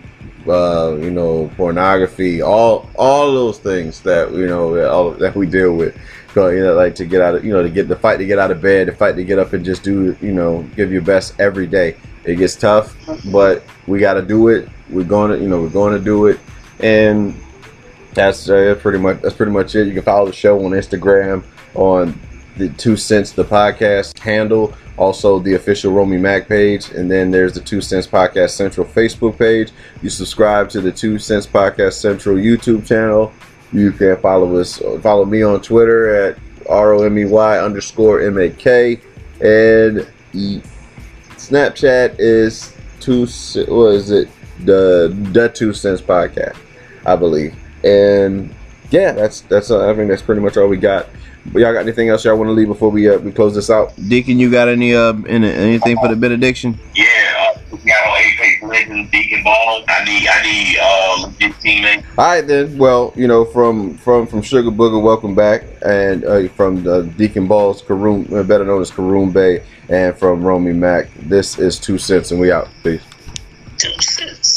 uh, 0.47 0.95
you 0.99 1.11
know, 1.11 1.51
pornography, 1.57 2.41
all 2.41 2.89
all 2.95 3.33
those 3.33 3.59
things 3.59 4.01
that 4.01 4.31
you 4.31 4.47
know 4.47 4.87
all, 4.87 5.11
that 5.11 5.35
we 5.35 5.47
deal 5.47 5.75
with. 5.75 5.97
So, 6.33 6.49
you 6.49 6.63
know, 6.63 6.73
like 6.73 6.95
to 6.95 7.05
get 7.05 7.21
out 7.21 7.35
of 7.35 7.45
you 7.45 7.53
know 7.53 7.63
to 7.63 7.69
get 7.69 7.87
the 7.87 7.95
fight 7.95 8.17
to 8.17 8.25
get 8.25 8.39
out 8.39 8.51
of 8.51 8.61
bed, 8.61 8.87
the 8.87 8.91
fight 8.91 9.15
to 9.15 9.23
get 9.23 9.39
up 9.39 9.53
and 9.53 9.63
just 9.63 9.83
do 9.83 10.15
you 10.21 10.33
know 10.33 10.63
give 10.75 10.91
your 10.91 11.01
best 11.01 11.39
every 11.39 11.67
day. 11.67 11.95
It 12.25 12.35
gets 12.35 12.55
tough, 12.55 12.95
but 13.31 13.63
we 13.87 13.99
got 13.99 14.15
to 14.15 14.21
do 14.21 14.49
it. 14.49 14.67
We're 14.89 15.05
going 15.05 15.31
to 15.31 15.41
you 15.41 15.49
know 15.49 15.61
we're 15.61 15.69
going 15.69 15.97
to 15.97 16.03
do 16.03 16.27
it, 16.27 16.39
and 16.79 17.39
that's 18.15 18.49
uh, 18.49 18.75
pretty 18.79 18.97
much 18.97 19.21
that's 19.21 19.35
pretty 19.35 19.51
much 19.51 19.75
it. 19.75 19.87
You 19.87 19.93
can 19.93 20.01
follow 20.01 20.25
the 20.25 20.33
show 20.33 20.57
on 20.65 20.71
Instagram 20.71 21.43
on 21.75 22.19
the 22.57 22.69
Two 22.69 22.95
Cents 22.97 23.33
the 23.33 23.43
podcast 23.43 24.17
handle, 24.17 24.73
also 24.97 25.39
the 25.39 25.53
official 25.53 25.91
Romy 25.91 26.17
Mac 26.17 26.47
page, 26.47 26.89
and 26.91 27.11
then 27.11 27.29
there's 27.29 27.53
the 27.53 27.59
Two 27.59 27.81
Cents 27.81 28.07
Podcast 28.07 28.51
Central 28.51 28.87
Facebook 28.87 29.37
page. 29.37 29.71
You 30.01 30.09
subscribe 30.09 30.69
to 30.69 30.81
the 30.81 30.91
Two 30.91 31.19
Cents 31.19 31.45
Podcast 31.45 31.93
Central 31.93 32.37
YouTube 32.37 32.87
channel. 32.87 33.31
You 33.73 33.91
can 33.91 34.15
follow 34.17 34.55
us, 34.57 34.81
follow 35.01 35.25
me 35.25 35.43
on 35.43 35.61
Twitter 35.61 36.15
at 36.15 36.39
R 36.69 36.93
O 36.93 37.03
M 37.03 37.17
E 37.19 37.25
Y 37.25 37.59
underscore 37.59 38.21
M 38.21 38.37
A 38.39 38.49
K, 38.49 39.01
and 39.41 40.07
Snapchat 41.35 42.15
is 42.17 42.75
two. 43.01 43.27
What 43.67 43.95
is 43.95 44.11
it? 44.11 44.29
The 44.63 45.13
the 45.33 45.49
Two 45.49 45.73
Cents 45.73 46.01
Podcast, 46.01 46.55
I 47.05 47.17
believe. 47.17 47.53
And 47.85 48.53
yeah, 48.89 49.11
that's 49.11 49.41
that's 49.41 49.71
uh, 49.71 49.89
I 49.89 49.95
think 49.95 50.09
that's 50.09 50.21
pretty 50.21 50.41
much 50.41 50.57
all 50.57 50.67
we 50.67 50.77
got. 50.77 51.07
But 51.51 51.59
y'all 51.59 51.73
got 51.73 51.81
anything 51.81 52.09
else 52.09 52.25
y'all 52.25 52.37
want 52.37 52.47
to 52.47 52.53
leave 52.53 52.67
before 52.67 52.89
we 52.89 53.07
uh, 53.07 53.19
we 53.19 53.31
close 53.31 53.53
this 53.53 53.69
out? 53.69 53.93
Deacon, 54.07 54.39
you 54.39 54.49
got 54.49 54.67
any 54.67 54.95
uh 54.95 55.13
any, 55.27 55.51
anything 55.51 55.97
for 55.97 56.07
the 56.07 56.15
benediction? 56.15 56.79
Yeah, 56.95 57.05
uh, 57.55 57.59
we 57.71 57.77
got 57.77 58.07
on 58.07 58.17
Apex 58.17 58.63
Legends, 58.63 59.11
Deacon 59.11 59.43
Ball. 59.43 59.83
I 59.87 60.03
need, 60.05 60.27
I 60.27 60.41
need, 60.41 60.77
uh, 60.81 61.27
legit 61.27 61.59
teammates. 61.61 62.07
All 62.17 62.25
right 62.25 62.47
then. 62.47 62.75
Well, 62.79 63.13
you 63.15 63.27
know, 63.27 63.45
from 63.45 63.95
from 63.99 64.25
from 64.25 64.41
Sugar 64.41 64.71
Booger, 64.71 65.01
welcome 65.01 65.35
back, 65.35 65.65
and 65.85 66.25
uh, 66.25 66.47
from 66.49 66.81
the 66.81 67.03
Deacon 67.03 67.47
Balls, 67.47 67.83
Karoom, 67.83 68.31
uh, 68.33 68.41
better 68.41 68.65
known 68.65 68.81
as 68.81 68.89
Karoom 68.89 69.31
Bay, 69.31 69.63
and 69.89 70.17
from 70.17 70.43
Romy 70.43 70.73
Mac. 70.73 71.13
This 71.19 71.59
is 71.59 71.79
Two 71.79 71.99
Cents, 71.99 72.31
and 72.31 72.39
we 72.39 72.51
out. 72.51 72.69
Peace. 72.83 73.03
Deuces. 73.77 74.54